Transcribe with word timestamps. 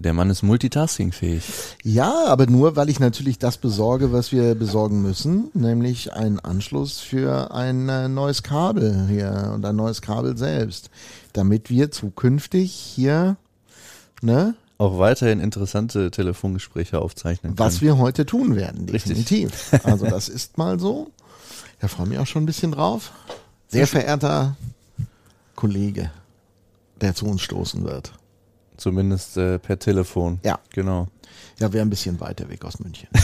Der 0.00 0.12
Mann 0.12 0.30
ist 0.30 0.44
multitaskingfähig. 0.44 1.42
Ja, 1.82 2.26
aber 2.26 2.46
nur, 2.46 2.76
weil 2.76 2.88
ich 2.88 3.00
natürlich 3.00 3.40
das 3.40 3.56
besorge, 3.58 4.12
was 4.12 4.30
wir 4.30 4.54
besorgen 4.54 5.02
müssen, 5.02 5.50
nämlich 5.54 6.12
einen 6.12 6.38
Anschluss 6.38 7.00
für 7.00 7.50
ein 7.52 7.88
äh, 7.88 8.08
neues 8.08 8.44
Kabel 8.44 9.06
hier 9.08 9.50
und 9.52 9.64
ein 9.64 9.74
neues 9.74 10.00
Kabel 10.00 10.36
selbst, 10.38 10.90
damit 11.32 11.68
wir 11.68 11.90
zukünftig 11.90 12.72
hier, 12.72 13.36
ne, 14.22 14.54
Auch 14.78 15.00
weiterhin 15.00 15.40
interessante 15.40 16.12
Telefongespräche 16.12 17.00
aufzeichnen 17.00 17.56
können. 17.56 17.58
was 17.58 17.80
wir 17.80 17.98
heute 17.98 18.24
tun 18.24 18.54
werden, 18.54 18.88
Richtig. 18.88 19.16
definitiv. 19.16 19.72
Also 19.82 20.06
das 20.06 20.28
ist 20.28 20.58
mal 20.58 20.78
so. 20.78 21.10
Da 21.80 21.88
freue 21.88 22.06
mich 22.06 22.18
auch 22.20 22.26
schon 22.26 22.44
ein 22.44 22.46
bisschen 22.46 22.70
drauf. 22.70 23.10
Sehr 23.66 23.88
verehrter 23.88 24.56
Kollege, 25.56 26.12
der 27.00 27.16
zu 27.16 27.26
uns 27.26 27.42
stoßen 27.42 27.84
wird. 27.84 28.12
Zumindest 28.78 29.36
äh, 29.36 29.58
per 29.58 29.78
Telefon. 29.78 30.40
Ja. 30.44 30.58
Genau. 30.72 31.08
Ja, 31.60 31.72
wäre 31.72 31.84
ein 31.84 31.90
bisschen 31.90 32.18
weiter 32.20 32.48
weg 32.48 32.64
aus 32.64 32.78
München. 32.80 33.08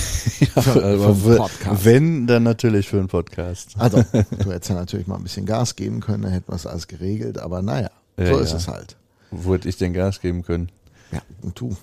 Ja, 0.57 0.63
Für- 0.63 0.85
aber 0.85 1.15
für 1.15 1.29
einen 1.31 1.37
Podcast. 1.39 1.85
wenn, 1.85 2.27
dann 2.27 2.43
natürlich 2.45 2.89
für 2.89 2.99
einen 2.99 3.09
Podcast. 3.09 3.75
Also, 3.79 4.03
du 4.13 4.51
hättest 4.53 4.71
ja 4.71 4.75
natürlich 4.75 5.07
mal 5.07 5.17
ein 5.17 5.23
bisschen 5.23 5.47
Gas 5.47 5.77
geben 5.77 6.01
können, 6.01 6.23
dann 6.25 6.33
hätten 6.33 6.51
wir 6.51 6.57
es 6.57 6.67
alles 6.67 6.89
geregelt, 6.89 7.39
aber 7.39 7.61
naja, 7.63 7.91
Ja, 8.17 8.27
so 8.27 8.39
ist 8.39 8.51
ja. 8.51 8.57
es 8.57 8.69
halt. 8.69 8.97
Wo 9.31 9.55
hätte 9.55 9.69
ich 9.69 9.77
denn 9.77 9.93
Gas 9.93 10.21
geben 10.21 10.43
können? 10.43 10.71
Ja, 11.13 11.21
und 11.43 11.59
du, 11.61 11.77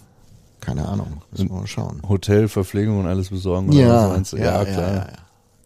keine 0.60 0.88
Ahnung, 0.88 1.22
müssen 1.32 1.50
wir 1.50 1.56
mal 1.58 1.68
schauen. 1.68 2.02
Hotel, 2.10 2.48
Verpflegung 2.48 3.00
und 3.00 3.06
alles 3.08 3.30
besorgen? 3.30 3.70
oder 3.70 3.88
was 4.06 4.10
meinst 4.12 4.34
du? 4.34 4.38
ja, 4.38 4.66
klar. 4.66 5.08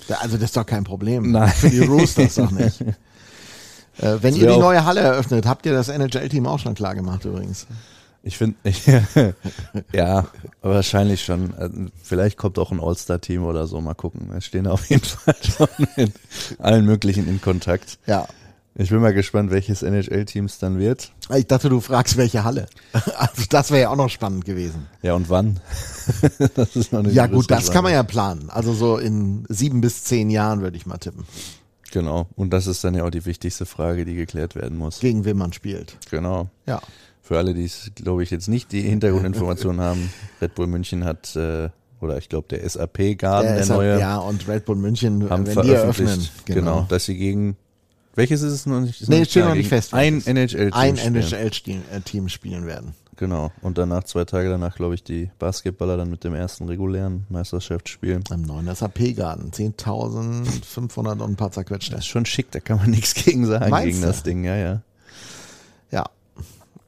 Ja, 0.07 0.17
Also 0.17 0.35
das 0.35 0.45
ist 0.45 0.57
doch 0.57 0.65
kein 0.65 0.83
Problem. 0.83 1.31
Nein. 1.31 1.49
Für 1.49 1.69
die 1.69 1.79
Roosters 1.79 2.35
doch 2.35 2.51
nicht. 2.51 2.81
Äh, 2.81 4.17
wenn 4.21 4.35
ihr 4.35 4.51
die 4.51 4.59
neue 4.59 4.83
Halle 4.85 4.99
eröffnet, 4.99 5.45
habt 5.47 5.65
ihr 5.65 5.73
das 5.73 5.87
NHL-Team 5.89 6.45
auch 6.45 6.59
schon 6.59 6.75
klar 6.75 6.93
gemacht 6.93 7.23
übrigens. 7.25 7.65
Ich 8.25 8.39
finde, 8.39 8.55
ja, 9.93 10.25
wahrscheinlich 10.63 11.23
schon. 11.23 11.91
Vielleicht 12.01 12.37
kommt 12.37 12.57
auch 12.57 12.71
ein 12.71 12.79
All-Star-Team 12.79 13.43
oder 13.43 13.67
so. 13.67 13.79
Mal 13.81 13.93
gucken. 13.93 14.29
Wir 14.31 14.41
stehen 14.41 14.65
auf 14.65 14.89
jeden 14.89 15.05
Fall 15.05 15.35
schon 15.43 15.67
mit 15.95 16.11
allen 16.57 16.85
möglichen 16.85 17.27
in 17.27 17.39
Kontakt. 17.39 17.99
Ja. 18.07 18.27
Ich 18.73 18.89
bin 18.89 18.99
mal 18.99 19.13
gespannt, 19.13 19.51
welches 19.51 19.83
NHL-Team 19.83 20.45
es 20.45 20.57
dann 20.57 20.79
wird. 20.79 21.11
Ich 21.35 21.45
dachte, 21.45 21.69
du 21.69 21.79
fragst, 21.81 22.17
welche 22.17 22.43
Halle. 22.43 22.65
Also 23.15 23.43
das 23.47 23.69
wäre 23.69 23.81
ja 23.83 23.89
auch 23.89 23.95
noch 23.95 24.09
spannend 24.09 24.43
gewesen. 24.43 24.87
Ja, 25.03 25.13
und 25.13 25.29
wann? 25.29 25.59
das 26.55 26.75
ist 26.75 26.91
noch 26.91 26.99
eine 26.99 27.11
Ja 27.11 27.27
gut, 27.27 27.51
das 27.51 27.71
kann 27.71 27.83
man 27.83 27.93
ja 27.93 28.01
planen. 28.01 28.49
Also 28.49 28.73
so 28.73 28.97
in 28.97 29.45
sieben 29.49 29.81
bis 29.81 30.03
zehn 30.03 30.31
Jahren 30.31 30.61
würde 30.61 30.77
ich 30.77 30.87
mal 30.87 30.97
tippen. 30.97 31.25
Genau. 31.91 32.27
Und 32.35 32.49
das 32.49 32.65
ist 32.65 32.83
dann 32.83 32.95
ja 32.95 33.05
auch 33.05 33.11
die 33.11 33.25
wichtigste 33.25 33.67
Frage, 33.67 34.03
die 34.03 34.15
geklärt 34.15 34.55
werden 34.55 34.77
muss. 34.77 34.99
Gegen 34.99 35.25
wen 35.25 35.37
man 35.37 35.53
spielt. 35.53 35.97
Genau. 36.09 36.49
Ja. 36.65 36.81
Für 37.27 37.39
alle, 37.39 37.55
die 37.55 37.65
es, 37.65 37.89
glaube 37.95 38.21
ich, 38.21 38.29
jetzt 38.29 38.47
nicht 38.47 38.71
die 38.71 38.81
Hintergrundinformationen 38.81 39.81
haben, 39.81 40.11
Red 40.41 40.53
Bull 40.53 40.67
München 40.67 41.03
hat, 41.03 41.35
äh, 41.35 41.69
oder 41.99 42.19
ich 42.19 42.29
glaube, 42.29 42.47
der 42.49 42.69
SAP-Garden, 42.69 43.47
der, 43.53 43.57
ist 43.61 43.69
halt- 43.71 43.79
neue, 43.79 43.99
ja, 43.99 44.17
und 44.17 44.47
Red 44.47 44.65
Bull 44.65 44.75
München, 44.75 45.27
haben 45.29 45.47
wenn 45.47 45.59
die 45.63 45.69
eröffnen. 45.71 45.93
veröffentlicht, 46.07 46.45
genau. 46.45 46.85
dass 46.87 47.05
sie 47.05 47.17
gegen, 47.17 47.57
welches 48.13 48.43
ist 48.43 48.53
es 48.53 48.65
noch 48.67 48.79
nicht? 48.79 49.01
Ist 49.01 49.09
Nee, 49.09 49.19
nicht 49.21 49.31
steht 49.31 49.43
noch 49.45 49.55
nicht 49.55 49.69
fest. 49.69 49.93
Ein. 49.95 50.21
NHL-Team. 50.25 50.71
Ein 50.73 50.97
spielen. 50.97 51.15
NHL-Team 51.91 52.29
spielen 52.29 52.65
werden. 52.67 52.93
Genau. 53.17 53.51
Und 53.61 53.77
danach, 53.77 54.03
zwei 54.03 54.25
Tage 54.25 54.49
danach, 54.49 54.75
glaube 54.75 54.93
ich, 54.93 55.03
die 55.03 55.31
Basketballer 55.39 55.97
dann 55.97 56.09
mit 56.11 56.23
dem 56.25 56.35
ersten 56.35 56.67
regulären 56.67 57.25
Meisterschaftsspiel. 57.29 58.19
Im 58.31 58.41
neuen 58.43 58.73
SAP-Garten. 58.73 59.51
10.500 59.51 61.11
und 61.13 61.21
ein 61.31 61.35
paar 61.35 61.51
zerquetschte. 61.51 61.91
Das 61.93 62.01
ist 62.01 62.07
schon 62.07 62.25
schick, 62.25 62.51
da 62.51 62.59
kann 62.59 62.77
man 62.77 62.89
nichts 62.91 63.13
gegen 63.15 63.45
sagen, 63.45 63.69
Meinst 63.71 63.85
gegen 63.87 64.01
du? 64.01 64.07
das 64.07 64.23
Ding, 64.23 64.43
ja. 64.43 64.55
Ja. 64.55 64.81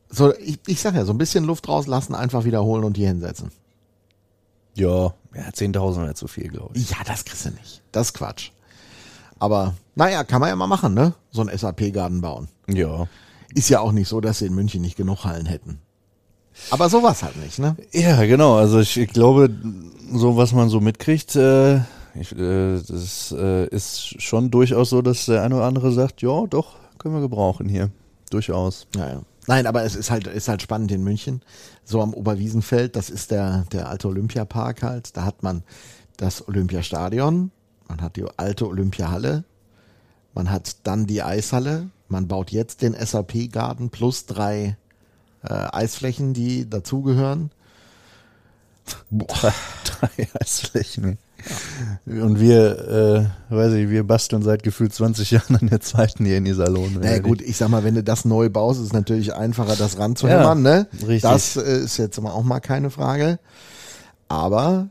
So, 0.09 0.33
ich, 0.37 0.59
ich 0.67 0.79
sag 0.79 0.95
ja, 0.95 1.05
so 1.05 1.13
ein 1.13 1.17
bisschen 1.17 1.43
Luft 1.43 1.67
rauslassen, 1.67 2.15
einfach 2.15 2.45
wiederholen 2.45 2.83
und 2.83 2.97
hier 2.97 3.07
hinsetzen. 3.07 3.51
Ja, 4.75 5.13
ja 5.35 5.49
10.000 5.51 6.03
wäre 6.03 6.13
zu 6.13 6.27
viel, 6.27 6.49
glaube 6.49 6.77
ich. 6.77 6.89
Ja, 6.89 6.97
das 7.05 7.25
kriegst 7.25 7.45
du 7.45 7.49
nicht. 7.49 7.81
Das 7.91 8.07
ist 8.07 8.13
Quatsch. 8.13 8.51
Aber, 9.39 9.73
naja, 9.95 10.23
kann 10.23 10.39
man 10.39 10.49
ja 10.49 10.55
mal 10.55 10.67
machen, 10.67 10.93
ne? 10.93 11.13
So 11.31 11.41
ein 11.41 11.55
SAP-Garten 11.55 12.21
bauen. 12.21 12.47
Ja. 12.67 13.07
Ist 13.53 13.69
ja 13.69 13.79
auch 13.79 13.91
nicht 13.91 14.07
so, 14.07 14.21
dass 14.21 14.39
sie 14.39 14.45
in 14.45 14.55
München 14.55 14.81
nicht 14.81 14.97
genug 14.97 15.25
Hallen 15.25 15.45
hätten. 15.45 15.79
Aber 16.69 16.89
sowas 16.89 17.23
halt 17.23 17.37
nicht, 17.37 17.59
ne? 17.59 17.75
Ja, 17.91 18.23
genau. 18.25 18.55
Also 18.55 18.79
ich, 18.79 18.97
ich 18.97 19.09
glaube, 19.09 19.49
so 20.13 20.37
was 20.37 20.53
man 20.53 20.69
so 20.69 20.79
mitkriegt, 20.79 21.35
äh, 21.35 21.77
ich, 22.15 22.31
äh, 22.35 22.81
das 22.87 23.33
äh, 23.37 23.67
ist 23.67 24.21
schon 24.21 24.49
durchaus 24.49 24.89
so, 24.89 25.01
dass 25.01 25.25
der 25.25 25.43
eine 25.43 25.55
oder 25.55 25.65
andere 25.65 25.91
sagt, 25.91 26.21
ja, 26.21 26.45
doch, 26.47 26.75
können 26.97 27.13
wir 27.13 27.21
gebrauchen 27.21 27.69
hier. 27.69 27.91
Durchaus. 28.29 28.87
Ja, 28.95 29.09
ja. 29.09 29.21
Nein, 29.47 29.65
aber 29.65 29.83
es 29.83 29.95
ist 29.95 30.11
halt, 30.11 30.27
ist 30.27 30.49
halt 30.49 30.61
spannend 30.61 30.91
in 30.91 31.03
München. 31.03 31.41
So 31.85 32.01
am 32.01 32.13
Oberwiesenfeld, 32.13 32.97
das 32.97 33.09
ist 33.09 33.31
der, 33.31 33.65
der 33.71 33.87
alte 33.87 34.09
Olympiapark 34.09 34.83
halt. 34.83 35.15
Da 35.15 35.23
hat 35.23 35.41
man 35.41 35.63
das 36.17 36.45
Olympiastadion, 36.47 37.51
man 37.87 38.01
hat 38.01 38.17
die 38.17 38.25
alte 38.35 38.67
Olympiahalle, 38.67 39.45
man 40.33 40.51
hat 40.51 40.77
dann 40.83 41.07
die 41.07 41.23
Eishalle, 41.23 41.89
man 42.09 42.27
baut 42.27 42.51
jetzt 42.51 42.81
den 42.81 42.93
SAP-Garten 42.93 43.89
plus 43.89 44.25
drei 44.25 44.77
äh, 45.43 45.53
Eisflächen, 45.53 46.33
die 46.33 46.69
dazugehören. 46.69 47.51
Boah, 49.09 49.53
drei 49.85 50.27
Eisflächen. 50.41 51.17
Und 52.05 52.39
wir, 52.39 53.29
äh, 53.49 53.53
weiß 53.53 53.73
ich, 53.73 53.89
wir 53.89 54.05
basteln 54.05 54.41
seit 54.41 54.63
gefühlt 54.63 54.93
20 54.93 55.31
Jahren 55.31 55.55
an 55.55 55.67
der 55.67 55.81
zweiten 55.81 56.25
hier 56.25 56.37
in 56.37 56.45
Iserlohn. 56.45 56.97
Na 57.01 57.11
ja, 57.11 57.19
gut, 57.19 57.41
ich 57.41 57.57
sag 57.57 57.69
mal, 57.69 57.83
wenn 57.83 57.95
du 57.95 58.03
das 58.03 58.25
neu 58.25 58.49
baust, 58.49 58.79
ist 58.79 58.87
es 58.87 58.93
natürlich 58.93 59.33
einfacher, 59.33 59.75
das 59.75 59.97
ranzuhämmern, 59.97 60.63
Ja, 60.65 60.71
ne? 60.71 60.87
richtig. 61.01 61.21
Das 61.21 61.55
äh, 61.57 61.79
ist 61.83 61.97
jetzt 61.97 62.17
aber 62.17 62.33
auch 62.33 62.43
mal 62.43 62.59
keine 62.59 62.89
Frage. 62.89 63.39
Aber, 64.29 64.87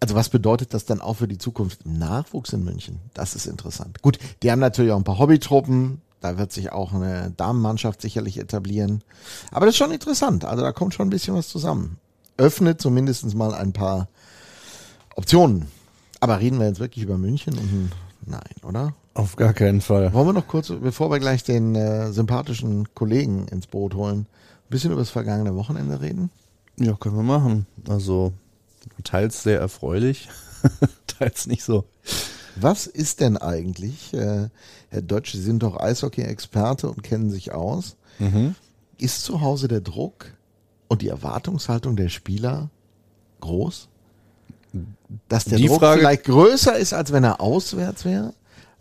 also 0.00 0.14
was 0.14 0.28
bedeutet 0.28 0.72
das 0.74 0.84
dann 0.84 1.00
auch 1.00 1.14
für 1.14 1.28
die 1.28 1.38
Zukunft 1.38 1.80
im 1.84 1.98
Nachwuchs 1.98 2.52
in 2.52 2.64
München? 2.64 3.00
Das 3.14 3.34
ist 3.34 3.46
interessant. 3.46 4.02
Gut, 4.02 4.18
die 4.42 4.50
haben 4.50 4.60
natürlich 4.60 4.92
auch 4.92 4.96
ein 4.98 5.04
paar 5.04 5.18
Hobbytruppen. 5.18 6.00
Da 6.20 6.36
wird 6.36 6.52
sich 6.52 6.70
auch 6.70 6.92
eine 6.92 7.32
Damenmannschaft 7.36 8.02
sicherlich 8.02 8.38
etablieren. 8.38 9.02
Aber 9.52 9.64
das 9.66 9.74
ist 9.74 9.78
schon 9.78 9.90
interessant. 9.90 10.44
Also 10.44 10.62
da 10.62 10.72
kommt 10.72 10.92
schon 10.94 11.06
ein 11.06 11.10
bisschen 11.10 11.34
was 11.34 11.48
zusammen. 11.48 11.96
Öffnet 12.36 12.80
zumindest 12.80 13.34
mal 13.34 13.54
ein 13.54 13.72
paar 13.72 14.08
Optionen. 15.20 15.66
Aber 16.18 16.40
reden 16.40 16.58
wir 16.58 16.66
jetzt 16.66 16.80
wirklich 16.80 17.04
über 17.04 17.18
München? 17.18 17.52
Und, 17.58 17.90
nein, 18.24 18.40
oder? 18.62 18.94
Auf 19.12 19.36
gar 19.36 19.52
keinen 19.52 19.82
Fall. 19.82 20.14
Wollen 20.14 20.28
wir 20.28 20.32
noch 20.32 20.48
kurz, 20.48 20.68
bevor 20.80 21.10
wir 21.10 21.18
gleich 21.18 21.44
den 21.44 21.74
äh, 21.74 22.10
sympathischen 22.10 22.94
Kollegen 22.94 23.46
ins 23.48 23.66
Boot 23.66 23.94
holen, 23.94 24.20
ein 24.20 24.70
bisschen 24.70 24.92
über 24.92 25.00
das 25.00 25.10
vergangene 25.10 25.54
Wochenende 25.54 26.00
reden? 26.00 26.30
Ja, 26.78 26.94
können 26.94 27.16
wir 27.16 27.22
machen. 27.22 27.66
Also 27.86 28.32
teils 29.04 29.42
sehr 29.42 29.60
erfreulich, 29.60 30.30
teils 31.06 31.46
nicht 31.46 31.64
so. 31.64 31.84
Was 32.56 32.86
ist 32.86 33.20
denn 33.20 33.36
eigentlich, 33.36 34.14
äh, 34.14 34.48
Herr 34.88 35.02
Deutsch, 35.02 35.32
Sie 35.32 35.42
sind 35.42 35.62
doch 35.62 35.78
Eishockey-Experte 35.78 36.88
und 36.88 37.02
kennen 37.02 37.28
sich 37.28 37.52
aus, 37.52 37.96
ist 38.96 39.22
zu 39.22 39.42
Hause 39.42 39.68
der 39.68 39.82
Druck 39.82 40.32
und 40.88 41.02
die 41.02 41.08
Erwartungshaltung 41.08 41.96
der 41.96 42.08
Spieler 42.08 42.70
groß? 43.40 43.89
Dass 45.28 45.44
der 45.44 45.58
Die 45.58 45.66
Druck 45.66 45.80
Frage- 45.80 46.00
vielleicht 46.00 46.24
größer 46.24 46.76
ist, 46.76 46.92
als 46.92 47.12
wenn 47.12 47.24
er 47.24 47.40
auswärts 47.40 48.04
wäre? 48.04 48.32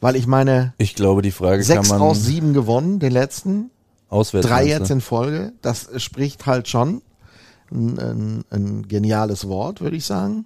Weil 0.02 0.16
ich 0.16 0.28
meine, 0.28 0.74
Ich 0.78 0.96
glaube, 0.96 1.22
die 1.22 1.32
Frage 1.32 1.64
sechs 1.64 1.90
kann 1.90 2.00
man 2.00 2.08
aus 2.08 2.24
sieben 2.24 2.54
gewonnen, 2.54 3.00
den 3.00 3.12
letzten, 3.12 3.70
auswärts 4.10 4.48
Drei 4.48 4.66
jetzt 4.68 4.90
in 4.92 5.02
Folge. 5.02 5.52
Das 5.62 5.90
spricht 6.02 6.46
halt 6.46 6.68
schon 6.68 7.02
ein, 7.72 8.00
ein, 8.00 8.46
ein 8.50 8.88
geniales 8.88 9.48
Wort, 9.48 9.82
würde 9.82 9.98
ich 9.98 10.06
sagen. 10.06 10.46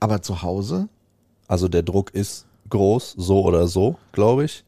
Aber 0.00 0.22
zu 0.22 0.42
Hause, 0.42 0.88
Also 1.48 1.68
der 1.68 1.82
Druck 1.82 2.12
ist 2.14 2.46
groß, 2.70 3.14
so 3.18 3.42
oder 3.44 3.66
so, 3.68 3.96
glaube 4.12 4.44
ich. 4.44 4.64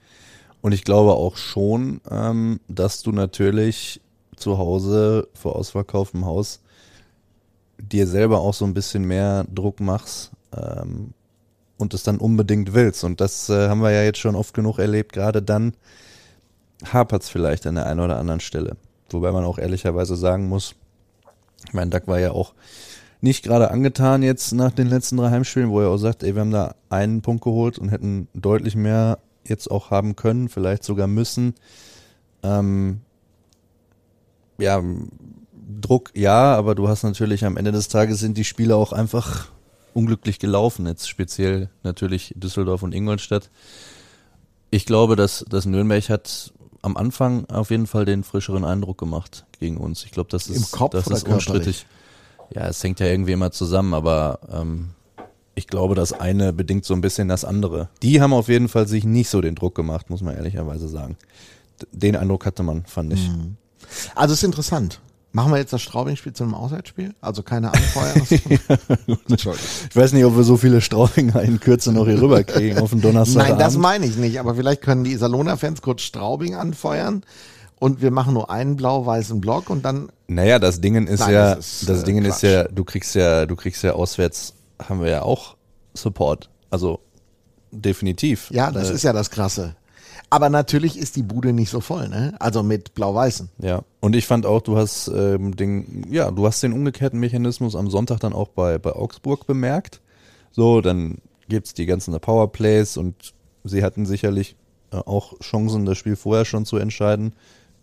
Und 0.61 0.73
ich 0.73 0.84
glaube 0.84 1.12
auch 1.15 1.37
schon, 1.37 2.01
ähm, 2.11 2.61
dass 2.69 3.03
du 3.03 3.12
natürlich 3.12 4.01
zu 4.37 4.59
Hause 4.59 5.28
vor 5.34 5.57
ausverkauftem 5.57 6.25
Haus 6.27 6.61
dir 7.80 8.07
selber 8.07 8.41
auch 8.41 8.54
so 8.54 8.65
ein 8.65 8.75
bisschen 8.75 9.04
mehr 9.04 9.45
Druck 9.53 9.80
machst 9.80 10.33
ähm, 10.57 11.15
und 11.77 11.95
es 11.95 12.03
dann 12.03 12.19
unbedingt 12.19 12.75
willst. 12.75 13.04
Und 13.04 13.21
das 13.21 13.48
äh, 13.48 13.69
haben 13.69 13.80
wir 13.80 13.91
ja 13.91 14.03
jetzt 14.03 14.19
schon 14.19 14.34
oft 14.34 14.54
genug 14.54 14.78
erlebt. 14.78 15.13
Gerade 15.13 15.42
dann 15.42 15.75
hapert 16.92 17.22
es 17.22 17.28
vielleicht 17.28 17.66
an 17.66 17.77
der 17.77 17.86
einen 17.86 18.01
oder 18.01 18.19
anderen 18.19 18.41
Stelle. 18.41 18.77
Wobei 19.10 19.33
man 19.33 19.45
auch 19.45 19.59
ehrlicherweise 19.59 20.16
sagen 20.16 20.48
muss, 20.48 20.75
ich 21.66 21.72
meine, 21.72 21.91
Duck 21.91 22.07
war 22.07 22.21
ja 22.21 22.33
auch 22.33 22.54
nicht 23.21 23.45
gerade 23.45 23.71
angetan 23.71 24.22
jetzt 24.22 24.53
nach 24.53 24.71
den 24.71 24.86
letzten 24.86 25.16
drei 25.16 25.30
Heimspielen, 25.30 25.71
wo 25.71 25.80
er 25.80 25.89
auch 25.89 25.97
sagt, 25.97 26.22
ey, 26.22 26.34
wir 26.34 26.41
haben 26.41 26.53
da 26.53 26.75
einen 26.89 27.21
Punkt 27.21 27.42
geholt 27.42 27.78
und 27.78 27.89
hätten 27.89 28.28
deutlich 28.33 28.77
mehr 28.77 29.19
jetzt 29.45 29.71
auch 29.71 29.91
haben 29.91 30.15
können, 30.15 30.48
vielleicht 30.48 30.84
sogar 30.84 31.07
müssen. 31.09 31.54
Ähm, 32.42 33.01
ja, 34.59 34.83
Druck 35.68 36.10
ja, 36.15 36.56
aber 36.56 36.74
du 36.74 36.88
hast 36.88 37.03
natürlich 37.03 37.44
am 37.44 37.56
Ende 37.56 37.72
des 37.72 37.88
Tages 37.88 38.20
sind 38.20 38.38
die 38.38 38.44
Spiele 38.44 38.74
auch 38.74 38.92
einfach 38.92 39.48
unglücklich 39.92 40.38
gelaufen, 40.38 40.86
jetzt 40.86 41.09
speziell 41.09 41.68
natürlich 41.82 42.32
Düsseldorf 42.36 42.82
und 42.82 42.94
Ingolstadt. 42.94 43.50
Ich 44.70 44.86
glaube, 44.86 45.16
dass, 45.16 45.44
dass 45.48 45.66
Nürnberg 45.66 46.09
hat 46.09 46.53
am 46.82 46.97
Anfang 46.97 47.47
auf 47.50 47.70
jeden 47.70 47.86
Fall 47.86 48.04
den 48.04 48.22
frischeren 48.22 48.65
Eindruck 48.65 48.98
gemacht 48.98 49.44
gegen 49.59 49.76
uns. 49.76 50.04
Ich 50.04 50.12
glaube, 50.12 50.30
das 50.30 50.47
ist, 50.47 50.76
das 50.92 51.06
ist 51.06 51.28
unstrittig. 51.28 51.86
Ja, 52.54 52.66
es 52.68 52.82
hängt 52.82 53.00
ja 53.00 53.06
irgendwie 53.06 53.32
immer 53.32 53.50
zusammen, 53.50 53.92
aber 53.92 54.38
ähm, 54.50 54.91
ich 55.54 55.66
glaube, 55.66 55.94
das 55.94 56.12
eine 56.12 56.53
bedingt 56.53 56.84
so 56.84 56.94
ein 56.94 57.00
bisschen 57.00 57.28
das 57.28 57.44
andere. 57.44 57.88
Die 58.03 58.22
haben 58.22 58.32
auf 58.32 58.48
jeden 58.48 58.68
Fall 58.68 58.86
sich 58.86 59.04
nicht 59.04 59.28
so 59.28 59.41
den 59.41 59.54
Druck 59.54 59.74
gemacht, 59.74 60.09
muss 60.09 60.22
man 60.22 60.34
ehrlicherweise 60.34 60.88
sagen. 60.88 61.16
Den 61.92 62.16
Eindruck 62.16 62.47
hatte 62.47 62.62
man, 62.62 62.86
fand 62.86 63.12
ich. 63.12 63.28
Mhm. 63.28 63.56
Also 64.15 64.34
ist 64.34 64.44
interessant. 64.44 65.00
Machen 65.39 65.53
wir 65.53 65.59
jetzt 65.59 65.73
das 65.73 65.83
Straubing-Spiel 65.83 66.33
zu 66.33 66.43
einem 66.43 66.55
Auswärtsspiel? 66.55 67.15
Also 67.21 67.45
keine 67.45 67.73
Anfeuer? 67.73 68.13
Ich 69.29 69.95
weiß 69.97 70.13
nicht, 70.13 70.25
ob 70.25 70.37
wir 70.37 70.43
so 70.43 70.57
viele 70.57 70.81
Straubinger 70.81 71.41
in 71.43 71.61
Kürze 71.61 71.93
noch 71.93 72.07
hier 72.07 72.21
rüberkriegen 72.21 72.79
auf 72.79 72.91
den 72.91 73.01
Donnerstag. 73.03 73.51
Nein, 73.51 73.57
das 73.59 73.77
meine 73.77 74.05
ich 74.05 74.17
nicht. 74.17 74.41
Aber 74.41 74.57
vielleicht 74.57 74.83
können 74.83 75.05
die 75.05 75.15
Salona-Fans 75.15 75.81
kurz 75.81 76.03
Straubing 76.03 76.57
anfeuern 76.57 77.23
und 77.79 78.03
wir 78.03 78.11
machen 78.11 78.35
nur 78.35 78.51
einen 78.51 78.75
blau-weißen 78.75 79.41
Block 79.41 79.71
und 79.71 79.85
dann 79.85 80.09
Naja, 80.27 80.59
das 80.59 80.81
Dingen 80.81 81.07
ist 81.07 81.21
Nein, 81.21 81.35
ja, 81.35 81.55
das 81.55 81.83
ist, 81.83 81.89
das 81.89 82.03
äh, 82.03 82.05
Dingen 82.05 82.25
ist 82.25 82.41
Quatsch. 82.41 82.51
ja, 82.51 82.65
du 82.65 82.83
kriegst 82.85 83.15
ja, 83.15 83.47
du 83.47 83.55
kriegst 83.55 83.85
ja 83.85 83.93
auswärts, 83.93 84.55
haben 84.89 85.01
wir 85.01 85.09
ja 85.11 85.23
auch 85.23 85.55
Support. 85.95 86.51
Also 86.69 86.99
definitiv. 87.71 88.51
Ja, 88.51 88.73
das 88.73 88.91
Äh, 88.91 88.95
ist 88.95 89.05
ja 89.05 89.13
das 89.13 89.31
Krasse. 89.31 89.77
Aber 90.30 90.51
natürlich 90.51 90.98
ist 90.98 91.16
die 91.16 91.22
Bude 91.22 91.53
nicht 91.53 91.71
so 91.71 91.80
voll, 91.80 92.09
ne? 92.09 92.34
Also 92.39 92.63
mit 92.63 92.95
Blau-Weißen. 92.95 93.48
Ja, 93.60 93.83
und 94.01 94.15
ich 94.15 94.27
fand 94.27 94.45
auch, 94.45 94.60
du 94.60 94.77
hast 94.77 95.09
ähm, 95.09 95.57
den, 95.57 96.07
ja, 96.10 96.30
du 96.30 96.47
hast 96.47 96.63
den 96.63 96.72
umgekehrten 96.72 97.19
Mechanismus 97.19 97.75
am 97.75 97.89
Sonntag 97.89 98.21
dann 98.21 98.34
auch 98.34 98.48
bei, 98.48 98.78
bei 98.78 98.92
Augsburg 98.92 99.47
bemerkt. 99.47 100.01
So, 100.51 100.80
dann 100.83 101.19
gibt's 101.48 101.72
die 101.72 101.86
ganzen 101.86 102.19
Powerplays 102.21 102.98
und 102.98 103.33
sie 103.65 103.83
hatten 103.83 104.04
sicherlich 104.04 104.57
äh, 104.92 104.97
auch 104.97 105.39
Chancen, 105.41 105.86
das 105.86 105.97
Spiel 105.97 106.16
vorher 106.16 106.45
schon 106.45 106.66
zu 106.66 106.77
entscheiden. 106.77 107.33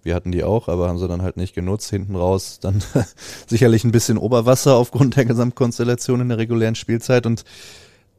Wir 0.03 0.13
hatten 0.13 0.31
die 0.31 0.44
auch, 0.44 0.68
aber 0.68 0.88
haben 0.88 1.00
sie 1.00 1.07
dann 1.07 1.24
halt 1.24 1.38
nicht 1.38 1.56
genutzt. 1.56 1.89
Hinten 1.89 2.15
raus 2.15 2.59
dann 2.62 2.83
sicherlich 3.47 3.83
ein 3.83 3.92
bisschen 3.92 4.19
Oberwasser 4.19 4.75
aufgrund 4.75 5.15
der 5.15 5.25
Gesamtkonstellation 5.25 6.21
in 6.21 6.30
der 6.30 6.38
regulären 6.38 6.75
Spielzeit 6.75 7.25
und 7.25 7.44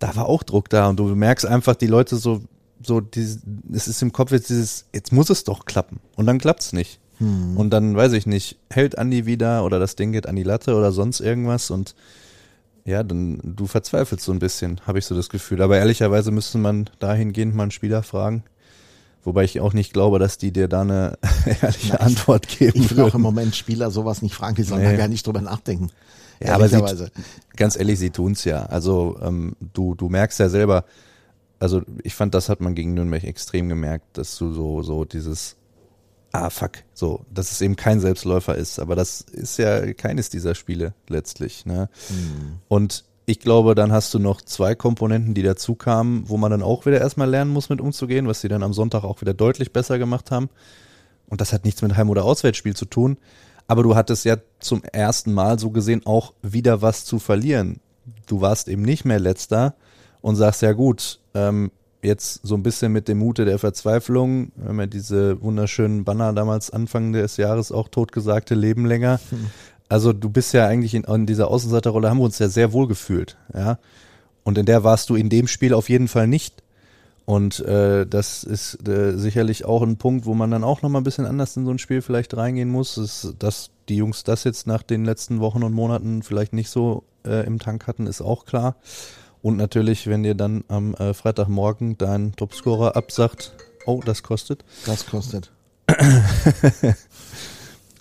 da 0.00 0.14
war 0.16 0.26
auch 0.26 0.42
Druck 0.42 0.68
da 0.68 0.88
und 0.88 0.98
du 0.98 1.04
merkst 1.14 1.46
einfach, 1.46 1.76
die 1.76 1.86
Leute 1.86 2.16
so, 2.16 2.42
so, 2.86 3.00
dieses, 3.00 3.40
es 3.72 3.88
ist 3.88 4.02
im 4.02 4.12
Kopf 4.12 4.30
jetzt 4.32 4.48
dieses, 4.48 4.86
jetzt 4.94 5.12
muss 5.12 5.30
es 5.30 5.44
doch 5.44 5.64
klappen 5.64 6.00
und 6.16 6.26
dann 6.26 6.38
klappt's 6.38 6.72
nicht. 6.72 7.00
Und 7.18 7.70
dann, 7.70 7.96
weiß 7.96 8.12
ich 8.12 8.26
nicht, 8.26 8.58
hält 8.68 8.98
Andi 8.98 9.24
wieder 9.24 9.64
oder 9.64 9.78
das 9.78 9.96
Ding 9.96 10.12
geht 10.12 10.26
an 10.26 10.36
die 10.36 10.42
Latte 10.42 10.74
oder 10.74 10.92
sonst 10.92 11.20
irgendwas 11.20 11.70
und 11.70 11.94
ja, 12.84 13.02
dann 13.02 13.40
du 13.42 13.66
verzweifelst 13.66 14.22
so 14.22 14.32
ein 14.32 14.38
bisschen, 14.38 14.82
habe 14.86 14.98
ich 14.98 15.06
so 15.06 15.14
das 15.16 15.30
Gefühl. 15.30 15.62
Aber 15.62 15.78
ehrlicherweise 15.78 16.30
müsste 16.30 16.58
man 16.58 16.90
dahingehend 16.98 17.54
mal 17.54 17.62
einen 17.64 17.70
Spieler 17.72 18.02
fragen. 18.02 18.44
Wobei 19.24 19.44
ich 19.44 19.60
auch 19.60 19.72
nicht 19.72 19.94
glaube, 19.94 20.18
dass 20.18 20.36
die 20.36 20.52
dir 20.52 20.68
da 20.68 20.82
eine 20.82 21.18
ehrliche 21.62 22.00
Antwort 22.00 22.46
geben 22.48 22.82
Ich 22.82 22.94
will 22.94 23.02
auch 23.04 23.14
im. 23.14 23.22
Moment 23.22 23.56
Spieler 23.56 23.90
sowas 23.90 24.20
nicht 24.20 24.34
fragen, 24.34 24.54
die 24.56 24.62
sollen 24.62 24.82
Nee. 24.82 24.92
da 24.92 24.96
gar 24.96 25.08
nicht 25.08 25.26
drüber 25.26 25.40
nachdenken. 25.40 25.88
Ja, 26.44 26.54
aber 26.54 26.68
sie, 26.68 26.80
ganz 27.56 27.76
ehrlich, 27.76 27.98
sie 27.98 28.10
tun's 28.10 28.44
ja. 28.44 28.66
Also 28.66 29.18
ähm, 29.22 29.56
du, 29.72 29.94
du 29.94 30.10
merkst 30.10 30.38
ja 30.38 30.50
selber, 30.50 30.84
also 31.58 31.82
ich 32.02 32.14
fand, 32.14 32.34
das 32.34 32.48
hat 32.48 32.60
man 32.60 32.74
gegen 32.74 32.94
Nürnberg 32.94 33.24
extrem 33.24 33.68
gemerkt, 33.68 34.18
dass 34.18 34.36
du 34.36 34.52
so, 34.52 34.82
so 34.82 35.04
dieses, 35.04 35.56
ah 36.32 36.50
fuck, 36.50 36.78
so, 36.92 37.24
dass 37.32 37.50
es 37.52 37.60
eben 37.60 37.76
kein 37.76 38.00
Selbstläufer 38.00 38.54
ist. 38.54 38.78
Aber 38.78 38.94
das 38.94 39.20
ist 39.20 39.58
ja 39.58 39.92
keines 39.94 40.28
dieser 40.28 40.54
Spiele 40.54 40.94
letztlich. 41.08 41.66
Ne? 41.66 41.88
Und 42.68 43.04
ich 43.24 43.40
glaube, 43.40 43.74
dann 43.74 43.92
hast 43.92 44.14
du 44.14 44.18
noch 44.18 44.40
zwei 44.40 44.74
Komponenten, 44.74 45.34
die 45.34 45.42
dazu 45.42 45.74
kamen, 45.74 46.28
wo 46.28 46.36
man 46.36 46.50
dann 46.50 46.62
auch 46.62 46.86
wieder 46.86 47.00
erstmal 47.00 47.28
lernen 47.28 47.50
muss, 47.50 47.68
mit 47.68 47.80
umzugehen, 47.80 48.28
was 48.28 48.40
sie 48.40 48.48
dann 48.48 48.62
am 48.62 48.72
Sonntag 48.72 49.02
auch 49.02 49.20
wieder 49.20 49.34
deutlich 49.34 49.72
besser 49.72 49.98
gemacht 49.98 50.30
haben. 50.30 50.48
Und 51.26 51.40
das 51.40 51.52
hat 51.52 51.64
nichts 51.64 51.82
mit 51.82 51.96
Heim- 51.96 52.10
oder 52.10 52.24
Auswärtsspiel 52.24 52.76
zu 52.76 52.84
tun. 52.84 53.16
Aber 53.66 53.82
du 53.82 53.96
hattest 53.96 54.24
ja 54.24 54.36
zum 54.60 54.84
ersten 54.84 55.34
Mal 55.34 55.58
so 55.58 55.70
gesehen 55.70 56.06
auch 56.06 56.34
wieder 56.42 56.82
was 56.82 57.04
zu 57.04 57.18
verlieren. 57.18 57.80
Du 58.26 58.40
warst 58.40 58.68
eben 58.68 58.82
nicht 58.82 59.04
mehr 59.04 59.18
letzter 59.18 59.74
und 60.20 60.36
sagst, 60.36 60.62
ja 60.62 60.72
gut, 60.72 61.18
ähm, 61.36 61.70
jetzt 62.02 62.40
so 62.42 62.54
ein 62.54 62.62
bisschen 62.62 62.92
mit 62.92 63.08
dem 63.08 63.18
Mute 63.18 63.44
der 63.44 63.58
Verzweiflung, 63.58 64.52
wir 64.56 64.68
haben 64.68 64.80
ja 64.80 64.86
diese 64.86 65.40
wunderschönen 65.42 66.04
Banner 66.04 66.32
damals 66.32 66.70
Anfang 66.70 67.12
des 67.12 67.36
Jahres 67.36 67.72
auch 67.72 67.88
totgesagte 67.88 68.54
Leben 68.54 68.86
länger. 68.86 69.20
Also 69.88 70.12
du 70.12 70.30
bist 70.30 70.52
ja 70.52 70.66
eigentlich 70.66 70.94
in, 70.94 71.04
in 71.04 71.26
dieser 71.26 71.48
Außenseiterrolle, 71.48 72.10
haben 72.10 72.18
wir 72.18 72.24
uns 72.24 72.38
ja 72.38 72.48
sehr 72.48 72.72
wohl 72.72 72.88
gefühlt, 72.88 73.36
ja. 73.54 73.78
Und 74.42 74.58
in 74.58 74.66
der 74.66 74.84
warst 74.84 75.10
du 75.10 75.16
in 75.16 75.28
dem 75.28 75.48
Spiel 75.48 75.74
auf 75.74 75.88
jeden 75.88 76.06
Fall 76.06 76.28
nicht. 76.28 76.62
Und 77.24 77.58
äh, 77.60 78.06
das 78.06 78.44
ist 78.44 78.88
äh, 78.88 79.16
sicherlich 79.16 79.64
auch 79.64 79.82
ein 79.82 79.96
Punkt, 79.96 80.26
wo 80.26 80.34
man 80.34 80.52
dann 80.52 80.62
auch 80.62 80.82
nochmal 80.82 81.00
ein 81.00 81.04
bisschen 81.04 81.26
anders 81.26 81.56
in 81.56 81.64
so 81.64 81.72
ein 81.72 81.80
Spiel 81.80 82.00
vielleicht 82.00 82.36
reingehen 82.36 82.68
muss, 82.68 82.96
ist, 82.96 83.34
dass 83.40 83.70
die 83.88 83.96
Jungs 83.96 84.22
das 84.22 84.44
jetzt 84.44 84.68
nach 84.68 84.84
den 84.84 85.04
letzten 85.04 85.40
Wochen 85.40 85.64
und 85.64 85.72
Monaten 85.72 86.22
vielleicht 86.22 86.52
nicht 86.52 86.70
so 86.70 87.02
äh, 87.24 87.44
im 87.44 87.58
Tank 87.58 87.88
hatten, 87.88 88.06
ist 88.06 88.22
auch 88.22 88.44
klar. 88.44 88.76
Und 89.42 89.56
natürlich, 89.56 90.06
wenn 90.06 90.22
dir 90.22 90.34
dann 90.34 90.64
am 90.68 90.94
äh, 90.94 91.14
Freitagmorgen 91.14 91.98
dein 91.98 92.32
Topscorer 92.34 92.96
absagt, 92.96 93.52
oh, 93.86 94.00
das 94.04 94.22
kostet. 94.22 94.64
Das 94.86 95.06
kostet. 95.06 95.52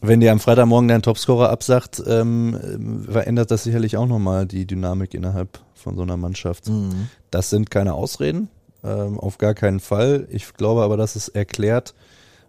Wenn 0.02 0.20
dir 0.20 0.32
am 0.32 0.40
Freitagmorgen 0.40 0.88
dein 0.88 1.02
Topscorer 1.02 1.50
absagt, 1.50 2.04
ähm, 2.06 2.60
ähm, 2.64 3.04
verändert 3.06 3.50
das 3.50 3.64
sicherlich 3.64 3.98
auch 3.98 4.06
nochmal 4.06 4.46
die 4.46 4.68
Dynamik 4.68 5.14
innerhalb 5.14 5.60
von 5.74 5.96
so 5.96 6.04
einer 6.04 6.18
Mannschaft. 6.18 6.70
Mhm. 6.70 7.10
Das 7.32 7.50
sind 7.50 7.72
keine 7.72 7.94
Ausreden, 7.94 8.50
ähm, 8.84 9.20
auf 9.20 9.38
gar 9.38 9.54
keinen 9.54 9.80
Fall. 9.80 10.28
Ich 10.30 10.54
glaube 10.54 10.84
aber, 10.84 10.98
dass 10.98 11.16
es 11.16 11.28
erklärt, 11.28 11.96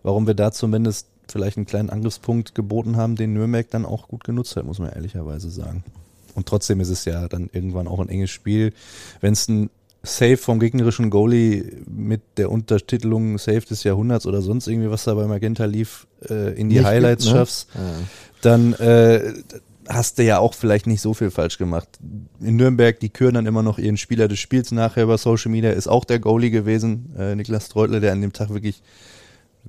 warum 0.03 0.27
wir 0.27 0.35
da 0.35 0.53
zumindest 0.53 1.09
vielleicht 1.29 1.57
einen 1.57 1.67
kleinen 1.67 1.91
Angriffspunkt 1.91 2.55
geboten 2.55 2.97
haben, 2.97 3.17
den 3.17 3.33
Nürnberg 3.33 3.71
dann 3.71 3.87
auch 3.87 4.09
gut 4.09 4.25
genutzt 4.25 4.57
hat, 4.57 4.65
muss 4.65 4.79
man 4.79 4.93
ehrlicherweise 4.93 5.51
sagen. 5.51 5.83
Und 6.37 6.47
trotzdem 6.47 6.79
ist 6.81 6.91
es 6.91 7.05
ja 7.05 7.27
dann 7.29 7.51
irgendwann 7.53 7.89
auch 7.89 7.99
ein 7.99 8.09
enges 8.09 8.31
Spiel. 8.31 8.73
Wenn 9.21 9.33
es 9.33 9.49
ein 9.49 9.71
Save 10.05 10.37
vom 10.37 10.61
gegnerischen 10.61 11.11
Goalie 11.11 11.65
mit 11.91 12.21
der 12.37 12.53
Untertitelung 12.53 13.39
Save 13.39 13.63
des 13.63 13.83
Jahrhunderts 13.83 14.27
oder 14.27 14.41
sonst 14.41 14.69
irgendwie, 14.69 14.91
was 14.91 15.03
da 15.05 15.15
bei 15.15 15.27
Magenta 15.27 15.65
lief, 15.65 16.07
äh, 16.31 16.53
in 16.55 16.69
die 16.69 16.77
Nicht 16.77 16.85
Highlights 16.85 17.25
mit, 17.25 17.33
ne? 17.35 17.39
schaffst, 17.41 17.69
Ja. 17.75 17.81
dann 18.43 18.73
äh, 18.75 19.33
hast 19.89 20.19
du 20.19 20.25
ja 20.25 20.39
auch 20.39 20.55
vielleicht 20.55 20.87
nicht 20.87 21.01
so 21.01 21.15
viel 21.15 21.31
falsch 21.31 21.59
gemacht. 21.59 21.89
In 22.41 22.57
Nürnberg, 22.57 23.01
die 23.01 23.09
küren 23.09 23.35
dann 23.35 23.47
immer 23.47 23.63
noch 23.63 23.79
ihren 23.79 23.97
Spieler 23.97 24.29
des 24.29 24.39
Spiels 24.39 24.71
nachher 24.71 25.05
über 25.05 25.19
Social 25.19 25.51
Media, 25.51 25.71
ist 25.71 25.89
auch 25.89 26.05
der 26.05 26.19
Goalie 26.21 26.51
gewesen, 26.51 27.15
äh, 27.19 27.35
Niklas 27.35 27.69
Treutle, 27.69 27.99
der 28.01 28.13
an 28.13 28.21
dem 28.21 28.33
Tag 28.33 28.51
wirklich, 28.51 28.83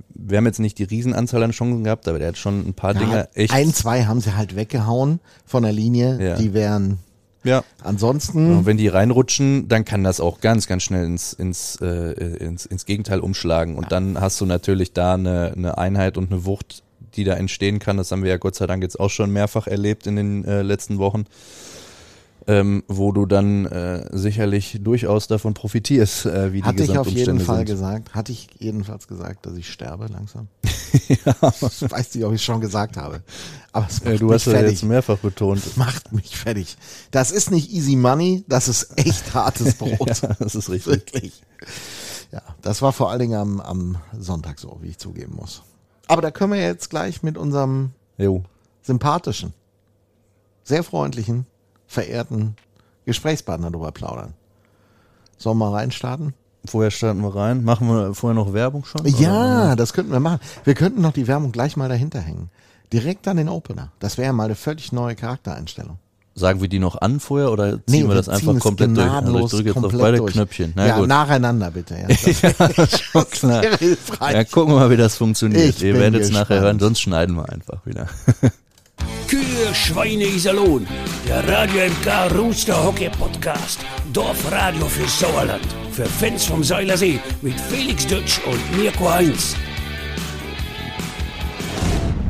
wir 0.10 0.38
haben 0.38 0.46
jetzt 0.46 0.60
nicht 0.60 0.78
die 0.80 0.84
Riesenanzahl 0.84 1.44
an 1.44 1.52
Chancen 1.52 1.84
gehabt, 1.84 2.08
aber 2.08 2.20
der 2.20 2.30
hat 2.30 2.38
schon 2.38 2.68
ein 2.68 2.74
paar 2.74 2.94
Ja, 2.94 3.00
Dinge 3.00 3.30
echt. 3.34 3.54
ein, 3.54 3.74
zwei 3.74 4.06
haben 4.06 4.22
sie 4.22 4.36
halt 4.36 4.56
weggehauen 4.56 5.20
von 5.46 5.64
der 5.64 5.72
Linie. 5.72 6.20
Ja. 6.22 6.36
Die 6.36 6.54
wären 6.54 7.00
ja. 7.44 7.64
ansonsten. 7.84 8.58
Und 8.58 8.66
wenn 8.66 8.78
die 8.78 8.88
reinrutschen, 8.88 9.68
dann 9.68 9.86
kann 9.86 10.04
das 10.04 10.20
auch 10.20 10.42
ganz, 10.42 10.68
ganz 10.68 10.84
schnell 10.84 11.06
ins, 11.06 11.34
ins, 11.34 11.78
äh, 11.82 12.12
ins, 12.12 12.66
ins 12.66 12.86
Gegenteil 12.86 13.20
umschlagen. 13.20 13.76
Und 13.76 13.92
dann 13.92 14.20
hast 14.20 14.40
du 14.42 14.46
natürlich 14.46 14.94
da 14.94 15.14
eine, 15.14 15.54
eine 15.56 15.78
Einheit 15.78 16.18
und 16.18 16.32
eine 16.32 16.46
Wucht, 16.46 16.84
die 17.16 17.24
da 17.24 17.34
entstehen 17.34 17.80
kann. 17.80 17.98
Das 17.98 18.12
haben 18.12 18.24
wir 18.24 18.30
ja 18.30 18.38
Gott 18.38 18.56
sei 18.56 18.68
Dank 18.68 18.84
jetzt 18.84 19.00
auch 19.00 19.10
schon 19.10 19.32
mehrfach 19.32 19.68
erlebt 19.68 20.08
in 20.08 20.16
den 20.16 20.46
äh, 20.46 20.62
letzten 20.62 20.98
Wochen, 21.00 21.26
ähm, 22.48 22.84
wo 22.88 23.12
du 23.12 23.26
dann 23.26 23.66
äh, 23.66 24.08
sicherlich 24.18 24.80
durchaus 24.82 25.28
davon 25.28 25.54
profitierst, 25.54 26.26
äh, 26.28 26.54
wie 26.54 26.62
die 26.62 26.64
Hatte 26.64 26.84
ich 26.84 26.98
auf 26.98 27.08
jeden 27.10 27.40
Fall 27.40 27.58
sind. 27.58 27.66
gesagt, 27.68 28.16
hatte 28.16 28.32
ich 28.32 28.48
jedenfalls 28.60 29.08
gesagt, 29.08 29.46
dass 29.46 29.56
ich 29.58 29.72
sterbe 29.72 30.08
langsam. 30.08 30.48
Ich 31.10 31.20
weiß 31.26 32.16
nicht, 32.16 32.24
ob 32.26 32.34
ich 32.34 32.44
schon 32.44 32.62
gesagt 32.62 32.96
habe. 32.98 33.22
Aber 33.74 33.86
es 33.90 34.02
macht 34.04 34.14
Äh, 34.14 34.18
du 34.18 34.26
mich 34.28 34.34
hast 34.36 34.46
ja 34.46 34.52
fertig. 34.54 34.72
jetzt 34.72 34.84
mehrfach 34.84 35.18
betont. 35.18 35.78
macht 35.78 36.12
mich 36.14 36.36
fertig. 36.38 36.78
Das 37.12 37.32
ist 37.32 37.52
nicht 37.52 37.72
easy 37.72 37.96
money, 37.96 38.44
das 38.48 38.68
ist 38.70 38.98
echt 38.98 39.34
hartes 39.34 39.76
Brot. 39.78 40.22
Ja, 40.22 40.34
das 40.40 40.56
ist 40.56 40.70
richtig. 40.70 40.94
Wirklich. 40.94 41.44
Ja, 42.32 42.42
das 42.62 42.82
war 42.82 42.94
vor 42.94 43.12
allen 43.12 43.20
Dingen 43.20 43.36
am, 43.36 43.60
am 43.60 43.98
Sonntag 44.18 44.60
so, 44.60 44.78
wie 44.82 44.88
ich 44.88 44.98
zugeben 44.98 45.36
muss. 45.36 45.62
Aber 46.08 46.22
da 46.22 46.32
können 46.32 46.54
wir 46.54 46.62
jetzt 46.62 46.90
gleich 46.90 47.22
mit 47.22 47.38
unserem 47.38 47.92
Jo. 48.18 48.44
sympathischen, 48.82 49.54
sehr 50.64 50.84
freundlichen, 50.84 51.46
verehrten 51.88 52.56
Gesprächspartner 53.06 53.72
drüber 53.72 53.92
plaudern. 53.92 54.34
Sollen 55.38 55.58
wir 55.58 55.70
mal 55.70 55.78
reinstarten? 55.78 56.34
Vorher 56.66 56.92
starten 56.92 57.22
wir 57.22 57.36
rein. 57.36 57.64
Machen 57.64 57.88
wir 57.88 58.14
vorher 58.14 58.36
noch 58.36 58.54
Werbung 58.54 58.84
schon? 58.86 59.06
Ja, 59.06 59.76
das 59.76 59.94
könnten 59.94 60.12
wir 60.12 60.20
machen. 60.20 60.40
Wir 60.66 60.74
könnten 60.74 61.02
noch 61.02 61.14
die 61.14 61.28
Werbung 61.28 61.52
gleich 61.52 61.78
mal 61.78 61.90
dahinter 61.90 62.20
hängen. 62.20 62.50
Direkt 62.92 63.28
an 63.28 63.38
den 63.38 63.50
Opener. 63.50 63.92
Das 64.00 64.18
wäre 64.18 64.28
ja 64.28 64.34
mal 64.34 64.46
eine 64.46 64.56
völlig 64.56 64.92
neue 64.92 65.16
Charaktereinstellung. 65.16 66.00
Sagen 66.36 66.62
wir 66.62 66.68
die 66.68 66.78
noch 66.78 67.02
an 67.02 67.20
vorher 67.20 67.52
oder 67.52 67.80
ziehen 67.88 68.08
wir 68.08 68.14
das 68.14 68.26
ziehen 68.26 68.50
einfach 68.50 68.60
komplett 68.60 68.96
durch? 68.96 69.10
Also 69.10 69.40
ich 69.40 69.52
drücke 69.52 69.70
jetzt 69.70 69.84
auf 69.84 69.92
beide 69.98 70.18
durch. 70.18 70.34
Knöpfchen. 70.34 70.74
Na 70.76 70.86
ja, 70.86 70.98
gut. 71.00 71.08
nacheinander 71.08 71.72
bitte. 71.72 71.96
Ja. 71.96 72.08
ja, 72.10 72.88
schon 72.88 73.30
klar. 73.32 73.64
Ja, 74.32 74.44
gucken 74.44 74.74
wir 74.74 74.80
mal, 74.80 74.90
wie 74.92 74.98
das 74.98 75.16
funktioniert. 75.16 75.70
Ich 75.70 75.84
Ihr 75.84 75.96
werdet 75.96 76.22
es 76.22 76.32
nachher 76.32 76.62
hören, 76.62 76.80
sonst 76.80 77.00
schneiden 77.00 77.36
wir 77.36 77.50
einfach 77.50 77.86
wieder. 77.86 78.08
Kühe, 79.28 79.74
Schweine, 79.74 80.24
Iserlohn. 80.26 80.88
Der 81.28 81.46
Radio 81.48 81.82
MK 81.88 82.36
Rooster 82.38 82.82
Hockey 82.84 83.10
Podcast. 83.10 83.80
Dorfradio 84.14 84.86
für 84.86 85.08
Sauerland. 85.08 85.62
Für 85.92 86.06
Fans 86.06 86.46
vom 86.46 86.64
Seilersee 86.64 87.20
mit 87.42 87.60
Felix 87.60 88.08
Dutsch 88.08 88.40
und 88.46 88.78
Mirko 88.82 89.10
Heinz. 89.10 89.56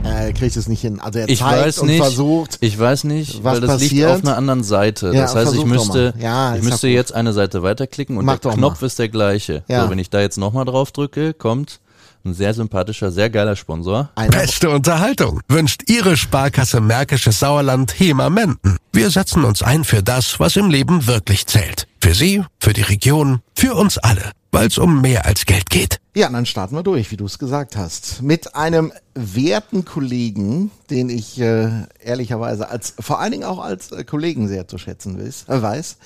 er 0.04 0.34
kriegt 0.34 0.56
es 0.58 0.68
nicht 0.68 0.82
hin. 0.82 1.00
Also 1.00 1.20
er 1.20 1.30
Ich 1.30 1.40
zeigt 1.40 1.66
weiß 1.68 1.80
und 1.80 1.88
nicht. 1.88 1.98
versucht. 2.02 2.58
Ich 2.62 2.78
weiß 2.80 3.04
nicht, 3.04 3.44
was 3.44 3.56
weil 3.56 3.62
das 3.62 3.80
liegt 3.82 3.92
passiert. 3.92 4.10
auf 4.12 4.24
einer 4.24 4.38
anderen 4.38 4.64
Seite. 4.64 5.08
Ja, 5.14 5.22
das 5.22 5.36
heißt, 5.36 5.54
ich 5.54 5.66
müsste. 5.66 6.14
Ja, 6.20 6.56
ich 6.56 6.64
müsste 6.64 6.88
jetzt 6.88 7.14
eine 7.14 7.34
Seite 7.34 7.62
weiterklicken 7.62 8.18
und 8.18 8.26
Mach 8.26 8.40
der 8.40 8.52
doch 8.52 8.58
Knopf 8.58 8.82
mal. 8.82 8.88
ist 8.88 8.98
der 8.98 9.10
gleiche. 9.10 9.64
Ja. 9.68 9.84
So, 9.84 9.92
wenn 9.92 10.00
ich 10.00 10.10
da 10.10 10.20
jetzt 10.20 10.38
nochmal 10.38 10.66
drauf 10.66 10.92
drücke, 10.92 11.34
kommt 11.36 11.80
ein 12.26 12.34
sehr 12.34 12.54
sympathischer, 12.54 13.12
sehr 13.12 13.30
geiler 13.30 13.56
Sponsor. 13.56 14.10
Einer, 14.16 14.30
Beste 14.30 14.70
Unterhaltung 14.70 15.42
wünscht 15.48 15.84
Ihre 15.90 16.18
Sparkasse 16.18 16.82
Märkisches 16.82 17.40
Sauerland 17.40 18.00
HEMA 18.00 18.30
Menden. 18.30 18.78
Wir 18.92 19.10
setzen 19.10 19.44
uns 19.44 19.62
ein 19.62 19.84
für 19.84 20.04
das, 20.04 20.40
was 20.40 20.56
im 20.56 20.70
Leben 20.70 21.08
wirklich 21.08 21.48
zählt. 21.48 21.88
Für 22.02 22.14
Sie, 22.14 22.44
für 22.60 22.74
die 22.74 22.82
Region, 22.82 23.42
für 23.56 23.76
uns 23.76 23.98
alle. 23.98 24.32
Weil 24.52 24.68
es 24.68 24.78
um 24.78 25.02
mehr 25.02 25.26
als 25.26 25.46
Geld 25.46 25.70
geht. 25.70 26.00
Ja, 26.16 26.30
dann 26.30 26.46
starten 26.46 26.76
wir 26.76 26.82
durch, 26.82 27.12
wie 27.12 27.18
du 27.18 27.26
es 27.26 27.38
gesagt 27.38 27.76
hast. 27.76 28.22
Mit 28.22 28.56
einem 28.56 28.94
werten 29.14 29.86
Kollegen, 29.86 30.72
den 30.90 31.10
ich 31.10 31.40
äh, 31.40 31.70
ehrlicherweise 32.04 32.70
als, 32.70 32.94
vor 33.00 33.20
allen 33.20 33.34
Dingen 33.34 33.44
auch 33.44 33.60
als 33.60 33.92
äh, 33.92 34.04
Kollegen 34.04 34.48
sehr 34.48 34.68
zu 34.68 34.78
schätzen 34.78 35.20
weiß. 35.20 35.46
Äh, 35.48 35.62
weiß. 35.62 35.98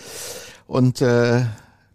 Und 0.67 1.01
äh, 1.01 1.43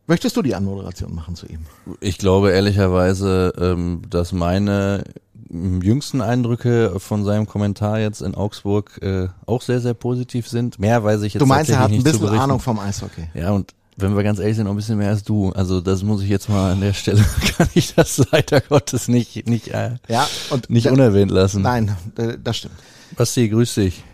möchtest 0.07 0.37
du 0.37 0.43
die 0.43 0.55
Anmoderation 0.55 1.15
machen 1.15 1.37
zu 1.37 1.47
ihm? 1.47 1.61
Ich 2.01 2.19
glaube 2.19 2.51
ehrlicherweise, 2.51 3.53
ähm, 3.59 4.03
dass 4.09 4.33
meine 4.33 5.05
jüngsten 5.51 6.21
Eindrücke 6.21 6.99
von 6.99 7.25
seinem 7.25 7.47
Kommentar 7.47 8.01
jetzt 8.01 8.21
in 8.21 8.35
Augsburg 8.35 9.01
äh, 9.03 9.29
auch 9.47 9.63
sehr, 9.63 9.81
sehr 9.81 9.95
positiv 9.95 10.49
sind. 10.49 10.79
Mehr 10.79 11.05
weiß 11.05 11.23
ich 11.23 11.35
jetzt 11.35 11.41
Du 11.41 11.47
meinst, 11.47 11.71
er 11.71 11.79
hat 11.79 11.87
ein 11.87 11.93
nicht 11.93 12.05
bisschen. 12.05 12.29
Ahnung 12.29 12.61
vom 12.61 12.79
Eishockey. 12.79 13.29
Ja, 13.35 13.53
und 13.53 13.73
wenn 13.97 14.15
wir 14.17 14.23
ganz 14.23 14.39
ehrlich 14.39 14.57
sind, 14.57 14.67
auch 14.67 14.73
ein 14.73 14.77
bisschen 14.77 14.99
mehr 14.99 15.11
als 15.11 15.23
du. 15.23 15.51
Also 15.53 15.81
das 15.81 16.03
muss 16.03 16.23
ich 16.23 16.29
jetzt 16.29 16.49
mal 16.49 16.73
an 16.73 16.81
der 16.81 16.93
Stelle, 16.93 17.25
kann 17.57 17.69
ich 17.75 17.95
das 17.95 18.21
leider 18.31 18.61
Gottes 18.61 19.09
nicht, 19.09 19.49
nicht, 19.49 19.69
äh, 19.69 19.93
Ja, 20.09 20.29
und 20.51 20.69
nicht 20.69 20.89
unerwähnt 20.89 21.31
lassen. 21.31 21.63
Nein, 21.63 21.97
das 22.43 22.57
stimmt. 22.57 22.75
Basti, 23.17 23.49
grüß 23.49 23.75
dich. 23.75 24.05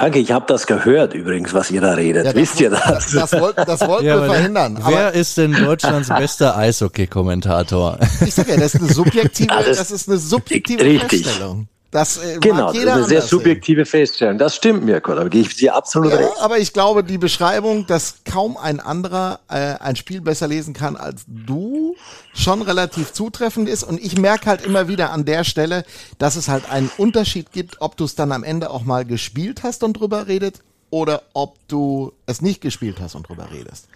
Danke, 0.00 0.18
ich 0.18 0.32
habe 0.32 0.44
das 0.48 0.66
gehört 0.66 1.14
übrigens, 1.14 1.52
was 1.54 1.70
ihr 1.70 1.80
da 1.80 1.92
redet. 1.94 2.24
Ja, 2.26 2.34
Wisst 2.34 2.60
ihr 2.60 2.70
das? 2.70 2.82
Das, 2.84 3.30
das, 3.30 3.40
wollten, 3.40 3.62
das 3.66 3.80
wollten 3.86 4.04
wir 4.04 4.14
aber 4.16 4.26
verhindern. 4.26 4.78
wer 4.78 4.86
Aber 5.08 5.12
ist 5.14 5.36
denn 5.38 5.52
Deutschlands 5.52 6.08
bester 6.08 6.56
Eishockey-Kommentator? 6.56 7.98
ich 8.26 8.34
sag 8.34 8.48
ja, 8.48 8.56
das 8.56 8.74
ist 8.74 8.82
eine 8.82 8.92
subjektive, 8.92 9.48
Ja, 9.52 9.62
das- 9.62 9.78
das 9.78 9.90
ist 9.90 10.08
eine 10.08 10.18
subjektive 10.18 10.82
Richtig. 10.84 11.24
Feststellung. 11.24 11.68
Das 11.94 12.16
äh, 12.16 12.38
Genau, 12.40 12.72
das 12.72 12.76
ist 12.76 12.88
eine 12.88 13.04
sehr 13.04 13.22
subjektive 13.22 13.86
Feststellung. 13.86 14.36
Das 14.36 14.56
stimmt 14.56 14.84
mir, 14.84 15.00
Kurt, 15.00 15.16
aber 15.16 15.30
gehe 15.30 15.42
ich 15.42 15.54
dir 15.54 15.76
absolut 15.76 16.10
Ja, 16.10 16.16
recht. 16.16 16.32
aber 16.40 16.58
ich 16.58 16.72
glaube, 16.72 17.04
die 17.04 17.18
Beschreibung, 17.18 17.86
dass 17.86 18.16
kaum 18.24 18.56
ein 18.56 18.80
anderer 18.80 19.38
äh, 19.48 19.76
ein 19.78 19.94
Spiel 19.94 20.20
besser 20.20 20.48
lesen 20.48 20.74
kann 20.74 20.96
als 20.96 21.22
du, 21.28 21.94
schon 22.34 22.62
relativ 22.62 23.12
zutreffend 23.12 23.68
ist. 23.68 23.84
Und 23.84 24.00
ich 24.00 24.18
merke 24.18 24.46
halt 24.46 24.66
immer 24.66 24.88
wieder 24.88 25.12
an 25.12 25.24
der 25.24 25.44
Stelle, 25.44 25.84
dass 26.18 26.34
es 26.34 26.48
halt 26.48 26.68
einen 26.68 26.90
Unterschied 26.98 27.52
gibt, 27.52 27.80
ob 27.80 27.96
du 27.96 28.06
es 28.06 28.16
dann 28.16 28.32
am 28.32 28.42
Ende 28.42 28.70
auch 28.70 28.82
mal 28.82 29.04
gespielt 29.04 29.62
hast 29.62 29.84
und 29.84 29.92
drüber 29.92 30.26
redet 30.26 30.64
oder 30.90 31.22
ob 31.32 31.58
du 31.68 32.12
es 32.26 32.42
nicht 32.42 32.60
gespielt 32.60 32.96
hast 33.00 33.14
und 33.14 33.28
drüber 33.28 33.52
redest. 33.52 33.86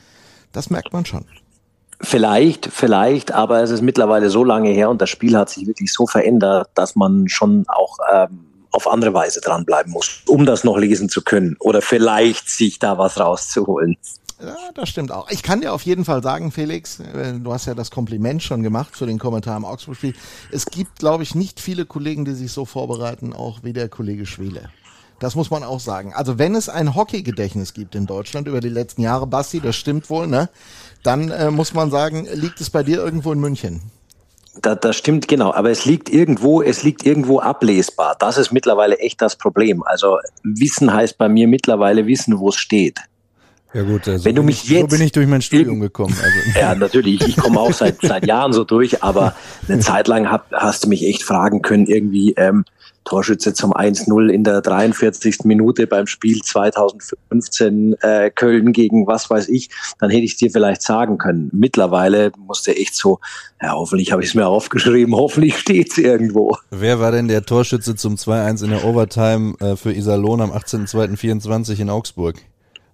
Das 0.53 0.71
merkt 0.71 0.93
man 0.93 1.05
schon. 1.05 1.25
Vielleicht, 2.01 2.67
vielleicht, 2.67 3.33
aber 3.33 3.61
es 3.63 3.71
ist 3.71 3.83
mittlerweile 3.83 4.31
so 4.31 4.45
lange 4.45 4.71
her 4.71 4.89
und 4.89 5.03
das 5.03 5.11
Spiel 5.11 5.37
hat 5.37 5.51
sich 5.51 5.67
wirklich 5.67 5.93
so 5.93 6.07
verändert, 6.07 6.71
dass 6.75 6.95
man 6.95 7.29
schon 7.29 7.65
auch 7.69 7.99
ähm, 8.13 8.47
auf 8.71 8.87
andere 8.89 9.15
Weise 9.15 9.41
dranbleiben 9.41 9.93
muss, 9.93 10.23
um 10.27 10.47
das 10.47 10.63
noch 10.63 10.79
lesen 10.79 11.09
zu 11.09 11.23
können 11.23 11.57
oder 11.59 11.83
vielleicht 11.83 12.49
sich 12.49 12.79
da 12.79 12.99
was 12.99 13.19
rauszuholen. 13.19 13.97
Ja, 14.41 14.55
das 14.75 14.89
stimmt 14.89 15.11
auch. 15.11 15.29
Ich 15.31 15.43
kann 15.43 15.61
dir 15.61 15.73
auf 15.73 15.83
jeden 15.83 16.05
Fall 16.05 16.23
sagen, 16.23 16.53
Felix, 16.53 17.01
äh, 17.01 17.33
du 17.41 17.53
hast 17.53 17.67
ja 17.67 17.75
das 17.75 17.91
Kompliment 17.91 18.43
schon 18.43 18.63
gemacht 18.63 18.95
für 18.95 19.07
den 19.07 19.19
Kommentar 19.19 19.57
im 19.57 19.65
Augsburg-Spiel. 19.65 20.15
Es 20.53 20.67
gibt, 20.67 21.01
glaube 21.01 21.25
ich, 21.25 21.35
nicht 21.35 21.59
viele 21.59 21.87
Kollegen, 21.87 22.25
die 22.25 22.35
sich 22.35 22.53
so 22.53 22.65
vorbereiten, 22.65 23.33
auch 23.33 23.65
wie 23.65 23.73
der 23.73 23.89
Kollege 23.89 24.27
Schwele. 24.27 24.71
Das 25.21 25.35
muss 25.35 25.51
man 25.51 25.65
auch 25.65 25.81
sagen. 25.81 26.13
Also 26.15 26.39
wenn 26.39 26.55
es 26.55 26.69
ein 26.69 26.95
Hockeygedächtnis 26.95 27.75
gibt 27.75 27.95
in 27.95 28.07
Deutschland 28.07 28.47
über 28.47 28.61
die 28.61 28.69
letzten 28.69 29.03
Jahre, 29.03 29.27
Basti, 29.27 29.61
das 29.61 29.77
stimmt 29.77 30.09
wohl, 30.11 30.27
ne? 30.27 30.49
Dann 31.03 31.31
äh, 31.31 31.51
muss 31.51 31.75
man 31.75 31.91
sagen, 31.91 32.27
liegt 32.33 32.61
es 32.61 32.71
bei 32.71 32.83
dir 32.83 32.99
irgendwo 32.99 33.33
in 33.33 33.41
München. 33.41 33.83
Da, 34.63 34.75
das 34.75 34.97
stimmt 34.97 35.29
genau, 35.29 35.53
aber 35.53 35.71
es 35.71 35.85
liegt 35.85 36.09
irgendwo, 36.09 36.63
es 36.63 36.83
liegt 36.83 37.05
irgendwo 37.05 37.41
ablesbar. 37.41 38.17
Das 38.19 38.39
ist 38.39 38.53
mittlerweile 38.53 38.99
echt 38.99 39.23
das 39.23 39.37
Problem. 39.37 39.83
Also 39.85 40.19
Wissen 40.43 40.93
heißt 40.93 41.19
bei 41.19 41.29
mir 41.29 41.47
mittlerweile 41.47 42.07
wissen, 42.07 42.39
wo 42.39 42.49
es 42.49 42.57
steht. 42.57 42.99
Ja 43.75 43.83
gut, 43.83 44.09
also 44.09 44.25
Wenn 44.25 44.35
du 44.35 44.43
mich 44.43 44.65
ich, 44.65 44.71
so 44.71 44.75
jetzt 44.77 44.91
bin 44.91 45.03
ich 45.03 45.13
durch 45.13 45.27
mein 45.27 45.43
Studium 45.43 45.81
gekommen. 45.81 46.17
Also. 46.17 46.59
Ja, 46.59 46.75
natürlich. 46.75 47.21
Ich 47.27 47.37
komme 47.37 47.61
auch 47.61 47.73
seit, 47.73 48.01
seit 48.01 48.27
Jahren 48.27 48.53
so 48.53 48.65
durch, 48.65 49.03
aber 49.03 49.35
eine 49.69 49.79
Zeit 49.81 50.09
lang 50.09 50.31
hab, 50.31 50.51
hast 50.53 50.85
du 50.85 50.89
mich 50.89 51.07
echt 51.07 51.23
fragen 51.23 51.61
können, 51.61 51.87
irgendwie 51.87 52.33
ähm, 52.33 52.65
Torschütze 53.09 53.55
zum 53.55 53.73
1-0 53.73 54.29
in 54.29 54.45
der 54.45 54.61
43. 54.61 55.45
Minute 55.45 55.87
beim 55.87 56.07
Spiel 56.07 56.43
2015 56.43 57.95
äh, 58.03 58.31
Köln 58.31 58.75
gegen 58.75 59.07
was 59.07 59.31
weiß 59.31 59.49
ich, 59.49 59.71
dann 59.99 60.11
hätte 60.11 60.25
ich 60.25 60.37
dir 60.37 60.51
vielleicht 60.51 60.83
sagen 60.83 61.17
können. 61.17 61.49
Mittlerweile 61.55 62.33
musste 62.37 62.77
echt 62.77 62.95
so, 62.95 63.21
ja, 63.63 63.73
hoffentlich 63.73 64.13
habe 64.13 64.23
ich 64.23 64.29
es 64.29 64.35
mir 64.35 64.47
aufgeschrieben, 64.47 65.15
hoffentlich 65.17 65.57
steht's 65.57 65.97
irgendwo. 65.97 66.55
Wer 66.71 67.01
war 67.01 67.11
denn 67.11 67.29
der 67.29 67.45
Torschütze 67.45 67.97
zum 67.97 68.17
2-1 68.17 68.65
in 68.65 68.71
der 68.71 68.85
Overtime 68.85 69.55
äh, 69.61 69.77
für 69.77 69.93
Iserlohn 69.93 70.43
am 70.43 70.53
18.02.24 70.53 71.81
in 71.81 71.89
Augsburg? 71.89 72.37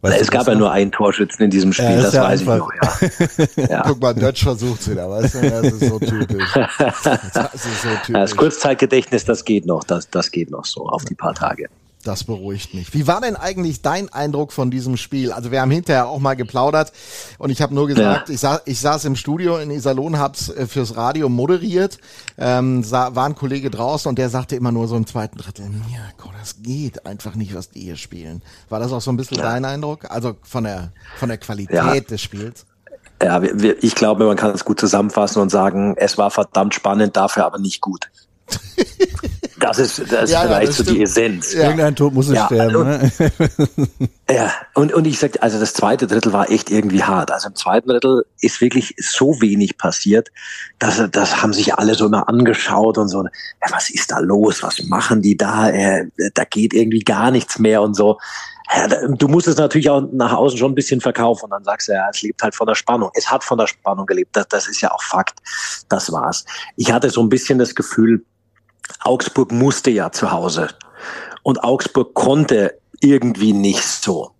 Weißt 0.04 0.18
du 0.18 0.22
es 0.22 0.30
gab 0.30 0.40
das 0.44 0.48
ja 0.48 0.54
nur 0.58 0.70
einen 0.70 0.92
Torschützen 0.92 1.44
in 1.44 1.50
diesem 1.50 1.72
Spiel, 1.72 1.86
Ja, 1.86 1.96
ist 1.96 2.04
das 2.06 2.14
ja 2.14 2.22
weiß 2.24 2.40
einfach- 2.40 2.68
ich 2.72 3.58
noch, 3.58 3.66
ja. 3.66 3.68
ja. 3.70 3.82
Guck 3.86 4.00
mal, 4.00 4.14
Dutch 4.14 4.42
versucht's 4.44 4.90
wieder, 4.90 5.08
weißt 5.10 5.34
du? 5.34 5.50
Das 5.50 5.72
ist 5.72 5.88
so 5.88 5.98
typisch. 5.98 6.54
Das 6.78 7.54
ist 7.54 7.82
so 7.82 7.88
typisch. 8.04 8.12
Das 8.12 8.36
Kurzzeitgedächtnis, 8.36 9.24
das 9.24 9.44
geht 9.44 9.66
noch, 9.66 9.84
das, 9.84 10.08
das 10.10 10.30
geht 10.30 10.50
noch 10.50 10.64
so 10.64 10.86
auf 10.88 11.04
die 11.04 11.14
paar 11.14 11.34
Tage. 11.34 11.68
Das 12.04 12.24
beruhigt 12.24 12.74
mich. 12.74 12.92
Wie 12.92 13.06
war 13.06 13.22
denn 13.22 13.34
eigentlich 13.34 13.80
dein 13.80 14.12
Eindruck 14.12 14.52
von 14.52 14.70
diesem 14.70 14.98
Spiel? 14.98 15.32
Also 15.32 15.50
wir 15.50 15.62
haben 15.62 15.70
hinterher 15.70 16.06
auch 16.06 16.18
mal 16.18 16.36
geplaudert 16.36 16.92
und 17.38 17.48
ich 17.48 17.62
habe 17.62 17.74
nur 17.74 17.86
gesagt, 17.88 18.28
ich, 18.28 18.40
sa 18.40 18.60
ich 18.66 18.78
saß 18.78 19.06
im 19.06 19.16
Studio 19.16 19.56
in 19.56 19.70
Iserlohn, 19.70 20.18
hab's 20.18 20.50
äh, 20.50 20.66
fürs 20.66 20.96
Radio 20.96 21.30
moderiert, 21.30 21.98
ähm, 22.36 22.82
sah, 22.84 23.14
war 23.14 23.24
ein 23.24 23.34
Kollege 23.34 23.70
draußen 23.70 24.08
und 24.08 24.18
der 24.18 24.28
sagte 24.28 24.54
immer 24.54 24.70
nur 24.70 24.86
so 24.86 24.96
im 24.96 25.06
zweiten 25.06 25.38
Drittel, 25.38 25.64
ja, 25.90 26.00
Gott, 26.18 26.32
das 26.38 26.62
geht 26.62 27.06
einfach 27.06 27.36
nicht, 27.36 27.54
was 27.54 27.70
die 27.70 27.80
hier 27.80 27.96
spielen. 27.96 28.42
War 28.68 28.80
das 28.80 28.92
auch 28.92 29.00
so 29.00 29.10
ein 29.10 29.16
bisschen 29.16 29.38
dein 29.38 29.64
Eindruck? 29.64 30.10
Also 30.10 30.36
von 30.42 30.64
der 30.64 30.92
von 31.18 31.30
der 31.30 31.38
Qualität 31.38 31.74
Ja. 31.74 31.98
des 32.00 32.20
Spiels? 32.20 32.66
Ja, 33.22 33.40
wir, 33.40 33.82
ich 33.82 33.94
glaube, 33.94 34.26
man 34.26 34.36
kann 34.36 34.50
es 34.50 34.66
gut 34.66 34.78
zusammenfassen 34.78 35.40
und 35.40 35.48
sagen, 35.48 35.94
es 35.96 36.18
war 36.18 36.30
verdammt 36.30 36.74
spannend, 36.74 37.16
dafür 37.16 37.46
aber 37.46 37.58
nicht 37.58 37.80
gut. 37.80 38.10
Das 39.64 39.78
ist, 39.78 39.98
das 40.12 40.24
ist 40.24 40.30
Ja, 40.30 40.42
ja, 40.42 40.46
vielleicht 40.48 40.68
das 40.68 40.76
so 40.86 40.92
die. 40.92 41.02
Essenz. 41.02 41.52
Ja. 41.54 41.62
Irgendein 41.64 41.96
Tod 41.96 42.12
muss 42.12 42.28
es 42.28 42.34
Ja, 42.34 42.46
sterben. 42.46 42.76
und- 42.76 42.86
Ne? 42.86 43.12
Ja, 44.30 44.52
und, 44.74 44.92
und 44.94 45.06
ich 45.06 45.18
sag, 45.18 45.42
also 45.42 45.60
das 45.60 45.74
zweite 45.74 46.06
Drittel 46.06 46.32
war 46.32 46.50
echt 46.50 46.70
irgendwie 46.70 47.02
hart. 47.02 47.30
Also 47.30 47.48
im 47.48 47.54
zweiten 47.54 47.88
Drittel 47.88 48.24
ist 48.40 48.60
wirklich 48.60 48.94
so 48.98 49.40
wenig 49.40 49.76
passiert, 49.78 50.30
dass 50.78 51.02
das 51.10 51.42
haben 51.42 51.52
sich 51.52 51.74
alle 51.74 51.94
so 51.94 52.06
immer 52.06 52.28
angeschaut 52.28 52.96
und 52.98 53.08
so, 53.08 53.22
ja, 53.22 53.28
was 53.70 53.90
ist 53.90 54.10
da 54.10 54.18
los? 54.20 54.62
Was 54.62 54.82
machen 54.84 55.20
die 55.22 55.36
da? 55.36 55.68
Äh, 55.70 56.08
da 56.34 56.44
geht 56.44 56.72
irgendwie 56.72 57.00
gar 57.00 57.30
nichts 57.30 57.58
mehr 57.58 57.82
und 57.82 57.94
so. 57.94 58.18
Ja, 58.74 58.88
du 59.08 59.28
musst 59.28 59.46
es 59.46 59.56
natürlich 59.58 59.90
auch 59.90 60.02
nach 60.12 60.32
außen 60.32 60.58
schon 60.58 60.72
ein 60.72 60.74
bisschen 60.74 61.02
verkaufen 61.02 61.44
und 61.44 61.50
dann 61.50 61.64
sagst 61.64 61.88
du, 61.88 61.92
ja, 61.92 62.08
es 62.10 62.22
lebt 62.22 62.42
halt 62.42 62.54
von 62.54 62.66
der 62.66 62.74
Spannung. 62.74 63.10
Es 63.14 63.30
hat 63.30 63.44
von 63.44 63.58
der 63.58 63.66
Spannung 63.66 64.06
gelebt. 64.06 64.34
Das, 64.36 64.48
das 64.48 64.68
ist 64.68 64.80
ja 64.80 64.90
auch 64.90 65.02
Fakt. 65.02 65.38
Das 65.90 66.10
war's. 66.10 66.44
Ich 66.76 66.90
hatte 66.92 67.10
so 67.10 67.22
ein 67.22 67.28
bisschen 67.28 67.58
das 67.58 67.74
Gefühl, 67.74 68.24
Augsburg 69.00 69.52
musste 69.52 69.90
ja 69.90 70.12
zu 70.12 70.30
Hause. 70.30 70.68
Und 71.42 71.62
Augsburg 71.62 72.14
konnte 72.14 72.78
irgendwie 73.00 73.52
nicht 73.52 73.84
so. 73.84 74.30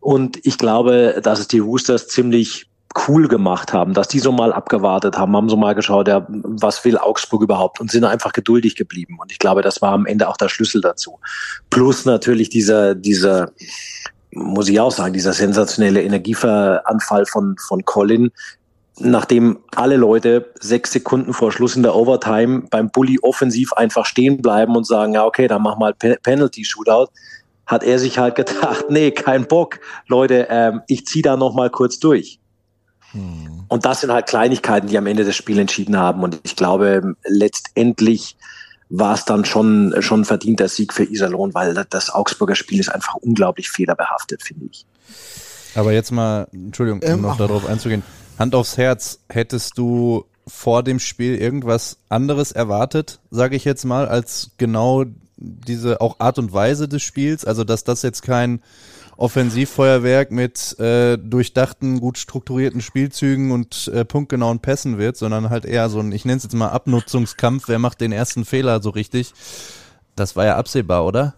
Und 0.00 0.44
ich 0.44 0.58
glaube, 0.58 1.20
dass 1.22 1.40
es 1.40 1.48
die 1.48 1.58
Roosters 1.58 2.08
ziemlich 2.08 2.68
cool 3.08 3.26
gemacht 3.26 3.72
haben, 3.72 3.92
dass 3.92 4.08
die 4.08 4.20
so 4.20 4.30
mal 4.30 4.52
abgewartet 4.52 5.18
haben, 5.18 5.36
haben 5.36 5.48
so 5.48 5.56
mal 5.56 5.74
geschaut, 5.74 6.06
ja, 6.06 6.26
was 6.28 6.84
will 6.84 6.96
Augsburg 6.96 7.42
überhaupt 7.42 7.80
und 7.80 7.90
sind 7.90 8.04
einfach 8.04 8.32
geduldig 8.32 8.76
geblieben. 8.76 9.16
Und 9.18 9.32
ich 9.32 9.38
glaube, 9.38 9.62
das 9.62 9.82
war 9.82 9.92
am 9.92 10.06
Ende 10.06 10.28
auch 10.28 10.36
der 10.36 10.48
Schlüssel 10.48 10.80
dazu. 10.80 11.18
Plus 11.70 12.04
natürlich 12.04 12.50
dieser, 12.50 12.94
dieser, 12.94 13.50
muss 14.30 14.68
ich 14.68 14.78
auch 14.78 14.92
sagen, 14.92 15.12
dieser 15.12 15.32
sensationelle 15.32 16.02
Energieveranfall 16.02 17.26
von, 17.26 17.56
von 17.58 17.84
Colin, 17.84 18.30
nachdem 18.98 19.58
alle 19.74 19.96
Leute 19.96 20.52
sechs 20.60 20.92
Sekunden 20.92 21.32
vor 21.32 21.52
Schluss 21.52 21.76
in 21.76 21.82
der 21.82 21.94
Overtime 21.94 22.64
beim 22.70 22.90
Bully 22.90 23.18
offensiv 23.22 23.72
einfach 23.72 24.06
stehen 24.06 24.40
bleiben 24.40 24.76
und 24.76 24.86
sagen, 24.86 25.14
ja, 25.14 25.24
okay, 25.24 25.48
dann 25.48 25.62
mach 25.62 25.78
mal 25.78 25.94
Pe 25.94 26.16
Penalty 26.22 26.64
Shootout, 26.64 27.10
hat 27.66 27.82
er 27.82 27.98
sich 27.98 28.18
halt 28.18 28.34
gedacht, 28.36 28.86
nee, 28.90 29.10
kein 29.10 29.46
Bock, 29.46 29.80
Leute, 30.06 30.46
ähm, 30.50 30.82
ich 30.86 31.06
zieh 31.06 31.22
da 31.22 31.36
noch 31.36 31.54
mal 31.54 31.70
kurz 31.70 31.98
durch. 31.98 32.38
Und 33.68 33.84
das 33.84 34.00
sind 34.00 34.12
halt 34.12 34.26
Kleinigkeiten, 34.26 34.88
die 34.88 34.98
am 34.98 35.06
Ende 35.06 35.24
das 35.24 35.36
Spiel 35.36 35.58
entschieden 35.60 35.96
haben. 35.96 36.22
Und 36.24 36.40
ich 36.42 36.56
glaube, 36.56 37.14
letztendlich 37.24 38.36
war 38.88 39.14
es 39.14 39.24
dann 39.24 39.44
schon, 39.44 39.94
schon 40.00 40.24
verdienter 40.24 40.68
Sieg 40.68 40.92
für 40.92 41.04
Iserlohn, 41.04 41.54
weil 41.54 41.74
das 41.90 42.10
Augsburger 42.10 42.56
Spiel 42.56 42.80
ist 42.80 42.88
einfach 42.88 43.14
unglaublich 43.14 43.70
fehlerbehaftet, 43.70 44.42
finde 44.42 44.66
ich. 44.70 44.84
Aber 45.76 45.92
jetzt 45.92 46.10
mal, 46.10 46.48
Entschuldigung, 46.52 47.00
um 47.02 47.08
Ähm, 47.08 47.20
noch 47.22 47.36
darauf 47.36 47.66
einzugehen. 47.66 48.02
Hand 48.38 48.54
aufs 48.54 48.76
Herz, 48.76 49.20
hättest 49.28 49.78
du 49.78 50.24
vor 50.46 50.82
dem 50.82 50.98
Spiel 50.98 51.36
irgendwas 51.36 51.98
anderes 52.08 52.52
erwartet, 52.52 53.20
sage 53.30 53.56
ich 53.56 53.64
jetzt 53.64 53.84
mal, 53.84 54.08
als 54.08 54.50
genau 54.58 55.04
diese 55.36 56.00
auch 56.00 56.20
Art 56.20 56.38
und 56.38 56.52
Weise 56.52 56.88
des 56.88 57.02
Spiels, 57.02 57.44
also 57.44 57.64
dass 57.64 57.84
das 57.84 58.02
jetzt 58.02 58.22
kein 58.22 58.62
Offensivfeuerwerk 59.16 60.32
mit 60.32 60.78
äh, 60.80 61.16
durchdachten, 61.16 62.00
gut 62.00 62.18
strukturierten 62.18 62.80
Spielzügen 62.80 63.52
und 63.52 63.88
äh, 63.88 64.04
punktgenauen 64.04 64.58
Pässen 64.58 64.98
wird, 64.98 65.16
sondern 65.16 65.50
halt 65.50 65.64
eher 65.64 65.88
so 65.88 66.00
ein, 66.00 66.12
ich 66.12 66.24
nenne 66.24 66.38
es 66.38 66.42
jetzt 66.42 66.54
mal 66.54 66.68
Abnutzungskampf, 66.68 67.68
wer 67.68 67.78
macht 67.78 68.00
den 68.00 68.12
ersten 68.12 68.44
Fehler 68.44 68.82
so 68.82 68.90
richtig. 68.90 69.32
Das 70.16 70.36
war 70.36 70.44
ja 70.44 70.56
absehbar, 70.56 71.06
oder? 71.06 71.34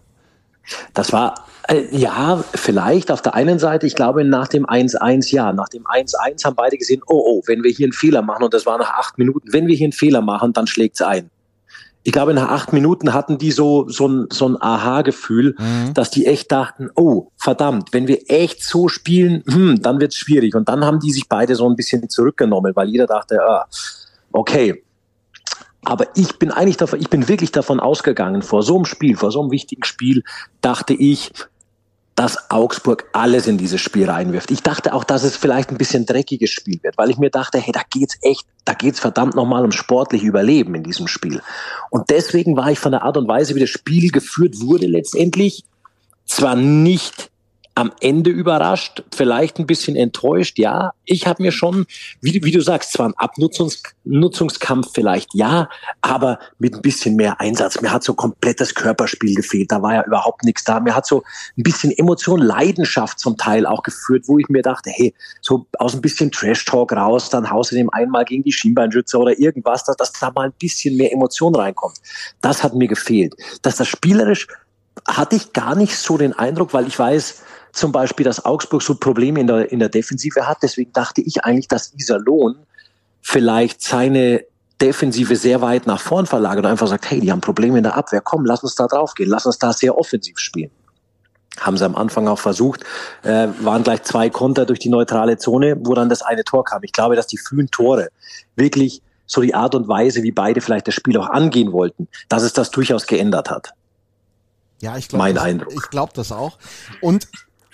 Das 0.93 1.13
war, 1.13 1.45
ja, 1.91 2.43
vielleicht 2.53 3.11
auf 3.11 3.21
der 3.21 3.35
einen 3.35 3.59
Seite, 3.59 3.87
ich 3.87 3.95
glaube 3.95 4.23
nach 4.23 4.47
dem 4.47 4.65
1-1, 4.65 5.33
ja, 5.33 5.51
nach 5.51 5.69
dem 5.69 5.85
1-1 5.85 6.45
haben 6.45 6.55
beide 6.55 6.77
gesehen, 6.77 7.01
oh, 7.07 7.21
oh, 7.25 7.41
wenn 7.45 7.63
wir 7.63 7.71
hier 7.71 7.85
einen 7.85 7.93
Fehler 7.93 8.21
machen, 8.21 8.43
und 8.43 8.53
das 8.53 8.65
war 8.65 8.77
nach 8.77 8.91
acht 8.91 9.17
Minuten, 9.17 9.51
wenn 9.51 9.67
wir 9.67 9.75
hier 9.75 9.85
einen 9.85 9.93
Fehler 9.93 10.21
machen, 10.21 10.53
dann 10.53 10.67
schlägt's 10.67 11.01
ein. 11.01 11.29
Ich 12.03 12.13
glaube, 12.13 12.33
nach 12.33 12.49
acht 12.49 12.71
Minuten 12.71 13.13
hatten 13.13 13.37
die 13.37 13.51
so, 13.51 13.89
so 13.89 14.07
ein, 14.07 14.27
so 14.31 14.47
ein 14.47 14.61
Aha-Gefühl, 14.61 15.55
mhm. 15.59 15.93
dass 15.93 16.09
die 16.09 16.25
echt 16.25 16.49
dachten, 16.53 16.89
oh, 16.95 17.31
verdammt, 17.35 17.89
wenn 17.91 18.07
wir 18.07 18.29
echt 18.29 18.63
so 18.63 18.87
spielen, 18.87 19.43
hm, 19.45 19.81
dann 19.81 19.99
wird's 19.99 20.15
schwierig. 20.15 20.55
Und 20.55 20.69
dann 20.69 20.85
haben 20.85 21.01
die 21.01 21.11
sich 21.11 21.27
beide 21.27 21.55
so 21.55 21.67
ein 21.69 21.75
bisschen 21.75 22.09
zurückgenommen, 22.09 22.73
weil 22.75 22.87
jeder 22.87 23.07
dachte, 23.07 23.39
ah, 23.41 23.65
okay, 24.31 24.83
aber 25.83 26.05
ich 26.15 26.37
bin 26.39 26.51
eigentlich 26.51 26.77
davon, 26.77 27.01
ich 27.01 27.09
bin 27.09 27.27
wirklich 27.27 27.51
davon 27.51 27.79
ausgegangen, 27.79 28.41
vor 28.41 28.63
so 28.63 28.75
einem 28.75 28.85
Spiel, 28.85 29.15
vor 29.15 29.31
so 29.31 29.41
einem 29.41 29.51
wichtigen 29.51 29.83
Spiel, 29.83 30.23
dachte 30.61 30.93
ich, 30.93 31.31
dass 32.17 32.49
Augsburg 32.49 33.05
alles 33.13 33.45
in 33.45 33.59
dieses 33.59 33.79
Spiel 33.79 34.09
reinwirft. 34.09 34.49
Ich 34.49 34.63
dachte 34.63 34.95
auch, 34.95 35.03
dass 35.03 35.23
es 35.23 35.37
vielleicht 35.37 35.69
ein 35.69 35.77
bisschen 35.77 36.07
dreckiges 36.07 36.49
Spiel 36.49 36.79
wird, 36.81 36.97
weil 36.97 37.11
ich 37.11 37.19
mir 37.19 37.29
dachte, 37.29 37.59
hey, 37.59 37.71
da 37.71 37.81
geht's 37.87 38.17
echt, 38.23 38.43
da 38.65 38.73
geht's 38.73 38.99
verdammt 38.99 39.35
nochmal 39.35 39.63
um 39.63 39.71
sportlich 39.71 40.23
Überleben 40.23 40.73
in 40.73 40.81
diesem 40.81 41.07
Spiel. 41.07 41.43
Und 41.91 42.09
deswegen 42.09 42.57
war 42.57 42.71
ich 42.71 42.79
von 42.79 42.91
der 42.91 43.03
Art 43.03 43.17
und 43.17 43.27
Weise, 43.27 43.53
wie 43.53 43.59
das 43.59 43.69
Spiel 43.69 44.09
geführt 44.09 44.59
wurde, 44.59 44.87
letztendlich 44.87 45.63
zwar 46.25 46.55
nicht 46.55 47.29
am 47.77 47.91
Ende 48.01 48.31
überrascht, 48.31 49.03
vielleicht 49.13 49.59
ein 49.59 49.67
bisschen 49.67 49.95
enttäuscht, 49.95 50.57
ja. 50.57 50.93
Ich 51.05 51.27
habe 51.27 51.43
mir 51.43 51.51
schon, 51.51 51.85
wie, 52.21 52.43
wie, 52.43 52.51
du 52.51 52.59
sagst, 52.59 52.91
zwar 52.91 53.07
ein 53.07 53.13
Abnutzungskampf 53.15 54.89
vielleicht, 54.95 55.35
ja, 55.35 55.69
aber 56.01 56.39
mit 56.57 56.73
ein 56.73 56.81
bisschen 56.81 57.15
mehr 57.15 57.39
Einsatz. 57.39 57.79
Mir 57.79 57.91
hat 57.91 58.03
so 58.03 58.15
komplettes 58.15 58.73
Körperspiel 58.73 59.35
gefehlt, 59.35 59.71
da 59.71 59.83
war 59.83 59.93
ja 59.93 60.03
überhaupt 60.07 60.43
nichts 60.43 60.63
da. 60.63 60.79
Mir 60.79 60.95
hat 60.95 61.05
so 61.05 61.21
ein 61.55 61.61
bisschen 61.61 61.91
Emotion, 61.95 62.41
Leidenschaft 62.41 63.19
zum 63.19 63.37
Teil 63.37 63.67
auch 63.67 63.83
geführt, 63.83 64.23
wo 64.25 64.39
ich 64.39 64.49
mir 64.49 64.63
dachte, 64.63 64.89
hey, 64.89 65.13
so 65.41 65.67
aus 65.77 65.93
ein 65.93 66.01
bisschen 66.01 66.31
Trash-Talk 66.31 66.93
raus, 66.93 67.29
dann 67.29 67.51
haust 67.51 67.73
du 67.73 67.75
dem 67.75 67.91
einmal 67.91 68.25
gegen 68.25 68.41
die 68.41 68.53
Schienbeinschützer 68.53 69.19
oder 69.19 69.37
irgendwas, 69.37 69.83
dass, 69.83 69.97
dass 69.97 70.13
da 70.13 70.31
mal 70.31 70.47
ein 70.47 70.53
bisschen 70.57 70.97
mehr 70.97 71.13
Emotion 71.13 71.53
reinkommt. 71.53 71.97
Das 72.41 72.63
hat 72.63 72.73
mir 72.73 72.87
gefehlt. 72.87 73.35
Dass 73.61 73.75
das 73.75 73.87
spielerisch 73.87 74.47
hatte 75.07 75.35
ich 75.35 75.53
gar 75.53 75.75
nicht 75.75 75.95
so 75.95 76.17
den 76.17 76.33
Eindruck, 76.33 76.73
weil 76.73 76.87
ich 76.87 76.97
weiß, 76.97 77.43
zum 77.77 77.91
Beispiel, 77.91 78.23
dass 78.23 78.43
Augsburg 78.43 78.81
so 78.81 78.95
Probleme 78.95 79.39
in 79.39 79.47
der, 79.47 79.71
in 79.71 79.79
der 79.79 79.89
Defensive 79.89 80.47
hat. 80.47 80.57
Deswegen 80.61 80.91
dachte 80.93 81.21
ich 81.21 81.43
eigentlich, 81.43 81.67
dass 81.67 81.93
Iserlohn 81.93 82.57
vielleicht 83.21 83.83
seine 83.83 84.43
Defensive 84.81 85.35
sehr 85.35 85.61
weit 85.61 85.87
nach 85.87 85.99
vorn 85.99 86.25
verlagert 86.25 86.65
und 86.65 86.71
einfach 86.71 86.87
sagt, 86.87 87.09
hey, 87.09 87.19
die 87.19 87.31
haben 87.31 87.41
Probleme 87.41 87.77
in 87.77 87.83
der 87.83 87.95
Abwehr, 87.95 88.21
komm, 88.21 88.45
lass 88.45 88.63
uns 88.63 88.75
da 88.75 88.87
drauf 88.87 89.13
gehen, 89.13 89.29
lass 89.29 89.45
uns 89.45 89.57
da 89.57 89.73
sehr 89.73 89.97
offensiv 89.97 90.37
spielen. 90.39 90.71
Haben 91.59 91.77
sie 91.77 91.85
am 91.85 91.95
Anfang 91.95 92.27
auch 92.27 92.37
versucht, 92.37 92.83
äh, 93.23 93.47
waren 93.61 93.83
gleich 93.83 94.03
zwei 94.03 94.29
Konter 94.29 94.65
durch 94.65 94.79
die 94.79 94.89
neutrale 94.89 95.37
Zone, 95.37 95.77
wo 95.79 95.95
dann 95.95 96.09
das 96.09 96.21
eine 96.21 96.43
Tor 96.43 96.63
kam. 96.63 96.83
Ich 96.83 96.91
glaube, 96.91 97.15
dass 97.15 97.25
die 97.25 97.39
frühen 97.39 97.69
Tore 97.71 98.09
wirklich 98.55 99.01
so 99.25 99.41
die 99.41 99.55
Art 99.55 99.73
und 99.73 99.87
Weise, 99.87 100.23
wie 100.23 100.31
beide 100.31 100.61
vielleicht 100.61 100.87
das 100.87 100.93
Spiel 100.93 101.17
auch 101.17 101.29
angehen 101.29 101.73
wollten, 101.73 102.07
dass 102.29 102.43
es 102.43 102.53
das 102.53 102.69
durchaus 102.69 103.07
geändert 103.07 103.49
hat. 103.49 103.73
Ja, 104.79 104.95
ich 104.95 105.07
glaube, 105.09 105.65
ich 105.69 105.89
glaube 105.89 106.13
das 106.13 106.31
auch. 106.31 106.59
Und 107.01 107.27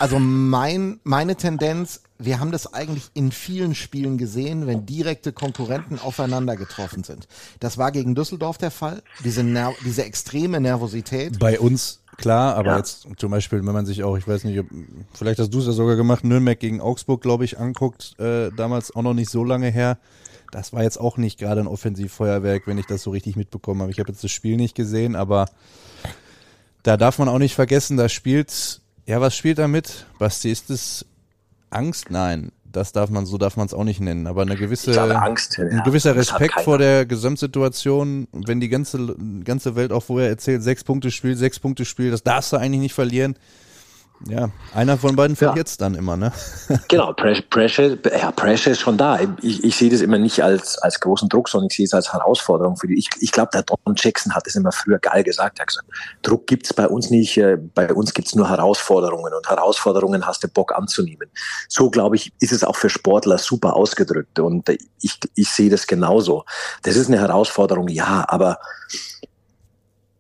also 0.04 0.20
mein, 0.20 1.00
meine 1.06 1.38
Tendenz, 1.38 2.02
wir 2.20 2.42
haben 2.42 2.52
das 2.52 2.74
eigentlich 2.74 3.10
in 3.13 3.32
vielen 3.32 3.74
Spielen 3.74 4.18
gesehen, 4.18 4.68
wenn 4.68 4.86
direkte 4.86 5.32
Konkurrenten 5.32 5.98
aufeinander 5.98 6.58
getroffen 6.58 7.06
sind. 7.06 7.30
Das 7.62 7.78
war 7.78 7.89
gegen 7.94 8.13
Düsseldorf 8.13 8.58
der 8.58 8.70
Fall, 8.70 9.02
diese, 9.24 9.46
Ner 9.46 9.72
diese 9.86 10.04
extreme 10.04 10.60
Nervosität. 10.60 11.39
Bei 11.39 11.58
uns 11.58 12.02
klar, 12.18 12.56
aber 12.56 12.72
ja. 12.72 12.78
jetzt 12.80 13.08
zum 13.16 13.32
Beispiel, 13.32 13.66
wenn 13.66 13.74
man 13.74 13.86
sich 13.86 14.04
auch, 14.04 14.18
ich 14.18 14.28
weiß 14.28 14.44
nicht, 14.44 14.62
vielleicht 15.13 15.39
hast 15.39 15.54
du 15.54 15.60
es 15.60 15.68
ja 15.68 15.72
sogar 15.72 15.96
gemacht, 15.96 16.26
Nürnberg 16.26 16.60
gegen 16.60 16.82
Augsburg, 16.82 17.22
glaube 17.22 17.46
ich, 17.46 17.58
anguckt, 17.58 18.20
äh, 18.20 18.52
damals 18.52 18.94
auch 18.94 19.04
noch 19.04 19.13
nicht 19.13 19.30
so 19.30 19.46
lange 19.46 19.70
her. 19.70 19.98
Das 20.52 20.74
war 20.74 20.84
jetzt 20.84 21.00
auch 21.00 21.16
nicht 21.16 21.39
gerade 21.39 21.62
ein 21.62 21.68
Offensivfeuerwerk, 21.68 22.68
wenn 22.68 22.78
ich 22.78 22.88
das 22.88 23.04
so 23.04 23.12
richtig 23.12 23.38
mitbekommen 23.38 23.82
habe. 23.82 23.92
Ich 23.92 24.00
habe 24.00 24.12
jetzt 24.12 24.22
das 24.22 24.32
Spiel 24.32 24.58
nicht 24.58 24.76
gesehen, 24.76 25.16
aber 25.16 25.46
da 26.84 26.98
darf 26.98 27.20
man 27.20 27.30
auch 27.30 27.39
nicht 27.39 27.56
vergessen, 27.56 27.96
da 27.96 28.10
spielt 28.10 28.82
ja, 29.06 29.22
was 29.22 29.36
spielt 29.36 29.60
da 29.60 29.68
mit? 29.68 30.06
Basti, 30.20 30.52
ist 30.52 30.70
es 30.70 31.06
Angst? 31.70 32.10
Nein, 32.10 32.52
das 32.74 32.92
darf 32.92 33.10
man, 33.10 33.26
so 33.26 33.38
darf 33.38 33.56
man 33.56 33.68
es 33.68 33.74
auch 33.74 33.84
nicht 33.84 34.00
nennen, 34.00 34.28
aber 34.28 34.42
eine 34.42 34.56
gewisse, 34.56 35.00
Angst, 35.16 35.58
ja, 35.58 35.66
ein 35.66 35.84
gewisser 35.84 36.16
Respekt 36.16 36.60
vor 36.62 36.78
der 36.78 37.06
Gesamtsituation, 37.06 38.28
wenn 38.32 38.60
die 38.60 38.70
ganze, 38.70 39.16
ganze 39.44 39.76
Welt 39.76 39.92
auch 39.92 40.04
vorher 40.04 40.30
erzählt, 40.30 40.63
sechs 40.63 40.84
Punkte 40.84 41.12
Spiel, 41.12 41.36
sechs 41.36 41.60
Punkte 41.60 41.86
Spiel, 41.86 42.12
das 42.12 42.24
darfst 42.24 42.52
du 42.52 42.58
eigentlich 42.58 42.82
nicht 42.82 42.94
verlieren. 42.94 43.36
Ja, 44.26 44.49
einer 44.73 44.97
von 44.97 45.17
beiden 45.17 45.36
verliert 45.36 45.67
es 45.67 45.76
dann 45.76 45.95
immer, 45.95 46.15
ne? 46.15 46.32
Genau, 46.88 47.12
Pressure, 47.12 47.97
ja, 48.10 48.32
Pressure 48.32 48.71
ist 48.71 48.80
schon 48.80 48.97
da. 48.97 49.19
Ich, 49.41 49.63
ich 49.63 49.76
sehe 49.76 49.89
das 49.89 49.99
immer 49.99 50.17
nicht 50.17 50.41
als, 50.41 50.78
als 50.78 50.99
großen 51.02 51.28
Druck, 51.28 51.49
sondern 51.49 51.67
ich 51.69 51.76
sehe 51.76 51.86
es 51.86 51.93
als 51.93 52.13
Herausforderung 52.13 52.78
für 52.78 52.88
die. 52.88 52.97
Ich, 52.97 53.10
ich 53.19 53.32
glaube, 53.34 53.49
der 53.54 53.63
Don 53.63 53.95
Jackson 53.97 54.34
hat 54.34 54.47
es 54.47 54.56
immer 54.56 54.71
früher 54.71 54.99
geil 54.99 55.23
gesagt. 55.23 55.60
Er 55.60 55.63
hat 55.63 55.67
gesagt, 55.67 55.88
Druck 56.21 56.47
gibt's 56.47 56.73
bei 56.73 56.88
uns 56.88 57.10
nicht, 57.10 57.38
äh, 57.38 57.58
bei 57.58 57.93
uns 57.93 58.13
gibt's 58.13 58.34
nur 58.34 58.49
Herausforderungen 58.49 59.34
und 59.34 59.49
Herausforderungen 59.49 60.26
hast 60.26 60.43
du 60.43 60.47
Bock 60.47 60.73
anzunehmen. 60.73 61.30
So, 61.67 61.89
glaube 61.89 62.15
ich, 62.15 62.32
ist 62.39 62.54
es 62.54 62.63
auch 62.63 62.78
für 62.78 62.89
Sportler 62.89 63.38
super 63.38 63.76
ausgedrückt 63.76 64.39
und 64.39 64.69
ich, 65.02 65.19
ich 65.36 65.49
sehe 65.49 65.69
das 65.69 65.86
genauso. 65.86 66.45
Das 66.84 66.95
ist 66.95 67.08
eine 67.08 67.19
Herausforderung, 67.19 67.89
ja, 67.89 68.23
aber 68.30 68.60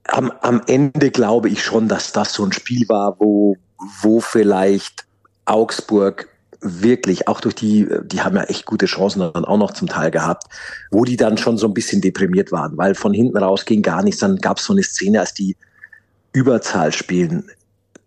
am, 0.09 0.31
am 0.41 0.61
Ende 0.67 1.11
glaube 1.11 1.47
ich 1.47 1.63
schon, 1.63 1.87
dass 1.87 2.11
das 2.11 2.33
so 2.33 2.43
ein 2.43 2.51
Spiel 2.51 2.87
war, 2.89 3.15
wo, 3.19 3.55
wo 4.01 4.19
vielleicht 4.19 5.05
Augsburg 5.45 6.29
wirklich, 6.63 7.27
auch 7.27 7.41
durch 7.41 7.55
die, 7.55 7.87
die 8.05 8.21
haben 8.21 8.35
ja 8.35 8.43
echt 8.43 8.65
gute 8.65 8.85
Chancen 8.85 9.19
dann 9.19 9.45
auch 9.45 9.57
noch 9.57 9.71
zum 9.71 9.87
Teil 9.87 10.11
gehabt, 10.11 10.45
wo 10.91 11.03
die 11.03 11.17
dann 11.17 11.37
schon 11.37 11.57
so 11.57 11.67
ein 11.67 11.73
bisschen 11.73 12.01
deprimiert 12.01 12.51
waren, 12.51 12.77
weil 12.77 12.95
von 12.95 13.13
hinten 13.13 13.37
raus 13.37 13.65
ging 13.65 13.81
gar 13.81 14.01
nichts. 14.01 14.21
Dann 14.21 14.37
gab 14.37 14.59
es 14.59 14.65
so 14.65 14.73
eine 14.73 14.83
Szene, 14.83 15.19
als 15.19 15.33
die 15.33 15.57
Überzahl 16.31 16.93
spielen, 16.93 17.49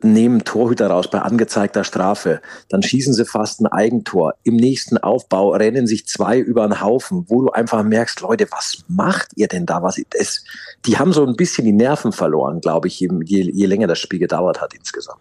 nehmen 0.03 0.45
Torhüter 0.45 0.89
raus 0.89 1.11
bei 1.11 1.21
angezeigter 1.21 1.85
Strafe, 1.85 2.41
dann 2.69 2.83
schießen 2.83 3.15
sie 3.15 3.25
fast 3.25 3.61
ein 3.61 3.67
Eigentor. 3.67 4.35
Im 4.43 4.57
nächsten 4.57 4.99
Aufbau 4.99 5.51
rennen 5.51 5.87
sich 5.87 6.07
zwei 6.07 6.39
über 6.39 6.67
den 6.67 6.81
Haufen, 6.81 7.25
wo 7.29 7.43
du 7.43 7.51
einfach 7.51 7.83
merkst, 7.83 8.21
Leute, 8.21 8.47
was 8.51 8.85
macht 8.89 9.29
ihr 9.37 9.49
denn 9.49 9.67
da? 9.67 9.83
Was 9.83 9.99
es, 10.19 10.45
die 10.85 10.99
haben 10.99 11.12
so 11.12 11.27
ein 11.27 11.37
bisschen 11.37 11.65
die 11.65 11.73
Nerven 11.73 12.12
verloren, 12.12 12.61
glaube 12.61 12.89
ich, 12.89 13.01
je, 13.01 13.09
je 13.25 13.67
länger 13.67 13.87
das 13.87 13.99
Spiel 13.99 14.19
gedauert 14.19 14.61
hat 14.61 14.75
insgesamt. 14.75 15.21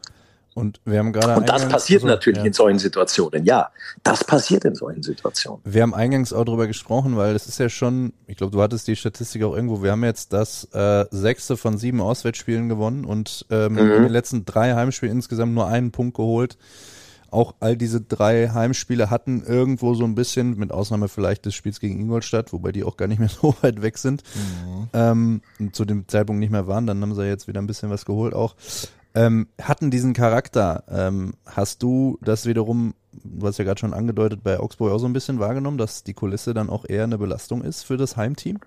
Und 0.56 0.80
wir 0.86 1.00
haben 1.00 1.12
gerade. 1.12 1.36
Und 1.36 1.50
das 1.50 1.68
passiert 1.68 2.04
also, 2.04 2.16
natürlich 2.16 2.40
ja. 2.40 2.46
in 2.46 2.54
solchen 2.54 2.80
Situationen. 2.80 3.44
Ja, 3.44 3.72
das 4.04 4.24
passiert 4.24 4.64
in 4.64 4.74
solchen 4.74 5.04
Situationen. 5.04 5.60
Wir 5.66 5.82
haben 5.82 5.94
eingangs 5.94 6.32
auch 6.32 6.46
darüber 6.46 6.66
gesprochen, 6.66 7.18
weil 7.18 7.36
es 7.36 7.46
ist 7.46 7.60
ja 7.60 7.68
schon, 7.68 8.14
ich 8.26 8.38
glaube, 8.38 8.54
du 8.54 8.62
hattest 8.62 8.88
die 8.88 8.96
Statistik 8.96 9.44
auch 9.44 9.54
irgendwo. 9.54 9.84
Wir 9.84 9.92
haben 9.92 10.06
jetzt 10.06 10.32
das 10.32 10.64
äh, 10.72 11.06
sechste 11.12 11.58
von 11.58 11.78
sieben 11.78 12.00
Auswärtsspielen 12.00 12.70
gewonnen 12.70 13.04
und 13.04 13.46
ähm, 13.50 13.74
mhm. 13.74 13.80
in 13.80 14.04
den 14.04 14.12
letzten 14.12 14.46
drei 14.46 14.74
Heimspielen 14.76 15.18
insgesamt 15.18 15.54
nur 15.54 15.68
einen 15.68 15.92
Punkt 15.92 16.16
geholt. 16.16 16.58
Auch 17.32 17.56
all 17.60 17.76
diese 17.76 18.00
drei 18.00 18.48
Heimspiele 18.48 19.10
hatten 19.10 19.44
irgendwo 19.44 19.94
so 19.94 20.06
ein 20.06 20.16
bisschen, 20.16 20.58
mit 20.58 20.72
Ausnahme 20.72 21.10
vielleicht 21.10 21.46
des 21.46 21.54
Spiels 21.54 21.82
gegen 21.82 22.00
Ingolstadt, 22.00 22.54
wobei 22.54 22.72
die 22.72 22.86
auch 22.86 22.96
gar 22.96 23.08
nicht 23.08 23.20
mehr 23.20 23.28
so 23.42 23.54
weit 23.60 23.82
weg 23.82 23.98
sind, 23.98 24.24
mhm. 24.34 24.88
ähm, 24.94 25.42
zu 25.74 25.84
dem 25.84 26.08
Zeitpunkt 26.08 26.40
nicht 26.40 26.52
mehr 26.52 26.66
waren. 26.66 26.88
Dann 26.88 27.02
haben 27.02 27.14
sie 27.14 27.28
jetzt 27.28 27.50
wieder 27.50 27.62
ein 27.62 27.68
bisschen 27.68 27.90
was 27.90 28.06
geholt 28.06 28.34
auch 28.34 28.56
ähm, 29.16 29.48
hatten 29.62 29.90
diesen 29.90 30.14
Charakter. 30.14 30.84
Ähm, 30.90 31.34
hast 31.46 31.82
du 31.82 32.20
das 32.22 32.46
wiederum, 32.46 32.94
du 33.14 33.48
hast 33.48 33.58
ja 33.58 33.64
gerade 33.64 33.80
schon 33.80 33.94
angedeutet, 33.94 34.44
bei 34.44 34.60
Augsburg 34.60 34.92
auch 34.92 35.00
so 35.00 35.08
ein 35.08 35.14
bisschen 35.14 35.40
wahrgenommen, 35.40 35.78
dass 35.78 36.04
die 36.04 36.14
Kulisse 36.14 36.54
dann 36.54 36.70
auch 36.70 36.86
eher 36.88 37.06
eine 37.06 37.18
Belastung 37.18 37.64
ist 37.64 37.84
für 37.84 37.98
das 37.98 38.18
Heimteam? 38.18 38.60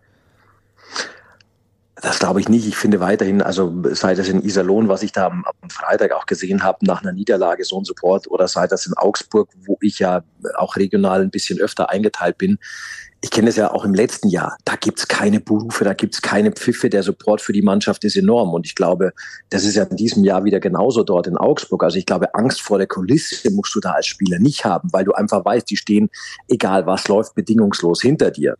Das 2.01 2.21
glaube 2.21 2.41
ich 2.41 2.49
nicht. 2.49 2.67
Ich 2.67 2.77
finde 2.77 3.01
weiterhin, 3.01 3.43
also 3.43 3.83
sei 3.93 4.15
das 4.15 4.29
in 4.29 4.43
Iserlohn, 4.43 4.89
was 4.89 5.03
ich 5.03 5.13
da 5.13 5.27
am, 5.27 5.45
am 5.45 5.71
Freitag 5.71 6.13
auch 6.13 6.27
gesehen 6.27 6.63
habe, 6.63 6.87
nach 6.87 7.03
einer 7.03 7.13
Niederlage 7.13 7.65
so 7.65 7.79
ein 7.79 7.85
Support, 7.85 8.31
oder 8.31 8.47
sei 8.47 8.67
das 8.69 8.87
in 8.87 8.95
Augsburg, 8.95 9.51
wo 9.67 9.77
ich 9.81 9.99
ja 9.99 10.23
auch 10.57 10.77
regional 10.77 11.21
ein 11.23 11.31
bisschen 11.31 11.59
öfter 11.59 11.91
eingeteilt 11.91 12.39
bin, 12.39 12.59
ich 13.21 13.31
kenne 13.31 13.49
es 13.49 13.57
ja 13.57 13.73
auch 13.73 13.85
im 13.85 13.95
letzten 13.95 14.29
Jahr, 14.29 14.57
da 14.65 14.77
gibt's 14.77 15.09
keine 15.09 15.41
Berufe, 15.41 15.85
da 15.85 15.93
gibt's 15.93 16.23
keine 16.23 16.53
Pfiffe, 16.53 16.89
der 16.89 17.03
Support 17.03 17.41
für 17.41 17.53
die 17.53 17.63
Mannschaft 17.63 18.05
ist 18.05 18.17
enorm. 18.17 18.55
Und 18.55 18.65
ich 18.65 18.77
glaube, 18.77 19.13
das 19.51 19.65
ist 19.65 19.75
ja 19.75 19.85
in 19.85 19.97
diesem 19.97 20.23
Jahr 20.23 20.45
wieder 20.45 20.61
genauso 20.61 21.03
dort 21.03 21.27
in 21.27 21.37
Augsburg. 21.37 21.83
Also 21.83 21.99
ich 21.99 22.07
glaube, 22.07 22.35
Angst 22.35 22.61
vor 22.61 22.79
der 22.79 22.87
Kulisse 22.87 23.51
musst 23.51 23.75
du 23.75 23.81
da 23.81 23.93
als 23.93 24.07
Spieler 24.07 24.39
nicht 24.39 24.65
haben, 24.65 24.89
weil 24.93 25.05
du 25.05 25.13
einfach 25.13 25.45
weißt, 25.45 25.69
die 25.69 25.77
stehen, 25.77 26.11
egal 26.47 26.87
was 26.87 27.09
läuft, 27.09 27.35
bedingungslos 27.35 28.03
hinter 28.03 28.31
dir. 28.31 28.57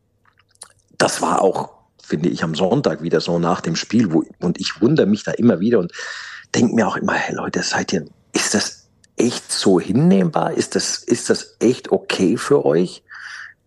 Das 0.97 1.23
war 1.23 1.41
auch 1.41 1.79
finde 2.09 2.31
ich, 2.31 2.43
am 2.43 2.55
Sonntag 2.55 3.03
wieder 3.03 3.21
so 3.21 3.39
nach 3.39 3.61
dem 3.61 3.77
Spiel, 3.77 4.13
wo, 4.13 4.25
und 4.41 4.59
ich 4.59 4.81
wundere 4.81 5.07
mich 5.07 5.25
da 5.25 5.33
immer 5.33 5.61
wieder 5.61 5.79
und 5.79 5.93
denke 6.55 6.75
mir 6.75 6.89
auch 6.89 6.97
immer, 6.97 7.13
hey 7.13 7.35
Leute, 7.35 7.63
seid 7.63 7.93
ihr, 7.93 8.07
ist 8.33 8.55
das 8.55 8.89
echt 9.19 9.53
so 9.53 9.79
hinnehmbar? 9.79 10.55
Ist 10.55 10.75
das, 10.75 10.97
ist 10.99 11.29
das 11.29 11.57
echt 11.61 11.93
okay 11.93 12.39
für 12.39 12.65
euch? 12.65 13.03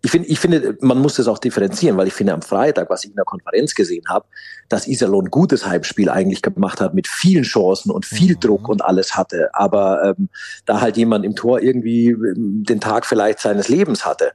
Ich 0.03 0.09
finde, 0.09 0.27
ich 0.29 0.39
finde, 0.39 0.77
man 0.81 0.97
muss 0.97 1.15
das 1.15 1.27
auch 1.27 1.37
differenzieren, 1.37 1.95
weil 1.95 2.07
ich 2.07 2.13
finde 2.13 2.33
am 2.33 2.41
Freitag, 2.41 2.89
was 2.89 3.03
ich 3.03 3.11
in 3.11 3.15
der 3.15 3.25
Konferenz 3.25 3.75
gesehen 3.75 4.03
habe, 4.09 4.25
dass 4.67 4.87
Iserlohn 4.87 5.25
ein 5.25 5.31
gutes 5.31 5.67
Heimspiel 5.67 6.09
eigentlich 6.09 6.41
gemacht 6.41 6.81
hat 6.81 6.95
mit 6.95 7.07
vielen 7.07 7.43
Chancen 7.43 7.91
und 7.91 8.05
viel 8.05 8.35
mhm. 8.35 8.39
Druck 8.39 8.67
und 8.67 8.83
alles 8.83 9.15
hatte. 9.15 9.49
Aber 9.53 10.15
ähm, 10.17 10.29
da 10.65 10.81
halt 10.81 10.97
jemand 10.97 11.23
im 11.23 11.35
Tor 11.35 11.61
irgendwie 11.61 12.07
ähm, 12.07 12.63
den 12.67 12.79
Tag 12.79 13.05
vielleicht 13.05 13.39
seines 13.39 13.69
Lebens 13.69 14.03
hatte. 14.03 14.31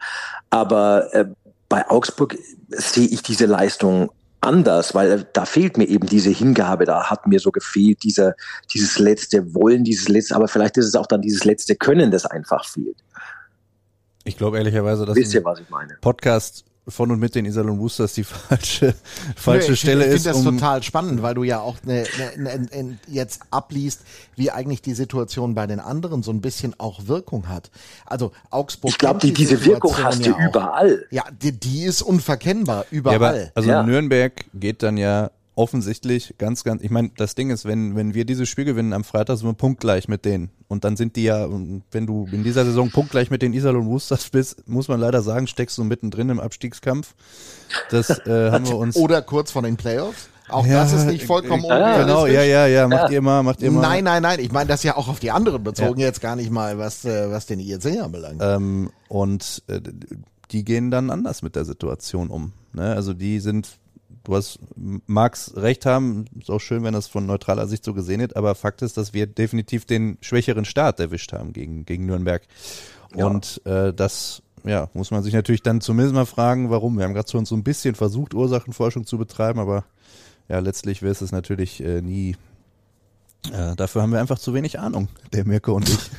Aber 0.51 1.13
äh, 1.13 1.27
bei 1.69 1.89
Augsburg 1.91 2.37
sehe 2.69 3.09
ich 3.09 3.23
diese 3.23 3.47
Leistung 3.47 4.11
anders, 4.41 4.95
weil 4.95 5.27
da 5.33 5.45
fehlt 5.45 5.77
mir 5.77 5.89
eben 5.89 6.07
diese 6.07 6.31
Hingabe, 6.31 6.85
da 6.85 7.11
hat 7.11 7.27
mir 7.27 7.41
so 7.41 7.51
gefehlt, 7.51 8.03
dieser, 8.05 8.35
dieses 8.73 8.99
letzte 8.99 9.55
Wollen, 9.55 9.85
dieses 9.85 10.09
letzte, 10.09 10.37
aber 10.37 10.49
vielleicht 10.49 10.77
ist 10.77 10.87
es 10.87 10.95
auch 10.95 11.07
dann 11.07 11.23
dieses 11.23 11.45
letzte 11.45 11.75
Können, 11.75 12.11
das 12.11 12.27
einfach 12.27 12.65
fehlt. 12.65 12.97
Ich 14.27 14.37
glaube 14.37 14.59
ehrlicherweise, 14.59 15.07
dass 15.07 15.17
Wisst 15.17 15.35
ihr, 15.35 15.45
was 15.45 15.61
ich 15.61 15.71
meine? 15.71 15.97
Podcast 16.01 16.65
von 16.89 17.11
und 17.11 17.19
mit 17.19 17.35
den 17.35 17.45
Iserlohn 17.47 17.79
Boosters 17.79 18.15
die 18.15 18.25
falsche, 18.25 18.95
falsche 19.37 19.71
Nö, 19.71 19.77
Stelle 19.77 20.07
ich 20.07 20.13
ist. 20.13 20.17
Ich 20.19 20.23
finde 20.23 20.39
das 20.39 20.47
um 20.47 20.59
total 20.59 20.83
spannend, 20.83 21.23
weil 21.23 21.35
du 21.35 21.43
ja 21.43 21.61
auch 21.61 21.77
ne, 21.85 22.05
ne, 22.37 22.59
ne, 22.59 22.83
ne, 22.83 22.99
jetzt 23.09 23.41
abliest, 23.51 24.03
wie 24.37 24.51
eigentlich 24.51 24.83
die 24.83 24.95
Situation 24.95 25.55
bei 25.55 25.67
den 25.67 25.81
anderen 25.81 26.23
so 26.23 26.31
ein 26.31 26.41
bisschen 26.41 26.79
auch 26.79 27.07
Wirkung 27.07 27.49
hat. 27.49 27.71
Also 28.05 28.33
Augsburg. 28.51 28.91
Ich 28.91 28.99
glaube, 28.99 29.21
die, 29.21 29.33
diese 29.33 29.65
Wirkung 29.65 29.97
hast 30.03 30.25
du 30.25 30.31
ja 30.31 30.49
überall. 30.49 31.05
Ja, 31.11 31.25
die, 31.31 31.53
die 31.53 31.85
ist 31.85 32.03
unverkennbar, 32.03 32.85
ja, 32.91 32.99
überall. 32.99 33.17
aber, 33.17 33.51
also 33.55 33.69
Ja. 33.69 33.83
Nürnberg 33.83 34.45
geht 34.55 34.83
dann 34.83 34.97
ja 34.97 35.31
offensichtlich 35.57 36.35
ganz, 36.39 36.63
ganz, 36.63 36.83
ich 36.83 36.91
meine, 36.91 37.11
das 37.17 37.35
Ding 37.35 37.51
ist, 37.51 37.65
wenn, 37.65 37.97
wenn 37.97 38.15
wir 38.15 38.25
dieses 38.25 38.49
Spiel 38.49 38.65
gewinnen 38.65 38.93
am 38.93 39.05
Freitag, 39.05 39.39
sind 39.39 39.49
wir 39.49 39.55
punktgleich 39.55 40.07
mit 40.07 40.25
denen. 40.25 40.51
Und 40.69 40.85
dann 40.85 40.97
sind 40.97 41.17
die 41.17 41.25
ja, 41.25 41.45
und 41.47 41.83
wenn 41.91 42.07
du 42.07 42.29
in 42.31 42.45
dieser 42.45 42.65
Saison 42.65 42.91
punktgleich 42.91 43.31
mit 43.31 43.43
den 43.43 43.53
Iserlohn 43.55 43.87
Roosters 43.87 44.29
bist, 44.31 44.69
muss 44.69 44.89
man 44.89 45.01
leider 45.01 45.23
sagen, 45.23 45.47
steckst 45.47 45.79
du 45.79 45.85
mittendrin 45.85 46.29
im 46.29 46.41
Abstiegskampf. 46.41 47.15
Das 47.91 48.11
äh, 48.11 48.51
haben 48.53 48.69
wir 48.69 48.77
uns. 48.77 48.97
Oder 48.97 49.23
kurz 49.23 49.51
vor 49.51 49.63
den 49.63 49.77
Playoffs. 49.77 50.29
Auch 50.49 50.65
Ja, 50.67 50.83
das 50.83 50.93
ist 50.93 51.07
nicht 51.07 51.25
vollkommen 51.25 51.65
äh, 51.65 51.67
unrealistisch. 51.67 52.07
Genau, 52.07 52.27
ja, 52.27 52.43
ja, 52.43 52.67
ja, 52.67 52.87
macht 52.87 53.09
Ja. 53.09 53.15
ihr 53.15 53.23
mal, 53.23 53.43
macht 53.43 53.63
ihr 53.63 53.71
mal. 53.73 53.81
Nein, 53.81 54.05
nein, 54.05 54.23
nein. 54.23 54.39
Ich 54.41 54.53
meine 54.53 54.69
das 54.69 54.83
ja 54.83 54.97
auch 54.97 55.09
auf 55.09 55.19
die 55.19 55.31
anderen 55.31 55.65
bezogen, 55.65 55.99
jetzt 55.99 56.21
gar 56.21 56.37
nicht 56.37 56.51
mal, 56.51 56.79
was, 56.79 57.05
äh, 57.05 57.31
was 57.31 57.47
den 57.47 57.59
IEC 57.59 58.01
anbelangt. 58.01 58.41
Ähm, 58.41 58.91
und 59.09 59.63
äh, 59.67 59.81
die 60.53 60.65
gehen 60.65 60.91
dann 60.91 61.11
anders 61.11 61.43
mit 61.43 61.57
der 61.57 61.65
Situation 61.65 62.29
um. 62.29 62.53
Ne? 62.73 62.95
Also 62.95 63.13
die 63.15 63.41
sind, 63.41 63.79
du 64.27 64.35
hast, 64.35 64.59
magst 65.07 65.57
recht 65.57 65.87
haben, 65.87 66.25
ist 66.39 66.51
auch 66.51 66.61
schön, 66.61 66.83
wenn 66.83 66.93
das 66.93 67.07
von 67.07 67.27
neutraler 67.27 67.67
Sicht 67.69 67.85
so 67.85 67.95
gesehen 67.95 68.21
wird, 68.21 68.37
aber 68.37 68.55
Fakt 68.55 68.83
ist, 68.83 68.97
dass 68.97 69.15
wir 69.15 69.27
definitiv 69.27 69.85
den 69.85 70.19
schwächeren 70.21 70.65
Start 70.65 70.99
erwischt 70.99 71.33
haben 71.33 71.53
gegen, 71.53 71.87
gegen 71.87 72.07
Nürnberg. 72.07 72.43
Ja. 73.15 73.27
Und 73.27 73.61
äh, 73.65 73.95
das 73.95 74.43
ja, 74.65 74.89
muss 74.95 75.13
man 75.13 75.23
sich 75.23 75.33
natürlich 75.33 75.63
dann 75.63 75.81
zumindest 75.81 76.15
mal 76.15 76.27
fragen, 76.27 76.71
warum. 76.71 76.99
Wir 76.99 77.05
haben 77.05 77.15
gerade 77.15 77.31
schon 77.31 77.47
so 77.47 77.55
ein 77.55 77.63
bisschen 77.63 77.95
versucht, 77.95 78.35
Ursachenforschung 78.35 79.07
zu 79.07 79.17
betreiben, 79.17 79.61
aber 79.61 79.85
ja, 80.49 80.59
letztlich 80.59 81.03
wird 81.03 81.21
es 81.23 81.33
natürlich 81.33 81.83
äh, 81.83 82.03
nie. 82.03 82.37
Äh, 83.53 83.77
dafür 83.77 84.03
haben 84.03 84.13
wir 84.13 84.21
einfach 84.21 84.39
zu 84.39 84.55
wenig 84.55 84.79
Ahnung, 84.79 85.09
der 85.33 85.45
Mirko 85.45 85.75
und 85.75 85.89
ich. 85.89 85.99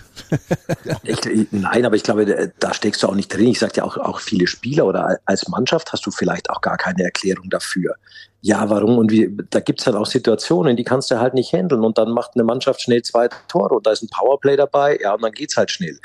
Ich, 1.04 1.48
nein, 1.52 1.86
aber 1.86 1.96
ich 1.96 2.04
glaube, 2.04 2.52
da 2.60 2.74
steckst 2.74 3.02
du 3.02 3.08
auch 3.08 3.16
nicht 3.16 3.30
drin. 3.30 3.48
Ich 3.48 3.60
sagte 3.60 3.78
ja 3.78 3.84
auch, 3.86 3.98
auch 3.98 4.20
viele 4.20 4.48
Spieler 4.48 4.86
oder 4.86 5.20
als 5.26 5.48
Mannschaft 5.48 5.94
hast 5.94 6.06
du 6.06 6.12
vielleicht 6.12 6.50
auch 6.50 6.60
gar 6.60 6.76
keine 6.76 7.04
Erklärung 7.04 7.50
dafür. 7.50 7.96
Ja, 8.42 8.70
warum? 8.70 8.98
Und 8.98 9.12
wie, 9.12 9.36
da 9.50 9.60
gibt's 9.60 9.86
halt 9.88 9.96
auch 9.96 10.06
Situationen, 10.06 10.78
die 10.78 10.84
kannst 10.84 11.10
du 11.10 11.20
halt 11.20 11.34
nicht 11.34 11.52
handeln. 11.54 11.84
Und 11.84 11.98
dann 11.98 12.12
macht 12.12 12.32
eine 12.36 12.44
Mannschaft 12.44 12.82
schnell 12.82 13.02
zwei 13.02 13.30
Tore 13.48 13.76
und 13.76 13.88
da 13.88 13.92
ist 13.92 14.04
ein 14.04 14.10
Powerplay 14.10 14.56
dabei, 14.56 15.00
ja, 15.02 15.16
und 15.16 15.24
dann 15.24 15.32
geht's 15.32 15.58
halt 15.58 15.72
schnell. 15.72 16.00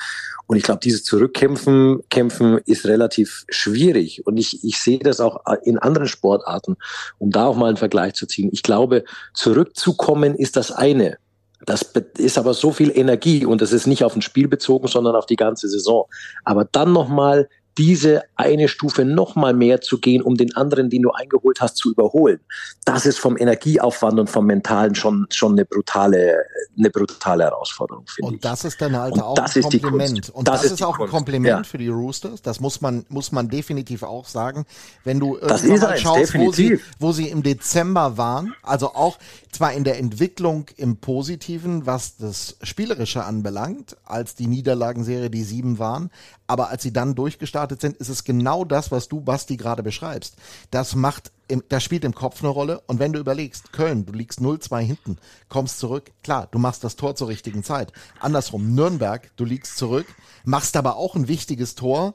Und 0.47 0.57
ich 0.57 0.62
glaube, 0.62 0.81
dieses 0.81 1.05
Zurückkämpfen 1.05 2.01
kämpfen 2.09 2.59
ist 2.64 2.87
relativ 2.87 3.45
schwierig. 3.49 4.27
Und 4.27 4.38
ich, 4.38 4.64
ich 4.64 4.81
sehe 4.81 4.99
das 4.99 5.21
auch 5.21 5.40
in 5.64 5.79
anderen 5.79 6.09
Sportarten, 6.09 6.77
um 7.18 7.31
da 7.31 7.47
auch 7.47 7.57
mal 7.57 7.68
einen 7.68 7.77
Vergleich 7.77 8.14
zu 8.14 8.27
ziehen. 8.27 8.51
Ich 8.53 8.62
glaube, 8.62 9.05
zurückzukommen 9.35 10.35
ist 10.35 10.57
das 10.57 10.73
eine. 10.73 11.18
Das 11.64 11.83
ist 12.18 12.38
aber 12.38 12.55
so 12.55 12.73
viel 12.73 12.90
Energie 12.97 13.47
und 13.47 13.61
das 13.61 13.73
ist 13.73 13.87
nicht 13.87 14.03
auf 14.03 14.16
ein 14.16 14.23
Spiel 14.23 14.49
bezogen, 14.49 14.88
sondern 14.88 15.14
auf 15.14 15.27
die 15.27 15.37
ganze 15.37 15.68
Saison. 15.68 16.07
Aber 16.45 16.64
dann 16.64 16.92
nochmal 16.92 17.49
diese 17.79 18.23
eine 18.37 18.69
Stufe 18.69 19.05
nochmal 19.05 19.55
mehr 19.55 19.81
zu 19.81 19.99
gehen, 19.99 20.23
um 20.23 20.37
den 20.37 20.55
anderen, 20.57 20.91
den 20.91 21.03
du 21.03 21.11
eingeholt 21.11 21.61
hast, 21.61 21.77
zu 21.77 21.91
überholen. 21.91 22.41
Das 22.85 23.07
ist 23.07 23.19
vom 23.19 23.37
Energieaufwand 23.39 24.19
und 24.21 24.31
vom 24.31 24.47
Mentalen 24.47 24.95
schon, 24.95 25.27
schon 25.31 25.53
eine 25.53 25.65
brutale, 25.65 26.45
eine 26.77 26.90
brutale 26.90 27.44
Herausforderung, 27.44 28.05
finde 28.07 28.31
ich. 28.31 28.35
Und 28.37 28.44
das 28.44 28.64
ist 28.64 28.81
dann 28.81 28.96
halt 28.96 29.14
Und 29.14 29.22
auch 29.22 29.35
das 29.35 29.57
ein 29.57 29.62
Kompliment. 29.62 30.31
Und 30.31 30.48
das, 30.48 30.62
Das 30.62 30.72
ist, 30.72 30.83
auch 30.83 30.98
ein. 30.98 31.09
Kompliment 31.09 31.46
Ja. 31.46 31.64
für 31.64 31.79
die 31.79 31.88
Roosters. 31.88 32.42
Das 32.42 32.61
muss 32.61 32.81
man, 32.81 33.05
muss 33.09 33.33
man 33.33 33.48
definitiv 33.48 34.03
auch 34.03 34.27
sagen. 34.27 34.64
Wenn 35.05 35.20
du 35.20 35.37
Das 35.38 35.64
irgendwann 35.64 35.90
mal 35.90 35.96
schaust, 35.98 36.35
wo 36.35 36.53
sie, 36.53 36.81
wo 36.98 37.12
sie 37.12 37.29
im 37.29 37.42
Dezember 37.42 38.16
waren, 38.16 38.55
also 38.62 38.94
auch 38.94 39.18
zwar 39.51 39.72
in 39.72 39.85
der 39.85 39.98
Entwicklung 39.98 40.66
im 40.77 40.96
Positiven, 40.96 41.87
was 41.87 42.16
das 42.16 42.57
Spielerische 42.62 43.25
anbelangt, 43.25 43.96
als 44.05 44.35
die 44.35 44.46
Niederlagenserie 44.46 45.31
die 45.31 45.42
sieben 45.44 45.79
waren, 45.79 46.11
aber 46.46 46.68
als 46.70 46.83
sie 46.83 46.92
dann 46.92 47.14
durchgestartet 47.14 47.81
sind, 47.81 47.96
ist 47.96 48.09
es 48.09 48.25
genau 48.25 48.64
das, 48.64 48.90
was 48.90 49.09
du, 49.09 49.20
Basti, 49.20 49.57
gerade 49.57 49.83
beschreibst. 49.83 50.37
Das 50.70 50.94
macht, 50.94 51.33
im, 51.53 51.62
das 51.69 51.85
spielt 51.85 52.05
im 52.05 52.15
Kopf 52.15 52.43
eine 52.43 52.49
Rolle. 52.49 52.81
Und 52.87 52.99
wenn 52.99 53.12
du 53.12 53.21
überlegst, 53.21 53.75
Köln, 53.75 54.07
du 54.07 54.15
liegst 54.15 54.41
0-2 54.41 54.81
hinten, 54.81 55.19
kommst 55.51 55.79
zurück, 55.79 56.11
klar, 56.25 56.49
du 56.51 56.59
machst 56.59 56.83
das 56.83 56.97
Tor 56.97 57.15
zur 57.15 57.29
richtigen 57.29 57.62
Zeit. 57.62 57.93
Andersrum, 58.21 58.75
Nürnberg, 58.75 59.31
du 59.37 59.45
liegst 59.45 59.77
zurück, 59.77 60.07
machst 60.45 60.79
aber 60.79 60.97
auch 60.97 61.15
ein 61.15 61.29
wichtiges 61.29 61.75
Tor, 61.75 62.15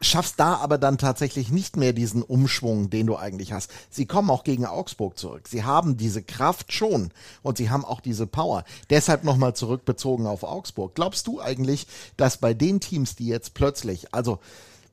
schaffst 0.00 0.38
da 0.38 0.54
aber 0.54 0.78
dann 0.78 0.96
tatsächlich 0.96 1.50
nicht 1.50 1.76
mehr 1.76 1.92
diesen 1.92 2.22
Umschwung, 2.22 2.88
den 2.88 3.08
du 3.08 3.16
eigentlich 3.16 3.52
hast. 3.52 3.72
Sie 3.90 4.06
kommen 4.06 4.30
auch 4.30 4.44
gegen 4.44 4.64
Augsburg 4.64 5.18
zurück. 5.18 5.48
Sie 5.48 5.64
haben 5.64 5.96
diese 5.96 6.22
Kraft 6.22 6.72
schon 6.72 7.10
und 7.42 7.58
sie 7.58 7.68
haben 7.68 7.84
auch 7.84 8.00
diese 8.00 8.28
Power. 8.28 8.62
Deshalb 8.90 9.24
nochmal 9.24 9.56
zurückbezogen 9.56 10.28
auf 10.28 10.44
Augsburg. 10.44 10.94
Glaubst 10.94 11.26
du 11.26 11.40
eigentlich, 11.40 11.88
dass 12.16 12.38
bei 12.38 12.54
den 12.54 12.78
Teams, 12.78 13.16
die 13.16 13.26
jetzt 13.26 13.54
plötzlich, 13.54 14.14
also 14.14 14.38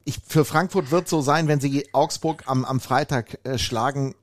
ich, 0.08 0.20
für 0.26 0.46
Frankfurt 0.46 0.90
wird 0.90 1.10
so 1.10 1.22
sein, 1.22 1.50
wenn 1.50 1.60
sie 1.60 1.90
Augsburg 1.92 2.44
am, 2.46 2.64
am 2.64 2.80
Freitag 2.80 3.40
äh, 3.44 3.58
schlagen, 3.58 4.16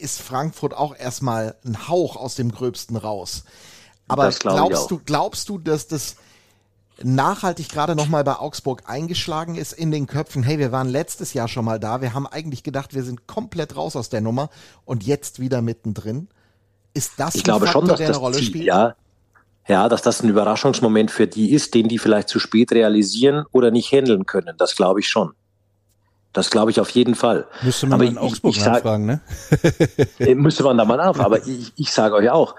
ist 0.00 0.20
Frankfurt 0.20 0.74
auch 0.74 0.96
erstmal 0.96 1.54
ein 1.64 1.88
Hauch 1.88 2.16
aus 2.16 2.34
dem 2.34 2.50
Gröbsten 2.50 2.96
raus. 2.96 3.44
Aber 4.08 4.28
ich 4.28 4.40
glaubst 4.40 4.90
du, 4.90 5.00
glaubst 5.04 5.48
du, 5.48 5.58
dass 5.58 5.86
das 5.86 6.16
nachhaltig 7.04 7.68
gerade 7.68 7.94
nochmal 7.94 8.24
bei 8.24 8.34
Augsburg 8.36 8.82
eingeschlagen 8.86 9.54
ist 9.54 9.72
in 9.72 9.92
den 9.92 10.08
Köpfen, 10.08 10.42
hey, 10.42 10.58
wir 10.58 10.72
waren 10.72 10.88
letztes 10.88 11.34
Jahr 11.34 11.46
schon 11.46 11.64
mal 11.64 11.78
da, 11.78 12.00
wir 12.02 12.14
haben 12.14 12.26
eigentlich 12.26 12.64
gedacht, 12.64 12.92
wir 12.92 13.04
sind 13.04 13.28
komplett 13.28 13.76
raus 13.76 13.94
aus 13.94 14.08
der 14.08 14.20
Nummer 14.20 14.50
und 14.84 15.04
jetzt 15.04 15.38
wieder 15.38 15.62
mittendrin. 15.62 16.28
Ist 16.94 17.12
das 17.16 17.36
ich 17.36 17.44
glaube 17.44 17.68
schon, 17.68 17.86
dass 17.86 17.98
der 17.98 18.08
das 18.08 18.16
eine 18.16 18.24
Rolle 18.24 18.38
Ziel, 18.38 18.46
spielt? 18.46 18.64
ja, 18.64 18.96
ja, 19.68 19.88
dass 19.88 20.02
das 20.02 20.22
ein 20.22 20.28
Überraschungsmoment 20.28 21.10
für 21.10 21.26
die 21.26 21.52
ist, 21.52 21.74
den 21.74 21.88
die 21.88 21.98
vielleicht 21.98 22.28
zu 22.28 22.38
spät 22.38 22.72
realisieren 22.72 23.44
oder 23.52 23.70
nicht 23.70 23.92
handeln 23.92 24.26
können. 24.26 24.54
Das 24.58 24.74
glaube 24.76 25.00
ich 25.00 25.08
schon. 25.08 25.32
Das 26.32 26.50
glaube 26.50 26.70
ich 26.70 26.80
auf 26.80 26.88
jeden 26.90 27.14
Fall. 27.14 27.46
Müsste 27.62 27.86
man 27.86 27.94
Aber 27.94 28.04
in 28.04 28.12
ich- 28.12 28.18
Augsburg 28.18 28.56
ich 28.56 28.62
sag- 28.62 28.84
ne? 28.98 29.20
Äh, 30.18 30.34
Müsste 30.34 30.62
man 30.64 30.78
da 30.78 30.84
mal 30.84 30.96
nach. 30.96 31.18
Aber 31.18 31.46
ich, 31.46 31.72
ich 31.76 31.92
sage 31.92 32.14
euch 32.14 32.30
auch, 32.30 32.54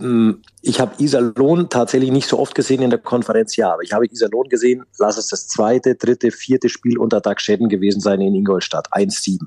ähm, 0.00 0.42
ich 0.62 0.80
habe 0.80 0.92
Iserlohn 0.98 1.68
tatsächlich 1.68 2.10
nicht 2.10 2.28
so 2.28 2.38
oft 2.38 2.54
gesehen 2.54 2.82
in 2.82 2.90
der 2.90 2.98
Konferenz, 2.98 3.54
ja, 3.56 3.72
aber 3.72 3.82
ich 3.82 3.92
habe 3.92 4.06
Iserlohn 4.06 4.48
gesehen, 4.48 4.84
lass 4.98 5.16
es 5.16 5.28
das 5.28 5.46
zweite, 5.46 5.94
dritte, 5.94 6.30
vierte 6.32 6.68
Spiel 6.68 6.98
unter 6.98 7.20
Dag 7.20 7.40
Schäden 7.40 7.68
gewesen 7.68 8.00
sein 8.00 8.20
in 8.20 8.34
Ingolstadt, 8.34 8.92
1-7. 8.92 9.46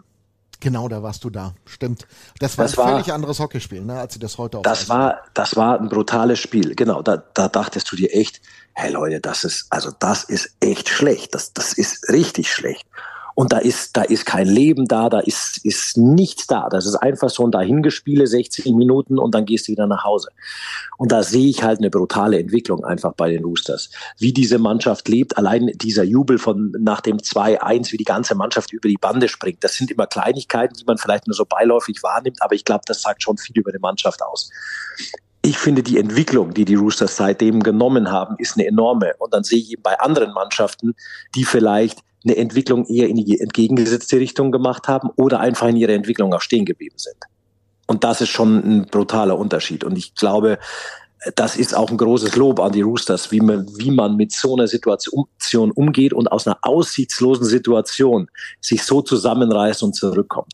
Genau, 0.62 0.88
da 0.88 1.02
warst 1.04 1.24
du 1.24 1.30
da. 1.30 1.54
Stimmt. 1.65 2.08
Das 2.39 2.58
war 2.58 2.65
Das 2.65 2.74
ein 2.74 2.78
war- 2.78 2.89
völlig 2.91 3.12
anderes 3.12 3.39
Hockeyspiel, 3.39 3.82
ne, 3.84 4.00
als 4.00 4.13
sie 4.13 4.19
das 4.19 4.38
heute 4.38 4.60
auf 4.60 4.63
Das 4.63 4.84
Eis 4.84 4.89
war, 4.89 5.19
das 5.34 5.56
war 5.58 5.78
ein 5.80 5.89
brutales 5.89 6.39
Spiel. 6.39 6.76
Genau, 6.76 7.02
da, 7.02 7.17
da 7.34 7.50
dachtest 7.50 7.91
du 7.91 7.95
dir 7.95 8.13
echt, 8.13 8.41
hey 8.74 8.91
Leute, 8.91 9.19
das 9.19 9.43
ist, 9.43 9.65
also 9.71 9.91
das 10.00 10.24
ist 10.24 10.56
echt 10.60 10.88
schlecht. 10.88 11.36
Das, 11.36 11.52
das 11.54 11.74
ist 11.74 12.08
richtig 12.10 12.54
schlecht. 12.54 12.86
Und 13.36 13.54
da 13.54 13.58
ist, 13.58 13.96
da 13.98 14.02
ist 14.02 14.26
kein 14.26 14.48
Leben 14.48 14.88
da, 14.88 15.10
da 15.10 15.20
ist, 15.20 15.63
ist 15.63 15.98
nichts 15.98 16.48
da. 16.48 16.67
Das 16.70 16.86
ist 16.86 16.96
einfach 16.96 17.30
so 17.30 17.46
ein 17.46 17.52
Dahingespiele, 17.52 18.28
60 18.28 18.65
Minuten 18.74 19.17
und 19.17 19.34
dann 19.34 19.46
gehst 19.46 19.67
du 19.67 19.72
wieder 19.72 19.88
nach 19.88 20.04
Hause. 20.04 20.30
Und 20.98 21.12
da 21.12 21.24
sehe 21.24 21.48
ich 21.48 21.63
halt 21.63 21.80
eine 21.80 21.89
brutale 21.89 22.39
Entwicklung 22.39 22.84
einfach 22.84 23.13
bei 23.13 23.30
den 23.32 23.44
Roosters. 23.44 23.89
Wie 24.17 24.34
diese 24.34 24.60
Mannschaft 24.60 25.08
lebt, 25.08 25.38
allein 25.38 25.72
dieser 25.76 26.04
Jubel 26.04 26.38
von 26.38 26.74
nach 26.80 27.02
dem 27.02 27.17
2-1, 27.17 27.91
wie 27.91 27.98
die 27.98 28.04
ganze 28.04 28.36
Mannschaft 28.36 28.74
über 28.74 28.89
die 28.89 28.98
Bande 29.00 29.28
springt. 29.28 29.63
Das 29.63 29.76
sind 29.76 29.91
immer 29.91 30.08
Kleinigkeiten, 30.08 30.76
die 30.76 30.86
man 30.86 30.98
vielleicht 30.98 31.28
nur 31.28 31.34
so 31.34 31.46
beiläufig 31.46 32.04
wahrnimmt, 32.04 32.41
aber 32.41 32.56
ich 32.56 32.65
glaube, 32.65 32.84
das 32.86 33.02
sagt 33.02 33.24
schon 33.24 33.38
viel 33.38 33.58
über 33.58 33.72
die 33.72 33.80
Mannschaft 33.80 34.22
aus 34.22 34.50
ich 35.44 35.58
finde, 35.58 35.82
die 35.82 35.98
Entwicklung, 35.98 36.54
die 36.54 36.65
die 36.65 36.76
Roosters 36.76 37.15
seitdem 37.15 37.62
genommen 37.62 38.12
haben, 38.12 38.36
ist 38.38 38.58
eine 38.58 38.67
enorme. 38.67 39.13
Und 39.17 39.34
dann 39.34 39.44
sehe 39.44 39.60
ich 39.60 39.72
eben 39.72 39.82
bei 39.82 40.00
anderen 40.00 40.34
Mannschaften, 40.34 40.94
die 41.36 41.46
vielleicht 41.46 42.04
eine 42.24 42.38
Entwicklung 42.38 42.86
eher 42.86 43.10
in 43.10 43.18
die 43.18 43.40
entgegengesetzte 43.40 44.18
Richtung 44.18 44.52
gemacht 44.52 44.88
haben 44.88 45.10
oder 45.16 45.40
einfach 45.40 45.68
in 45.68 45.76
ihrer 45.76 45.94
Entwicklung 45.94 46.34
auch 46.34 46.42
stehen 46.42 46.66
geblieben 46.66 46.98
sind. 46.98 47.18
Und 47.88 48.04
das 48.04 48.22
ist 48.22 48.30
schon 48.30 48.58
ein 48.58 48.86
brutaler 48.86 49.38
Unterschied. 49.38 49.84
Und 49.84 49.98
ich 49.98 50.16
glaube, 50.16 50.60
das 51.36 51.56
ist 51.56 51.76
auch 51.76 51.90
ein 51.92 51.98
großes 51.98 52.36
Lob 52.36 52.60
an 52.60 52.72
die 52.72 52.82
Roosters, 52.82 53.32
wie 53.32 53.42
man, 53.42 53.68
wie 53.78 53.92
man 53.92 54.16
mit 54.16 54.32
so 54.32 54.56
einer 54.56 54.68
Situation 54.68 55.72
umgeht 55.72 56.14
und 56.14 56.32
aus 56.32 56.48
einer 56.48 56.58
aussichtslosen 56.62 57.46
Situation 57.46 58.28
sich 58.60 58.84
so 58.84 59.02
zusammenreißt 59.02 59.84
und 59.84 59.94
zurückkommt. 59.94 60.54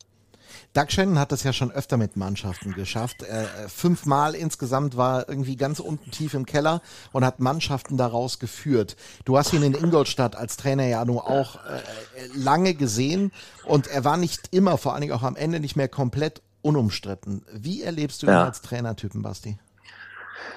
Doug 0.74 0.86
Shannon 0.90 1.18
hat 1.18 1.32
das 1.32 1.42
ja 1.42 1.52
schon 1.52 1.70
öfter 1.70 1.96
mit 1.96 2.16
Mannschaften 2.16 2.72
geschafft. 2.72 3.22
Äh, 3.22 3.46
fünfmal 3.68 4.34
insgesamt 4.34 4.96
war 4.96 5.20
er 5.20 5.28
irgendwie 5.28 5.56
ganz 5.56 5.80
unten 5.80 6.10
tief 6.10 6.34
im 6.34 6.46
Keller 6.46 6.82
und 7.12 7.24
hat 7.24 7.40
Mannschaften 7.40 7.96
daraus 7.96 8.38
geführt. 8.38 8.96
Du 9.24 9.38
hast 9.38 9.52
ihn 9.52 9.62
in 9.62 9.74
Ingolstadt 9.74 10.36
als 10.36 10.56
Trainer 10.56 10.86
ja 10.86 11.04
nur 11.04 11.28
auch 11.28 11.56
äh, 11.56 11.80
lange 12.34 12.74
gesehen 12.74 13.32
und 13.64 13.86
er 13.86 14.04
war 14.04 14.16
nicht 14.16 14.48
immer, 14.50 14.78
vor 14.78 14.92
allen 14.92 15.00
Dingen 15.00 15.14
auch 15.14 15.22
am 15.22 15.36
Ende 15.36 15.58
nicht 15.58 15.76
mehr 15.76 15.88
komplett 15.88 16.42
unumstritten. 16.62 17.44
Wie 17.52 17.82
erlebst 17.82 18.22
du 18.22 18.26
ihn 18.26 18.32
als 18.32 18.60
Trainertypen, 18.60 19.22
Basti? 19.22 19.58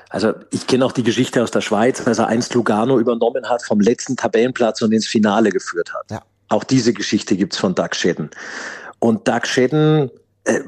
Also 0.10 0.34
ich 0.52 0.68
kenne 0.68 0.86
auch 0.86 0.92
die 0.92 1.04
Geschichte 1.04 1.42
aus 1.42 1.52
der 1.52 1.62
Schweiz, 1.62 2.06
als 2.06 2.20
er 2.20 2.28
einst 2.28 2.54
Lugano 2.54 3.00
übernommen 3.00 3.48
hat, 3.50 3.64
vom 3.64 3.80
letzten 3.80 4.18
Tabellenplatz 4.18 4.82
und 4.82 4.92
ins 4.92 5.08
Finale 5.08 5.50
geführt 5.50 5.94
hat. 5.94 6.12
Ja. 6.12 6.22
Auch 6.50 6.66
diese 6.66 6.92
Geschichte 6.94 7.38
gibt's 7.38 7.58
von 7.58 7.76
Doug 7.76 7.90
Shedden. 7.94 8.30
Und 9.02 9.28
Doug 9.28 9.46
Shedden, 9.46 10.12
äh, 10.44 10.60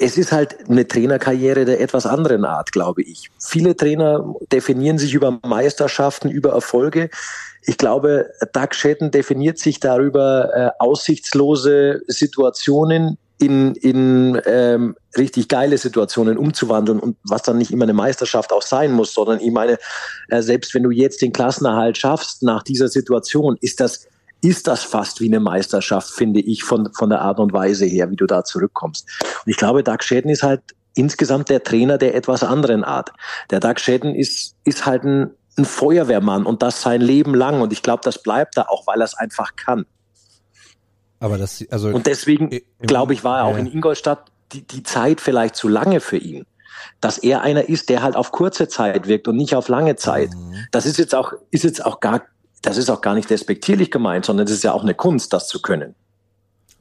es 0.00 0.18
ist 0.18 0.32
halt 0.32 0.68
eine 0.68 0.86
Trainerkarriere 0.86 1.64
der 1.64 1.80
etwas 1.80 2.04
anderen 2.04 2.44
Art, 2.44 2.72
glaube 2.72 3.02
ich. 3.02 3.30
Viele 3.38 3.76
Trainer 3.76 4.34
definieren 4.52 4.98
sich 4.98 5.14
über 5.14 5.38
Meisterschaften, 5.44 6.28
über 6.28 6.50
Erfolge. 6.50 7.10
Ich 7.62 7.78
glaube, 7.78 8.28
Doug 8.52 8.72
Shedden 8.72 9.12
definiert 9.12 9.58
sich 9.58 9.78
darüber, 9.78 10.50
äh, 10.52 10.70
aussichtslose 10.80 12.02
Situationen 12.08 13.18
in, 13.38 13.74
in 13.76 14.40
ähm, 14.46 14.96
richtig 15.16 15.48
geile 15.48 15.78
Situationen 15.78 16.38
umzuwandeln 16.38 16.98
und 16.98 17.16
was 17.22 17.42
dann 17.42 17.58
nicht 17.58 17.70
immer 17.70 17.84
eine 17.84 17.92
Meisterschaft 17.92 18.52
auch 18.52 18.62
sein 18.62 18.92
muss, 18.92 19.14
sondern 19.14 19.40
ich 19.40 19.52
meine, 19.52 19.78
äh, 20.28 20.42
selbst 20.42 20.74
wenn 20.74 20.82
du 20.82 20.90
jetzt 20.90 21.22
den 21.22 21.32
Klassenerhalt 21.32 21.98
schaffst 21.98 22.42
nach 22.42 22.64
dieser 22.64 22.88
Situation, 22.88 23.56
ist 23.60 23.78
das 23.78 24.08
ist 24.42 24.66
das 24.66 24.82
fast 24.84 25.20
wie 25.20 25.26
eine 25.26 25.40
Meisterschaft, 25.40 26.10
finde 26.10 26.40
ich, 26.40 26.62
von, 26.62 26.92
von 26.92 27.10
der 27.10 27.22
Art 27.22 27.40
und 27.40 27.52
Weise 27.52 27.86
her, 27.86 28.10
wie 28.10 28.16
du 28.16 28.26
da 28.26 28.44
zurückkommst. 28.44 29.08
Und 29.44 29.50
ich 29.50 29.56
glaube, 29.56 29.82
Doug 29.82 30.02
Schäden 30.02 30.30
ist 30.30 30.42
halt 30.42 30.62
insgesamt 30.94 31.48
der 31.48 31.62
Trainer 31.62 31.98
der 31.98 32.14
etwas 32.14 32.42
anderen 32.42 32.84
Art. 32.84 33.12
Der 33.50 33.60
Doug 33.60 33.78
Schäden 33.78 34.14
ist, 34.14 34.54
ist 34.64 34.86
halt 34.86 35.04
ein, 35.04 35.30
ein 35.58 35.64
Feuerwehrmann 35.64 36.44
und 36.46 36.62
das 36.62 36.82
sein 36.82 37.00
Leben 37.00 37.34
lang. 37.34 37.60
Und 37.60 37.72
ich 37.72 37.82
glaube, 37.82 38.02
das 38.04 38.22
bleibt 38.22 38.56
da 38.56 38.62
auch, 38.62 38.86
weil 38.86 39.00
er 39.00 39.04
es 39.04 39.14
einfach 39.14 39.56
kann. 39.56 39.86
Aber 41.18 41.38
das, 41.38 41.64
also. 41.70 41.88
Und 41.88 42.06
deswegen, 42.06 42.50
glaube 42.80 43.14
ich, 43.14 43.24
war 43.24 43.38
er 43.38 43.44
auch 43.44 43.56
in 43.56 43.66
Ingolstadt 43.66 44.30
die, 44.52 44.66
die 44.66 44.82
Zeit 44.82 45.20
vielleicht 45.20 45.56
zu 45.56 45.68
lange 45.68 46.00
für 46.00 46.18
ihn. 46.18 46.44
Dass 47.00 47.18
er 47.18 47.40
einer 47.40 47.68
ist, 47.68 47.88
der 47.88 48.02
halt 48.02 48.16
auf 48.16 48.32
kurze 48.32 48.68
Zeit 48.68 49.08
wirkt 49.08 49.28
und 49.28 49.36
nicht 49.36 49.54
auf 49.54 49.68
lange 49.68 49.96
Zeit. 49.96 50.30
Mhm. 50.34 50.66
Das 50.72 50.86
ist 50.86 50.98
jetzt 50.98 51.14
auch, 51.14 51.32
ist 51.50 51.64
jetzt 51.64 51.84
auch 51.84 52.00
gar 52.00 52.22
das 52.62 52.76
ist 52.76 52.90
auch 52.90 53.00
gar 53.00 53.14
nicht 53.14 53.30
despektierlich 53.30 53.90
gemeint, 53.90 54.24
sondern 54.26 54.46
es 54.46 54.52
ist 54.52 54.64
ja 54.64 54.72
auch 54.72 54.82
eine 54.82 54.94
Kunst, 54.94 55.32
das 55.32 55.48
zu 55.48 55.62
können. 55.62 55.94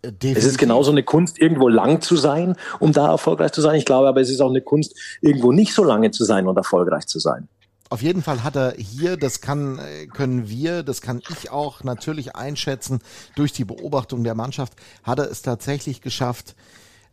Definitiv. 0.03 0.37
Es 0.37 0.45
ist 0.45 0.57
genauso 0.57 0.91
eine 0.91 1.03
Kunst, 1.03 1.39
irgendwo 1.39 1.67
lang 1.67 2.01
zu 2.01 2.15
sein, 2.15 2.55
um 2.79 2.91
da 2.91 3.09
erfolgreich 3.09 3.51
zu 3.51 3.61
sein. 3.61 3.75
Ich 3.75 3.85
glaube 3.85 4.07
aber, 4.07 4.21
es 4.21 4.29
ist 4.29 4.41
auch 4.41 4.49
eine 4.49 4.61
Kunst, 4.61 4.95
irgendwo 5.21 5.51
nicht 5.51 5.73
so 5.73 5.83
lange 5.83 6.11
zu 6.11 6.25
sein 6.25 6.47
und 6.47 6.57
erfolgreich 6.57 7.07
zu 7.07 7.19
sein. 7.19 7.47
Auf 7.89 8.01
jeden 8.01 8.23
Fall 8.23 8.43
hat 8.43 8.55
er 8.55 8.73
hier, 8.77 9.15
das 9.15 9.41
kann, 9.41 9.79
können 10.13 10.49
wir, 10.49 10.83
das 10.83 11.01
kann 11.01 11.21
ich 11.29 11.51
auch 11.51 11.83
natürlich 11.83 12.35
einschätzen, 12.35 12.99
durch 13.35 13.53
die 13.53 13.65
Beobachtung 13.65 14.23
der 14.23 14.35
Mannschaft, 14.35 14.73
hat 15.03 15.19
er 15.19 15.29
es 15.29 15.43
tatsächlich 15.43 16.01
geschafft, 16.01 16.55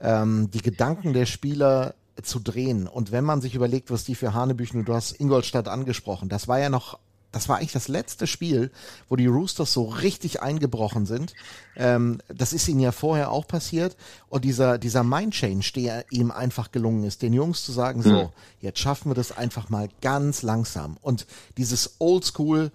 ähm, 0.00 0.50
die 0.50 0.62
Gedanken 0.62 1.12
der 1.12 1.26
Spieler 1.26 1.94
zu 2.22 2.40
drehen. 2.40 2.88
Und 2.88 3.12
wenn 3.12 3.24
man 3.24 3.40
sich 3.40 3.54
überlegt, 3.54 3.90
was 3.90 4.04
die 4.04 4.14
für 4.14 4.34
Hanebüchen, 4.34 4.84
du 4.84 4.94
hast 4.94 5.18
Ingolstadt 5.20 5.68
angesprochen, 5.68 6.28
das 6.28 6.48
war 6.48 6.58
ja 6.58 6.70
noch 6.70 6.98
das 7.32 7.48
war 7.48 7.56
eigentlich 7.56 7.72
das 7.72 7.88
letzte 7.88 8.26
Spiel, 8.26 8.70
wo 9.08 9.16
die 9.16 9.26
Roosters 9.26 9.72
so 9.72 9.84
richtig 9.84 10.42
eingebrochen 10.42 11.06
sind. 11.06 11.32
Ähm, 11.76 12.18
das 12.28 12.52
ist 12.52 12.68
ihnen 12.68 12.80
ja 12.80 12.92
vorher 12.92 13.30
auch 13.30 13.48
passiert. 13.48 13.96
Und 14.28 14.44
dieser, 14.44 14.78
dieser 14.78 15.02
Mind-Change, 15.02 15.72
der 15.74 16.04
ihm 16.10 16.30
einfach 16.30 16.70
gelungen 16.70 17.04
ist, 17.04 17.22
den 17.22 17.32
Jungs 17.32 17.64
zu 17.64 17.72
sagen, 17.72 18.02
so, 18.02 18.10
hm. 18.10 18.28
jetzt 18.60 18.78
schaffen 18.78 19.10
wir 19.10 19.14
das 19.14 19.32
einfach 19.32 19.70
mal 19.70 19.88
ganz 20.02 20.42
langsam. 20.42 20.98
Und 21.00 21.26
dieses 21.56 21.96
Oldschool, 21.98 22.70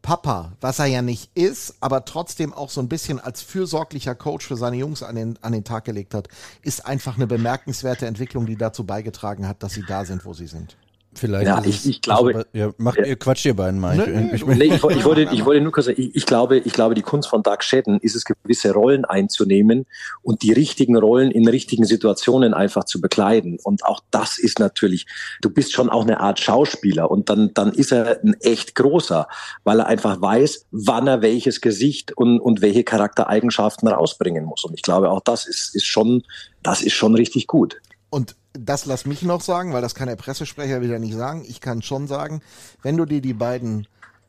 Papa, 0.00 0.52
was 0.60 0.78
er 0.78 0.86
ja 0.86 1.02
nicht 1.02 1.30
ist, 1.34 1.74
aber 1.80 2.04
trotzdem 2.04 2.54
auch 2.54 2.70
so 2.70 2.80
ein 2.80 2.88
bisschen 2.88 3.18
als 3.18 3.42
fürsorglicher 3.42 4.14
Coach 4.14 4.46
für 4.46 4.56
seine 4.56 4.76
Jungs 4.76 5.02
an 5.02 5.16
den, 5.16 5.38
an 5.42 5.52
den 5.52 5.64
Tag 5.64 5.84
gelegt 5.84 6.14
hat, 6.14 6.28
ist 6.62 6.86
einfach 6.86 7.16
eine 7.16 7.26
bemerkenswerte 7.26 8.06
Entwicklung, 8.06 8.46
die 8.46 8.56
dazu 8.56 8.84
beigetragen 8.84 9.48
hat, 9.48 9.62
dass 9.64 9.74
sie 9.74 9.84
da 9.86 10.04
sind, 10.04 10.24
wo 10.24 10.34
sie 10.34 10.46
sind. 10.46 10.76
Vielleicht. 11.14 11.46
Ja, 11.46 11.62
ich, 11.64 11.88
ich 11.88 12.02
glaube. 12.02 12.34
Also, 12.34 12.46
ja, 12.52 12.70
macht 12.76 12.98
ja. 12.98 13.06
ihr 13.06 13.16
Quatsch 13.16 13.44
ihr 13.46 13.56
beiden 13.56 13.80
mal. 13.80 13.96
Nee, 13.96 14.34
ich, 14.34 14.46
nee, 14.46 14.64
ich, 14.64 14.74
ich, 14.74 15.04
wollte, 15.04 15.22
ich 15.32 15.44
wollte 15.44 15.62
nur 15.62 15.72
kurz 15.72 15.86
sagen, 15.86 16.00
ich, 16.00 16.14
ich, 16.14 16.26
glaube, 16.26 16.58
ich 16.58 16.72
glaube, 16.72 16.94
die 16.94 17.02
Kunst 17.02 17.28
von 17.28 17.42
Doug 17.42 17.58
Shedden 17.60 17.98
ist 18.00 18.14
es, 18.14 18.24
gewisse 18.24 18.72
Rollen 18.72 19.04
einzunehmen 19.04 19.86
und 20.22 20.42
die 20.42 20.52
richtigen 20.52 20.96
Rollen 20.96 21.30
in 21.30 21.48
richtigen 21.48 21.84
Situationen 21.84 22.54
einfach 22.54 22.84
zu 22.84 23.00
bekleiden. 23.00 23.58
Und 23.62 23.84
auch 23.84 24.00
das 24.10 24.38
ist 24.38 24.58
natürlich, 24.58 25.06
du 25.40 25.50
bist 25.50 25.72
schon 25.72 25.88
auch 25.88 26.02
eine 26.02 26.20
Art 26.20 26.40
Schauspieler 26.40 27.10
und 27.10 27.30
dann, 27.30 27.52
dann 27.54 27.72
ist 27.72 27.90
er 27.90 28.22
ein 28.22 28.34
echt 28.40 28.74
großer, 28.74 29.28
weil 29.64 29.80
er 29.80 29.86
einfach 29.86 30.20
weiß, 30.20 30.66
wann 30.70 31.06
er 31.06 31.22
welches 31.22 31.60
Gesicht 31.60 32.16
und, 32.16 32.38
und 32.38 32.60
welche 32.60 32.84
Charaktereigenschaften 32.84 33.88
rausbringen 33.88 34.44
muss. 34.44 34.64
Und 34.64 34.74
ich 34.74 34.82
glaube, 34.82 35.10
auch 35.10 35.20
das 35.20 35.46
ist, 35.46 35.74
ist 35.74 35.86
schon, 35.86 36.22
das 36.62 36.82
ist 36.82 36.94
schon 36.94 37.14
richtig 37.14 37.46
gut. 37.46 37.78
Und 38.10 38.36
das 38.52 38.86
lass 38.86 39.06
mich 39.06 39.22
noch 39.22 39.40
sagen, 39.40 39.72
weil 39.72 39.82
das 39.82 39.94
kann 39.94 40.08
der 40.08 40.16
Pressesprecher 40.16 40.80
wieder 40.80 40.98
nicht 40.98 41.14
sagen. 41.14 41.44
Ich 41.46 41.60
kann 41.60 41.82
schon 41.82 42.06
sagen, 42.06 42.40
wenn 42.82 42.96
du 42.96 43.04
dir 43.04 43.20
die 43.20 43.34
beiden 43.34 43.86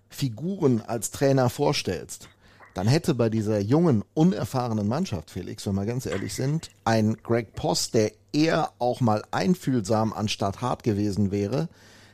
Figuren 0.09 0.81
als 0.81 1.11
Trainer 1.11 1.49
vorstellst, 1.49 2.29
dann 2.73 2.87
hätte 2.87 3.15
bei 3.15 3.29
dieser 3.29 3.59
jungen, 3.59 4.03
unerfahrenen 4.13 4.87
Mannschaft, 4.87 5.31
Felix, 5.31 5.65
wenn 5.65 5.75
wir 5.75 5.85
ganz 5.85 6.05
ehrlich 6.05 6.33
sind, 6.33 6.69
ein 6.85 7.17
Greg 7.23 7.55
Post, 7.55 7.93
der 7.93 8.11
eher 8.31 8.71
auch 8.79 9.01
mal 9.01 9.23
einfühlsam 9.31 10.13
anstatt 10.13 10.61
hart 10.61 10.83
gewesen 10.83 11.31
wäre, 11.31 11.67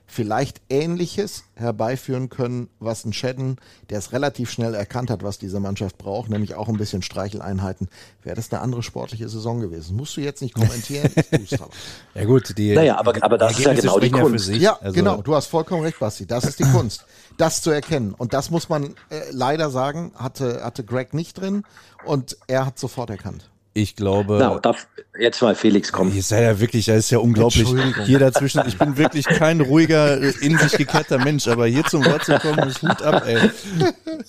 vielleicht 0.08 0.62
Ähnliches 0.70 1.46
herbeiführen 1.56 2.30
können, 2.30 2.70
was 2.80 3.06
ein 3.06 3.14
Shedden, 3.14 3.58
der 3.90 4.00
es 4.00 4.12
relativ 4.12 4.52
schnell 4.52 4.74
erkannt 4.74 5.10
hat, 5.10 5.24
was 5.24 5.40
diese 5.40 5.60
Mannschaft 5.60 5.98
braucht, 5.98 6.30
nämlich 6.30 6.56
auch 6.56 6.68
ein 6.68 6.78
bisschen 6.78 7.02
Streicheleinheiten, 7.02 7.90
wäre 8.24 8.36
das 8.36 8.52
eine 8.52 8.62
andere 8.62 8.84
sportliche 8.84 9.28
Saison 9.30 9.60
gewesen. 9.60 9.96
Musst 9.96 10.16
du 10.18 10.22
jetzt 10.22 10.42
nicht 10.42 10.54
kommentieren, 10.54 11.12
ich 11.32 11.50
tue 11.50 11.60
aber. 11.60 11.72
Ja 12.14 12.26
gut, 12.26 12.58
die 12.58 12.74
Naja, 12.74 12.98
aber, 12.98 13.14
aber 13.22 13.38
das 13.38 13.58
ist 13.58 13.66
ja 13.66 13.74
genau 13.74 14.00
die 14.00 14.12
Kunst. 14.12 14.50
Ja, 14.50 14.56
ja 14.56 14.78
also 14.80 14.94
genau, 14.94 15.22
du 15.22 15.36
hast 15.36 15.48
vollkommen 15.48 15.84
recht, 15.84 16.00
Basti. 16.00 16.26
Das 16.26 16.44
ist 16.44 16.60
die 16.60 16.66
Kunst, 16.66 17.06
das 17.38 17.62
zu 17.62 17.72
erkennen. 17.72 18.14
Und 18.14 18.34
das 18.34 18.52
muss 18.52 18.70
man 18.70 18.96
äh, 19.10 19.22
leider 19.32 19.70
sagen, 19.70 20.12
hatte, 20.16 20.64
hatte 20.64 20.84
Greg 20.84 21.14
nicht 21.14 21.40
drin 21.40 21.64
und 22.06 22.38
er 22.48 22.66
hat 22.66 22.78
sofort 22.80 23.10
erkannt. 23.10 23.50
Ich 23.78 23.98
glaube. 23.98 24.38
Na, 24.40 24.58
darf 24.60 24.88
jetzt 25.20 25.42
mal 25.42 25.54
Felix 25.54 25.92
kommen. 25.92 26.18
Ist 26.18 26.32
ja 26.32 26.62
wirklich, 26.62 26.86
das 26.86 26.96
ist 26.96 27.10
ja 27.10 27.18
unglaublich. 27.18 27.68
Hier 28.06 28.20
dazwischen, 28.20 28.64
ich 28.66 28.78
bin 28.78 28.96
wirklich 28.96 29.26
kein 29.26 29.60
ruhiger, 29.60 30.18
in 30.42 30.58
sich 30.58 30.78
gekehrter 30.78 31.18
Mensch, 31.18 31.46
aber 31.50 31.68
hier 31.68 31.84
zum 31.84 32.06
Wort 32.06 32.24
zu 32.24 32.40
kommen, 32.40 32.70
ist 32.70 32.82
Hut 32.82 33.02
ab, 33.02 33.24
ey. 33.28 33.52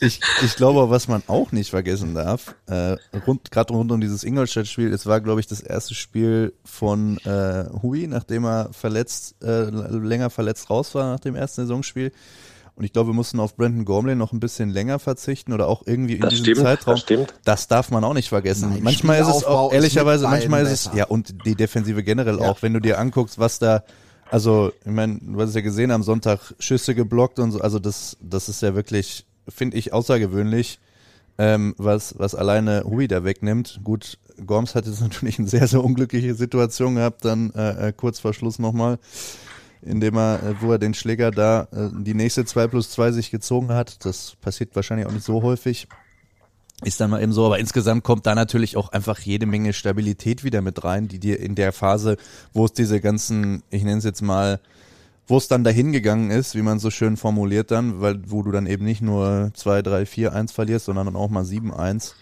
Ich, 0.00 0.20
ich 0.42 0.56
glaube, 0.56 0.90
was 0.90 1.06
man 1.06 1.22
auch 1.28 1.52
nicht 1.52 1.70
vergessen 1.70 2.12
darf, 2.16 2.56
äh, 2.66 2.96
rund, 3.24 3.52
gerade 3.52 3.72
rund 3.72 3.92
um 3.92 4.00
dieses 4.00 4.24
Ingolstadt-Spiel, 4.24 4.92
es 4.92 5.06
war, 5.06 5.20
glaube 5.20 5.38
ich, 5.38 5.46
das 5.46 5.60
erste 5.60 5.94
Spiel 5.94 6.52
von 6.64 7.18
äh, 7.18 7.66
Hui, 7.82 8.08
nachdem 8.08 8.46
er 8.46 8.70
verletzt, 8.72 9.36
äh, 9.44 9.70
länger 9.70 10.28
verletzt 10.28 10.70
raus 10.70 10.92
war 10.96 11.12
nach 11.12 11.20
dem 11.20 11.36
ersten 11.36 11.62
Saisonspiel. 11.62 12.10
Und 12.76 12.84
ich 12.84 12.92
glaube, 12.92 13.08
wir 13.10 13.14
mussten 13.14 13.40
auf 13.40 13.56
Brandon 13.56 13.86
Gormley 13.86 14.14
noch 14.14 14.32
ein 14.32 14.40
bisschen 14.40 14.68
länger 14.68 14.98
verzichten 14.98 15.54
oder 15.54 15.66
auch 15.66 15.82
irgendwie 15.86 16.16
in 16.16 16.20
das 16.20 16.30
diesem 16.30 16.44
stimmt, 16.44 16.60
Zeitraum. 16.60 16.94
Das, 16.94 17.00
stimmt. 17.00 17.34
das 17.44 17.68
darf 17.68 17.90
man 17.90 18.04
auch 18.04 18.12
nicht 18.12 18.28
vergessen. 18.28 18.68
Nein, 18.68 18.82
manchmal 18.82 19.18
ist 19.18 19.28
es 19.28 19.44
auch, 19.44 19.72
ehrlicherweise, 19.72 20.28
manchmal 20.28 20.64
ist 20.64 20.70
es, 20.70 20.90
ja, 20.94 21.06
und 21.06 21.46
die 21.46 21.54
Defensive 21.54 22.02
generell 22.02 22.38
ja. 22.38 22.50
auch, 22.50 22.60
wenn 22.60 22.74
du 22.74 22.80
dir 22.80 22.98
anguckst, 22.98 23.38
was 23.38 23.58
da, 23.58 23.82
also, 24.30 24.72
ich 24.84 24.92
meine, 24.92 25.18
du 25.22 25.40
hast 25.40 25.50
es 25.50 25.54
ja 25.54 25.62
gesehen, 25.62 25.90
am 25.90 26.02
Sonntag 26.02 26.54
Schüsse 26.58 26.94
geblockt 26.94 27.38
und 27.38 27.52
so, 27.52 27.60
also 27.60 27.78
das, 27.78 28.18
das 28.20 28.50
ist 28.50 28.60
ja 28.60 28.74
wirklich, 28.74 29.24
finde 29.48 29.78
ich, 29.78 29.94
außergewöhnlich, 29.94 30.78
ähm, 31.38 31.74
was, 31.78 32.18
was 32.18 32.34
alleine 32.34 32.84
Hui 32.84 33.08
da 33.08 33.24
wegnimmt. 33.24 33.80
Gut, 33.84 34.18
Gorms 34.44 34.74
hat 34.74 34.84
jetzt 34.84 35.00
natürlich 35.00 35.38
eine 35.38 35.48
sehr, 35.48 35.66
sehr 35.66 35.82
unglückliche 35.82 36.34
Situation 36.34 36.96
gehabt, 36.96 37.24
dann 37.24 37.52
äh, 37.54 37.88
äh 37.88 37.92
kurz 37.94 38.20
vor 38.20 38.34
Schluss 38.34 38.58
nochmal 38.58 38.98
indem 39.82 40.16
er, 40.16 40.42
äh, 40.42 40.54
wo 40.60 40.72
er 40.72 40.78
den 40.78 40.94
Schläger 40.94 41.30
da 41.30 41.68
äh, 41.72 41.88
die 41.92 42.14
nächste 42.14 42.44
2 42.44 42.68
plus 42.68 42.90
2 42.90 43.12
sich 43.12 43.30
gezogen 43.30 43.68
hat. 43.68 44.04
Das 44.04 44.36
passiert 44.40 44.74
wahrscheinlich 44.74 45.06
auch 45.06 45.12
nicht 45.12 45.24
so 45.24 45.42
häufig. 45.42 45.88
Ist 46.84 47.00
dann 47.00 47.10
mal 47.10 47.22
eben 47.22 47.32
so, 47.32 47.46
aber 47.46 47.58
insgesamt 47.58 48.04
kommt 48.04 48.26
da 48.26 48.34
natürlich 48.34 48.76
auch 48.76 48.90
einfach 48.90 49.18
jede 49.20 49.46
Menge 49.46 49.72
Stabilität 49.72 50.44
wieder 50.44 50.60
mit 50.60 50.84
rein, 50.84 51.08
die 51.08 51.18
dir 51.18 51.40
in 51.40 51.54
der 51.54 51.72
Phase, 51.72 52.18
wo 52.52 52.66
es 52.66 52.72
diese 52.74 53.00
ganzen, 53.00 53.62
ich 53.70 53.82
nenne 53.82 53.96
es 53.96 54.04
jetzt 54.04 54.20
mal, 54.20 54.60
wo 55.26 55.38
es 55.38 55.48
dann 55.48 55.64
dahin 55.64 55.92
gegangen 55.92 56.30
ist, 56.30 56.54
wie 56.54 56.62
man 56.62 56.78
so 56.78 56.90
schön 56.90 57.16
formuliert 57.16 57.70
dann, 57.70 58.02
weil 58.02 58.20
wo 58.30 58.42
du 58.42 58.52
dann 58.52 58.66
eben 58.66 58.84
nicht 58.84 59.00
nur 59.00 59.50
2, 59.54 59.80
3, 59.82 60.06
4, 60.06 60.34
1 60.34 60.52
verlierst, 60.52 60.84
sondern 60.84 61.06
dann 61.06 61.16
auch 61.16 61.30
mal 61.30 61.46
7, 61.46 61.72
1, 61.72 62.14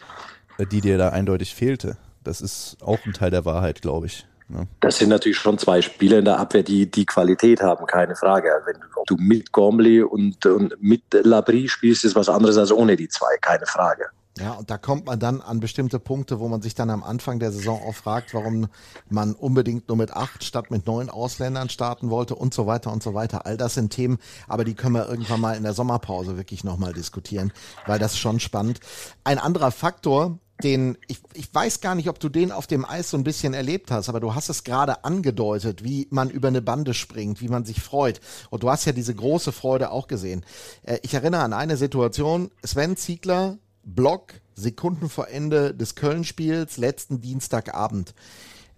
äh, 0.58 0.66
die 0.66 0.80
dir 0.80 0.98
da 0.98 1.08
eindeutig 1.08 1.54
fehlte. 1.54 1.96
Das 2.22 2.40
ist 2.40 2.76
auch 2.80 3.04
ein 3.04 3.12
Teil 3.12 3.30
der 3.30 3.44
Wahrheit, 3.44 3.82
glaube 3.82 4.06
ich. 4.06 4.24
Ne? 4.48 4.66
Das 4.80 4.98
sind 4.98 5.08
natürlich 5.08 5.38
schon 5.38 5.58
zwei 5.58 5.80
Spieler 5.80 6.18
in 6.18 6.24
der 6.24 6.38
Abwehr, 6.38 6.62
die 6.62 6.90
die 6.90 7.06
Qualität 7.06 7.62
haben, 7.62 7.86
keine 7.86 8.14
Frage. 8.14 8.48
Wenn 8.66 8.76
du 9.06 9.16
mit 9.16 9.52
Gormley 9.52 10.02
und, 10.02 10.44
und 10.46 10.74
mit 10.80 11.02
Labrie 11.12 11.68
spielst, 11.68 12.04
ist 12.04 12.14
was 12.14 12.28
anderes 12.28 12.56
als 12.58 12.72
ohne 12.72 12.96
die 12.96 13.08
zwei, 13.08 13.36
keine 13.40 13.66
Frage. 13.66 14.04
Ja, 14.36 14.54
und 14.54 14.68
da 14.68 14.78
kommt 14.78 15.06
man 15.06 15.20
dann 15.20 15.40
an 15.40 15.60
bestimmte 15.60 16.00
Punkte, 16.00 16.40
wo 16.40 16.48
man 16.48 16.60
sich 16.60 16.74
dann 16.74 16.90
am 16.90 17.04
Anfang 17.04 17.38
der 17.38 17.52
Saison 17.52 17.80
auch 17.80 17.94
fragt, 17.94 18.34
warum 18.34 18.66
man 19.08 19.34
unbedingt 19.34 19.86
nur 19.86 19.96
mit 19.96 20.10
acht 20.12 20.42
statt 20.42 20.72
mit 20.72 20.86
neun 20.86 21.08
Ausländern 21.08 21.68
starten 21.68 22.10
wollte 22.10 22.34
und 22.34 22.52
so 22.52 22.66
weiter 22.66 22.92
und 22.92 23.00
so 23.00 23.14
weiter. 23.14 23.46
All 23.46 23.56
das 23.56 23.74
sind 23.74 23.90
Themen, 23.90 24.18
aber 24.48 24.64
die 24.64 24.74
können 24.74 24.96
wir 24.96 25.08
irgendwann 25.08 25.40
mal 25.40 25.56
in 25.56 25.62
der 25.62 25.72
Sommerpause 25.72 26.36
wirklich 26.36 26.64
nochmal 26.64 26.92
diskutieren, 26.92 27.52
weil 27.86 28.00
das 28.00 28.18
schon 28.18 28.40
spannend. 28.40 28.80
Ein 29.22 29.38
anderer 29.38 29.70
Faktor, 29.70 30.40
den, 30.64 30.98
ich, 31.06 31.20
ich 31.34 31.54
weiß 31.54 31.80
gar 31.80 31.94
nicht, 31.94 32.08
ob 32.08 32.18
du 32.18 32.28
den 32.28 32.50
auf 32.50 32.66
dem 32.66 32.84
Eis 32.84 33.10
so 33.10 33.16
ein 33.16 33.24
bisschen 33.24 33.54
erlebt 33.54 33.90
hast, 33.90 34.08
aber 34.08 34.20
du 34.20 34.34
hast 34.34 34.48
es 34.48 34.64
gerade 34.64 35.04
angedeutet, 35.04 35.84
wie 35.84 36.08
man 36.10 36.30
über 36.30 36.48
eine 36.48 36.62
Bande 36.62 36.94
springt, 36.94 37.40
wie 37.40 37.48
man 37.48 37.64
sich 37.64 37.80
freut. 37.80 38.20
Und 38.50 38.62
du 38.62 38.70
hast 38.70 38.86
ja 38.86 38.92
diese 38.92 39.14
große 39.14 39.52
Freude 39.52 39.90
auch 39.90 40.08
gesehen. 40.08 40.44
Äh, 40.82 40.98
ich 41.02 41.14
erinnere 41.14 41.42
an 41.42 41.52
eine 41.52 41.76
Situation, 41.76 42.50
Sven 42.64 42.96
Ziegler 42.96 43.58
Block 43.84 44.34
Sekunden 44.54 45.08
vor 45.08 45.28
Ende 45.28 45.74
des 45.74 45.94
Köln-Spiels, 45.94 46.76
letzten 46.76 47.20
Dienstagabend. 47.20 48.14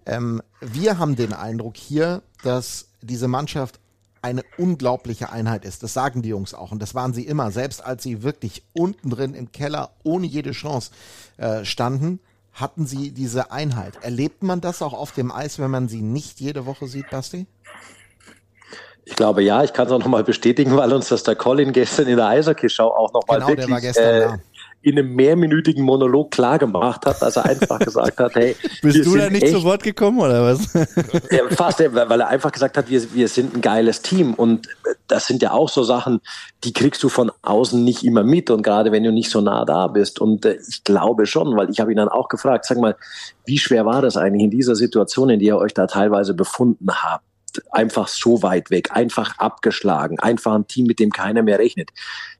Ähm, 0.06 0.42
wir 0.60 0.98
haben 0.98 1.16
den 1.16 1.32
Eindruck 1.32 1.76
hier, 1.76 2.22
dass 2.42 2.88
diese 3.02 3.28
Mannschaft 3.28 3.78
eine 4.26 4.42
unglaubliche 4.58 5.30
Einheit 5.30 5.64
ist. 5.64 5.84
Das 5.84 5.94
sagen 5.94 6.20
die 6.20 6.30
Jungs 6.30 6.52
auch 6.52 6.72
und 6.72 6.82
das 6.82 6.96
waren 6.96 7.14
sie 7.14 7.24
immer. 7.24 7.52
Selbst 7.52 7.84
als 7.84 8.02
sie 8.02 8.24
wirklich 8.24 8.64
unten 8.72 9.10
drin 9.10 9.34
im 9.34 9.52
Keller 9.52 9.90
ohne 10.02 10.26
jede 10.26 10.50
Chance 10.50 10.90
äh, 11.36 11.64
standen, 11.64 12.18
hatten 12.52 12.86
sie 12.86 13.12
diese 13.12 13.52
Einheit. 13.52 14.02
Erlebt 14.02 14.42
man 14.42 14.60
das 14.60 14.82
auch 14.82 14.94
auf 14.94 15.12
dem 15.12 15.30
Eis, 15.30 15.60
wenn 15.60 15.70
man 15.70 15.88
sie 15.88 16.02
nicht 16.02 16.40
jede 16.40 16.66
Woche 16.66 16.88
sieht, 16.88 17.08
Basti? 17.10 17.46
Ich 19.04 19.14
glaube 19.14 19.44
ja, 19.44 19.62
ich 19.62 19.72
kann 19.72 19.86
es 19.86 19.92
auch 19.92 20.00
nochmal 20.00 20.24
bestätigen, 20.24 20.76
weil 20.76 20.92
uns 20.92 21.08
das 21.08 21.22
der 21.22 21.36
Colin 21.36 21.72
gestern 21.72 22.08
in 22.08 22.16
der 22.16 22.26
Eishockey-Show 22.26 22.88
auch 22.88 23.12
nochmal 23.12 23.38
genau, 23.38 23.48
wirklich 23.48 23.66
der 23.66 23.74
war 23.74 23.80
gestern 23.80 24.34
äh, 24.34 24.38
in 24.86 24.96
einem 24.96 25.16
mehrminütigen 25.16 25.82
Monolog 25.82 26.30
klar 26.30 26.60
gemacht 26.60 27.06
hat, 27.06 27.20
dass 27.20 27.34
er 27.34 27.44
einfach 27.44 27.80
gesagt 27.80 28.20
hat, 28.20 28.36
hey, 28.36 28.54
Bist 28.82 29.04
du 29.04 29.16
da 29.16 29.28
nicht 29.28 29.42
echt, 29.42 29.52
zu 29.52 29.64
Wort 29.64 29.82
gekommen 29.82 30.20
oder 30.20 30.44
was? 30.44 30.72
ja, 31.32 31.42
fast, 31.50 31.80
weil 31.80 32.20
er 32.20 32.28
einfach 32.28 32.52
gesagt 32.52 32.78
hat, 32.78 32.88
wir, 32.88 33.02
wir 33.12 33.26
sind 33.26 33.56
ein 33.56 33.60
geiles 33.62 34.00
Team 34.00 34.34
und 34.34 34.68
das 35.08 35.26
sind 35.26 35.42
ja 35.42 35.50
auch 35.50 35.68
so 35.68 35.82
Sachen, 35.82 36.20
die 36.62 36.72
kriegst 36.72 37.02
du 37.02 37.08
von 37.08 37.32
außen 37.42 37.82
nicht 37.82 38.04
immer 38.04 38.22
mit 38.22 38.48
und 38.48 38.62
gerade 38.62 38.92
wenn 38.92 39.02
du 39.02 39.10
nicht 39.10 39.28
so 39.28 39.40
nah 39.40 39.64
da 39.64 39.88
bist 39.88 40.20
und 40.20 40.44
äh, 40.44 40.56
ich 40.68 40.84
glaube 40.84 41.26
schon, 41.26 41.56
weil 41.56 41.68
ich 41.68 41.80
habe 41.80 41.90
ihn 41.90 41.96
dann 41.96 42.08
auch 42.08 42.28
gefragt, 42.28 42.64
sag 42.64 42.78
mal, 42.78 42.94
wie 43.44 43.58
schwer 43.58 43.86
war 43.86 44.02
das 44.02 44.16
eigentlich 44.16 44.44
in 44.44 44.50
dieser 44.52 44.76
Situation, 44.76 45.30
in 45.30 45.40
der 45.40 45.46
ihr 45.46 45.58
euch 45.58 45.74
da 45.74 45.88
teilweise 45.88 46.32
befunden 46.32 46.86
habt? 46.92 47.24
Einfach 47.70 48.08
so 48.08 48.42
weit 48.42 48.70
weg, 48.70 48.90
einfach 48.92 49.38
abgeschlagen, 49.38 50.18
einfach 50.20 50.54
ein 50.54 50.66
Team, 50.66 50.86
mit 50.86 50.98
dem 50.98 51.10
keiner 51.10 51.42
mehr 51.42 51.58
rechnet. 51.58 51.90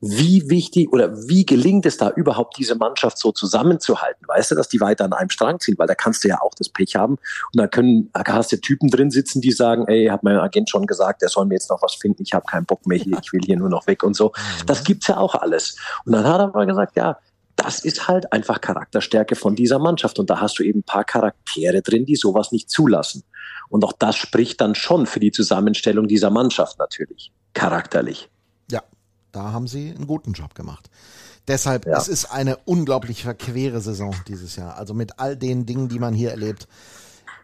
Wie 0.00 0.48
wichtig 0.48 0.92
oder 0.92 1.28
wie 1.28 1.46
gelingt 1.46 1.86
es 1.86 1.96
da 1.96 2.10
überhaupt, 2.10 2.58
diese 2.58 2.74
Mannschaft 2.74 3.18
so 3.18 3.32
zusammenzuhalten? 3.32 4.26
Weißt 4.26 4.50
du, 4.50 4.54
dass 4.54 4.68
die 4.68 4.80
weiter 4.80 5.04
an 5.04 5.12
einem 5.12 5.30
Strang 5.30 5.60
ziehen? 5.60 5.76
Weil 5.78 5.86
da 5.86 5.94
kannst 5.94 6.24
du 6.24 6.28
ja 6.28 6.40
auch 6.40 6.54
das 6.54 6.68
Pech 6.68 6.96
haben. 6.96 7.14
Und 7.14 7.56
da 7.56 7.66
können, 7.66 8.10
da 8.12 8.24
hast 8.32 8.52
du 8.52 8.60
Typen 8.60 8.90
drin 8.90 9.10
sitzen, 9.10 9.40
die 9.40 9.52
sagen, 9.52 9.86
ey, 9.88 10.06
hat 10.06 10.22
mein 10.22 10.38
Agent 10.38 10.70
schon 10.70 10.86
gesagt, 10.86 11.22
der 11.22 11.28
soll 11.28 11.46
mir 11.46 11.54
jetzt 11.54 11.70
noch 11.70 11.82
was 11.82 11.94
finden, 11.94 12.22
ich 12.22 12.32
habe 12.32 12.46
keinen 12.46 12.66
Bock 12.66 12.86
mehr 12.86 12.98
hier, 12.98 13.18
ich 13.22 13.32
will 13.32 13.40
hier 13.44 13.56
nur 13.56 13.68
noch 13.68 13.86
weg 13.86 14.02
und 14.02 14.14
so. 14.14 14.32
Das 14.66 14.84
gibt's 14.84 15.06
ja 15.06 15.16
auch 15.16 15.34
alles. 15.34 15.76
Und 16.04 16.12
dann 16.12 16.24
hat 16.24 16.40
er 16.40 16.44
aber 16.44 16.66
gesagt, 16.66 16.96
ja, 16.96 17.18
das 17.56 17.84
ist 17.84 18.06
halt 18.06 18.32
einfach 18.32 18.60
Charakterstärke 18.60 19.34
von 19.34 19.56
dieser 19.56 19.78
Mannschaft. 19.78 20.18
Und 20.18 20.28
da 20.28 20.40
hast 20.40 20.58
du 20.58 20.62
eben 20.62 20.80
ein 20.80 20.84
paar 20.84 21.04
Charaktere 21.04 21.80
drin, 21.82 22.04
die 22.04 22.16
sowas 22.16 22.52
nicht 22.52 22.70
zulassen. 22.70 23.24
Und 23.68 23.84
auch 23.84 23.92
das 23.92 24.16
spricht 24.16 24.60
dann 24.60 24.74
schon 24.74 25.06
für 25.06 25.20
die 25.20 25.32
Zusammenstellung 25.32 26.08
dieser 26.08 26.30
Mannschaft 26.30 26.78
natürlich, 26.78 27.32
charakterlich. 27.54 28.28
Ja, 28.70 28.82
da 29.32 29.52
haben 29.52 29.66
sie 29.66 29.90
einen 29.90 30.06
guten 30.06 30.32
Job 30.32 30.54
gemacht. 30.54 30.90
Deshalb, 31.48 31.86
Ja. 31.86 31.96
es 31.96 32.08
ist 32.08 32.26
eine 32.26 32.56
unglaublich 32.64 33.22
verquere 33.22 33.80
Saison 33.80 34.14
dieses 34.26 34.56
Jahr. 34.56 34.76
Also 34.76 34.94
mit 34.94 35.18
all 35.18 35.36
den 35.36 35.64
Dingen, 35.66 35.88
die 35.88 35.98
man 35.98 36.14
hier 36.14 36.30
erlebt. 36.30 36.66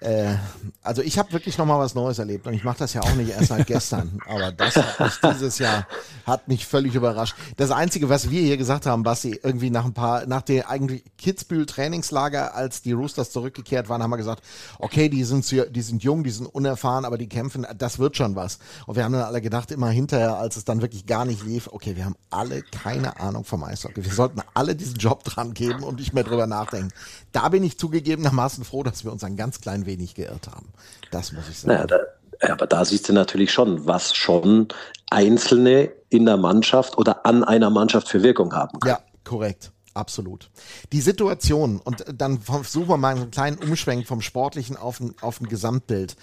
Äh, 0.02 0.36
also 0.82 1.00
ich 1.02 1.18
habe 1.18 1.32
wirklich 1.32 1.58
noch 1.58 1.66
mal 1.66 1.78
was 1.78 1.94
Neues 1.94 2.18
erlebt 2.18 2.46
und 2.46 2.54
ich 2.54 2.64
mache 2.64 2.78
das 2.78 2.92
ja 2.92 3.02
auch 3.02 3.14
nicht 3.14 3.30
erst 3.30 3.48
seit 3.48 3.66
gestern, 3.66 4.18
aber 4.26 4.50
das 4.50 4.76
hat 4.76 4.98
mich 4.98 5.20
dieses 5.32 5.58
Jahr 5.58 5.86
hat 6.26 6.48
mich 6.48 6.66
völlig 6.66 6.94
überrascht. 6.94 7.36
Das 7.56 7.70
einzige, 7.70 8.08
was 8.08 8.30
wir 8.30 8.40
hier 8.40 8.56
gesagt 8.56 8.86
haben, 8.86 9.02
Basti, 9.02 9.38
irgendwie 9.42 9.70
nach 9.70 9.84
ein 9.84 9.92
paar, 9.92 10.26
nach 10.26 10.42
der 10.42 10.68
eigentlich 10.68 11.04
Kitzbühel 11.18 11.66
Trainingslager, 11.66 12.54
als 12.54 12.82
die 12.82 12.92
Roosters 12.92 13.30
zurückgekehrt 13.30 13.88
waren, 13.88 14.02
haben 14.02 14.10
wir 14.10 14.16
gesagt, 14.16 14.42
okay, 14.78 15.08
die 15.08 15.24
sind 15.24 15.42
die 15.50 15.82
sind 15.82 16.02
jung, 16.02 16.24
die 16.24 16.30
sind 16.30 16.46
unerfahren, 16.46 17.04
aber 17.04 17.18
die 17.18 17.28
kämpfen, 17.28 17.66
das 17.76 17.98
wird 17.98 18.16
schon 18.16 18.36
was. 18.36 18.58
Und 18.86 18.96
wir 18.96 19.04
haben 19.04 19.12
dann 19.12 19.22
alle 19.22 19.40
gedacht, 19.40 19.70
immer 19.70 19.90
hinterher, 19.90 20.38
als 20.38 20.56
es 20.56 20.64
dann 20.64 20.80
wirklich 20.82 21.06
gar 21.06 21.24
nicht 21.24 21.44
lief, 21.44 21.68
okay, 21.72 21.96
wir 21.96 22.04
haben 22.04 22.16
alle 22.30 22.62
keine 22.62 23.20
Ahnung 23.20 23.44
vom 23.44 23.64
Eishockey. 23.64 24.04
Wir 24.04 24.12
sollten 24.12 24.40
alle 24.54 24.74
diesen 24.74 24.96
Job 24.96 25.24
dran 25.24 25.54
geben 25.54 25.82
und 25.82 25.98
nicht 25.98 26.12
mehr 26.12 26.24
drüber 26.24 26.46
nachdenken. 26.46 26.90
Da 27.32 27.48
bin 27.48 27.62
ich 27.62 27.78
zugegebenermaßen 27.78 28.64
froh, 28.64 28.82
dass 28.82 29.04
wir 29.04 29.12
uns 29.12 29.24
ein 29.24 29.36
ganz 29.36 29.60
klein 29.60 29.86
wenig 29.86 29.91
geirrt 30.14 30.48
haben. 30.48 30.72
Das 31.10 31.32
muss 31.32 31.48
ich 31.48 31.58
sagen. 31.58 31.74
Naja, 31.74 31.86
da, 31.86 31.98
ja, 32.42 32.52
aber 32.52 32.66
da 32.66 32.84
siehst 32.84 33.08
du 33.08 33.12
natürlich 33.12 33.52
schon, 33.52 33.86
was 33.86 34.14
schon 34.14 34.68
Einzelne 35.10 35.92
in 36.08 36.26
der 36.26 36.36
Mannschaft 36.36 36.98
oder 36.98 37.24
an 37.26 37.44
einer 37.44 37.70
Mannschaft 37.70 38.08
für 38.08 38.22
Wirkung 38.22 38.52
haben. 38.54 38.78
Ja, 38.84 38.98
korrekt. 39.24 39.72
Absolut. 39.94 40.50
Die 40.90 41.02
Situation, 41.02 41.78
und 41.78 42.04
dann 42.14 42.40
versuchen 42.40 42.88
wir 42.88 42.96
mal 42.96 43.14
einen 43.14 43.30
kleinen 43.30 43.58
Umschwenk 43.58 44.06
vom 44.06 44.22
Sportlichen 44.22 44.76
auf 44.78 45.00
ein, 45.00 45.14
auf 45.20 45.38
ein 45.38 45.48
Gesamtbild. 45.48 46.16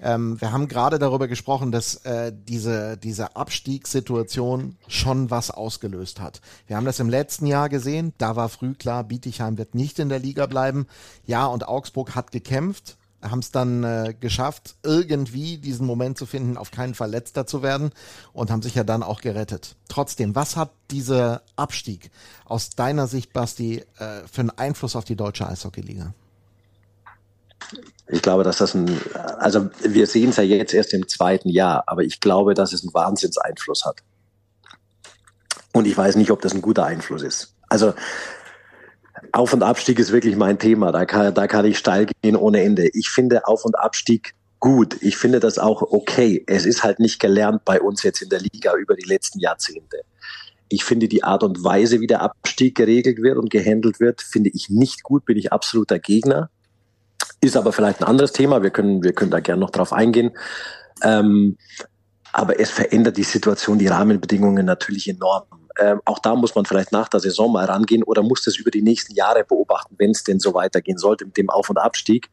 Ähm, 0.00 0.40
wir 0.40 0.52
haben 0.52 0.68
gerade 0.68 1.00
darüber 1.00 1.26
gesprochen, 1.26 1.72
dass 1.72 1.96
äh, 2.04 2.32
diese, 2.32 2.96
diese 2.96 3.34
Abstiegssituation 3.34 4.76
schon 4.86 5.32
was 5.32 5.50
ausgelöst 5.50 6.20
hat. 6.20 6.40
Wir 6.68 6.76
haben 6.76 6.86
das 6.86 7.00
im 7.00 7.08
letzten 7.08 7.46
Jahr 7.46 7.68
gesehen, 7.68 8.14
da 8.18 8.36
war 8.36 8.48
früh 8.48 8.74
klar, 8.74 9.02
Bietigheim 9.02 9.58
wird 9.58 9.74
nicht 9.74 9.98
in 9.98 10.08
der 10.08 10.20
Liga 10.20 10.46
bleiben. 10.46 10.86
Ja, 11.26 11.46
und 11.46 11.66
Augsburg 11.66 12.14
hat 12.14 12.30
gekämpft, 12.30 12.98
haben 13.22 13.40
es 13.40 13.50
dann 13.50 13.84
äh, 13.84 14.14
geschafft, 14.18 14.76
irgendwie 14.82 15.58
diesen 15.58 15.86
Moment 15.86 16.18
zu 16.18 16.26
finden, 16.26 16.56
auf 16.56 16.70
keinen 16.70 16.94
Fall 16.94 17.10
letzter 17.10 17.46
zu 17.46 17.62
werden 17.62 17.90
und 18.32 18.50
haben 18.50 18.62
sich 18.62 18.74
ja 18.74 18.84
dann 18.84 19.02
auch 19.02 19.20
gerettet. 19.20 19.76
Trotzdem, 19.88 20.34
was 20.34 20.56
hat 20.56 20.70
dieser 20.90 21.42
Abstieg 21.56 22.10
aus 22.44 22.70
deiner 22.70 23.06
Sicht, 23.06 23.32
Basti, 23.32 23.84
äh, 23.98 24.26
für 24.30 24.40
einen 24.40 24.50
Einfluss 24.50 24.96
auf 24.96 25.04
die 25.04 25.16
deutsche 25.16 25.48
Eishockeyliga? 25.48 26.14
Ich 28.06 28.22
glaube, 28.22 28.44
dass 28.44 28.58
das 28.58 28.74
ein, 28.74 29.00
also 29.38 29.68
wir 29.82 30.06
sehen 30.06 30.30
es 30.30 30.36
ja 30.36 30.44
jetzt 30.44 30.72
erst 30.72 30.94
im 30.94 31.08
zweiten 31.08 31.48
Jahr, 31.48 31.84
aber 31.86 32.02
ich 32.02 32.20
glaube, 32.20 32.54
dass 32.54 32.72
es 32.72 32.82
einen 32.82 32.94
Wahnsinnseinfluss 32.94 33.84
hat. 33.84 34.02
Und 35.72 35.86
ich 35.86 35.96
weiß 35.96 36.16
nicht, 36.16 36.30
ob 36.30 36.40
das 36.40 36.54
ein 36.54 36.62
guter 36.62 36.86
Einfluss 36.86 37.22
ist. 37.22 37.54
Also 37.68 37.92
Auf- 39.32 39.52
und 39.52 39.62
Abstieg 39.62 39.98
ist 39.98 40.12
wirklich 40.12 40.36
mein 40.36 40.58
Thema. 40.58 40.92
Da 40.92 41.04
kann, 41.04 41.34
da 41.34 41.46
kann 41.46 41.64
ich 41.64 41.78
steil 41.78 42.06
gehen 42.22 42.36
ohne 42.36 42.62
Ende. 42.62 42.88
Ich 42.94 43.10
finde 43.10 43.46
Auf- 43.46 43.64
und 43.64 43.78
Abstieg 43.78 44.34
gut. 44.60 44.96
Ich 45.02 45.16
finde 45.16 45.40
das 45.40 45.58
auch 45.58 45.82
okay. 45.82 46.44
Es 46.46 46.66
ist 46.66 46.82
halt 46.82 46.98
nicht 46.98 47.20
gelernt 47.20 47.64
bei 47.64 47.80
uns 47.80 48.02
jetzt 48.02 48.22
in 48.22 48.28
der 48.28 48.40
Liga 48.40 48.74
über 48.74 48.94
die 48.94 49.06
letzten 49.06 49.40
Jahrzehnte. 49.40 49.98
Ich 50.68 50.84
finde 50.84 51.08
die 51.08 51.24
Art 51.24 51.42
und 51.42 51.64
Weise, 51.64 52.00
wie 52.00 52.06
der 52.06 52.22
Abstieg 52.22 52.76
geregelt 52.76 53.22
wird 53.22 53.38
und 53.38 53.50
gehandelt 53.50 54.00
wird, 54.00 54.20
finde 54.20 54.50
ich 54.52 54.68
nicht 54.68 55.02
gut, 55.02 55.24
bin 55.24 55.38
ich 55.38 55.52
absoluter 55.52 55.98
Gegner. 55.98 56.50
Ist 57.40 57.56
aber 57.56 57.72
vielleicht 57.72 58.00
ein 58.00 58.04
anderes 58.04 58.32
Thema. 58.32 58.62
Wir 58.62 58.70
können, 58.70 59.02
wir 59.02 59.12
können 59.12 59.30
da 59.30 59.40
gerne 59.40 59.60
noch 59.60 59.70
drauf 59.70 59.92
eingehen. 59.92 60.36
Ähm, 61.02 61.56
aber 62.32 62.60
es 62.60 62.70
verändert 62.70 63.16
die 63.16 63.22
Situation, 63.22 63.78
die 63.78 63.86
Rahmenbedingungen 63.86 64.66
natürlich 64.66 65.08
enorm. 65.08 65.44
Ähm, 65.78 66.00
auch 66.04 66.18
da 66.18 66.34
muss 66.34 66.54
man 66.54 66.64
vielleicht 66.64 66.92
nach 66.92 67.08
der 67.08 67.20
Saison 67.20 67.52
mal 67.52 67.64
rangehen 67.64 68.02
oder 68.02 68.22
muss 68.22 68.42
das 68.42 68.56
über 68.56 68.70
die 68.70 68.82
nächsten 68.82 69.14
Jahre 69.14 69.44
beobachten, 69.44 69.94
wenn 69.98 70.10
es 70.10 70.24
denn 70.24 70.40
so 70.40 70.54
weitergehen 70.54 70.98
sollte 70.98 71.24
mit 71.24 71.36
dem 71.36 71.50
Auf- 71.50 71.70
und 71.70 71.78
Abstieg. 71.78 72.30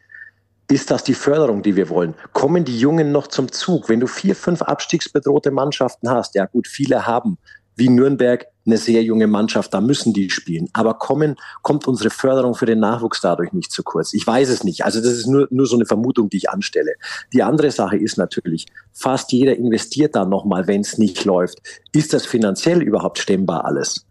Ist 0.69 0.89
das 0.89 1.03
die 1.03 1.13
Förderung, 1.13 1.61
die 1.61 1.75
wir 1.75 1.89
wollen? 1.89 2.15
Kommen 2.33 2.65
die 2.65 2.79
Jungen 2.79 3.11
noch 3.11 3.27
zum 3.27 3.51
Zug? 3.51 3.87
Wenn 3.87 3.99
du 3.99 4.07
vier, 4.07 4.35
fünf 4.35 4.63
abstiegsbedrohte 4.63 5.51
Mannschaften 5.51 6.09
hast, 6.09 6.33
ja 6.33 6.45
gut, 6.45 6.67
viele 6.67 7.05
haben 7.05 7.37
wie 7.75 7.89
Nürnberg 7.89 8.47
eine 8.66 8.78
sehr 8.78 9.03
junge 9.03 9.28
Mannschaft, 9.28 9.74
da 9.74 9.82
müssen 9.82 10.13
die 10.13 10.30
spielen. 10.30 10.70
Aber 10.74 10.95
kommen, 10.95 11.36
kommt 11.61 11.88
unsere 11.88 12.09
Förderung 12.09 12.55
für 12.55 12.66
den 12.66 12.80
Nachwuchs 12.80 13.22
dadurch 13.22 13.53
nicht 13.53 13.72
zu 13.72 13.84
kurz? 13.84 14.13
Ich 14.13 14.26
weiß 14.26 14.49
es 14.49 14.63
nicht. 14.63 14.86
Also 14.86 14.99
das 14.99 15.11
ist 15.11 15.28
nur, 15.28 15.47
nur 15.51 15.68
so 15.68 15.76
eine 15.76 15.86
Vermutung, 15.86 16.30
die 16.30 16.38
ich 16.38 16.49
anstelle. 16.49 16.93
Die 17.34 17.43
andere 17.43 17.72
Sache 17.72 17.97
ist 17.97 18.18
natürlich, 18.18 18.66
fast 18.91 19.32
jeder 19.32 19.55
investiert 19.55 20.16
dann 20.16 20.30
nochmal, 20.30 20.68
wenn 20.68 20.82
es 20.82 20.97
nicht 20.97 21.26
läuft. 21.26 21.61
Ist 21.91 22.13
das 22.13 22.26
finanziell 22.26 22.82
überhaupt 22.82 23.20
stemmbar 23.20 23.66
alles? 23.66 24.05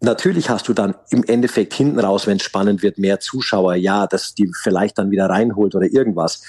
Natürlich 0.00 0.50
hast 0.50 0.66
du 0.66 0.72
dann 0.72 0.96
im 1.10 1.22
Endeffekt 1.22 1.74
hinten 1.74 2.00
raus, 2.00 2.26
wenn 2.26 2.38
es 2.38 2.42
spannend 2.42 2.82
wird, 2.82 2.98
mehr 2.98 3.20
Zuschauer, 3.20 3.76
ja, 3.76 4.08
dass 4.08 4.34
die 4.34 4.50
vielleicht 4.62 4.98
dann 4.98 5.12
wieder 5.12 5.26
reinholt 5.30 5.76
oder 5.76 5.86
irgendwas. 5.86 6.42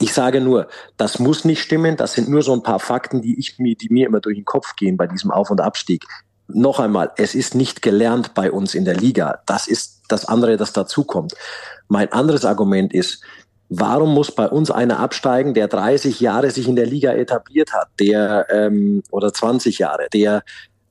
Ich 0.00 0.14
sage 0.14 0.40
nur, 0.40 0.68
das 0.96 1.18
muss 1.18 1.44
nicht 1.44 1.60
stimmen. 1.60 1.96
Das 1.96 2.12
sind 2.12 2.28
nur 2.28 2.42
so 2.42 2.52
ein 2.52 2.62
paar 2.62 2.78
Fakten, 2.78 3.20
die 3.20 3.38
ich 3.38 3.58
mir, 3.58 3.74
die 3.74 3.88
mir 3.90 4.06
immer 4.06 4.20
durch 4.20 4.36
den 4.36 4.44
Kopf 4.44 4.76
gehen 4.76 4.96
bei 4.96 5.08
diesem 5.08 5.32
Auf- 5.32 5.50
und 5.50 5.60
Abstieg. 5.60 6.06
Noch 6.54 6.80
einmal, 6.80 7.12
es 7.16 7.34
ist 7.34 7.54
nicht 7.54 7.82
gelernt 7.82 8.34
bei 8.34 8.50
uns 8.50 8.74
in 8.74 8.84
der 8.84 8.94
Liga. 8.94 9.40
Das 9.46 9.66
ist 9.66 10.02
das 10.08 10.24
andere, 10.24 10.56
das 10.56 10.72
dazukommt. 10.72 11.34
Mein 11.88 12.12
anderes 12.12 12.44
Argument 12.44 12.92
ist, 12.92 13.22
warum 13.68 14.14
muss 14.14 14.32
bei 14.32 14.48
uns 14.48 14.70
einer 14.70 14.98
absteigen, 14.98 15.54
der 15.54 15.68
30 15.68 16.20
Jahre 16.20 16.50
sich 16.50 16.68
in 16.68 16.76
der 16.76 16.86
Liga 16.86 17.12
etabliert 17.12 17.72
hat, 17.72 17.88
der 17.98 18.46
ähm, 18.50 19.02
oder 19.10 19.32
20 19.32 19.78
Jahre, 19.78 20.08
der 20.12 20.42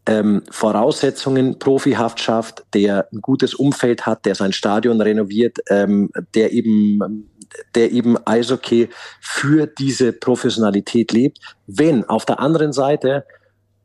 ähm, 0.05 0.41
Voraussetzungen 0.49 1.59
profihaft 1.59 2.19
schafft, 2.19 2.63
der 2.73 3.07
ein 3.11 3.21
gutes 3.21 3.53
Umfeld 3.53 4.05
hat, 4.05 4.25
der 4.25 4.35
sein 4.35 4.53
Stadion 4.53 5.01
renoviert, 5.01 5.57
ähm, 5.69 6.09
der 6.33 6.51
eben 6.51 7.29
der 7.75 7.91
eben 7.91 8.15
Eishockey 8.27 8.89
für 9.19 9.67
diese 9.67 10.13
Professionalität 10.13 11.11
lebt. 11.11 11.39
Wenn 11.67 12.05
auf 12.05 12.25
der 12.25 12.39
anderen 12.39 12.73
Seite 12.73 13.25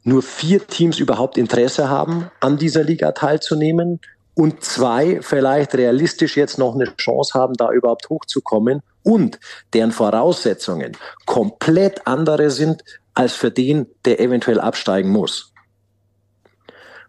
nur 0.05 0.22
vier 0.22 0.66
Teams 0.66 1.00
überhaupt 1.00 1.38
Interesse 1.38 1.88
haben, 1.88 2.30
an 2.40 2.59
dieser 2.59 2.84
Liga 2.84 3.12
teilzunehmen 3.12 4.00
und 4.34 4.62
zwei 4.64 5.20
vielleicht 5.22 5.74
realistisch 5.74 6.36
jetzt 6.36 6.59
noch 6.59 6.74
eine 6.74 6.94
Chance 6.96 7.38
haben, 7.38 7.55
da 7.55 7.70
überhaupt 7.70 8.09
hochzukommen 8.11 8.82
und 9.02 9.38
deren 9.72 9.92
Voraussetzungen 9.92 10.96
komplett 11.26 12.07
andere 12.07 12.50
sind 12.50 12.84
als 13.14 13.34
für 13.34 13.50
den, 13.50 13.86
der 14.05 14.20
eventuell 14.20 14.61
absteigen 14.61 15.11
muss. 15.11 15.52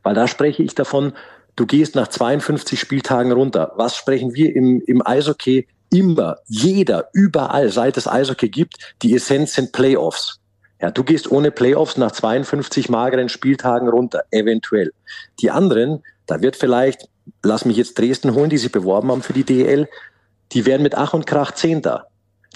Weil 0.03 0.13
da 0.13 0.27
spreche 0.27 0.61
ich 0.61 0.75
davon, 0.75 1.13
du 1.55 1.65
gehst 1.65 1.95
nach 1.95 2.07
52 2.07 2.79
Spieltagen 2.79 3.31
runter. 3.31 3.73
Was 3.75 3.95
sprechen 3.95 4.35
wir 4.35 4.55
im, 4.55 4.81
im 4.85 5.05
Eishockey 5.05 5.67
immer, 5.89 6.37
jeder, 6.47 7.09
überall, 7.13 7.69
seit 7.69 7.97
es 7.97 8.07
Eishockey 8.07 8.49
gibt, 8.49 8.95
die 9.01 9.15
Essenz 9.15 9.55
sind 9.55 9.71
Playoffs. 9.71 10.39
Ja, 10.81 10.91
du 10.91 11.03
gehst 11.03 11.31
ohne 11.31 11.51
Playoffs 11.51 11.97
nach 11.97 12.11
52 12.11 12.89
mageren 12.89 13.29
Spieltagen 13.29 13.87
runter, 13.87 14.23
eventuell. 14.31 14.91
Die 15.39 15.51
anderen, 15.51 16.03
da 16.25 16.41
wird 16.41 16.55
vielleicht, 16.55 17.09
lass 17.43 17.65
mich 17.65 17.77
jetzt 17.77 17.97
Dresden 17.97 18.33
holen, 18.33 18.49
die 18.49 18.57
sich 18.57 18.71
beworben 18.71 19.11
haben 19.11 19.21
für 19.21 19.33
die 19.33 19.45
DL, 19.45 19.87
die 20.51 20.65
werden 20.65 20.83
mit 20.83 20.95
Ach 20.95 21.13
und 21.13 21.25
Krach 21.25 21.51
Zehnter. 21.51 22.07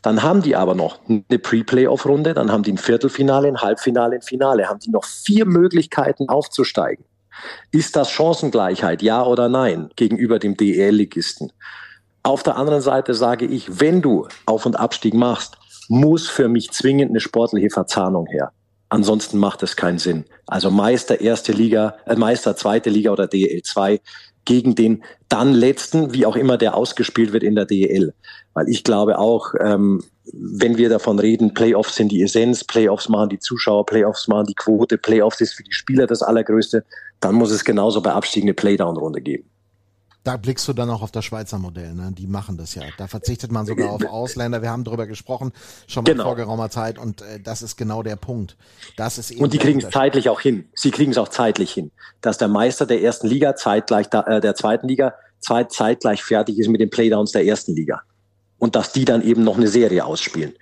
Dann 0.02 0.24
haben 0.24 0.42
die 0.42 0.56
aber 0.56 0.76
noch 0.76 1.00
eine 1.08 1.40
Pre-Playoff-Runde, 1.40 2.34
dann 2.34 2.52
haben 2.52 2.64
die 2.64 2.74
ein 2.74 2.78
Viertelfinale, 2.78 3.48
ein 3.48 3.62
Halbfinale, 3.62 4.16
ein 4.16 4.22
Finale, 4.22 4.70
haben 4.70 4.80
die 4.80 4.92
noch 4.92 5.06
vier 5.06 5.46
Möglichkeiten 5.46 6.30
aufzusteigen. 6.30 7.04
Ist 7.72 7.96
das 7.96 8.12
Chancengleichheit, 8.12 9.02
ja 9.02 9.24
oder 9.26 9.50
nein, 9.50 9.90
gegenüber 9.96 10.40
dem 10.40 10.58
DL-Ligisten? 10.58 11.52
Auf 12.24 12.44
der 12.44 12.58
anderen 12.58 12.82
Seite 12.82 13.14
sage 13.14 13.46
ich, 13.46 13.80
wenn 13.80 14.02
du 14.02 14.28
Auf- 14.46 14.66
und 14.66 14.78
Abstieg 14.78 15.14
machst, 15.14 15.58
muss 15.90 16.30
für 16.30 16.48
mich 16.48 16.72
zwingend 16.72 17.10
eine 17.10 17.20
sportliche 17.20 17.70
Verzahnung 17.70 18.28
her. 18.28 18.54
Ansonsten 18.90 19.38
macht 19.38 19.62
es 19.62 19.76
keinen 19.76 20.00
Sinn. 20.00 20.26
Also 20.48 20.72
Meister 20.72 21.20
erste 21.20 21.52
Liga, 21.52 21.98
äh 22.06 22.16
Meister 22.16 22.56
zweite 22.56 22.90
Liga 22.90 23.12
oder 23.12 23.28
DL 23.28 23.62
2 23.62 24.00
gegen 24.46 24.74
den 24.74 25.04
dann 25.28 25.54
letzten, 25.54 26.14
wie 26.14 26.26
auch 26.26 26.36
immer 26.36 26.58
der 26.58 26.76
ausgespielt 26.76 27.34
wird 27.34 27.44
in 27.44 27.56
der 27.56 27.66
DL. 27.66 28.14
Weil 28.54 28.68
ich 28.70 28.84
glaube 28.84 29.20
auch, 29.20 29.54
ähm, 29.60 30.04
wenn 30.34 30.78
wir 30.78 30.90
davon 30.90 31.20
reden, 31.20 31.54
Playoffs 31.54 31.96
sind 31.96 32.12
die 32.12 32.24
Essenz, 32.24 32.64
Playoffs 32.64 33.10
machen 33.10 33.30
die 33.30 33.40
Zuschauer, 33.40 33.86
Playoffs 33.86 34.28
machen 34.28 34.48
die 34.48 34.56
Quote, 34.56 34.98
Playoffs 34.98 35.42
ist 35.42 35.54
für 35.54 35.64
die 35.64 35.74
Spieler 35.74 36.08
das 36.08 36.24
Allergrößte, 36.24 36.84
dann 37.20 37.36
muss 37.36 37.52
es 37.52 37.64
genauso 37.64 38.02
bei 38.02 38.12
Abstieg 38.12 38.44
eine 38.44 38.54
Playdown-Runde 38.54 39.22
geben. 39.22 39.50
Da 40.24 40.36
blickst 40.36 40.68
du 40.68 40.74
dann 40.74 40.90
auch 40.90 41.02
auf 41.02 41.12
das 41.12 41.24
Schweizer 41.24 41.58
Modell, 41.60 41.94
ne? 41.94 42.12
Die 42.12 42.28
machen 42.28 42.58
das 42.58 42.76
ja. 42.76 42.84
Da 42.98 43.08
verzichtet 43.08 43.52
man 43.52 43.66
sogar 43.66 43.90
auf 43.92 44.04
Ausländer. 44.10 44.62
Wir 44.62 44.70
haben 44.70 44.84
darüber 44.84 45.08
gesprochen, 45.08 45.54
schon 45.88 46.04
mal 46.04 46.12
Genau. 46.12 46.26
vor 46.26 46.36
geraumer 46.36 46.70
Zeit, 46.70 47.00
und 47.00 47.22
äh, 47.22 47.40
das 47.40 47.62
ist 47.62 47.78
genau 47.78 48.04
der 48.04 48.18
Punkt. 48.18 48.58
Das 48.98 49.18
ist 49.18 49.32
eben 49.32 49.42
Und 49.42 49.54
die 49.54 49.58
kriegen 49.60 49.80
es 49.82 49.90
zeitlich 49.90 50.28
auch 50.30 50.42
hin. 50.42 50.68
Sie 50.76 50.92
kriegen 50.92 51.12
es 51.12 51.18
auch 51.18 51.30
zeitlich 51.30 51.72
hin, 51.72 51.92
dass 52.22 52.38
der 52.38 52.50
Meister 52.50 52.86
der 52.86 53.02
ersten 53.02 53.28
Liga 53.28 53.56
zeitgleich 53.56 54.10
da, 54.10 54.22
äh, 54.24 54.42
der 54.42 54.56
zweiten 54.56 54.88
Liga 54.88 55.14
zeitgleich 55.40 56.22
fertig 56.22 56.60
ist 56.60 56.68
mit 56.68 56.82
den 56.82 56.90
Playdowns 56.90 57.32
der 57.32 57.46
ersten 57.46 57.74
Liga. 57.74 58.02
Und 58.58 58.76
dass 58.76 58.92
die 58.92 59.06
dann 59.06 59.22
eben 59.22 59.46
noch 59.46 59.56
eine 59.56 59.70
Serie 59.70 60.04
ausspielen. 60.04 60.54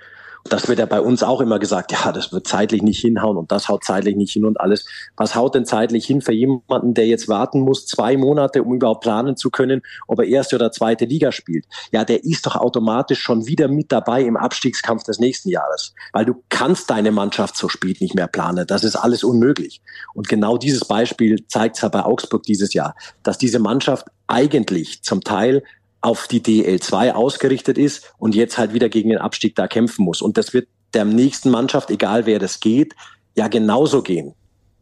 Das 0.49 0.67
wird 0.67 0.79
ja 0.79 0.85
bei 0.85 1.01
uns 1.01 1.23
auch 1.23 1.41
immer 1.41 1.59
gesagt, 1.59 1.91
ja, 1.91 2.11
das 2.11 2.31
wird 2.31 2.47
zeitlich 2.47 2.81
nicht 2.81 2.99
hinhauen 2.99 3.37
und 3.37 3.51
das 3.51 3.69
haut 3.69 3.83
zeitlich 3.83 4.15
nicht 4.15 4.33
hin 4.33 4.45
und 4.45 4.59
alles. 4.59 4.85
Was 5.15 5.35
haut 5.35 5.55
denn 5.55 5.65
zeitlich 5.65 6.05
hin 6.05 6.21
für 6.21 6.33
jemanden, 6.33 6.93
der 6.93 7.07
jetzt 7.07 7.27
warten 7.27 7.61
muss, 7.61 7.85
zwei 7.85 8.17
Monate, 8.17 8.63
um 8.63 8.73
überhaupt 8.73 9.01
planen 9.01 9.37
zu 9.37 9.49
können, 9.49 9.81
ob 10.07 10.19
er 10.19 10.25
erste 10.25 10.55
oder 10.55 10.71
zweite 10.71 11.05
Liga 11.05 11.31
spielt? 11.31 11.65
Ja, 11.91 12.03
der 12.03 12.23
ist 12.23 12.45
doch 12.45 12.55
automatisch 12.55 13.19
schon 13.19 13.47
wieder 13.47 13.67
mit 13.67 13.91
dabei 13.91 14.23
im 14.23 14.37
Abstiegskampf 14.37 15.03
des 15.03 15.19
nächsten 15.19 15.49
Jahres. 15.49 15.93
Weil 16.13 16.25
du 16.25 16.43
kannst 16.49 16.89
deine 16.89 17.11
Mannschaft 17.11 17.57
so 17.57 17.69
spät 17.69 18.01
nicht 18.01 18.15
mehr 18.15 18.27
planen. 18.27 18.67
Das 18.67 18.83
ist 18.83 18.95
alles 18.95 19.23
unmöglich. 19.23 19.81
Und 20.13 20.27
genau 20.27 20.57
dieses 20.57 20.85
Beispiel 20.85 21.45
zeigt 21.47 21.77
es 21.77 21.81
ja 21.81 21.89
bei 21.89 22.03
Augsburg 22.03 22.43
dieses 22.43 22.73
Jahr, 22.73 22.95
dass 23.23 23.37
diese 23.37 23.59
Mannschaft 23.59 24.07
eigentlich 24.27 25.01
zum 25.03 25.21
Teil 25.21 25.63
auf 26.01 26.27
die 26.27 26.41
DL2 26.41 27.11
ausgerichtet 27.11 27.77
ist 27.77 28.13
und 28.17 28.35
jetzt 28.35 28.57
halt 28.57 28.73
wieder 28.73 28.89
gegen 28.89 29.09
den 29.09 29.17
Abstieg 29.17 29.55
da 29.55 29.67
kämpfen 29.67 30.05
muss. 30.05 30.21
Und 30.21 30.37
das 30.37 30.53
wird 30.53 30.67
der 30.93 31.05
nächsten 31.05 31.49
Mannschaft, 31.49 31.89
egal 31.89 32.25
wer 32.25 32.39
das 32.39 32.59
geht, 32.59 32.95
ja 33.35 33.47
genauso 33.47 34.01
gehen. 34.01 34.33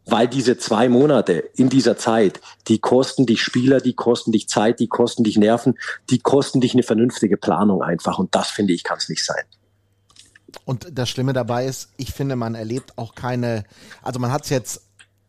Weil 0.08 0.28
diese 0.28 0.56
zwei 0.56 0.88
Monate 0.88 1.50
in 1.56 1.68
dieser 1.68 1.96
Zeit, 1.96 2.40
die 2.68 2.78
kosten 2.78 3.26
dich 3.26 3.42
Spieler, 3.42 3.80
die 3.80 3.94
kosten 3.94 4.30
dich 4.30 4.48
Zeit, 4.48 4.78
die 4.78 4.86
kosten 4.86 5.24
dich 5.24 5.36
Nerven, 5.36 5.74
die 6.10 6.20
kosten 6.20 6.60
dich 6.60 6.74
eine 6.74 6.84
vernünftige 6.84 7.36
Planung 7.36 7.82
einfach. 7.82 8.18
Und 8.18 8.34
das 8.34 8.50
finde 8.50 8.72
ich 8.72 8.84
kann 8.84 8.98
es 8.98 9.08
nicht 9.08 9.24
sein. 9.24 9.42
Und 10.64 10.86
das 10.92 11.08
Schlimme 11.08 11.32
dabei 11.32 11.66
ist, 11.66 11.90
ich 11.96 12.12
finde, 12.12 12.36
man 12.36 12.54
erlebt 12.54 12.96
auch 12.96 13.14
keine, 13.14 13.64
also 14.02 14.20
man 14.20 14.32
hat 14.32 14.44
es 14.44 14.50
jetzt 14.50 14.85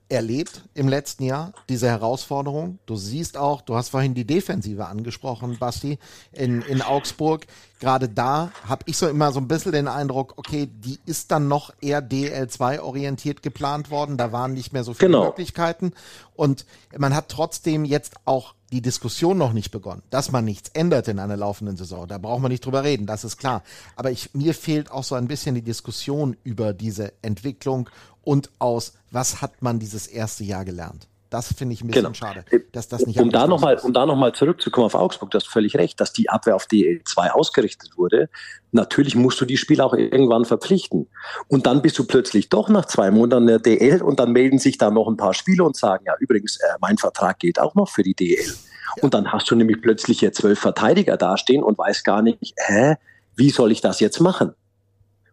erlebt 0.09 0.63
im 0.73 0.87
letzten 0.87 1.23
Jahr, 1.23 1.53
diese 1.69 1.87
Herausforderung. 1.87 2.79
Du 2.85 2.95
siehst 2.95 3.37
auch, 3.37 3.61
du 3.61 3.75
hast 3.75 3.89
vorhin 3.89 4.13
die 4.13 4.25
Defensive 4.25 4.85
angesprochen, 4.85 5.57
Basti, 5.59 5.99
in, 6.31 6.61
in 6.63 6.81
Augsburg. 6.81 7.45
Gerade 7.79 8.09
da 8.09 8.51
habe 8.67 8.83
ich 8.87 8.97
so 8.97 9.07
immer 9.07 9.31
so 9.31 9.39
ein 9.39 9.47
bisschen 9.47 9.71
den 9.71 9.87
Eindruck, 9.87 10.33
okay, 10.37 10.67
die 10.71 10.99
ist 11.05 11.31
dann 11.31 11.47
noch 11.47 11.71
eher 11.79 12.01
DL2 12.01 12.79
orientiert 12.79 13.43
geplant 13.43 13.91
worden. 13.91 14.17
Da 14.17 14.31
waren 14.31 14.53
nicht 14.53 14.73
mehr 14.73 14.83
so 14.83 14.93
viele 14.93 15.07
Genau. 15.09 15.25
Möglichkeiten. 15.25 15.93
Und 16.35 16.65
man 16.97 17.15
hat 17.15 17.29
trotzdem 17.29 17.85
jetzt 17.85 18.15
auch 18.25 18.55
die 18.71 18.81
Diskussion 18.81 19.37
noch 19.37 19.53
nicht 19.53 19.71
begonnen, 19.71 20.01
dass 20.09 20.31
man 20.31 20.43
nichts 20.43 20.69
ändert 20.73 21.07
in 21.07 21.19
einer 21.19 21.37
laufenden 21.37 21.77
Saison. 21.77 22.07
Da 22.07 22.17
braucht 22.17 22.41
man 22.41 22.51
nicht 22.51 22.65
drüber 22.65 22.83
reden, 22.83 23.05
das 23.05 23.23
ist 23.23 23.37
klar. 23.37 23.63
Aber 23.95 24.11
ich, 24.11 24.33
mir 24.33 24.53
fehlt 24.53 24.91
auch 24.91 25.03
so 25.03 25.15
ein 25.15 25.27
bisschen 25.27 25.55
die 25.55 25.61
Diskussion 25.61 26.35
über 26.43 26.73
diese 26.73 27.13
Entwicklung 27.21 27.89
und 28.23 28.49
aus, 28.59 28.93
was 29.11 29.41
hat 29.41 29.61
man 29.61 29.79
dieses 29.79 30.07
erste 30.07 30.43
Jahr 30.43 30.65
gelernt. 30.65 31.07
Das 31.29 31.53
finde 31.53 31.73
ich 31.73 31.81
ein 31.81 31.87
bisschen 31.87 32.03
Genau. 32.03 32.13
schade, 32.13 32.45
dass 32.71 32.87
das 32.87 33.05
nicht 33.05 33.19
um 33.19 33.29
da 33.29 33.43
angesprochen 33.43 33.49
nochmal, 33.49 33.75
ist. 33.75 33.83
um 33.83 33.93
da 33.93 34.05
noch 34.05 34.15
mal 34.15 34.33
zurückzukommen 34.33 34.85
auf 34.85 34.95
Augsburg, 34.95 35.31
du 35.31 35.35
hast 35.37 35.47
völlig 35.47 35.75
recht, 35.75 35.99
dass 35.99 36.13
die 36.13 36.29
Abwehr 36.29 36.55
auf 36.55 36.65
DL2 36.65 37.31
ausgerichtet 37.31 37.97
wurde. 37.97 38.29
Natürlich 38.71 39.15
musst 39.15 39.39
du 39.41 39.45
die 39.45 39.57
Spieler 39.57 39.85
auch 39.85 39.93
irgendwann 39.93 40.45
verpflichten. 40.45 41.07
Und 41.47 41.65
dann 41.65 41.81
bist 41.81 41.97
du 41.99 42.05
plötzlich 42.05 42.49
doch 42.49 42.69
nach 42.69 42.85
zwei 42.85 43.11
Monaten 43.11 43.43
in 43.43 43.47
der 43.47 43.59
DL 43.59 44.01
und 44.01 44.19
dann 44.19 44.31
melden 44.31 44.59
sich 44.59 44.77
da 44.77 44.89
noch 44.89 45.07
ein 45.07 45.17
paar 45.17 45.33
Spieler 45.33 45.65
und 45.65 45.75
sagen, 45.75 46.05
ja, 46.07 46.13
übrigens, 46.19 46.57
äh, 46.57 46.63
mein 46.79 46.97
Vertrag 46.97 47.39
gilt 47.39 47.59
auch 47.59 47.75
noch 47.75 47.89
für 47.89 48.03
die 48.03 48.13
DL. 48.13 48.53
Und 49.01 49.13
dann 49.13 49.31
hast 49.33 49.51
du 49.51 49.55
nämlich 49.55 49.81
plötzlich 49.81 50.19
hier 50.19 50.31
zwölf 50.31 50.59
Verteidiger 50.59 51.17
dastehen 51.17 51.61
und 51.63 51.77
weißt 51.77 52.03
gar 52.05 52.21
nicht, 52.21 52.53
hä, 52.55 52.95
wie 53.35 53.49
soll 53.49 53.71
ich 53.71 53.81
das 53.81 53.99
jetzt 53.99 54.19
machen? 54.21 54.53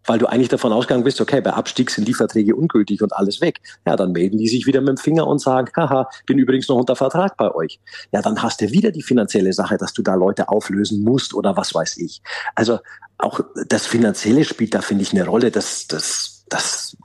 Weil 0.07 0.18
du 0.18 0.26
eigentlich 0.26 0.48
davon 0.48 0.72
ausgegangen 0.72 1.05
bist, 1.05 1.20
okay, 1.20 1.40
bei 1.40 1.52
Abstieg 1.52 1.90
sind 1.90 2.07
die 2.07 2.14
Verträge 2.14 2.55
ungültig 2.55 3.02
und 3.02 3.12
alles 3.14 3.40
weg. 3.40 3.61
Ja, 3.86 3.96
dann 3.96 4.12
melden 4.12 4.38
die 4.38 4.48
sich 4.48 4.66
wieder 4.66 4.80
mit 4.80 4.88
dem 4.90 4.96
Finger 4.98 5.26
und 5.26 5.40
sagen, 5.40 5.70
haha, 5.76 6.09
bin 6.26 6.38
übrigens 6.38 6.68
noch 6.68 6.76
unter 6.76 6.94
Vertrag 6.96 7.36
bei 7.36 7.55
euch. 7.55 7.80
Ja, 8.12 8.20
dann 8.22 8.42
hast 8.42 8.61
du 8.61 8.70
wieder 8.70 8.90
die 8.90 9.02
finanzielle 9.02 9.52
Sache, 9.52 9.76
dass 9.78 9.92
du 9.92 10.02
da 10.02 10.14
Leute 10.14 10.48
auflösen 10.48 11.02
musst 11.05 11.32
oder 11.34 11.57
was 11.57 11.74
weiß 11.74 11.96
ich. 11.98 12.20
Also 12.55 12.78
auch 13.18 13.40
das 13.68 13.86
Finanzielle 13.86 14.44
spielt 14.44 14.74
da, 14.74 14.80
finde 14.82 15.02
ich, 15.02 15.12
eine 15.12 15.24
Rolle. 15.26 15.50
Das, 15.50 15.86
das, 15.86 16.44
das 16.48 16.96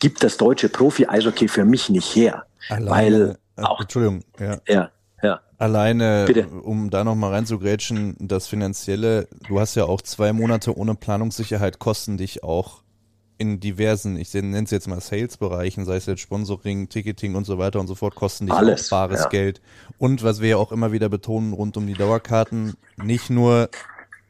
gibt 0.00 0.22
das 0.22 0.36
deutsche 0.36 0.68
Profi-Eishockey 0.68 1.48
für 1.48 1.64
mich 1.64 1.88
nicht 1.88 2.14
her. 2.14 2.44
Weil 2.90 3.36
äh, 3.56 3.62
auch- 3.62 3.80
Entschuldigung, 3.80 4.22
ja. 4.38 4.58
Ja, 4.68 4.90
ja. 5.24 5.40
Alleine, 5.58 6.24
Bitte. 6.26 6.48
um 6.48 6.90
da 6.90 7.04
nochmal 7.04 7.32
reinzugrätschen, 7.32 8.16
das 8.18 8.46
Finanzielle, 8.46 9.28
du 9.48 9.60
hast 9.60 9.74
ja 9.74 9.84
auch 9.84 10.02
zwei 10.02 10.32
Monate 10.32 10.76
ohne 10.76 10.94
Planungssicherheit, 10.94 11.78
kosten 11.78 12.16
dich 12.16 12.44
auch 12.44 12.82
in 13.38 13.58
diversen, 13.60 14.16
ich 14.16 14.32
nenne 14.32 14.62
es 14.62 14.70
jetzt 14.70 14.86
mal 14.86 15.00
Sales-Bereichen, 15.00 15.84
sei 15.84 15.96
es 15.96 16.06
jetzt 16.06 16.20
Sponsoring, 16.20 16.88
Ticketing 16.88 17.34
und 17.34 17.44
so 17.44 17.58
weiter 17.58 17.80
und 17.80 17.88
so 17.88 17.94
fort, 17.94 18.14
kosten 18.14 18.46
dich 18.46 18.54
Alles, 18.54 18.86
auch 18.86 18.96
bares 18.96 19.20
ja. 19.24 19.28
Geld. 19.28 19.60
Und 19.98 20.22
was 20.22 20.40
wir 20.40 20.50
ja 20.50 20.56
auch 20.56 20.70
immer 20.70 20.92
wieder 20.92 21.08
betonen 21.08 21.52
rund 21.52 21.76
um 21.76 21.86
die 21.86 21.94
Dauerkarten, 21.94 22.74
nicht 22.96 23.30
nur 23.30 23.70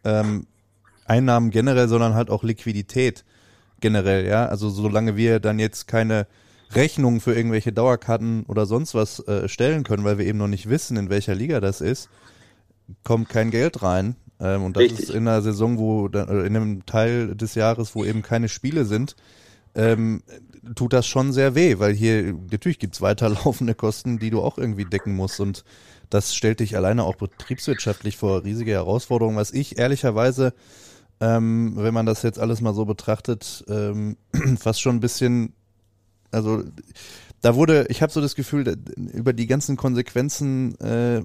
ähm, 0.04 0.46
Einnahmen 1.04 1.50
generell, 1.50 1.88
sondern 1.88 2.14
halt 2.14 2.30
auch 2.30 2.44
Liquidität 2.44 3.24
generell, 3.80 4.26
ja. 4.26 4.46
Also 4.46 4.70
solange 4.70 5.16
wir 5.16 5.40
dann 5.40 5.58
jetzt 5.58 5.86
keine 5.86 6.26
Rechnungen 6.72 7.20
für 7.20 7.34
irgendwelche 7.34 7.72
Dauerkarten 7.72 8.44
oder 8.46 8.66
sonst 8.66 8.94
was 8.94 9.20
äh, 9.28 9.48
stellen 9.48 9.84
können, 9.84 10.04
weil 10.04 10.18
wir 10.18 10.26
eben 10.26 10.38
noch 10.38 10.48
nicht 10.48 10.68
wissen, 10.68 10.96
in 10.96 11.10
welcher 11.10 11.34
Liga 11.34 11.60
das 11.60 11.80
ist, 11.80 12.08
kommt 13.02 13.28
kein 13.28 13.50
Geld 13.50 13.82
rein 13.82 14.16
Ähm, 14.40 14.64
und 14.64 14.76
das 14.76 14.82
Richtig. 14.82 15.00
ist 15.00 15.10
in 15.10 15.28
einer 15.28 15.42
Saison, 15.42 15.78
wo 15.78 16.08
äh, 16.08 16.46
in 16.46 16.56
einem 16.56 16.86
Teil 16.86 17.36
des 17.36 17.54
Jahres, 17.54 17.94
wo 17.94 18.04
eben 18.04 18.22
keine 18.22 18.48
Spiele 18.48 18.84
sind, 18.84 19.14
ähm, 19.76 20.22
tut 20.74 20.92
das 20.92 21.06
schon 21.06 21.32
sehr 21.32 21.54
weh, 21.54 21.78
weil 21.78 21.92
hier 21.94 22.34
natürlich 22.50 22.78
gibt's 22.78 23.00
weiterlaufende 23.00 23.74
Kosten, 23.76 24.18
die 24.18 24.30
du 24.30 24.40
auch 24.42 24.58
irgendwie 24.58 24.86
decken 24.86 25.14
musst. 25.14 25.40
Und 25.40 25.64
das 26.10 26.34
stellt 26.34 26.60
dich 26.60 26.76
alleine 26.76 27.04
auch 27.04 27.16
betriebswirtschaftlich 27.16 28.16
vor 28.16 28.44
riesige 28.44 28.72
Herausforderungen, 28.72 29.36
was 29.36 29.52
ich 29.52 29.78
ehrlicherweise, 29.78 30.52
ähm, 31.20 31.74
wenn 31.76 31.94
man 31.94 32.06
das 32.06 32.22
jetzt 32.22 32.38
alles 32.38 32.60
mal 32.60 32.74
so 32.74 32.84
betrachtet, 32.84 33.64
ähm, 33.68 34.16
fast 34.58 34.80
schon 34.80 34.96
ein 34.96 35.00
bisschen, 35.00 35.54
also 36.34 36.62
da 37.44 37.54
wurde, 37.56 37.84
ich 37.90 38.00
habe 38.00 38.10
so 38.10 38.22
das 38.22 38.34
Gefühl, 38.36 38.74
über 39.12 39.34
die 39.34 39.46
ganzen 39.46 39.76
Konsequenzen 39.76 40.80
äh, 40.80 41.22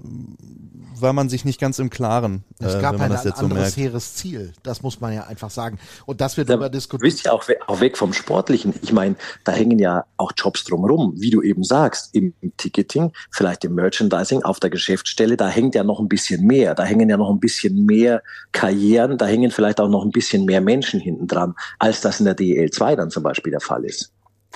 war 1.00 1.14
man 1.14 1.30
sich 1.30 1.46
nicht 1.46 1.58
ganz 1.58 1.78
im 1.78 1.88
Klaren, 1.88 2.44
Es 2.58 2.74
äh, 2.74 2.80
gab 2.82 2.92
wenn 3.00 3.08
man 3.08 3.12
ein 3.12 3.22
so 3.22 3.30
anderes 3.30 3.62
merkt. 3.62 3.76
hehres 3.78 4.14
Ziel. 4.16 4.52
Das 4.62 4.82
muss 4.82 5.00
man 5.00 5.14
ja 5.14 5.24
einfach 5.28 5.48
sagen. 5.48 5.78
Und 6.04 6.20
das 6.20 6.36
wird 6.36 6.50
Da 6.50 6.52
darüber 6.54 6.68
Du 6.68 6.76
diskutiert. 6.76 7.02
bist 7.10 7.24
ja 7.24 7.32
auch, 7.32 7.48
we 7.48 7.56
auch 7.66 7.80
weg 7.80 7.96
vom 7.96 8.12
Sportlichen. 8.12 8.74
Ich 8.82 8.92
meine, 8.92 9.16
da 9.44 9.52
hängen 9.52 9.78
ja 9.78 10.04
auch 10.18 10.32
Jobs 10.36 10.64
drumherum, 10.64 11.14
wie 11.16 11.30
du 11.30 11.40
eben 11.40 11.64
sagst, 11.64 12.14
im 12.14 12.34
Ticketing, 12.58 13.12
vielleicht 13.30 13.64
im 13.64 13.74
Merchandising, 13.74 14.42
auf 14.42 14.60
der 14.60 14.68
Geschäftsstelle, 14.68 15.38
da 15.38 15.48
hängt 15.48 15.74
ja 15.74 15.84
noch 15.84 16.00
ein 16.00 16.08
bisschen 16.08 16.46
mehr. 16.46 16.74
Da 16.74 16.84
hängen 16.84 17.08
ja 17.08 17.16
noch 17.16 17.30
ein 17.30 17.40
bisschen 17.40 17.86
mehr 17.86 18.22
Karrieren, 18.52 19.16
da 19.16 19.24
hängen 19.26 19.50
vielleicht 19.50 19.80
auch 19.80 19.88
noch 19.88 20.04
ein 20.04 20.10
bisschen 20.10 20.44
mehr 20.44 20.60
Menschen 20.60 21.00
hinten 21.00 21.26
dran, 21.28 21.54
als 21.78 22.02
das 22.02 22.20
in 22.20 22.26
der 22.26 22.34
DEL 22.34 22.70
2 22.70 22.96
dann 22.96 23.10
zum 23.10 23.22
Beispiel 23.22 23.52
der 23.52 23.60
Fall 23.62 23.86
ist. 23.86 24.12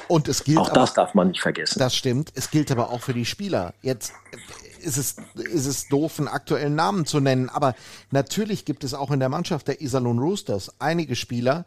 Und 0.08 0.28
es 0.28 0.44
gilt 0.44 0.58
Auch 0.58 0.70
aber, 0.70 0.80
das 0.80 0.94
darf 0.94 1.14
man 1.14 1.28
nicht 1.28 1.40
vergessen. 1.40 1.78
das 1.78 1.94
stimmt. 1.96 2.32
Es 2.34 2.50
gilt 2.50 2.70
aber 2.70 2.90
auch 2.90 3.00
für 3.00 3.14
die 3.14 3.24
Spieler. 3.24 3.74
Jetzt 3.82 4.12
ist 4.80 4.96
es, 4.98 5.16
ist 5.34 5.66
es 5.66 5.88
doof, 5.88 6.18
einen 6.18 6.28
aktuellen 6.28 6.74
Namen 6.74 7.06
zu 7.06 7.20
nennen. 7.20 7.48
Aber 7.48 7.74
natürlich 8.10 8.64
gibt 8.64 8.84
es 8.84 8.94
auch 8.94 9.10
in 9.10 9.20
der 9.20 9.28
Mannschaft 9.28 9.68
der 9.68 9.80
Iserlohn 9.80 10.18
Roosters 10.18 10.72
einige 10.78 11.16
Spieler, 11.16 11.64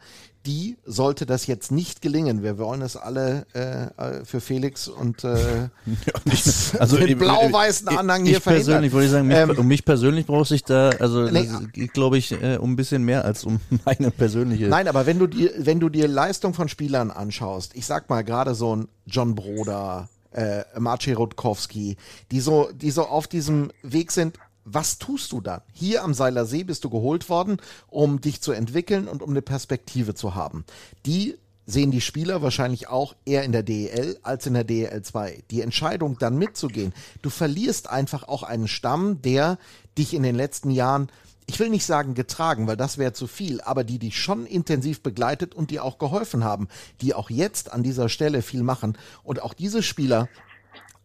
die, 0.48 0.78
sollte 0.86 1.26
das 1.26 1.46
jetzt 1.46 1.72
nicht 1.72 2.02
gelingen, 2.02 2.42
wir 2.42 2.58
wollen 2.58 2.82
es 2.82 2.96
alle 2.98 3.46
äh, 3.54 3.88
äh, 4.22 4.26
für 4.26 4.40
Felix 4.42 4.88
und 4.88 5.24
äh, 5.24 5.68
das, 6.26 6.76
Also 6.80 6.98
den 6.98 7.10
ich- 7.10 7.18
blau-weißen 7.18 7.90
ich- 7.92 7.98
Anhang 8.00 8.24
ich 8.24 8.30
hier 8.32 8.42
verhindern. 8.42 8.66
persönlich 8.68 8.94
würde 8.94 9.06
ich 9.06 9.12
sagen, 9.12 9.28
mich, 9.28 9.38
Ähm, 9.38 9.50
um 9.58 9.68
mich 9.68 9.84
persönlich 9.86 10.26
braucht 10.26 10.48
sich 10.48 10.64
da, 10.64 10.90
also 11.00 11.24
Nee, 11.30 11.48
glaube 11.94 12.18
ich, 12.18 12.32
äh, 12.32 12.58
um 12.58 12.72
ein 12.72 12.76
bisschen 12.78 13.04
mehr 13.04 13.26
als 13.26 13.44
um 13.44 13.60
meine 13.86 14.10
persönliche. 14.10 14.68
Nein, 14.68 14.88
aber 14.88 15.06
wenn 15.06 15.20
du 15.20 15.28
dir, 15.28 15.52
wenn 15.58 15.80
du 15.80 15.90
dir 15.90 16.08
Leistung 16.08 16.54
von 16.54 16.70
Spielern 16.70 17.12
anschaust, 17.12 17.72
ich 17.76 17.86
sag 17.86 18.10
mal 18.10 18.24
gerade 18.24 18.56
so 18.56 18.76
ein 18.76 18.88
John 19.06 19.36
Broder, 19.36 20.08
äh, 20.32 20.64
Maciej 20.80 21.14
Rutkowski, 21.14 21.98
die 22.32 22.40
so, 22.40 22.70
die 22.74 22.92
so 22.92 23.04
auf 23.08 23.28
diesem 23.28 23.72
Weg 23.84 24.12
sind, 24.12 24.38
was 24.70 24.98
tust 24.98 25.32
du 25.32 25.42
dann? 25.42 25.62
Hier 25.74 26.04
am 26.04 26.14
Seiler 26.14 26.46
See 26.46 26.64
bist 26.64 26.84
du 26.84 26.90
geholt 26.90 27.30
worden, 27.30 27.58
um 27.88 28.20
dich 28.20 28.42
zu 28.42 28.52
entwickeln 28.52 29.08
und 29.08 29.24
um 29.24 29.30
eine 29.30 29.42
Perspektive 29.42 30.14
zu 30.14 30.36
haben. 30.36 30.66
Die 31.06 31.36
sehen 31.66 31.92
die 31.92 32.02
Spieler 32.02 32.42
wahrscheinlich 32.42 32.88
auch 32.88 33.16
eher 33.26 33.44
in 33.44 33.52
der 33.52 33.64
DEL 33.64 34.20
als 34.24 34.46
in 34.46 34.54
der 34.54 34.64
DEL 34.64 35.02
2. 35.02 35.44
Die 35.52 35.62
Entscheidung 35.62 36.18
dann 36.20 36.38
mitzugehen, 36.38 36.94
du 37.22 37.30
verlierst 37.30 37.90
einfach 37.90 38.28
auch 38.28 38.44
einen 38.44 38.68
Stamm, 38.68 39.22
der 39.22 39.58
dich 39.98 40.14
in 40.14 40.24
den 40.24 40.36
letzten 40.36 40.72
Jahren 40.72 41.10
ich 41.50 41.60
will 41.62 41.70
nicht 41.70 41.86
sagen 41.86 42.14
getragen, 42.14 42.68
weil 42.68 42.76
das 42.76 42.98
wäre 42.98 43.14
zu 43.14 43.26
viel, 43.26 43.62
aber 43.62 43.86
die 43.86 44.00
dich 44.00 44.22
schon 44.22 44.46
intensiv 44.46 45.02
begleitet 45.02 45.56
und 45.56 45.72
die 45.72 45.80
auch 45.80 45.98
geholfen 45.98 46.44
haben, 46.44 46.68
die 47.00 47.14
auch 47.14 47.30
jetzt 47.30 47.72
an 47.72 47.84
dieser 47.84 48.10
Stelle 48.10 48.42
viel 48.42 48.64
machen. 48.64 48.98
Und 49.24 49.42
auch 49.42 49.54
diese 49.54 49.82
Spieler 49.82 50.28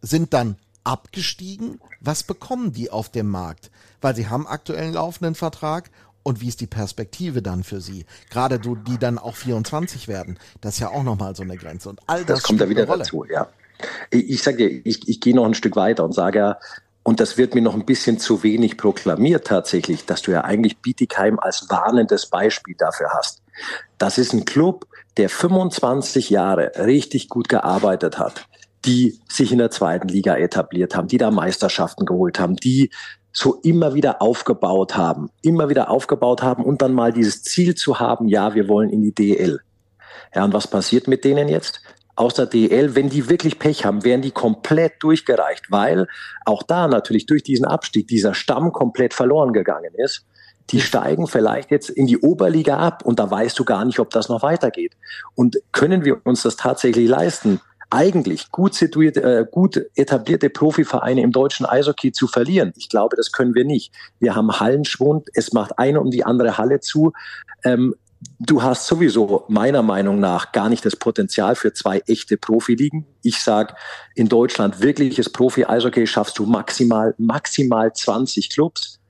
sind 0.01 0.35
dann 0.35 0.57
abgestiegen. 0.85 1.81
Was 2.01 2.23
bekommen 2.23 2.73
die 2.73 2.91
auf 2.91 3.09
dem 3.09 3.29
Markt? 3.29 3.71
Weil 4.01 4.15
sie 4.17 4.29
haben 4.29 4.47
aktuell 4.47 4.85
einen 4.85 4.95
laufenden 4.95 5.35
Vertrag. 5.35 5.91
Und 6.25 6.41
wie 6.41 6.49
ist 6.49 6.61
die 6.61 6.67
Perspektive 6.67 7.43
dann 7.43 7.65
für 7.65 7.81
sie? 7.81 8.07
Gerade 8.31 8.61
du, 8.61 8.77
die 8.77 8.99
dann 8.99 9.19
auch 9.19 9.35
24 9.35 10.07
werden. 10.07 10.39
Das 10.61 10.75
ist 10.75 10.81
ja 10.81 10.89
auch 10.89 11.03
nochmal 11.03 11.35
so 11.35 11.43
eine 11.43 11.57
Grenze. 11.57 11.89
Und 11.89 12.01
all 12.07 12.25
das, 12.25 12.39
Das 12.39 12.43
kommt 12.45 12.61
da 12.61 12.69
wieder 12.69 12.87
dazu, 12.87 13.25
ja. 13.25 13.49
Ich, 14.11 14.31
ich 14.31 14.43
sage 14.43 14.59
dir, 14.59 14.69
ich, 14.85 15.09
ich 15.09 15.21
gehe 15.21 15.35
noch 15.35 15.45
ein 15.45 15.55
Stück 15.55 15.75
weiter 15.75 16.05
und 16.05 16.13
sage 16.13 16.39
ja, 16.39 16.59
und 17.03 17.19
das 17.19 17.37
wird 17.37 17.55
mir 17.55 17.63
noch 17.63 17.75
ein 17.75 17.85
bisschen 17.85 18.19
zu 18.21 18.43
wenig 18.45 18.77
proklamiert 18.79 19.47
tatsächlich, 19.47 20.07
dass 20.07 20.23
du 20.23 20.31
ja 20.31 20.43
eigentlich 20.43 20.79
Bietigheim 20.79 21.41
als 21.41 21.69
warnendes 21.69 22.27
Beispiel 22.27 22.77
dafür 22.77 23.11
hast. 23.13 23.43
Das 23.99 24.19
ist 24.19 24.33
ein 24.33 24.45
Club, 24.45 24.87
der 25.17 25.29
25 25.29 26.31
Jahre 26.31 26.73
richtig 26.77 27.29
gut 27.29 27.49
gearbeitet 27.49 28.19
hat, 28.19 28.47
die 28.85 29.19
sich 29.29 29.53
in 29.53 29.59
der 29.59 29.71
zweiten 29.71 30.09
Liga 30.09 30.37
etabliert 30.37 30.97
haben, 30.97 31.09
die 31.09 31.19
da 31.19 31.31
Meisterschaften 31.31 32.05
geholt 32.05 32.41
haben, 32.41 32.57
die 32.57 32.91
so 33.33 33.61
immer 33.63 33.95
wieder 33.95 34.21
aufgebaut 34.21 34.97
haben, 34.97 35.31
immer 35.41 35.69
wieder 35.69 35.91
aufgebaut 35.91 36.43
haben 36.43 36.65
und 36.65 36.83
dann 36.83 36.93
mal 36.93 37.13
dieses 37.13 37.43
Ziel 37.43 37.75
zu 37.75 37.99
haben, 37.99 38.29
ja, 38.29 38.55
wir 38.55 38.69
wollen 38.69 38.91
in 38.91 39.03
die 39.03 39.15
DL. 39.15 39.61
Ja, 40.35 40.45
und 40.45 40.53
was 40.53 40.67
passiert 40.67 41.09
mit 41.09 41.25
denen 41.25 41.49
jetzt? 41.49 41.83
Aus 42.15 42.35
der 42.35 42.47
DL, 42.47 42.95
wenn 42.95 43.09
die 43.09 43.31
wirklich 43.31 43.59
Pech 43.59 43.87
haben, 43.87 44.05
werden 44.05 44.21
die 44.21 44.33
komplett 44.33 44.95
durchgereicht, 45.01 45.71
weil 45.71 46.07
auch 46.45 46.63
da 46.63 46.87
natürlich 46.89 47.25
durch 47.25 47.43
diesen 47.43 47.65
Abstieg 47.65 48.07
dieser 48.07 48.35
Stamm 48.35 48.73
komplett 48.73 49.15
verloren 49.15 49.55
gegangen 49.55 49.95
ist. 49.95 50.27
Die 50.71 50.81
steigen 50.81 51.27
vielleicht 51.27 51.71
jetzt 51.71 51.89
in 51.89 52.07
die 52.07 52.19
Oberliga 52.19 52.79
ab 52.79 53.03
und 53.05 53.19
da 53.19 53.31
weißt 53.31 53.59
du 53.59 53.65
gar 53.65 53.85
nicht, 53.85 53.99
ob 53.99 54.11
das 54.11 54.29
noch 54.29 54.43
weitergeht. 54.43 54.93
Und 55.35 55.57
können 55.73 56.05
wir 56.05 56.25
uns 56.25 56.43
das 56.43 56.57
tatsächlich 56.57 57.09
leisten, 57.09 57.61
eigentlich 57.93 58.51
gut 58.51 58.75
situierte, 58.75 59.23
äh, 59.23 59.47
gut 59.51 59.81
etablierte 59.95 60.49
Profivereine 60.49 61.21
im 61.21 61.31
deutschen 61.31 61.67
Eishockey 61.67 62.13
zu 62.13 62.27
verlieren? 62.27 62.73
Ich 62.77 62.89
glaube, 62.89 63.17
das 63.17 63.33
können 63.33 63.55
wir 63.55 63.65
nicht. 63.65 63.93
Wir 64.19 64.35
haben 64.35 64.51
Hallenschwund, 64.59 65.29
es 65.35 65.53
macht 65.53 65.79
eine 65.79 66.01
um 66.01 66.11
die 66.11 66.25
andere 66.25 66.57
Halle 66.57 66.81
zu. 66.81 67.13
Ähm, 67.65 67.95
du 68.39 68.63
hast 68.63 68.87
sowieso 68.87 69.45
meiner 69.49 69.83
Meinung 69.83 70.21
nach 70.21 70.53
gar 70.53 70.69
nicht 70.69 70.85
das 70.85 70.97
Potenzial 70.97 71.55
für 71.55 71.73
zwei 71.75 71.99
echte 72.07 72.37
Profiligen. 72.37 73.07
Ich 73.23 73.43
sag, 73.43 73.77
in 74.15 74.29
Deutschland 74.29 74.81
wirkliches 74.81 75.31
Profi-Eishockey 75.31 76.07
schaffst 76.07 76.39
du 76.39 76.47
maximal, 76.47 77.15
maximal 77.19 77.93
20 77.93 78.51
Clubs. 78.51 79.01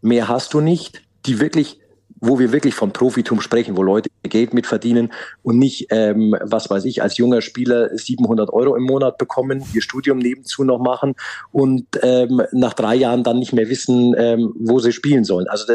Mehr 0.00 0.28
hast 0.28 0.54
du 0.54 0.60
nicht, 0.60 1.02
die 1.26 1.40
wirklich, 1.40 1.80
wo 2.20 2.38
wir 2.38 2.52
wirklich 2.52 2.74
von 2.74 2.92
Profitum 2.92 3.40
sprechen, 3.40 3.76
wo 3.76 3.82
Leute 3.82 4.08
Geld 4.24 4.52
mit 4.54 4.66
verdienen 4.66 5.12
und 5.42 5.58
nicht, 5.58 5.86
ähm, 5.90 6.34
was 6.40 6.70
weiß 6.70 6.84
ich, 6.84 7.02
als 7.02 7.16
junger 7.16 7.40
Spieler 7.40 7.96
700 7.96 8.50
Euro 8.50 8.76
im 8.76 8.84
Monat 8.84 9.18
bekommen, 9.18 9.64
ihr 9.72 9.82
Studium 9.82 10.18
nebenzu 10.18 10.64
noch 10.64 10.78
machen 10.78 11.14
und 11.50 11.86
ähm, 12.02 12.42
nach 12.52 12.74
drei 12.74 12.94
Jahren 12.94 13.24
dann 13.24 13.38
nicht 13.38 13.52
mehr 13.52 13.68
wissen, 13.68 14.14
ähm, 14.18 14.52
wo 14.58 14.78
sie 14.78 14.92
spielen 14.92 15.24
sollen. 15.24 15.48
Also 15.48 15.72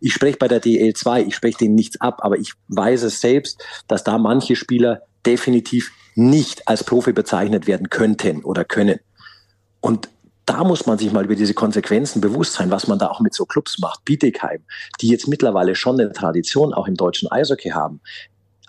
ich 0.00 0.12
spreche 0.12 0.38
bei 0.38 0.48
der 0.48 0.62
DL2, 0.62 1.26
ich 1.26 1.34
spreche 1.34 1.58
denen 1.58 1.74
nichts 1.74 2.00
ab, 2.00 2.20
aber 2.22 2.38
ich 2.38 2.52
weiß 2.68 3.02
es 3.02 3.20
selbst, 3.20 3.62
dass 3.86 4.04
da 4.04 4.18
manche 4.18 4.56
Spieler 4.56 5.02
definitiv 5.26 5.92
nicht 6.14 6.68
als 6.68 6.84
Profi 6.84 7.12
bezeichnet 7.12 7.66
werden 7.66 7.90
könnten 7.90 8.44
oder 8.44 8.64
können. 8.64 9.00
Und 9.80 10.08
da 10.46 10.62
muss 10.64 10.86
man 10.86 10.98
sich 10.98 11.12
mal 11.12 11.24
über 11.24 11.34
diese 11.34 11.54
Konsequenzen 11.54 12.20
bewusst 12.20 12.54
sein, 12.54 12.70
was 12.70 12.86
man 12.86 12.98
da 12.98 13.08
auch 13.08 13.20
mit 13.20 13.34
so 13.34 13.46
Clubs 13.46 13.78
macht. 13.78 14.04
Bietigheim, 14.04 14.62
die 15.00 15.08
jetzt 15.08 15.26
mittlerweile 15.26 15.74
schon 15.74 15.98
eine 15.98 16.12
Tradition 16.12 16.74
auch 16.74 16.86
im 16.86 16.96
deutschen 16.96 17.30
Eishockey 17.30 17.70
haben. 17.70 18.00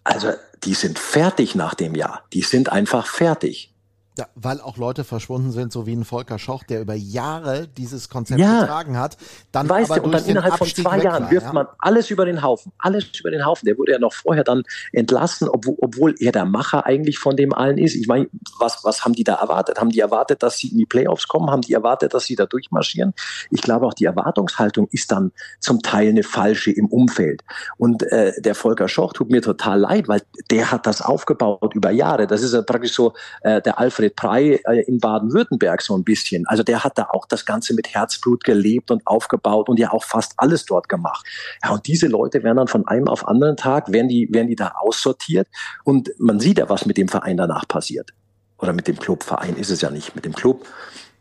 Also 0.03 0.31
die 0.63 0.73
sind 0.73 0.99
fertig 0.99 1.55
nach 1.55 1.73
dem 1.73 1.95
Jahr. 1.95 2.23
Die 2.33 2.41
sind 2.41 2.71
einfach 2.71 3.07
fertig. 3.07 3.74
Ja, 4.17 4.27
weil 4.35 4.61
auch 4.61 4.77
Leute 4.77 5.03
verschwunden 5.03 5.51
sind, 5.51 5.73
so 5.73 5.85
wie 5.85 5.93
ein 5.93 6.05
Volker 6.05 6.39
Schoch, 6.39 6.63
der 6.63 6.79
über 6.79 6.93
Jahre 6.93 7.67
dieses 7.67 8.07
Konzept 8.07 8.39
Ja. 8.39 8.61
getragen 8.61 8.97
hat. 8.97 9.17
Dann 9.51 9.67
Weißt 9.67 9.91
aber 9.91 9.99
du, 9.99 10.05
und 10.05 10.11
dann 10.13 10.25
innerhalb 10.25 10.53
von 10.53 10.67
Abstieg 10.67 10.85
zwei 10.85 10.97
weg 10.97 11.03
Jahren 11.03 11.23
war, 11.25 11.31
wirft 11.31 11.47
ja. 11.47 11.53
man 11.53 11.67
alles 11.79 12.09
über 12.09 12.25
den 12.25 12.41
Haufen. 12.41 12.71
Alles 12.79 13.19
über 13.19 13.29
den 13.29 13.45
Haufen. 13.45 13.65
Der 13.65 13.77
wurde 13.77 13.91
ja 13.91 13.99
noch 13.99 14.13
vorher 14.13 14.45
dann 14.45 14.63
entlassen, 14.93 15.49
obwohl, 15.49 15.75
obwohl 15.81 16.15
er 16.19 16.31
der 16.31 16.45
Macher 16.45 16.85
eigentlich 16.85 17.19
von 17.19 17.35
dem 17.35 17.53
allen 17.53 17.77
ist. 17.77 17.93
Ich 17.93 18.07
meine, 18.07 18.29
was, 18.57 18.85
was 18.85 19.03
haben 19.03 19.13
die 19.13 19.25
da 19.25 19.35
erwartet? 19.35 19.81
Haben 19.81 19.89
die 19.89 19.99
erwartet, 19.99 20.43
dass 20.43 20.59
sie 20.59 20.69
in 20.69 20.77
die 20.77 20.85
Playoffs 20.85 21.27
kommen? 21.27 21.49
Haben 21.49 21.61
die 21.61 21.73
erwartet, 21.73 22.13
dass 22.13 22.23
sie 22.23 22.35
da 22.35 22.45
durchmarschieren? 22.45 23.13
Ich 23.51 23.61
glaube, 23.61 23.85
auch 23.85 23.93
die 23.93 24.05
Erwartungshaltung 24.05 24.87
ist 24.91 25.11
dann 25.11 25.33
zum 25.59 25.81
Teil 25.81 26.07
eine 26.09 26.23
falsche 26.23 26.71
im 26.71 26.85
Umfeld. 26.87 27.43
Und 27.77 28.01
äh, 28.03 28.31
der 28.41 28.55
Volker 28.55 28.87
Schoch 28.87 29.11
tut 29.11 29.29
mir 29.29 29.41
total 29.41 29.79
leid, 29.79 30.07
weil 30.07 30.21
der 30.49 30.71
hat 30.71 30.87
das 30.87 31.01
aufgebaut 31.01 31.75
über 31.75 31.91
Jahre. 31.91 32.27
Das 32.27 32.41
ist 32.41 32.53
ja 32.53 32.61
praktisch 32.61 32.93
so 32.93 33.13
äh, 33.41 33.61
der 33.61 33.77
Alfred 33.77 34.04
Prey 34.09 34.61
äh, 34.65 34.81
in 34.87 34.99
Baden-Württemberg 34.99 35.81
so 35.81 35.97
ein 35.97 36.03
bisschen. 36.03 36.45
Also 36.47 36.63
der 36.63 36.83
hat 36.83 36.97
da 36.97 37.07
auch 37.09 37.25
das 37.25 37.45
Ganze 37.45 37.73
mit 37.73 37.93
Herzblut 37.93 38.43
gelebt 38.43 38.91
und 38.91 39.05
aufgebaut 39.05 39.69
und 39.69 39.79
ja 39.79 39.91
auch 39.91 40.03
fast 40.03 40.33
alles 40.37 40.65
dort 40.65 40.89
gemacht. 40.89 41.25
Ja, 41.63 41.71
und 41.71 41.87
diese 41.87 42.07
Leute 42.07 42.43
werden 42.43 42.57
dann 42.57 42.67
von 42.67 42.87
einem 42.87 43.07
auf 43.07 43.27
anderen 43.27 43.57
Tag, 43.57 43.91
werden 43.91 44.09
die, 44.09 44.27
werden 44.31 44.47
die 44.47 44.55
da 44.55 44.73
aussortiert 44.79 45.47
und 45.83 46.11
man 46.17 46.39
sieht 46.39 46.57
ja, 46.57 46.69
was 46.69 46.85
mit 46.85 46.97
dem 46.97 47.07
Verein 47.07 47.37
danach 47.37 47.67
passiert. 47.67 48.11
Oder 48.57 48.73
mit 48.73 48.87
dem 48.87 48.97
Club. 48.97 49.23
Verein 49.23 49.57
ist 49.57 49.69
es 49.69 49.81
ja 49.81 49.89
nicht, 49.89 50.15
mit 50.15 50.25
dem 50.25 50.33
Club. 50.33 50.65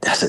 Also, 0.06 0.26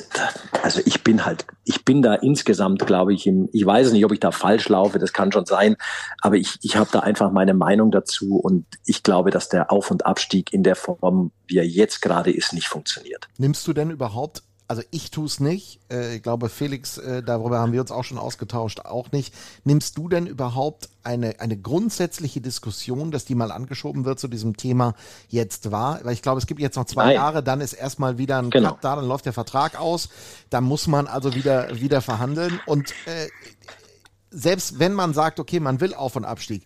also 0.63 0.82
ich 0.86 1.03
bin 1.03 1.26
halt, 1.26 1.45
ich 1.63 1.84
bin 1.84 2.01
da 2.01 2.16
insgesamt, 2.16 2.86
glaube 2.86 3.13
ich, 3.13 3.28
im, 3.28 3.49
ich 3.51 3.66
weiß 3.66 3.91
nicht, 3.91 4.05
ob 4.05 4.11
ich 4.11 4.20
da 4.20 4.32
falsch 4.32 4.70
laufe, 4.70 4.99
das 4.99 5.13
kann 5.13 5.32
schon 5.32 5.45
sein, 5.45 5.76
aber 6.22 6.36
ich, 6.36 6.57
ich 6.61 6.78
habe 6.78 6.89
da 6.91 6.99
einfach 6.99 7.32
meine 7.32 7.53
Meinung 7.53 7.91
dazu 7.91 8.38
und 8.38 8.66
ich 8.86 9.03
glaube, 9.03 9.32
dass 9.32 9.49
der 9.49 9.72
Auf- 9.72 9.91
und 9.91 10.05
Abstieg 10.05 10.53
in 10.53 10.63
der 10.63 10.76
Form, 10.76 11.32
wie 11.47 11.57
er 11.57 11.68
jetzt 11.68 12.01
gerade 12.01 12.32
ist, 12.32 12.53
nicht 12.53 12.68
funktioniert. 12.68 13.28
Nimmst 13.38 13.68
du 13.68 13.74
denn 13.74 13.91
überhaupt 13.91 14.43
Also 14.68 14.82
ich 14.89 15.11
tue 15.11 15.26
es 15.26 15.39
nicht. 15.39 15.80
Äh, 15.91 16.16
ich 16.16 16.24
glaube, 16.24 16.49
Felix, 16.49 16.97
äh, 16.97 17.22
darüber 17.22 17.59
haben 17.59 17.72
wir 17.72 17.82
uns 17.82 17.91
auch 17.91 18.03
schon 18.03 18.18
ausgetauscht, 18.18 18.80
auch 18.80 19.11
nicht. 19.11 19.34
Nimmst 19.63 19.97
du 19.97 20.09
denn 20.09 20.26
überhaupt 20.26 20.89
eine, 21.03 21.39
eine 21.39 21.55
grundsätzliche 21.55 22.41
Diskussion, 22.41 23.11
dass 23.11 23.26
die 23.26 23.36
mal 23.36 23.51
angeschoben 23.51 24.05
wird 24.05 24.20
zu 24.20 24.28
diesem 24.28 24.57
Thema 24.57 24.95
jetzt 25.30 25.72
war? 25.72 26.03
Weil 26.03 26.13
ich 26.13 26.24
glaube, 26.24 26.39
es 26.39 26.47
gibt 26.47 26.59
jetzt 26.59 26.78
noch 26.78 26.86
zwei 26.86 27.05
Nein. 27.05 27.16
Jahre, 27.16 27.43
dann 27.43 27.61
ist 27.61 27.74
erstmal 27.74 28.18
wieder 28.18 28.39
ein 28.39 28.49
Genau. 28.49 28.72
Cut 28.72 28.84
da, 28.84 28.95
dann 28.95 29.07
läuft 29.07 29.26
der 29.26 29.34
Vertrag 29.34 29.80
aus, 29.80 30.09
dann 30.49 30.63
muss 30.63 30.88
man 30.88 31.05
also 31.05 31.36
wieder, 31.36 31.80
wieder 31.80 32.01
verhandeln 32.01 32.59
und 32.66 32.91
äh, 33.05 33.28
selbst 34.32 34.80
wenn 34.80 34.93
man 34.93 35.13
sagt, 35.13 35.39
okay, 35.39 35.59
man 35.59 35.80
will 35.80 35.93
Auf- 35.93 36.16
und 36.16 36.26
Abstieg, 36.26 36.66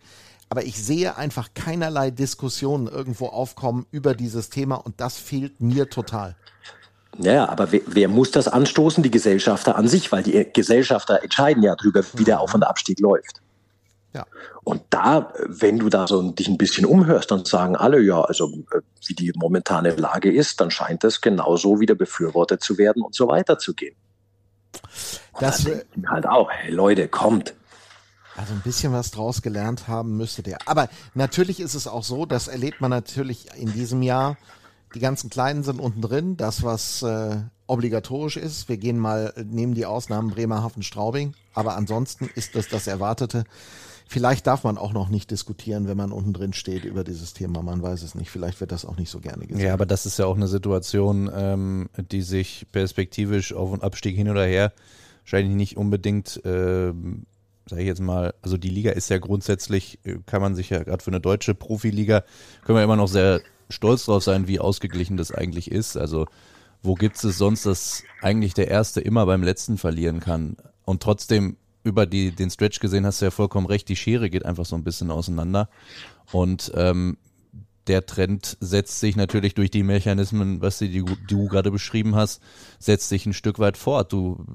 aber 0.50 0.64
ich 0.64 0.82
sehe 0.82 1.18
einfach 1.18 1.50
keinerlei 1.54 2.12
Diskussionen 2.12 2.88
irgendwo 2.88 3.28
aufkommen 3.28 3.86
über 3.92 4.16
dieses 4.16 4.50
Thema 4.50 4.76
und 4.76 5.00
das 5.02 5.18
fehlt 5.18 5.62
mir 5.62 5.90
total. 5.90 6.36
Ja, 7.22 7.50
aber 7.50 7.72
wer, 7.74 7.82
wer 7.86 8.08
muss 8.08 8.32
das 8.32 8.48
anstoßen? 8.48 9.04
Die 9.04 9.12
Gesellschafter 9.12 9.76
an 9.76 9.88
sich, 9.88 10.12
weil 10.12 10.24
die 10.24 10.48
Gesellschafter 10.54 11.22
entscheiden 11.22 11.62
ja 11.62 11.76
darüber, 11.76 12.02
wie 12.14 12.24
der 12.24 12.40
Auf- 12.40 12.56
und 12.56 12.64
Abstieg 12.64 13.00
läuft. 13.02 13.42
Ja. 14.14 14.26
Und 14.64 14.82
da, 14.90 15.34
wenn 15.46 15.80
du 15.80 15.90
da 15.90 16.08
so 16.08 16.32
dich 16.32 16.48
ein 16.48 16.58
bisschen 16.58 16.86
umhörst, 16.86 17.30
dann 17.30 17.44
sagen 17.46 17.76
alle, 17.76 18.02
ja, 18.02 18.22
also 18.22 18.48
äh, 18.72 18.82
wie 19.06 19.14
die 19.14 19.34
momentane 19.36 19.96
Lage 19.96 20.32
ist, 20.32 20.62
dann 20.62 20.72
scheint 20.72 21.04
es 21.04 21.20
genauso 21.20 21.80
wieder 21.80 21.94
befürwortet 21.94 22.64
zu 22.64 22.78
werden 22.78 23.04
und 23.04 23.14
so 23.14 23.28
weiter 23.28 23.60
zu 23.60 23.74
gehen. 23.74 23.96
Und 25.34 25.42
Das, 25.42 25.68
halt 26.08 26.26
auch, 26.26 26.50
hey 26.50 26.72
Leute, 26.72 27.08
kommt. 27.08 27.54
Also 28.36 28.54
ein 28.54 28.62
bisschen 28.62 28.94
was 28.94 29.12
draus 29.12 29.42
gelernt 29.42 29.90
haben 29.90 30.16
müsste 30.16 30.42
der. 30.42 30.60
Aber 30.66 30.88
natürlich 31.14 31.60
ist 31.60 31.74
es 31.74 31.88
auch 31.88 32.04
so, 32.04 32.26
das 32.26 32.48
erlebt 32.48 32.80
man 32.80 32.90
natürlich 32.90 33.48
in 33.58 33.74
diesem 33.74 34.02
Jahr. 34.02 34.38
Die 34.96 35.00
ganzen 35.00 35.30
Kleinen 35.30 35.64
sind 35.64 35.80
unten 35.80 36.02
drin. 36.02 36.38
Das, 36.38 36.64
was 36.64 37.04
äh, 37.04 37.38
obligatorisch 37.68 38.38
ist. 38.38 38.70
Wir 38.70 38.78
gehen 38.78 38.98
mal, 38.98 39.34
nehmen 39.44 39.74
die 39.74 39.86
Ausnahmen 39.86 40.32
Bremerhaven, 40.32 40.84
Straubing. 40.84 41.34
Aber 41.54 41.76
ansonsten 41.76 42.30
ist 42.36 42.56
das 42.56 42.68
das 42.68 42.88
Erwartete. 42.88 43.44
Vielleicht 44.08 44.48
darf 44.48 44.64
man 44.64 44.80
auch 44.80 44.92
noch 44.92 45.10
nicht 45.10 45.30
diskutieren, 45.30 45.88
wenn 45.88 45.98
man 45.98 46.12
unten 46.12 46.34
drin 46.34 46.54
steht 46.54 46.84
über 46.84 47.04
dieses 47.04 47.34
Thema. 47.34 47.62
Man 47.62 47.84
weiß 47.84 48.02
es 48.02 48.16
nicht. 48.16 48.32
Vielleicht 48.32 48.60
wird 48.60 48.72
das 48.72 48.84
auch 48.84 48.98
nicht 48.98 49.12
so 49.12 49.20
gerne 49.20 49.46
gesehen. 49.46 49.64
Ja, 49.64 49.74
aber 49.74 49.86
das 49.86 50.08
ist 50.08 50.18
ja 50.18 50.26
auch 50.26 50.36
eine 50.36 50.48
Situation, 50.48 51.30
ähm, 51.32 51.90
die 52.12 52.24
sich 52.24 52.66
perspektivisch 52.72 53.54
auf 53.54 53.72
und 53.72 53.84
Abstieg 53.84 54.16
hin 54.16 54.30
oder 54.30 54.46
her 54.46 54.74
wahrscheinlich 55.32 55.56
nicht 55.56 55.78
unbedingt, 55.78 56.42
ähm, 56.44 57.28
sage 57.70 57.84
ich 57.84 57.88
jetzt 57.88 58.02
mal, 58.02 58.34
also 58.42 58.58
die 58.58 58.70
Liga 58.70 58.92
ist 58.92 59.10
ja 59.10 59.20
grundsätzlich, 59.20 60.00
äh, 60.04 60.18
kann 60.26 60.42
man 60.42 60.56
sich 60.56 60.72
ja 60.72 60.82
gerade 60.82 61.04
für 61.04 61.12
eine 61.12 61.20
deutsche 61.20 61.54
Profiliga, 61.54 62.24
können 62.64 62.80
wir 62.80 62.84
immer 62.84 62.96
noch 62.96 63.08
sehr 63.08 63.42
stolz 63.70 64.06
drauf 64.06 64.24
sein, 64.24 64.48
wie 64.48 64.60
ausgeglichen 64.60 65.18
das 65.18 65.32
eigentlich 65.32 65.72
ist. 65.72 65.98
Also 65.98 66.26
wo 66.82 66.96
gibt 66.96 67.24
es 67.24 67.38
sonst, 67.38 67.66
dass 67.66 68.04
eigentlich 68.22 68.54
der 68.54 68.70
Erste 68.70 69.02
immer 69.02 69.26
beim 69.26 69.44
Letzten 69.44 69.78
verlieren 69.78 70.20
kann 70.20 70.58
und 70.86 71.04
trotzdem 71.04 71.58
über 71.84 72.06
die, 72.06 72.32
den 72.32 72.50
Stretch 72.50 72.80
gesehen 72.80 73.06
hast 73.06 73.22
du 73.22 73.26
ja 73.26 73.32
vollkommen 73.32 73.68
recht, 73.68 73.88
die 73.90 73.96
Schere 73.96 74.30
geht 74.30 74.46
einfach 74.46 74.66
so 74.66 74.76
ein 74.76 74.84
bisschen 74.84 75.12
auseinander 75.12 75.70
und 76.32 76.72
ähm, 76.76 77.18
der 77.90 78.06
Trend 78.06 78.56
setzt 78.60 79.00
sich 79.00 79.16
natürlich 79.16 79.56
durch 79.56 79.72
die 79.72 79.84
Mechanismen, 79.84 80.62
was 80.62 80.78
du, 80.78 80.88
die, 80.88 81.04
du 81.28 81.48
gerade 81.48 81.72
beschrieben 81.72 82.16
hast, 82.16 82.40
setzt 82.78 83.10
sich 83.10 83.26
ein 83.26 83.34
Stück 83.34 83.58
weit 83.58 83.78
fort. 83.78 84.14
Du 84.14 84.46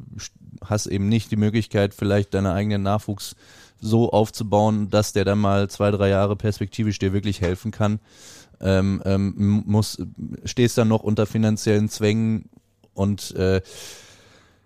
hast 0.65 0.87
eben 0.87 1.09
nicht 1.09 1.33
die 1.33 1.37
Möglichkeit, 1.37 1.95
vielleicht 1.95 2.33
deinen 2.33 2.47
eigenen 2.47 2.83
Nachwuchs 2.83 3.35
so 3.81 4.11
aufzubauen, 4.13 4.89
dass 4.89 5.13
der 5.13 5.25
dann 5.25 5.41
mal 5.41 5.69
zwei, 5.69 5.91
drei 5.91 6.11
Jahre 6.11 6.37
perspektivisch 6.37 7.01
dir 7.01 7.13
wirklich 7.13 7.41
helfen 7.41 7.73
kann. 7.73 7.99
Ähm, 8.65 9.03
ähm, 9.05 9.63
muss, 9.67 9.99
stehst 10.45 10.79
dann 10.79 10.89
noch 10.89 11.03
unter 11.03 11.27
finanziellen 11.27 11.91
Zwängen 11.91 12.49
und 12.95 13.35
äh, 13.37 13.61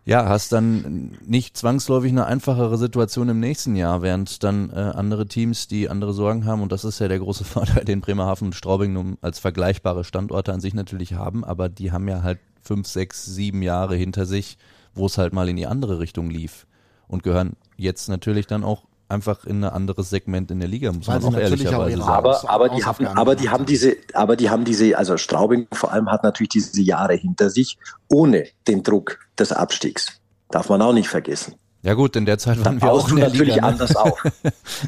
ja, 0.08 0.26
hast 0.26 0.52
dann 0.52 1.18
nicht 1.26 1.58
zwangsläufig 1.58 2.10
eine 2.12 2.24
einfachere 2.24 2.78
Situation 2.78 3.28
im 3.28 3.40
nächsten 3.40 3.76
Jahr, 3.76 4.00
während 4.00 4.42
dann 4.42 4.70
äh, 4.70 4.76
andere 4.76 5.26
Teams, 5.26 5.68
die 5.68 5.90
andere 5.90 6.14
Sorgen 6.14 6.46
haben, 6.46 6.62
und 6.62 6.72
das 6.72 6.86
ist 6.86 6.98
ja 6.98 7.08
der 7.08 7.18
große 7.18 7.44
Vorteil, 7.44 7.84
den 7.84 8.00
Bremerhaven 8.00 8.46
und 8.48 8.54
Straubing 8.54 8.94
nun 8.94 9.18
als 9.20 9.38
vergleichbare 9.38 10.04
Standorte 10.04 10.54
an 10.54 10.60
sich 10.60 10.72
natürlich 10.72 11.12
haben, 11.12 11.44
aber 11.44 11.68
die 11.68 11.92
haben 11.92 12.08
ja 12.08 12.22
halt 12.22 12.38
fünf, 12.62 12.86
sechs, 12.86 13.26
sieben 13.26 13.60
Jahre 13.60 13.96
hinter 13.96 14.24
sich, 14.24 14.56
wo 14.94 15.04
es 15.04 15.18
halt 15.18 15.34
mal 15.34 15.48
in 15.50 15.56
die 15.56 15.66
andere 15.66 15.98
Richtung 15.98 16.30
lief 16.30 16.66
und 17.06 17.22
gehören 17.22 17.56
jetzt 17.76 18.08
natürlich 18.08 18.46
dann 18.46 18.64
auch 18.64 18.87
einfach 19.08 19.44
in 19.44 19.64
ein 19.64 19.70
anderes 19.70 20.10
Segment 20.10 20.50
in 20.50 20.60
der 20.60 20.68
Liga, 20.68 20.92
muss 20.92 21.08
Weil 21.08 21.20
man 21.20 21.34
auch 21.34 21.38
ehrlicherweise 21.38 21.96
sagen. 21.96 22.08
Aber, 22.08 22.50
aber, 22.50 22.68
die 22.68 22.84
haben, 22.84 23.06
aber 23.06 23.36
die 23.36 23.48
haben. 23.48 23.66
diese, 23.66 23.96
aber 24.12 24.36
die 24.36 24.50
haben 24.50 24.64
diese, 24.64 24.96
also 24.96 25.16
Straubing 25.16 25.66
vor 25.72 25.92
allem 25.92 26.10
hat 26.10 26.22
natürlich 26.22 26.50
diese 26.50 26.80
Jahre 26.82 27.14
hinter 27.14 27.50
sich, 27.50 27.78
ohne 28.08 28.46
den 28.66 28.82
Druck 28.82 29.18
des 29.38 29.52
Abstiegs. 29.52 30.20
Darf 30.50 30.68
man 30.68 30.82
auch 30.82 30.92
nicht 30.92 31.08
vergessen. 31.08 31.54
Ja 31.82 31.94
gut, 31.94 32.16
in 32.16 32.26
der 32.26 32.38
Zeit 32.38 32.62
waren 32.64 32.82
wir 32.82 32.90
auch 32.90 33.08
in 33.08 33.16
der 33.16 33.28
natürlich 33.28 33.54
Liga. 33.54 33.66
Ne? 33.66 33.72
anders 33.72 33.94
auf. 33.94 34.20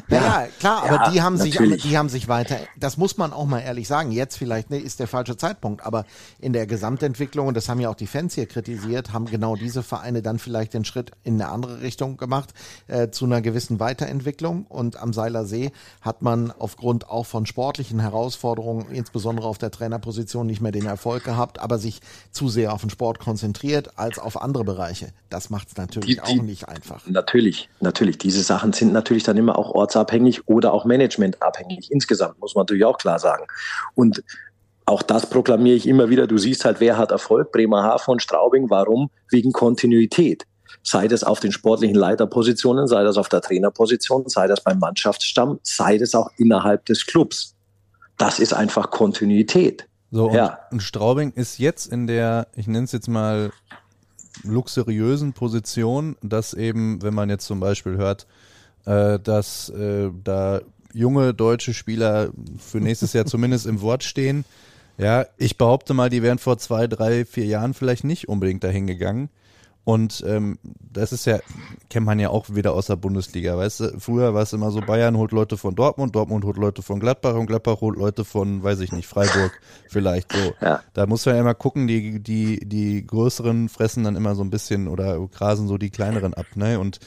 Ja, 0.09 0.17
ja, 0.43 0.47
klar, 0.59 0.83
aber 0.83 1.05
Ja, 1.05 1.09
die 1.11 1.21
haben 1.21 1.37
sich, 1.37 1.53
natürlich. 1.55 1.81
die 1.83 1.97
haben 1.97 2.09
sich 2.09 2.27
weiter, 2.27 2.57
das 2.77 2.97
muss 2.97 3.17
man 3.17 3.31
auch 3.33 3.45
mal 3.45 3.59
ehrlich 3.59 3.87
sagen. 3.87 4.11
Jetzt 4.11 4.37
vielleicht 4.37 4.69
ne, 4.69 4.77
ist 4.77 4.99
der 4.99 5.07
falsche 5.07 5.37
Zeitpunkt, 5.37 5.85
aber 5.85 6.05
in 6.39 6.51
der 6.53 6.67
Gesamtentwicklung, 6.67 7.47
und 7.47 7.55
das 7.55 7.69
haben 7.69 7.79
ja 7.79 7.89
auch 7.89 7.95
die 7.95 8.07
Fans 8.07 8.35
hier 8.35 8.45
kritisiert, 8.45 9.13
haben 9.13 9.25
genau 9.25 9.55
diese 9.55 9.83
Vereine 9.83 10.21
dann 10.21 10.37
vielleicht 10.37 10.73
den 10.73 10.83
Schritt 10.85 11.11
in 11.23 11.35
eine 11.41 11.49
andere 11.51 11.81
Richtung 11.81 12.17
gemacht, 12.17 12.49
äh, 12.87 13.09
zu 13.09 13.25
einer 13.25 13.41
gewissen 13.41 13.79
Weiterentwicklung. 13.79 14.65
Und 14.67 14.97
am 14.97 15.13
Seiler 15.13 15.45
See 15.45 15.71
hat 16.01 16.21
man 16.21 16.51
aufgrund 16.51 17.09
auch 17.09 17.25
von 17.25 17.45
sportlichen 17.45 17.99
Herausforderungen, 17.99 18.87
insbesondere 18.91 19.47
auf 19.47 19.57
der 19.57 19.71
Trainerposition, 19.71 20.45
nicht 20.45 20.61
mehr 20.61 20.71
den 20.73 20.85
Erfolg 20.85 21.23
gehabt, 21.23 21.59
aber 21.59 21.79
sich 21.79 22.01
zu 22.31 22.49
sehr 22.49 22.73
auf 22.73 22.81
den 22.81 22.89
Sport 22.89 23.19
konzentriert 23.19 23.97
als 23.97 24.19
auf 24.19 24.41
andere 24.41 24.65
Bereiche. 24.65 25.13
Das 25.29 25.49
macht 25.49 25.69
es 25.69 25.77
natürlich 25.77 26.07
Die- 26.07 26.13
die- 26.15 26.21
auch 26.39 26.43
nicht 26.43 26.67
einfach. 26.81 27.01
Natürlich, 27.07 27.69
natürlich. 27.79 28.17
Diese 28.17 28.41
Sachen 28.41 28.73
sind 28.73 28.91
natürlich 28.93 29.23
dann 29.23 29.37
immer 29.37 29.57
auch 29.57 29.71
ortsabhängig 29.71 30.47
oder 30.47 30.73
auch 30.73 30.85
managementabhängig. 30.85 31.91
Insgesamt 31.91 32.39
muss 32.39 32.55
man 32.55 32.63
natürlich 32.63 32.85
auch 32.85 32.97
klar 32.97 33.19
sagen. 33.19 33.45
Und 33.95 34.23
auch 34.85 35.01
das 35.03 35.29
proklamiere 35.29 35.75
ich 35.75 35.87
immer 35.87 36.09
wieder. 36.09 36.27
Du 36.27 36.37
siehst 36.37 36.65
halt, 36.65 36.79
wer 36.79 36.97
hat 36.97 37.11
Erfolg? 37.11 37.51
Bremerhaven 37.51 38.13
und 38.13 38.21
Straubing. 38.21 38.69
Warum? 38.69 39.09
Wegen 39.29 39.51
Kontinuität. 39.51 40.45
Sei 40.83 41.07
das 41.07 41.23
auf 41.23 41.39
den 41.39 41.51
sportlichen 41.51 41.95
Leiterpositionen, 41.95 42.87
sei 42.87 43.03
das 43.03 43.17
auf 43.17 43.29
der 43.29 43.41
Trainerposition, 43.41 44.27
sei 44.27 44.47
das 44.47 44.63
beim 44.63 44.79
Mannschaftsstamm, 44.79 45.59
sei 45.63 45.97
das 45.97 46.15
auch 46.15 46.29
innerhalb 46.37 46.85
des 46.85 47.05
Clubs. 47.05 47.55
Das 48.17 48.39
ist 48.39 48.53
einfach 48.53 48.89
Kontinuität. 48.89 49.87
So, 50.11 50.27
und, 50.27 50.33
Ja. 50.35 50.59
und 50.71 50.81
Straubing 50.81 51.31
ist 51.33 51.59
jetzt 51.59 51.85
in 51.85 52.07
der, 52.07 52.47
ich 52.55 52.67
nenne 52.67 52.85
es 52.85 52.91
jetzt 52.91 53.07
mal 53.07 53.51
luxuriösen 54.43 55.33
Position, 55.33 56.15
dass 56.21 56.53
eben, 56.53 57.01
wenn 57.01 57.13
man 57.13 57.29
jetzt 57.29 57.45
zum 57.45 57.59
Beispiel 57.59 57.97
hört, 57.97 58.27
äh, 58.85 59.19
dass 59.19 59.69
äh, 59.69 60.09
da 60.23 60.61
junge 60.93 61.33
deutsche 61.33 61.73
Spieler 61.73 62.31
für 62.57 62.79
nächstes 62.79 63.13
Jahr 63.13 63.25
zumindest 63.25 63.65
im 63.65 63.81
Wort 63.81 64.03
stehen. 64.03 64.45
Ja, 64.97 65.25
ich 65.37 65.57
behaupte 65.57 65.93
mal, 65.93 66.09
die 66.09 66.21
wären 66.21 66.37
vor 66.37 66.57
zwei, 66.57 66.87
drei, 66.87 67.25
vier 67.25 67.45
Jahren 67.45 67.73
vielleicht 67.73 68.03
nicht 68.03 68.27
unbedingt 68.27 68.63
dahin 68.63 68.87
gegangen. 68.87 69.29
Und 69.83 70.23
ähm, 70.27 70.59
das 70.63 71.11
ist 71.11 71.25
ja, 71.25 71.39
kennt 71.89 72.05
man 72.05 72.19
ja 72.19 72.29
auch 72.29 72.53
wieder 72.53 72.73
aus 72.73 72.85
der 72.85 72.97
Bundesliga, 72.97 73.57
weißt 73.57 73.79
du, 73.79 73.99
früher 73.99 74.33
war 74.35 74.43
es 74.43 74.53
immer 74.53 74.69
so, 74.69 74.79
Bayern 74.79 75.17
holt 75.17 75.31
Leute 75.31 75.57
von 75.57 75.73
Dortmund, 75.73 76.15
Dortmund 76.15 76.45
holt 76.45 76.57
Leute 76.57 76.83
von 76.83 76.99
Gladbach 76.99 77.33
und 77.33 77.47
Gladbach 77.47 77.81
holt 77.81 77.97
Leute 77.97 78.23
von, 78.23 78.61
weiß 78.61 78.79
ich 78.81 78.91
nicht, 78.91 79.07
Freiburg 79.07 79.59
vielleicht 79.89 80.33
so. 80.33 80.53
Ja. 80.61 80.81
Da 80.93 81.07
muss 81.07 81.25
man 81.25 81.35
ja 81.35 81.41
immer 81.41 81.55
gucken, 81.55 81.87
die, 81.87 82.19
die, 82.19 82.59
die 82.59 83.05
größeren 83.07 83.69
fressen 83.69 84.03
dann 84.03 84.15
immer 84.15 84.35
so 84.35 84.43
ein 84.43 84.51
bisschen 84.51 84.87
oder 84.87 85.19
grasen 85.27 85.67
so 85.67 85.79
die 85.79 85.89
kleineren 85.89 86.35
ab, 86.35 86.45
ne? 86.55 86.79
Und 86.79 86.99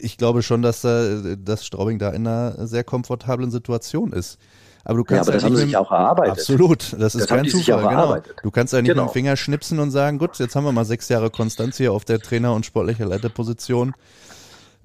ich 0.00 0.16
glaube 0.16 0.42
schon, 0.42 0.62
dass, 0.62 0.80
da, 0.80 1.36
dass 1.36 1.64
Straubing 1.64 1.98
da 1.98 2.10
in 2.10 2.26
einer 2.26 2.66
sehr 2.66 2.84
komfortablen 2.84 3.50
Situation 3.50 4.12
ist. 4.12 4.38
Aber 4.84 4.98
du 4.98 5.00
Ja, 5.02 5.16
kannst 5.16 5.28
aber 5.28 5.32
das 5.32 5.42
ja 5.42 5.46
haben 5.48 5.56
sie 5.56 5.62
mit 5.62 5.68
sich 5.70 5.76
auch 5.76 5.90
erarbeitet. 5.90 6.32
Absolut, 6.32 6.96
das 6.98 7.14
ist 7.14 7.22
Das 7.22 7.26
kein 7.28 7.48
Zufall, 7.48 7.82
genau. 7.88 8.16
Du 8.42 8.50
kannst 8.50 8.72
ja 8.72 8.80
nicht 8.80 8.88
mit 8.88 8.96
Genau. 8.96 9.08
dem 9.08 9.12
Finger 9.12 9.36
schnipsen 9.36 9.78
und 9.78 9.90
sagen, 9.90 10.18
gut, 10.18 10.38
jetzt 10.38 10.56
haben 10.56 10.64
wir 10.64 10.72
mal 10.72 10.84
sechs 10.84 11.08
Jahre 11.08 11.30
Konstanz 11.30 11.76
hier 11.76 11.92
auf 11.92 12.04
der 12.04 12.18
Trainer- 12.20 12.54
und 12.54 12.64
sportlicher 12.66 13.06
Leiterposition. 13.06 13.94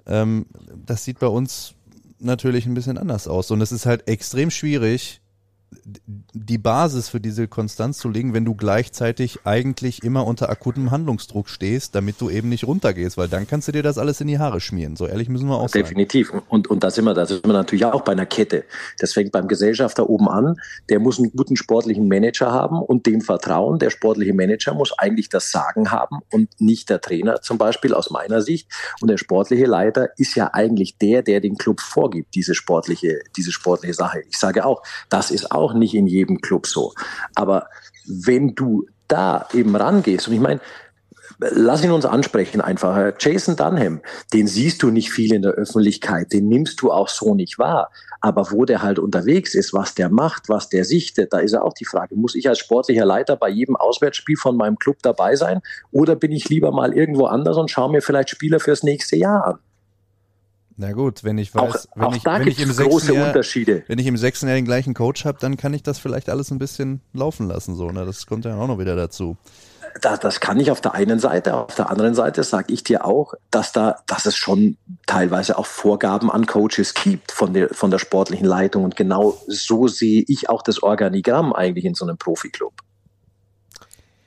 Ähm, 0.05 0.45
das 0.85 1.03
sieht 1.03 1.19
bei 1.19 1.27
uns 1.27 1.73
natürlich 2.19 2.65
ein 2.65 2.73
bisschen 2.73 2.97
anders 2.97 3.27
aus. 3.27 3.51
Und 3.51 3.61
es 3.61 3.71
ist 3.71 3.85
halt 3.85 4.07
extrem 4.07 4.51
schwierig, 4.51 5.21
die 5.85 6.57
Basis 6.57 7.09
für 7.09 7.19
diese 7.19 7.47
Konstanz 7.47 7.97
zu 7.97 8.09
legen, 8.09 8.33
wenn 8.33 8.45
du 8.45 8.55
gleichzeitig 8.55 9.39
eigentlich 9.45 10.03
immer 10.03 10.25
unter 10.25 10.49
akutem 10.49 10.91
Handlungsdruck 10.91 11.49
stehst, 11.49 11.95
damit 11.95 12.19
du 12.19 12.29
eben 12.29 12.49
nicht 12.49 12.65
runtergehst, 12.65 13.17
weil 13.17 13.27
dann 13.27 13.47
kannst 13.47 13.67
du 13.67 13.71
dir 13.71 13.83
das 13.83 13.97
alles 13.97 14.21
in 14.21 14.27
die 14.27 14.39
Haare 14.39 14.61
schmieren. 14.61 14.95
So 14.95 15.07
ehrlich 15.07 15.29
müssen 15.29 15.47
wir 15.47 15.57
auch 15.57 15.69
sein. 15.69 15.83
Definitiv. 15.83 16.31
Und, 16.49 16.67
und 16.67 16.83
da 16.83 16.91
sind 16.91 17.05
wir, 17.05 17.13
da 17.13 17.25
sind 17.25 17.45
wir 17.45 17.53
natürlich 17.53 17.85
auch 17.85 18.01
bei 18.01 18.11
einer 18.11 18.25
Kette. 18.25 18.65
Das 18.99 19.13
fängt 19.13 19.31
beim 19.31 19.47
Gesellschafter 19.47 20.09
oben 20.09 20.27
an. 20.27 20.55
Der 20.89 20.99
muss 20.99 21.19
einen 21.19 21.31
guten 21.31 21.55
sportlichen 21.55 22.07
Manager 22.07 22.51
haben 22.51 22.81
und 22.81 23.05
dem 23.05 23.21
vertrauen. 23.21 23.79
Der 23.79 23.89
sportliche 23.89 24.33
Manager 24.33 24.73
muss 24.73 24.97
eigentlich 24.97 25.29
das 25.29 25.51
Sagen 25.51 25.91
haben 25.91 26.19
und 26.31 26.49
nicht 26.59 26.89
der 26.89 27.01
Trainer 27.01 27.41
zum 27.41 27.57
Beispiel 27.57 27.93
aus 27.93 28.09
meiner 28.09 28.41
Sicht. 28.41 28.69
Und 29.01 29.09
der 29.09 29.17
sportliche 29.17 29.65
Leiter 29.65 30.09
ist 30.17 30.35
ja 30.35 30.53
eigentlich 30.53 30.97
der, 30.97 31.23
der 31.23 31.39
den 31.41 31.57
Club 31.57 31.81
vorgibt, 31.81 32.35
diese 32.35 32.55
sportliche, 32.55 33.19
diese 33.35 33.51
sportliche 33.51 33.93
Sache. 33.93 34.21
Ich 34.29 34.37
sage 34.37 34.65
auch, 34.65 34.83
das 35.09 35.31
ist 35.31 35.51
auch 35.51 35.64
nicht 35.73 35.93
in 35.93 36.07
jedem 36.07 36.41
Club 36.41 36.67
so. 36.67 36.93
Aber 37.33 37.67
wenn 38.05 38.55
du 38.55 38.85
da 39.07 39.47
eben 39.53 39.75
rangehst, 39.75 40.27
und 40.27 40.33
ich 40.33 40.39
meine, 40.39 40.59
lass 41.39 41.83
ihn 41.83 41.91
uns 41.91 42.05
ansprechen 42.05 42.61
einfach. 42.61 43.13
Jason 43.19 43.55
Dunham, 43.55 44.01
den 44.33 44.47
siehst 44.47 44.81
du 44.83 44.89
nicht 44.89 45.11
viel 45.11 45.33
in 45.33 45.41
der 45.41 45.51
Öffentlichkeit, 45.51 46.33
den 46.33 46.47
nimmst 46.47 46.81
du 46.81 46.91
auch 46.91 47.09
so 47.09 47.35
nicht 47.35 47.59
wahr. 47.59 47.91
Aber 48.21 48.51
wo 48.51 48.65
der 48.65 48.81
halt 48.81 48.99
unterwegs 48.99 49.53
ist, 49.53 49.73
was 49.73 49.93
der 49.93 50.09
macht, 50.09 50.49
was 50.49 50.69
der 50.69 50.85
sichtet, 50.85 51.33
da 51.33 51.39
ist 51.39 51.51
ja 51.51 51.61
auch 51.61 51.73
die 51.73 51.85
Frage, 51.85 52.15
muss 52.15 52.35
ich 52.35 52.47
als 52.47 52.59
sportlicher 52.59 53.05
Leiter 53.05 53.35
bei 53.35 53.49
jedem 53.49 53.75
Auswärtsspiel 53.75 54.37
von 54.37 54.57
meinem 54.57 54.77
Club 54.77 54.97
dabei 55.01 55.35
sein 55.35 55.61
oder 55.91 56.15
bin 56.15 56.31
ich 56.31 56.49
lieber 56.49 56.71
mal 56.71 56.93
irgendwo 56.93 57.25
anders 57.25 57.57
und 57.57 57.69
schaue 57.69 57.91
mir 57.91 58.01
vielleicht 58.01 58.29
Spieler 58.29 58.59
fürs 58.59 58.83
nächste 58.83 59.15
Jahr 59.15 59.45
an? 59.45 59.59
Na 60.77 60.91
gut, 60.91 61.23
wenn 61.23 61.37
ich 61.37 61.55
weiß, 61.55 61.87
Auch- 61.87 61.95
wenn, 61.95 62.03
auch 62.03 62.15
ich, 62.15 62.25
wenn, 62.25 62.47
ich 62.47 62.59
im 62.59 62.69
große 62.69 62.83
sechsten 62.83 63.13
Jahr, 63.13 63.27
Unterschiede. 63.27 63.83
wenn 63.87 63.97
ich 63.97 64.07
im 64.07 64.17
sechsten 64.17 64.47
Jahr 64.47 64.55
den 64.55 64.65
gleichen 64.65 64.93
Coach 64.93 65.23
habe, 65.23 65.37
dann 65.39 65.55
kann 65.55 65.73
ich 65.73 65.83
das 65.83 65.99
vielleicht 65.99 66.29
alles 66.29 66.51
ein 66.51 66.59
bisschen 66.59 67.01
laufen 67.13 67.47
lassen. 67.47 67.75
So, 67.75 67.91
ne? 67.91 68.05
Das 68.05 68.25
kommt 68.27 68.43
ja 68.45 68.55
auch 68.57 68.67
noch 68.67 68.77
wieder 68.77 68.95
dazu. 68.97 69.37
das, 70.01 70.19
das 70.19 70.39
kann 70.41 70.59
ich 70.59 70.71
auf 70.71 70.81
der 70.81 70.93
einen 70.93 71.19
Seite, 71.19 71.53
auf 71.55 71.75
der 71.75 71.89
anderen 71.89 72.13
Seite 72.13 72.43
sage 72.43 72.73
ich 72.73 72.83
dir 72.83 73.05
auch, 73.05 73.35
dass 73.51 73.71
da, 73.71 73.99
dass 74.07 74.25
es 74.25 74.35
schon 74.35 74.75
teilweise 75.05 75.57
auch 75.57 75.65
Vorgaben 75.65 76.29
an 76.29 76.45
Coaches 76.45 76.93
gibt 76.93 77.31
von 77.31 77.53
der, 77.53 77.69
von 77.69 77.89
der 77.89 77.99
sportlichen 77.99 78.45
Leitung 78.45 78.83
und 78.83 78.97
genau 78.97 79.37
so 79.47 79.87
sehe 79.87 80.25
ich 80.27 80.49
auch 80.49 80.61
das 80.61 80.83
Organigramm 80.83 81.53
eigentlich 81.53 81.85
in 81.85 81.93
so 81.93 82.05
einem 82.05 82.17
Profiklub. 82.17 82.73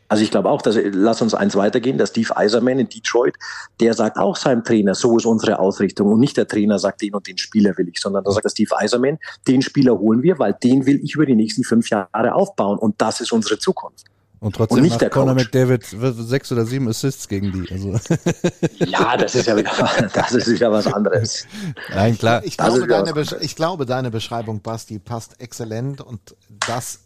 Also 0.09 0.25
ich 0.25 0.31
glaube 0.31 0.49
auch, 0.49 0.63
dass, 0.63 0.79
lass 0.93 1.21
uns 1.21 1.35
eins 1.35 1.55
weitergehen, 1.55 1.99
der 1.99 2.07
Steve 2.07 2.37
Eiserman 2.37 2.79
in 2.79 2.89
Detroit, 2.89 3.35
der 3.81 3.93
sagt 3.95 4.17
auch 4.17 4.37
seinem 4.37 4.65
Trainer, 4.65 4.95
so 4.95 5.17
ist 5.19 5.27
unsere 5.27 5.59
Ausrichtung 5.59 6.11
und 6.13 6.21
nicht 6.21 6.37
der 6.37 6.49
Trainer 6.49 6.79
sagt, 6.79 7.03
den 7.03 7.15
und 7.15 7.27
den 7.27 7.37
Spieler 7.39 7.77
will 7.77 7.89
ich, 7.89 8.01
sondern 8.01 8.25
da 8.25 8.31
sagt 8.33 8.45
der 8.45 8.51
Steve 8.51 8.77
Eiserman, 8.77 9.19
den 9.47 9.63
Spieler 9.63 9.99
holen 9.99 10.23
wir, 10.23 10.39
weil 10.39 10.55
den 10.55 10.87
will 10.87 11.01
ich 11.03 11.15
über 11.15 11.27
die 11.27 11.35
nächsten 11.35 11.63
fünf 11.63 11.91
Jahre 11.91 12.35
aufbauen 12.35 12.79
und 12.79 13.01
das 13.01 13.21
ist 13.21 13.33
unsere 13.33 13.59
Zukunft. 13.59 14.07
Und 14.41 14.55
trotzdem 14.55 14.77
Und 14.77 14.83
nicht 14.83 14.93
macht 14.93 15.01
der 15.01 15.11
Conor. 15.11 15.35
McDavid 15.35 15.85
sechs 15.85 16.53
oder 16.53 16.65
sieben 16.65 16.89
Assists 16.89 17.27
gegen 17.27 17.51
die. 17.53 17.73
Also, 17.73 17.91
Ja, 18.87 19.17
das 19.17 19.35
ist 19.35 19.47
ja 19.47 19.57
wieder, 19.57 19.73
das 20.15 20.33
ist 20.33 20.49
wieder 20.49 20.71
was 20.71 20.87
anderes. 20.87 21.45
nein, 21.91 22.17
klar. 22.17 22.45
Ich 22.45 22.57
Das 22.57 22.73
glaube, 22.75 22.87
deine 22.87 23.27
ich 23.41 23.57
glaube, 23.57 23.85
deine 23.85 24.11
Beschreibung, 24.11 24.63
Basti, 24.63 25.01
passt 25.01 25.41
exzellent 25.41 26.01
und 26.01 26.37
das 26.69 27.01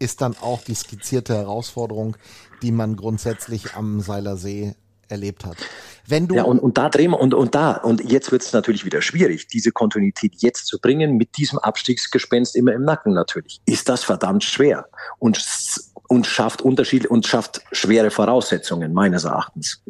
ist 0.00 0.20
dann 0.20 0.36
auch 0.40 0.62
die 0.62 0.74
skizzierte 0.74 1.34
Herausforderung, 1.34 2.16
die 2.62 2.72
man 2.72 2.96
grundsätzlich 2.96 3.74
am 3.74 4.00
Seiler 4.00 4.36
See 4.36 4.74
erlebt 5.08 5.44
hat. 5.44 5.56
Wenn 6.06 6.26
du 6.26 6.36
Ja, 6.36 6.44
und, 6.44 6.58
und 6.58 6.78
da 6.78 6.88
drehen 6.88 7.10
wir, 7.10 7.20
und, 7.20 7.34
und 7.34 7.54
da, 7.54 7.72
und 7.72 8.10
jetzt 8.10 8.32
wird 8.32 8.42
es 8.42 8.52
natürlich 8.52 8.84
wieder 8.84 9.02
schwierig, 9.02 9.48
diese 9.48 9.72
Kontinuität 9.72 10.34
jetzt 10.38 10.66
zu 10.66 10.78
bringen, 10.80 11.16
mit 11.16 11.36
diesem 11.36 11.58
Abstiegsgespenst 11.58 12.56
immer 12.56 12.72
im 12.72 12.84
Nacken 12.84 13.12
natürlich. 13.12 13.60
Ist 13.66 13.88
das 13.88 14.02
verdammt 14.04 14.44
schwer 14.44 14.86
und, 15.18 15.44
und 16.08 16.26
schafft 16.26 16.62
Unterschiede 16.62 17.08
und 17.08 17.26
schafft 17.26 17.62
schwere 17.72 18.10
Voraussetzungen, 18.10 18.92
meines 18.92 19.24
Erachtens. 19.24 19.82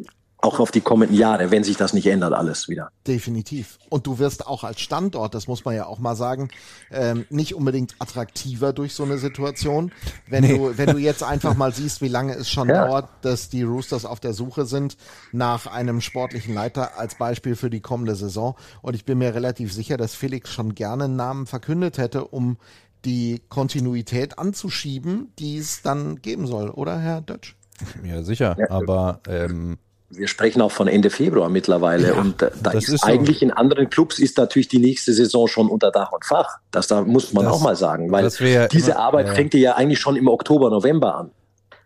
Auch 0.43 0.59
auf 0.59 0.71
die 0.71 0.81
kommenden 0.81 1.15
Jahre, 1.15 1.51
wenn 1.51 1.63
sich 1.63 1.77
das 1.77 1.93
nicht 1.93 2.07
ändert, 2.07 2.33
alles 2.33 2.67
wieder. 2.67 2.91
Definitiv. 3.05 3.77
Und 3.89 4.07
du 4.07 4.17
wirst 4.17 4.47
auch 4.47 4.63
als 4.63 4.81
Standort, 4.81 5.35
das 5.35 5.47
muss 5.47 5.65
man 5.65 5.75
ja 5.75 5.85
auch 5.85 5.99
mal 5.99 6.15
sagen, 6.15 6.49
ähm, 6.91 7.25
nicht 7.29 7.53
unbedingt 7.53 7.95
attraktiver 7.99 8.73
durch 8.73 8.93
so 8.95 9.03
eine 9.03 9.19
Situation. 9.19 9.91
Wenn 10.27 10.47
du, 10.47 10.77
wenn 10.77 10.89
du 10.89 10.97
jetzt 10.97 11.23
einfach 11.23 11.55
mal 11.55 11.71
siehst, 11.73 12.01
wie 12.01 12.07
lange 12.07 12.33
es 12.33 12.49
schon 12.49 12.69
Ja. 12.69 12.87
dauert, 12.87 13.09
dass 13.21 13.49
die 13.49 13.61
Roosters 13.61 14.03
auf 14.05 14.19
der 14.19 14.33
Suche 14.33 14.65
sind 14.65 14.97
nach 15.31 15.67
einem 15.67 16.01
sportlichen 16.01 16.55
Leiter 16.55 16.97
als 16.97 17.15
Beispiel 17.15 17.55
für 17.55 17.69
die 17.69 17.81
kommende 17.81 18.15
Saison. 18.15 18.55
Und 18.81 18.95
ich 18.95 19.05
bin 19.05 19.19
mir 19.19 19.35
relativ 19.35 19.71
sicher, 19.71 19.97
dass 19.97 20.15
Felix 20.15 20.51
schon 20.51 20.73
gerne 20.73 21.03
einen 21.03 21.15
Namen 21.15 21.45
verkündet 21.45 21.99
hätte, 21.99 22.25
um 22.25 22.57
die 23.05 23.41
Kontinuität 23.49 24.39
anzuschieben, 24.39 25.31
die 25.37 25.57
es 25.57 25.81
dann 25.81 26.21
geben 26.21 26.47
soll, 26.47 26.69
oder 26.69 26.99
Herr 26.99 27.21
Dötsch? 27.21 27.55
Ja, 28.03 28.21
sicher. 28.23 28.55
Ja. 28.59 28.69
Aber 28.69 29.21
ähm, 29.27 29.77
Wir 30.13 30.27
sprechen 30.27 30.61
auch 30.61 30.71
von 30.71 30.87
Ende 30.87 31.09
Februar 31.09 31.49
mittlerweile 31.49 32.13
und 32.15 32.41
äh, 32.41 32.51
da 32.61 32.71
das 32.71 32.83
ist, 32.85 32.89
ist 32.95 33.01
so. 33.01 33.07
eigentlich 33.07 33.41
in 33.41 33.51
anderen 33.51 33.89
Clubs 33.89 34.19
ist 34.19 34.37
natürlich 34.37 34.67
die 34.67 34.79
nächste 34.79 35.13
Saison 35.13 35.47
schon 35.47 35.69
unter 35.69 35.91
Dach 35.91 36.11
und 36.11 36.25
Fach. 36.25 36.57
Das 36.71 36.87
da 36.87 37.01
muss 37.01 37.33
man 37.33 37.45
Das- 37.45 37.53
auch 37.53 37.61
mal 37.61 37.75
sagen, 37.75 38.11
weil 38.11 38.27
ja 38.27 38.67
diese 38.67 38.91
immer- 38.91 38.99
Arbeit 38.99 39.27
ja. 39.27 39.33
fängt 39.33 39.53
ja 39.53 39.75
eigentlich 39.75 39.99
schon 39.99 40.15
im 40.15 40.27
Oktober, 40.27 40.69
November 40.69 41.15
an. 41.15 41.31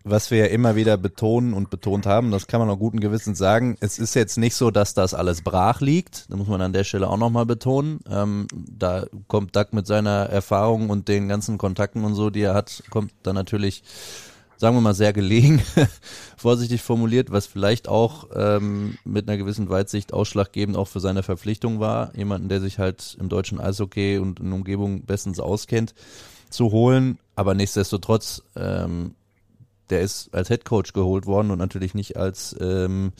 was 0.08 0.30
wir 0.30 0.38
ja 0.38 0.46
immer 0.46 0.76
wieder 0.76 0.96
betonen 0.96 1.52
und 1.52 1.68
betont 1.68 2.06
haben, 2.06 2.30
das 2.30 2.46
kann 2.46 2.60
man 2.60 2.70
auch 2.70 2.78
guten 2.78 3.00
Gewissens 3.00 3.38
sagen, 3.38 3.76
es 3.80 3.98
ist 3.98 4.14
jetzt 4.14 4.38
nicht 4.38 4.54
so, 4.54 4.70
dass 4.70 4.94
das 4.94 5.14
alles 5.14 5.42
brach 5.42 5.80
liegt. 5.80 6.30
Da 6.30 6.36
muss 6.36 6.46
man 6.46 6.60
an 6.60 6.72
der 6.72 6.84
Stelle 6.84 7.08
auch 7.08 7.16
nochmal 7.16 7.44
betonen. 7.44 7.98
Ähm, 8.08 8.46
da 8.52 9.06
kommt 9.26 9.56
Doug 9.56 9.66
mit 9.72 9.88
seiner 9.88 10.26
Erfahrung 10.30 10.90
und 10.90 11.08
den 11.08 11.26
ganzen 11.28 11.58
Kontakten 11.58 12.04
und 12.04 12.14
so, 12.14 12.30
die 12.30 12.42
er 12.42 12.54
hat, 12.54 12.84
kommt 12.88 13.10
da 13.24 13.32
natürlich, 13.32 13.82
sagen 14.56 14.76
wir 14.76 14.80
mal, 14.80 14.94
sehr 14.94 15.12
gelegen, 15.12 15.62
vorsichtig 16.36 16.82
formuliert, 16.82 17.30
was 17.30 17.46
vielleicht 17.46 17.88
auch 17.88 18.28
ähm, 18.34 18.98
mit 19.04 19.28
einer 19.28 19.38
gewissen 19.38 19.68
Weitsicht 19.68 20.12
ausschlaggebend 20.12 20.76
auch 20.76 20.88
für 20.88 21.00
seine 21.00 21.22
Verpflichtung 21.22 21.80
war. 21.80 22.14
Jemanden, 22.16 22.48
der 22.48 22.60
sich 22.60 22.78
halt 22.78 23.16
im 23.20 23.28
deutschen 23.28 23.60
Eishockey 23.60 24.18
und 24.18 24.40
in 24.40 24.52
Umgebung 24.52 25.04
bestens 25.04 25.40
auskennt, 25.40 25.94
zu 26.50 26.70
holen. 26.70 27.18
Aber 27.34 27.54
nichtsdestotrotz, 27.54 28.42
ähm, 28.56 29.14
der 29.90 30.00
ist 30.00 30.34
als 30.34 30.48
Head 30.48 30.64
Coach 30.64 30.92
geholt 30.92 31.26
worden 31.26 31.50
und 31.50 31.58
natürlich 31.58 31.94
nicht 31.94 32.16
als 32.16 32.56
ähm, 32.60 33.12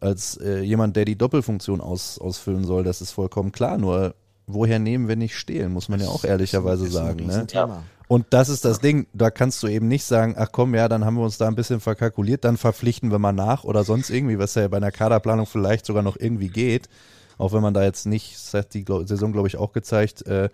als 0.00 0.36
äh, 0.36 0.60
jemand, 0.60 0.96
der 0.96 1.06
die 1.06 1.16
Doppelfunktion 1.16 1.80
aus, 1.80 2.18
ausfüllen 2.18 2.64
soll. 2.64 2.84
Das 2.84 3.00
ist 3.00 3.12
vollkommen 3.12 3.52
klar. 3.52 3.78
Nur 3.78 4.14
woher 4.46 4.78
nehmen, 4.78 5.08
wenn 5.08 5.18
nicht 5.18 5.36
stehlen, 5.36 5.72
muss 5.72 5.88
man 5.88 6.00
ja 6.00 6.08
auch 6.08 6.24
ehrlicherweise 6.24 6.84
Ist 6.86 6.96
ein 6.96 7.06
sagen. 7.06 7.26
Ne? 7.26 7.32
Riesenthema. 7.32 7.82
Und 8.14 8.26
das 8.30 8.48
ist 8.48 8.64
das 8.64 8.78
Ding. 8.78 9.08
Da 9.12 9.32
kannst 9.32 9.60
du 9.64 9.66
eben 9.66 9.88
nicht 9.88 10.04
sagen, 10.04 10.36
ach 10.38 10.50
komm, 10.52 10.76
ja, 10.76 10.88
dann 10.88 11.04
haben 11.04 11.16
wir 11.16 11.24
uns 11.24 11.36
da 11.36 11.48
ein 11.48 11.56
bisschen 11.56 11.80
verkalkuliert, 11.80 12.44
dann 12.44 12.56
verpflichten 12.56 13.10
wir 13.10 13.18
mal 13.18 13.32
nach 13.32 13.64
oder 13.64 13.82
sonst 13.82 14.08
irgendwie, 14.08 14.38
was 14.38 14.54
ja 14.54 14.68
bei 14.68 14.76
einer 14.76 14.92
Kaderplanung 14.92 15.46
vielleicht 15.46 15.84
sogar 15.84 16.04
noch 16.04 16.16
irgendwie 16.16 16.46
geht. 16.46 16.88
Auch 17.38 17.52
wenn 17.52 17.60
man 17.60 17.74
da 17.74 17.82
jetzt 17.82 18.06
nicht, 18.06 18.36
das 18.36 18.54
hat 18.54 18.74
die 18.74 18.84
Saison, 19.06 19.32
glaube 19.32 19.48
ich, 19.48 19.56
auch 19.56 19.72
gezeigt, 19.72 20.24
äh, 20.28 20.48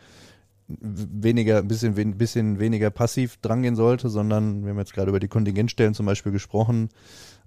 weniger, 0.68 1.58
ein 1.58 1.68
bisschen, 1.68 1.96
wen- 1.96 2.16
bisschen 2.16 2.60
weniger 2.60 2.88
passiv 2.88 3.36
drangehen 3.42 3.76
sollte, 3.76 4.08
sondern 4.08 4.62
wir 4.62 4.70
haben 4.70 4.78
jetzt 4.78 4.94
gerade 4.94 5.10
über 5.10 5.20
die 5.20 5.28
Kontingentstellen 5.28 5.92
zum 5.92 6.06
Beispiel 6.06 6.32
gesprochen, 6.32 6.88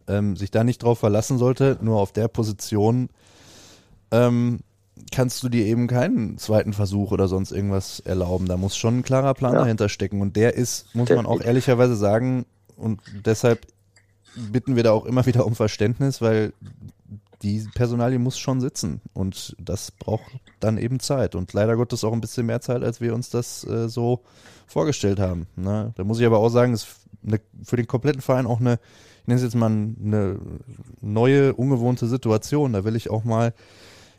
ähm, 0.08 0.36
sich 0.36 0.52
da 0.52 0.64
nicht 0.64 0.84
drauf 0.84 1.00
verlassen 1.00 1.40
sollte, 1.40 1.80
nur 1.82 2.00
auf 2.00 2.12
der 2.12 2.28
Position 2.28 3.10
ähm, 4.12 4.60
kannst 5.12 5.44
du 5.44 5.50
dir 5.50 5.66
eben 5.66 5.88
keinen 5.88 6.38
zweiten 6.38 6.74
Versuch 6.74 7.12
oder 7.12 7.28
sonst 7.28 7.52
irgendwas 7.52 8.00
erlauben. 8.00 8.46
Da 8.48 8.58
muss 8.58 8.78
schon 8.78 9.00
ein 9.00 9.04
klarer 9.04 9.34
Plan 9.34 9.54
Ja. 9.54 9.60
dahinter 9.62 9.90
stecken. 9.90 10.22
Und 10.22 10.36
der 10.36 10.56
ist, 10.56 10.94
muss 10.96 11.10
man 11.10 11.26
auch 11.26 11.42
ehrlicherweise 11.42 11.96
sagen, 11.96 12.46
und 12.76 13.02
deshalb 13.26 13.66
bitten 14.36 14.76
wir 14.76 14.84
da 14.84 14.92
auch 14.92 15.06
immer 15.06 15.26
wieder 15.26 15.46
um 15.46 15.56
Verständnis, 15.56 16.22
weil 16.22 16.54
die 17.42 17.66
Personalie 17.76 18.20
muss 18.20 18.40
schon 18.40 18.62
sitzen 18.62 19.02
und 19.12 19.54
das 19.60 19.92
braucht 19.92 20.24
dann 20.62 20.78
eben 20.78 21.02
Zeit 21.02 21.36
und 21.36 21.52
leider 21.52 21.76
Gottes 21.76 22.06
auch 22.06 22.14
ein 22.14 22.22
bisschen 22.22 22.46
mehr 22.46 22.62
Zeit, 22.62 22.84
als 22.84 23.02
wir 23.02 23.14
uns 23.14 23.30
das 23.30 23.66
äh, 23.66 23.90
so 23.90 24.22
vorgestellt 24.66 25.20
haben. 25.20 25.48
Ne? 25.58 25.92
Da 25.98 26.06
muss 26.06 26.20
ich 26.22 26.26
aber 26.26 26.38
auch 26.40 26.48
sagen, 26.48 26.74
ist 26.74 26.88
eine, 27.26 27.42
für 27.64 27.76
den 27.76 27.86
kompletten 27.88 28.22
Verein 28.22 28.46
auch 28.48 28.62
eine, 28.62 28.80
ich 29.22 29.28
nenne 29.28 29.38
es 29.40 29.44
jetzt 29.44 29.56
mal 29.56 29.68
eine 29.70 30.40
neue, 31.02 31.54
ungewohnte 31.54 32.08
Situation. 32.08 32.72
Da 32.72 32.86
will 32.86 32.96
ich 32.96 33.10
auch 33.10 33.26
mal 33.26 33.54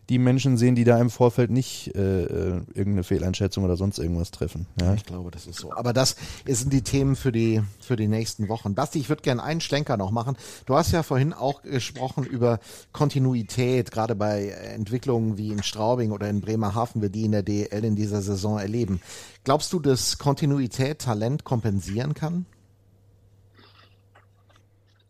die 0.08 0.18
Menschen 0.18 0.56
sehen, 0.58 0.74
die 0.74 0.84
da 0.84 1.00
im 1.00 1.08
Vorfeld 1.08 1.50
nicht 1.50 1.94
äh, 1.94 2.24
äh, 2.24 2.60
irgendeine 2.74 3.04
Fehleinschätzung 3.04 3.64
oder 3.64 3.76
sonst 3.76 3.98
irgendwas 3.98 4.30
treffen. 4.30 4.66
Ja? 4.80 4.94
Ich 4.94 5.04
glaube, 5.04 5.30
das 5.30 5.46
ist 5.46 5.58
so. 5.58 5.72
Aber 5.72 5.92
das 5.92 6.16
sind 6.46 6.72
die 6.72 6.82
Themen 6.82 7.16
für 7.16 7.32
die, 7.32 7.62
für 7.80 7.96
die 7.96 8.08
nächsten 8.08 8.48
Wochen. 8.48 8.74
Basti, 8.74 8.98
ich 8.98 9.08
würde 9.08 9.22
gerne 9.22 9.42
einen 9.42 9.60
Schlenker 9.60 9.96
noch 9.96 10.10
machen. 10.10 10.36
Du 10.66 10.74
hast 10.74 10.92
ja 10.92 11.02
vorhin 11.02 11.32
auch 11.32 11.62
gesprochen 11.62 12.24
über 12.24 12.58
Kontinuität, 12.92 13.90
gerade 13.90 14.14
bei 14.14 14.48
Entwicklungen 14.48 15.38
wie 15.38 15.50
in 15.50 15.62
Straubing 15.62 16.12
oder 16.12 16.28
in 16.28 16.40
Bremerhaven, 16.40 17.00
wir 17.00 17.08
die 17.08 17.24
in 17.24 17.32
der 17.32 17.42
DL 17.42 17.84
in 17.84 17.96
dieser 17.96 18.20
Saison 18.20 18.58
erleben. 18.58 19.00
Glaubst 19.44 19.72
du, 19.72 19.80
dass 19.80 20.18
Kontinuität 20.18 21.00
Talent 21.00 21.44
kompensieren 21.44 22.14
kann? 22.14 22.46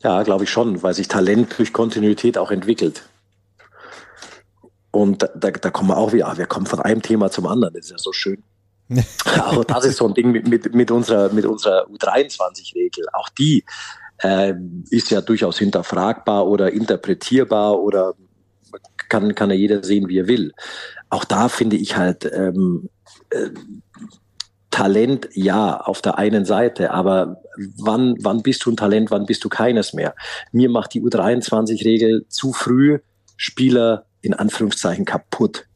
Ja, 0.03 0.22
glaube 0.22 0.45
ich 0.45 0.51
schon, 0.51 0.82
weil 0.82 0.95
sich 0.95 1.09
Talent 1.09 1.59
durch 1.59 1.72
Kontinuität 1.72 2.36
auch 2.36 2.51
entwickelt. 2.51 3.09
Und 4.95 5.22
da, 5.22 5.28
da, 5.34 5.51
da 5.51 5.70
kommen 5.70 5.88
wir 5.88 5.97
auch 5.97 6.12
wieder, 6.12 6.28
ah, 6.28 6.38
wir 6.38 6.47
kommen 6.47 6.66
von 6.66 6.80
einem 6.80 7.03
Thema 7.03 7.30
zum 7.30 7.47
anderen, 7.47 7.74
das 7.74 7.86
ist 7.86 7.90
ja 7.90 7.99
so 7.99 8.12
schön. 8.12 8.42
auch 9.40 9.64
das 9.64 9.86
ist 9.86 9.97
so 9.97 10.07
ein 10.07 10.14
Ding 10.14 10.30
mit, 10.30 10.47
mit, 10.47 10.72
mit 10.74 10.90
unserer, 10.90 11.32
mit 11.32 11.47
unserer 11.47 11.86
U23-Regel. 11.88 13.07
Auch 13.14 13.28
die 13.30 13.64
äh, 14.18 14.55
ist 14.90 15.11
ja 15.11 15.20
durchaus 15.20 15.59
hinterfragbar 15.59 16.47
oder 16.47 16.72
interpretierbar 16.72 17.80
oder 17.80 18.14
kann, 19.09 19.34
kann 19.34 19.51
ja 19.51 19.57
jeder 19.57 19.82
sehen, 19.82 20.09
wie 20.09 20.18
er 20.18 20.28
will. 20.28 20.53
Auch 21.11 21.24
da 21.24 21.49
finde 21.49 21.76
ich 21.76 21.97
halt 21.97 22.30
ähm, 22.32 22.88
äh, 23.30 23.51
Talent, 24.70 25.28
ja, 25.34 25.80
auf 25.80 26.03
der 26.03 26.18
einen 26.18 26.45
Seite, 26.45 26.92
aber 26.92 27.40
wann, 27.76 28.16
wann 28.20 28.42
bist 28.42 28.64
du 28.64 28.70
ein 28.70 28.76
Talent, 28.76 29.11
wann 29.11 29.26
bist 29.26 29.45
du 29.45 29.49
keines 29.49 29.92
mehr? 29.92 30.14
Mir 30.53 30.68
macht 30.68 30.95
die 30.95 31.03
U23-Regel 31.03 32.26
zu 32.28 32.53
früh 32.53 32.99
Spieler 33.36 34.07
in 34.25 34.35
Anführungszeichen 34.35 35.05
kaputt. 35.05 35.66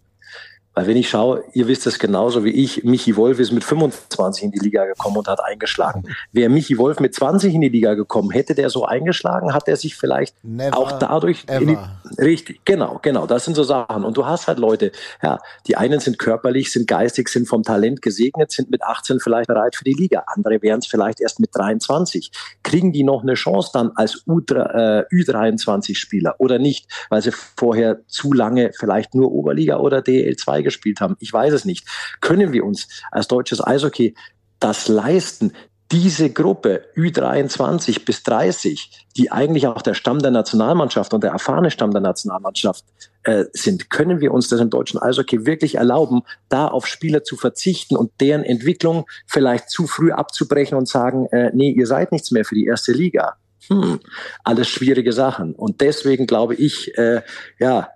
Weil 0.79 0.87
wenn 0.87 0.97
ich 0.97 1.09
schaue, 1.09 1.43
ihr 1.55 1.67
wisst 1.67 1.89
es 1.89 1.99
genauso 1.99 2.45
wie 2.45 2.51
ich, 2.51 2.85
Michi 2.85 3.17
Wolf 3.17 3.41
ist 3.41 3.51
mit 3.51 3.65
25 3.65 4.45
in 4.45 4.53
die 4.53 4.61
Liga 4.61 4.85
gekommen 4.85 5.17
und 5.17 5.27
hat 5.27 5.43
eingeschlagen. 5.43 6.05
Wäre 6.31 6.51
Michi 6.51 6.79
Wolf 6.79 7.01
mit 7.01 7.17
20 7.17 7.53
in 7.53 7.63
die 7.63 7.69
Liga 7.69 7.95
gekommen, 7.95 8.31
hätte 8.31 8.55
der 8.55 8.71
so 8.71 8.85
eingeschlagen, 8.85 9.53
hat 9.53 9.67
er 9.67 9.75
sich 9.75 9.97
vielleicht 9.97 10.37
Never 10.45 10.79
auch 10.79 10.93
dadurch 10.93 11.47
die, 11.47 11.77
richtig, 12.23 12.65
genau, 12.65 13.01
genau, 13.03 13.27
das 13.27 13.45
sind 13.45 13.55
so 13.55 13.65
Sachen. 13.65 14.05
Und 14.05 14.17
du 14.17 14.25
hast 14.25 14.47
halt 14.47 14.61
Leute, 14.61 14.93
ja, 15.21 15.41
die 15.67 15.77
einen 15.77 15.99
sind 15.99 16.17
körperlich, 16.17 16.71
sind 16.71 16.87
geistig, 16.87 17.29
sind 17.29 17.49
vom 17.49 17.65
Talent 17.65 18.01
gesegnet, 18.01 18.53
sind 18.53 18.71
mit 18.71 18.85
18 18.85 19.19
vielleicht 19.19 19.49
bereit 19.49 19.75
für 19.75 19.83
die 19.83 19.95
Liga. 19.95 20.27
Andere 20.29 20.63
wären 20.63 20.79
es 20.79 20.87
vielleicht 20.87 21.21
erst 21.21 21.41
mit 21.41 21.51
23. 21.55 22.31
Kriegen 22.63 22.93
die 22.93 23.03
noch 23.03 23.23
eine 23.23 23.35
Chance 23.35 23.71
dann 23.73 23.91
als 23.97 24.25
U3, 24.29 24.53
äh, 24.55 25.05
Ü23-Spieler 25.13 26.37
oder 26.39 26.61
nicht, 26.61 26.87
weil 27.11 27.21
sie 27.21 27.33
vorher 27.33 27.99
zu 28.07 28.33
lange 28.33 28.71
vielleicht 28.79 29.17
nur 29.17 29.33
Oberliga 29.33 29.79
oder 29.79 29.99
DL2 29.99 30.68
gespielt 30.69 31.01
haben? 31.01 31.17
Ich 31.19 31.33
weiß 31.33 31.53
es 31.53 31.65
nicht. 31.65 31.87
Können 32.21 32.53
wir 32.53 32.65
uns 32.65 32.89
als 33.11 33.29
deutsches 33.29 33.65
Eishockey 33.65 34.15
das 34.61 34.89
leisten, 34.89 35.53
diese 35.91 36.31
Gruppe 36.31 36.85
Ü23 36.97 38.05
bis 38.05 38.23
30, 38.23 39.07
die 39.17 39.33
eigentlich 39.33 39.67
auch 39.67 39.81
der 39.81 39.95
Stamm 39.95 40.19
der 40.19 40.31
Nationalmannschaft 40.31 41.15
und 41.15 41.25
der 41.25 41.31
erfahrene 41.31 41.71
Stamm 41.71 41.93
der 41.93 42.03
Nationalmannschaft 42.03 42.85
äh, 43.23 43.45
sind, 43.53 43.89
können 43.89 44.21
wir 44.21 44.33
uns 44.33 44.49
das 44.49 44.61
im 44.61 44.69
deutschen 44.69 45.01
Eishockey 45.01 45.47
wirklich 45.47 45.77
erlauben, 45.77 46.23
da 46.51 46.69
auf 46.69 46.87
Spieler 46.87 47.25
zu 47.25 47.37
verzichten 47.37 47.97
und 47.97 48.11
deren 48.21 48.43
Entwicklung 48.43 49.07
vielleicht 49.27 49.71
zu 49.71 49.87
früh 49.87 50.13
abzubrechen 50.13 50.77
und 50.77 50.89
sagen, 50.89 51.27
äh, 51.27 51.51
nee, 51.55 51.71
ihr 51.71 51.87
seid 51.87 52.13
nichts 52.13 52.31
mehr 52.33 52.45
für 52.45 52.55
die 52.55 52.67
erste 52.67 52.93
Liga. 52.93 53.37
Hm, 53.69 54.01
alles 54.45 54.69
schwierige 54.69 55.13
Sachen. 55.13 55.55
Und 55.55 55.81
deswegen 55.81 56.27
glaube 56.27 56.55
ich, 56.55 56.97
äh, 56.99 57.23
ja, 57.59 57.89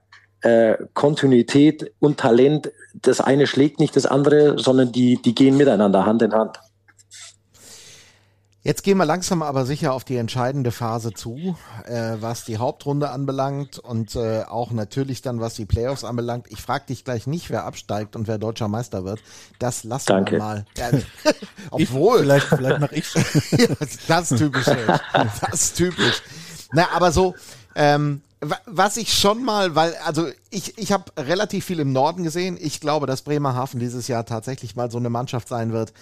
äh, 0.43 0.77
Kontinuität 0.95 1.93
und 2.01 2.19
Talent, 2.19 2.71
das 2.95 3.21
eine 3.21 3.47
schlägt 3.47 3.81
nicht 3.81 3.97
das 3.97 4.07
andere, 4.07 4.59
sondern 4.59 4.93
die, 4.93 5.21
die 5.23 5.35
gehen 5.35 5.57
miteinander 5.57 6.05
Hand 6.05 6.23
in 6.23 6.33
Hand. 6.33 6.61
Jetzt 8.65 8.85
gehen 8.85 8.97
wir 8.97 9.05
langsam 9.05 9.43
aber 9.43 9.67
sicher 9.67 9.93
auf 9.93 10.05
die 10.05 10.17
entscheidende 10.17 10.71
Phase 10.71 11.13
zu, 11.13 11.57
äh, 11.85 12.13
was 12.21 12.45
die 12.45 12.59
Hauptrunde 12.59 13.11
anbelangt 13.11 13.81
und 13.81 14.15
äh, 14.15 14.45
auch 14.45 14.71
natürlich 14.71 15.21
dann, 15.21 15.41
was 15.41 15.55
die 15.55 15.67
Playoffs 15.67 16.05
anbelangt. 16.05 16.47
Ich 16.49 16.63
frage 16.63 16.87
dich 16.87 17.05
gleich 17.05 17.27
nicht, 17.27 17.51
wer 17.51 17.65
absteigt 17.65 18.15
und 18.15 18.29
wer 18.29 18.39
deutscher 18.39 18.69
Meister 18.69 19.05
wird. 19.05 19.21
Das 19.59 19.83
lassen 19.83 20.07
Danke. 20.07 20.33
wir 20.33 20.39
mal. 20.39 20.65
Ja, 20.79 20.91
obwohl. 21.73 22.21
Vielleicht, 22.21 22.47
vielleicht 22.47 22.81
mache 22.81 22.95
ich 22.95 23.13
Ja, 23.59 23.67
das 24.07 24.31
ist 24.31 24.39
typisch. 24.39 24.67
Das 25.13 25.53
ist 25.53 25.77
typisch. 25.77 26.23
Na, 26.73 26.87
aber 26.95 27.11
so, 27.11 27.35
ähm, 27.75 28.23
was 28.67 28.97
ich 28.97 29.15
schon 29.15 29.45
mal, 29.45 29.77
weil, 29.77 29.95
also 30.05 30.27
ich, 30.51 30.77
ich 30.77 30.91
habe 30.91 31.05
relativ 31.17 31.65
viel 31.65 31.79
im 31.79 31.93
Norden 31.93 32.25
gesehen. 32.25 32.59
Ich 32.61 32.81
glaube, 32.81 33.07
dass 33.07 33.23
Bremerhaven 33.23 33.79
dieses 33.79 34.09
Jahr 34.09 34.27
tatsächlich 34.27 34.75
mal 34.75 34.91
so 34.91 34.99
eine 34.99 35.11
Mannschaft 35.11 35.47
sein 35.47 35.73
wird, 35.73 35.93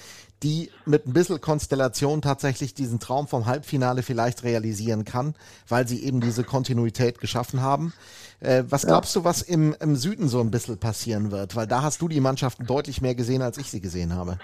die 0.43 0.71
mit 0.87 1.07
ein 1.07 1.13
bisschen 1.13 1.43
Konstellation 1.43 2.23
tatsächlich 2.23 2.73
diesen 2.73 2.99
Traum 2.99 3.29
vom 3.29 3.45
Halbfinale 3.45 4.03
vielleicht 4.03 4.43
realisieren 4.43 5.05
kann, 5.05 5.35
weil 5.69 5.87
sie 5.87 6.03
eben 6.03 6.23
diese 6.23 6.43
Kontinuität 6.43 7.21
geschaffen 7.21 7.61
haben. 7.61 7.93
Äh, 8.41 8.65
was 8.71 8.87
glaubst 8.87 9.15
du, 9.17 9.25
was 9.25 9.43
im, 9.43 9.77
im 9.79 9.97
Süden 9.97 10.29
so 10.29 10.41
ein 10.41 10.51
bisschen 10.51 10.79
passieren 10.79 11.31
wird? 11.31 11.57
Weil 11.57 11.67
da 11.67 11.83
hast 11.83 12.01
du 12.01 12.09
die 12.09 12.21
Mannschaften 12.21 12.65
deutlich 12.65 13.03
mehr 13.03 13.15
gesehen, 13.15 13.43
als 13.43 13.59
ich 13.59 13.71
sie 13.71 13.83
gesehen 13.83 14.15
habe. 14.15 14.39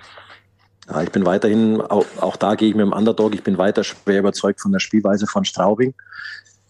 Ja, 0.90 1.02
ich 1.02 1.10
bin 1.10 1.24
weiterhin, 1.24 1.80
auch, 1.80 2.04
auch 2.20 2.36
da 2.36 2.56
gehe 2.56 2.68
ich 2.68 2.74
mit 2.74 2.84
dem 2.84 2.92
Underdog, 2.92 3.34
ich 3.34 3.42
bin 3.42 3.56
weiter 3.56 3.84
schwer 3.84 4.18
überzeugt 4.18 4.60
von 4.60 4.72
der 4.72 4.80
Spielweise 4.80 5.26
von 5.26 5.46
Straubing 5.46 5.94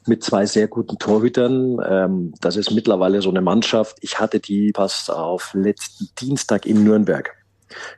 mit 0.09 0.23
zwei 0.23 0.47
sehr 0.47 0.69
guten 0.69 0.99
Torhütern. 0.99 1.79
Ähm, 1.87 2.35
das 2.41 2.57
ist 2.57 2.71
mittlerweile 2.71 3.23
so 3.23 3.31
eine 3.31 3.41
Mannschaft. 3.41 3.99
Ich 4.01 4.19
hatte 4.19 4.41
die, 4.41 4.73
passt 4.73 5.11
auf, 5.11 5.53
letzten 5.55 6.09
Dienstag 6.21 6.67
in 6.67 6.85
Nürnberg. 6.85 7.33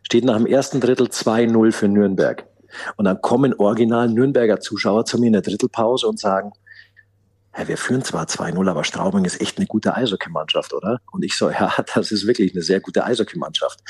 Steht 0.03 0.25
nach 0.25 0.37
dem 0.37 0.47
ersten 0.47 0.81
Drittel 0.81 1.07
2-0 1.07 1.73
für 1.73 1.89
Nürnberg. 1.89 2.47
Und 2.97 3.05
dann 3.05 3.21
kommen 3.21 3.55
original 3.55 4.09
Nürnberger 4.09 4.61
Zuschauer 4.61 5.05
zu 5.05 5.19
mir 5.19 5.27
in 5.29 5.33
der 5.33 5.43
Drittelpause 5.43 6.07
und 6.07 6.19
sagen, 6.19 6.53
ja, 7.57 7.67
wir 7.67 7.77
führen 7.77 8.03
zwar 8.03 8.27
2-0, 8.27 8.71
aber 8.71 8.85
Straubing 8.85 9.25
ist 9.25 9.41
echt 9.41 9.59
eine 9.59 9.67
gute 9.67 9.95
Eishockeymannschaft, 9.95 10.73
oder? 10.75 11.01
Und 11.11 11.25
ich 11.25 11.37
so, 11.37 11.51
ja, 11.51 11.75
das 11.95 12.13
ist 12.13 12.27
wirklich 12.27 12.53
eine 12.53 12.63
sehr 12.63 12.81
gute 12.81 13.05
Eishockeymannschaft. 13.05 13.81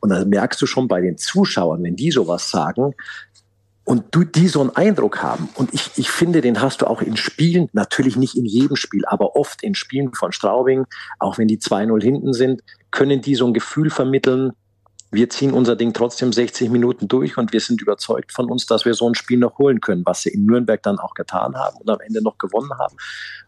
Und 0.00 0.10
dann 0.10 0.28
merkst 0.28 0.60
du 0.62 0.66
schon 0.66 0.88
bei 0.88 1.00
den 1.00 1.18
Zuschauern, 1.18 1.82
wenn 1.82 1.96
die 1.96 2.10
sowas 2.10 2.50
sagen, 2.50 2.94
und 3.88 4.04
du, 4.10 4.22
die 4.22 4.48
so 4.48 4.60
einen 4.60 4.76
Eindruck 4.76 5.22
haben. 5.22 5.48
Und 5.54 5.72
ich, 5.72 5.92
ich 5.96 6.10
finde, 6.10 6.42
den 6.42 6.60
hast 6.60 6.82
du 6.82 6.86
auch 6.86 7.00
in 7.00 7.16
Spielen, 7.16 7.70
natürlich 7.72 8.16
nicht 8.16 8.36
in 8.36 8.44
jedem 8.44 8.76
Spiel, 8.76 9.06
aber 9.06 9.34
oft 9.34 9.62
in 9.62 9.74
Spielen 9.74 10.12
von 10.12 10.30
Straubing, 10.30 10.84
auch 11.18 11.38
wenn 11.38 11.48
die 11.48 11.56
2-0 11.56 12.02
hinten 12.02 12.34
sind, 12.34 12.60
können 12.90 13.22
die 13.22 13.34
so 13.34 13.46
ein 13.46 13.54
Gefühl 13.54 13.88
vermitteln, 13.88 14.52
wir 15.10 15.30
ziehen 15.30 15.54
unser 15.54 15.74
Ding 15.74 15.94
trotzdem 15.94 16.34
60 16.34 16.68
Minuten 16.68 17.08
durch 17.08 17.38
und 17.38 17.54
wir 17.54 17.60
sind 17.60 17.80
überzeugt 17.80 18.30
von 18.30 18.50
uns, 18.50 18.66
dass 18.66 18.84
wir 18.84 18.92
so 18.92 19.08
ein 19.08 19.14
Spiel 19.14 19.38
noch 19.38 19.56
holen 19.56 19.80
können, 19.80 20.02
was 20.04 20.20
sie 20.20 20.28
in 20.28 20.44
Nürnberg 20.44 20.82
dann 20.82 20.98
auch 20.98 21.14
getan 21.14 21.54
haben 21.54 21.78
und 21.78 21.88
am 21.88 22.00
Ende 22.00 22.20
noch 22.20 22.36
gewonnen 22.36 22.72
haben, 22.78 22.94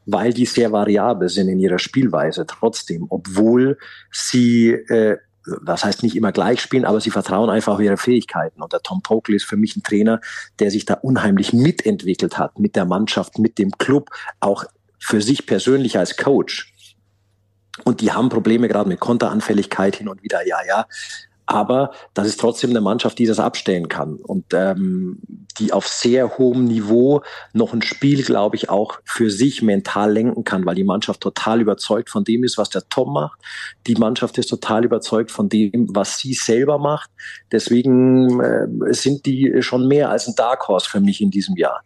weil 0.07 0.32
die 0.32 0.47
sehr 0.47 0.72
variabel 0.72 1.28
sind 1.28 1.49
in 1.49 1.59
ihrer 1.59 1.78
Spielweise 1.78 2.47
trotzdem, 2.47 3.05
obwohl 3.11 3.76
sie, 4.11 4.70
äh, 4.70 5.18
das 5.62 5.84
heißt 5.84 6.03
nicht 6.03 6.16
immer 6.16 6.32
gleich 6.32 6.61
spielen, 6.61 6.84
aber 6.84 7.01
sie 7.01 7.11
vertrauen 7.11 7.51
einfach 7.51 7.74
auf 7.74 7.80
ihre 7.80 7.97
Fähigkeiten. 7.97 8.62
Und 8.62 8.72
der 8.72 8.82
Tom 8.82 9.03
Pokel 9.03 9.34
ist 9.34 9.45
für 9.45 9.57
mich 9.57 9.76
ein 9.76 9.82
Trainer, 9.82 10.20
der 10.59 10.70
sich 10.70 10.84
da 10.84 10.95
unheimlich 10.95 11.53
mitentwickelt 11.53 12.38
hat, 12.38 12.59
mit 12.59 12.76
der 12.76 12.84
Mannschaft, 12.84 13.38
mit 13.38 13.59
dem 13.59 13.72
Club, 13.72 14.11
auch 14.41 14.64
für 14.99 15.22
sich 15.22 15.47
persönlich 15.47 15.99
als 15.99 16.16
Coach. 16.16 16.72
Und 17.84 18.01
die 18.01 18.12
haben 18.12 18.28
Probleme 18.28 18.68
gerade 18.68 18.88
mit 18.88 19.01
Konteranfälligkeit 19.01 19.97
hin 19.97 20.09
und 20.09 20.22
wieder, 20.22 20.47
ja, 20.47 20.59
ja. 20.66 20.86
Aber 21.51 21.90
das 22.14 22.28
ist 22.28 22.38
trotzdem 22.38 22.70
eine 22.70 22.80
Mannschaft, 22.80 23.18
die 23.18 23.26
das 23.26 23.40
abstellen 23.40 23.88
kann 23.88 24.14
und 24.14 24.55
ähm, 24.55 25.18
die 25.59 25.72
auf 25.72 25.88
sehr 25.88 26.38
hohem 26.38 26.66
Niveau 26.66 27.22
noch 27.53 27.72
ein 27.72 27.82
Spiel, 27.82 28.22
glaube 28.22 28.55
ich, 28.55 28.70
auch 28.70 29.01
für 29.05 29.32
sich 29.32 29.61
mental 29.61 30.12
lenken 30.12 30.44
kann, 30.44 30.64
weil 30.64 30.76
die 30.76 30.84
Mannschaft 30.84 31.20
total 31.20 31.61
überzeugt 31.61 32.09
von 32.09 32.22
dem 32.22 32.44
ist, 32.44 32.57
was 32.57 32.70
der 32.70 32.88
Tom 32.88 33.14
macht. 33.14 33.40
Die 33.88 33.96
Mannschaft 33.96 34.38
ist 34.38 34.46
total 34.46 34.84
überzeugt 34.84 35.32
von 35.32 35.48
dem, 35.48 35.88
was 35.90 36.18
sie 36.18 36.34
selber 36.34 36.78
macht. 36.78 37.11
Deswegen 37.51 38.38
äh, 38.38 38.68
sind 38.94 39.26
die 39.26 39.61
schon 39.61 39.88
mehr 39.88 40.09
als 40.11 40.28
ein 40.28 40.36
Dark 40.36 40.68
Horse 40.68 40.88
für 40.88 41.01
mich 41.01 41.20
in 41.20 41.32
diesem 41.32 41.57
Jahr. 41.57 41.82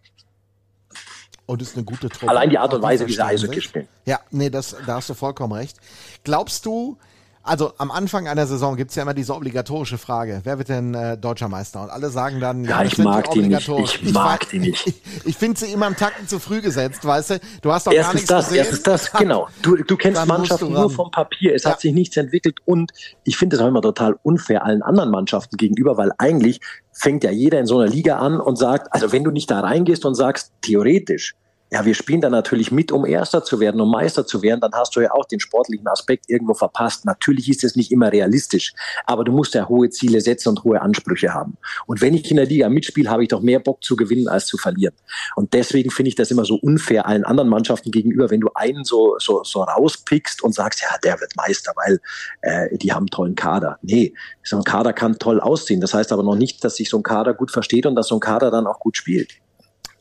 Und 1.47 1.62
ist 1.62 1.75
eine 1.75 1.85
gute 1.87 2.11
Truppe. 2.11 2.29
Allein 2.29 2.51
die 2.51 2.59
Art 2.59 2.75
und 2.75 2.83
Weise, 2.83 3.07
wie 3.07 3.15
sie 3.15 3.25
Eishockey 3.25 3.62
spielen. 3.62 3.89
Ja, 4.05 4.21
nee, 4.31 4.51
das, 4.51 4.77
da 4.85 4.97
hast 4.97 5.09
du 5.09 5.15
vollkommen 5.15 5.55
recht. 5.55 5.79
Glaubst 6.23 6.67
du, 6.67 6.99
also 7.45 7.72
am 7.78 7.90
Anfang 7.90 8.26
einer 8.26 8.47
Saison 8.47 8.74
gibt's 8.76 8.95
ja 8.95 9.03
immer 9.03 9.12
diese 9.14 9.34
obligatorische 9.34 9.99
Frage, 9.99 10.40
wer 10.45 10.57
wird 10.59 10.70
denn 10.70 10.95
äh, 10.95 11.18
deutscher 11.18 11.49
Meister? 11.49 11.82
Und 11.82 11.90
alle 11.90 12.09
sagen 12.09 12.40
dann, 12.40 12.64
ja, 12.64 12.70
Ja, 12.78 12.82
das 12.84 12.92
ich 12.95 12.99
mag 12.99 13.30
die 13.32 13.42
nicht. 13.42 13.68
Ich 13.68 14.12
mag 14.12 14.42
weiß- 14.45 14.51
die 14.51 14.59
nicht. 14.61 14.86
Ich, 14.97 15.26
ich 15.26 15.36
finde 15.36 15.61
sie 15.61 15.70
immer 15.72 15.86
im 15.86 15.97
Takten 15.97 16.26
zu 16.26 16.38
früh 16.38 16.61
gesetzt, 16.61 17.05
weißt 17.05 17.30
du? 17.30 17.40
Du 17.62 17.70
hast 17.72 17.86
doch 17.86 17.92
gar 17.92 17.99
Erstens 17.99 18.14
nichts 18.14 18.28
das, 18.28 18.45
gesehen. 18.47 18.59
erstens 18.59 18.82
das, 18.82 19.12
genau. 19.18 19.49
Du, 19.62 19.76
du 19.76 19.97
kennst 19.97 20.26
Mannschaften 20.26 20.66
du 20.66 20.72
nur 20.72 20.90
vom 20.90 21.11
Papier. 21.11 21.55
Es 21.55 21.64
Ja. 21.64 21.70
hat 21.72 21.80
sich 21.80 21.92
nichts 21.92 22.16
entwickelt 22.16 22.59
und 22.64 22.92
ich 23.24 23.36
finde 23.36 23.57
es 23.57 23.62
auch 23.62 23.68
immer 23.68 23.82
total 23.82 24.16
unfair 24.22 24.64
allen 24.64 24.82
anderen 24.82 25.11
Mannschaften 25.11 25.57
gegenüber, 25.57 25.97
weil 25.97 26.12
eigentlich 26.18 26.61
fängt 26.92 27.24
ja 27.24 27.30
jeder 27.30 27.61
in 27.61 27.66
so 27.66 27.78
einer 27.78 27.90
Liga 27.90 28.18
an 28.18 28.40
und 28.40 28.57
sagt, 28.57 28.92
also 28.92 29.12
wenn 29.12 29.22
du 29.24 29.30
nicht 29.30 29.51
da 29.51 29.61
reingehst 29.61 30.05
und 30.05 30.14
sagst, 30.14 30.53
theoretisch, 30.62 31.34
ja, 31.75 31.85
wir 31.85 31.95
spielen 31.97 32.20
da 32.20 32.31
natürlich 32.31 32.70
mit, 32.70 32.93
um 32.93 33.05
Erster 33.05 33.43
zu 33.43 33.59
werden, 33.59 33.81
um 33.81 33.91
Meister 33.91 34.25
zu 34.25 34.43
werden, 34.43 34.61
dann 34.61 34.70
hast 34.75 34.95
du 34.95 35.01
ja 35.01 35.11
auch 35.11 35.25
den 35.25 35.41
sportlichen 35.41 35.89
Aspekt 35.89 36.27
irgendwo 36.31 36.55
verpasst. 36.55 37.05
Natürlich 37.05 37.49
ist 37.49 37.64
es 37.64 37.75
nicht 37.75 37.91
immer 37.91 38.12
realistisch, 38.12 38.75
aber 39.07 39.25
du 39.25 39.33
musst 39.33 39.55
ja 39.55 39.68
hohe 39.68 39.91
Ziele 39.91 40.20
setzen 40.20 40.51
und 40.51 40.62
hohe 40.62 40.81
Ansprüche 40.81 41.35
haben. 41.35 41.57
Und 41.87 42.01
wenn 42.01 42.14
ich 42.14 42.31
in 42.31 42.37
der 42.37 42.47
Liga 42.47 42.68
mitspiele, 42.68 43.11
habe 43.11 43.25
ich 43.25 43.29
doch 43.29 43.41
mehr 43.41 43.59
Bock 43.59 43.83
zu 43.83 43.97
gewinnen 43.97 44.29
als 44.29 44.47
zu 44.47 44.57
verlieren. 44.57 44.95
Und 45.35 45.53
deswegen 45.53 45.91
finde 45.91 46.11
ich 46.11 46.14
das 46.14 46.31
immer 46.31 46.45
so 46.45 46.55
unfair 46.55 47.07
allen 47.07 47.25
anderen 47.25 47.49
Mannschaften 47.49 47.91
gegenüber, 47.91 48.31
wenn 48.31 48.41
du 48.41 48.51
einen 48.55 48.85
so, 48.85 49.16
so, 49.18 49.43
so 49.43 49.64
rauspickst 49.64 50.45
und 50.45 50.55
sagst, 50.55 50.81
ja, 50.81 50.97
der 51.03 51.20
wird 51.20 51.35
Meister, 51.35 51.72
weil 51.75 51.99
äh, 52.43 52.79
die 52.79 52.93
haben 52.93 53.03
einen 53.03 53.09
tollen 53.09 53.35
Kader. 53.35 53.81
Nee, 53.83 54.14
so 54.45 54.59
ein 54.59 54.62
Kader 54.62 54.93
kann 54.93 55.18
toll 55.18 55.41
aussehen. 55.41 55.81
Das 55.81 55.93
heißt 55.93 56.12
aber 56.12 56.22
noch 56.22 56.37
nicht, 56.37 56.62
dass 56.62 56.77
sich 56.77 56.89
so 56.89 56.99
ein 56.99 57.03
Kader 57.03 57.35
gut 57.35 57.51
versteht 57.51 57.85
und 57.85 57.97
dass 57.97 58.07
so 58.07 58.14
ein 58.14 58.20
Kader 58.20 58.53
dann 58.53 58.68
auch 58.68 58.79
gut 58.79 58.97
spielt. 58.97 59.41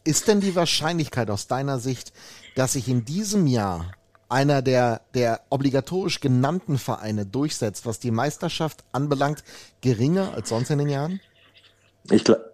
Ist 0.04 0.28
denn 0.28 0.42
die 0.42 0.56
Wahrscheinlichkeit 0.56 1.30
aus 1.30 1.48
deiner 1.48 1.80
Sicht, 1.80 2.12
dass 2.56 2.74
sich 2.74 2.88
in 2.90 3.06
diesem 3.06 3.48
Jahr 3.48 3.92
einer 4.30 4.62
der, 4.62 5.02
der 5.14 5.42
obligatorisch 5.50 6.20
genannten 6.20 6.78
Vereine 6.78 7.26
durchsetzt, 7.26 7.86
was 7.86 8.00
die 8.00 8.12
Meisterschaft 8.12 8.84
anbelangt, 8.92 9.44
geringer 9.82 10.34
als 10.34 10.50
sonst 10.50 10.70
in 10.72 10.80
den 10.80 10.90
Jahren? 10.90 11.20
Ich 12.10 12.24
glaube, 12.24 12.54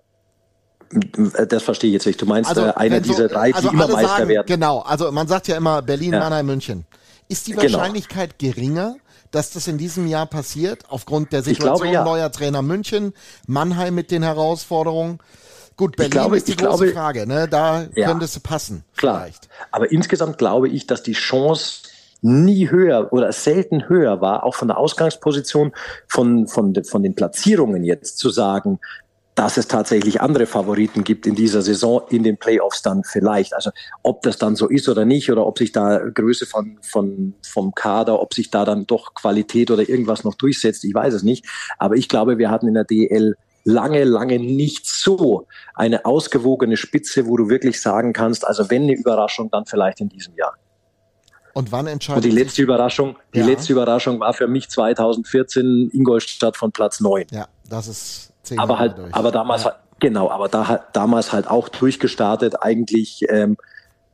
das 1.48 1.64
verstehe 1.64 1.90
ich 1.90 1.94
jetzt 1.96 2.06
nicht. 2.06 2.22
Du 2.22 2.26
meinst 2.26 2.52
äh, 2.52 2.54
einer 2.60 2.78
Also, 2.78 2.92
wenn 2.92 3.04
so- 3.04 3.12
dieser 3.14 3.28
drei, 3.30 3.48
die 3.50 3.56
also 3.56 3.70
immer 3.70 3.84
alle 3.86 3.94
Meister 3.94 4.10
sagen, 4.10 4.30
werden. 4.30 4.48
Genau, 4.48 4.80
also 4.80 5.12
man 5.12 5.28
sagt 5.28 5.48
ja 5.48 5.56
immer 5.58 5.82
Berlin, 5.82 6.14
Ja. 6.14 6.20
Mannheim, 6.20 6.46
München. 6.46 6.86
Ist 7.28 7.48
die 7.48 7.52
Genau. 7.54 7.64
Wahrscheinlichkeit 7.64 8.38
geringer, 8.40 8.96
dass 9.32 9.52
das 9.52 9.68
in 9.68 9.78
diesem 9.78 10.08
Jahr 10.08 10.26
passiert, 10.26 10.84
aufgrund 10.90 11.32
der 11.32 11.44
Situation 11.44 11.92
glaube, 11.92 11.94
ja. 11.94 12.04
neuer 12.04 12.32
Trainer 12.32 12.62
München, 12.64 13.14
Mannheim 13.48 13.94
mit 13.96 14.12
den 14.12 14.24
Herausforderungen? 14.24 15.20
Gut, 15.80 15.96
Berlin 15.96 16.12
glaube- 16.12 16.36
ist 16.38 16.48
die 16.48 16.52
ich 16.52 16.58
große 16.58 16.84
glaube- 16.88 16.92
Frage, 16.94 17.26
ne? 17.26 17.48
Da 17.50 17.86
Ja. 17.96 18.10
könnte 18.10 18.26
es 18.26 18.38
passen, 18.42 18.84
Klar. 18.98 19.22
vielleicht. 19.22 19.48
Aber 19.72 19.90
insgesamt 19.92 20.38
glaube 20.38 20.68
ich, 20.68 20.86
dass 20.88 21.04
die 21.04 21.14
Chance 21.14 21.84
nie 22.22 22.70
höher 22.70 23.14
oder 23.14 23.32
selten 23.32 23.88
höher 23.88 24.20
war, 24.20 24.44
auch 24.44 24.54
von 24.56 24.68
der 24.68 24.78
Ausgangsposition, 24.78 25.72
von, 26.10 26.48
von, 26.48 26.76
von 26.84 27.02
den 27.02 27.16
Platzierungen 27.16 27.86
jetzt 27.86 28.18
zu 28.18 28.30
sagen, 28.30 28.80
dass 29.36 29.56
es 29.56 29.70
tatsächlich 29.70 30.20
andere 30.20 30.46
Favoriten 30.46 31.06
gibt 31.06 31.26
in 31.26 31.34
dieser 31.36 31.62
Saison, 31.62 32.02
in 32.10 32.24
den 32.24 32.36
Playoffs 32.36 32.82
dann 32.82 33.06
vielleicht. 33.06 33.54
Also 33.54 33.72
ob 34.04 34.22
das 34.24 34.38
dann 34.38 34.58
so 34.58 34.68
ist 34.68 34.90
oder 34.90 35.06
nicht, 35.06 35.32
oder 35.32 35.46
ob 35.48 35.58
sich 35.58 35.72
da 35.72 35.98
Größe 36.00 36.46
von, 36.46 36.78
von, 36.82 37.36
vom 37.42 37.74
Kader, 37.74 38.22
ob 38.22 38.34
sich 38.34 38.52
da 38.52 38.66
dann 38.66 38.86
doch 38.86 39.14
Qualität 39.14 39.72
oder 39.72 39.88
irgendwas 39.88 40.26
noch 40.26 40.36
durchsetzt, 40.36 40.84
ich 40.84 40.94
weiß 40.94 41.14
es 41.14 41.24
nicht. 41.24 41.46
Aber 41.78 41.96
ich 41.96 42.10
glaube, 42.10 42.38
wir 42.38 42.52
hatten 42.52 42.68
in 42.68 42.74
der 42.74 42.84
DL 42.84 43.38
lange, 43.64 44.04
lange 44.04 44.40
nicht 44.40 44.88
so 44.88 45.48
eine 45.76 46.06
ausgewogene 46.06 46.78
Spitze, 46.78 47.28
wo 47.28 47.38
du 47.38 47.50
wirklich 47.50 47.82
sagen 47.82 48.14
kannst, 48.14 48.46
also 48.46 48.70
wenn 48.70 48.84
eine 48.84 48.94
Überraschung, 48.94 49.50
dann 49.52 49.66
vielleicht 49.66 50.02
in 50.02 50.10
diesem 50.10 50.36
Jahr. 50.36 50.56
Und 51.54 51.72
wann 51.72 51.88
entscheidet 51.88 52.24
Und 52.24 52.32
die 52.32 52.38
letzte 52.38 52.62
Überraschung, 52.62 53.18
die 53.34 53.40
Ja. 53.40 53.46
letzte 53.46 53.74
Überraschung 53.74 54.20
war 54.20 54.34
für 54.34 54.48
mich 54.48 54.70
2014 54.70 55.90
Ingolstadt 55.94 56.56
von 56.56 56.72
Platz 56.72 57.00
9. 57.00 57.26
Ja, 57.32 57.48
das 57.68 57.88
ist 57.88 58.32
zehn 58.44 58.60
aber 58.60 58.74
Jahre 58.74 58.80
halt, 58.80 58.98
durch. 58.98 59.14
aber 59.14 59.32
damals 59.32 59.64
ja. 59.64 59.72
halt, 59.72 59.80
genau, 60.00 60.30
aber 60.30 60.48
da 60.48 60.86
damals 60.94 61.34
halt 61.34 61.48
auch 61.50 61.68
durchgestartet, 61.70 62.62
eigentlich 62.62 63.26
ähm, 63.30 63.58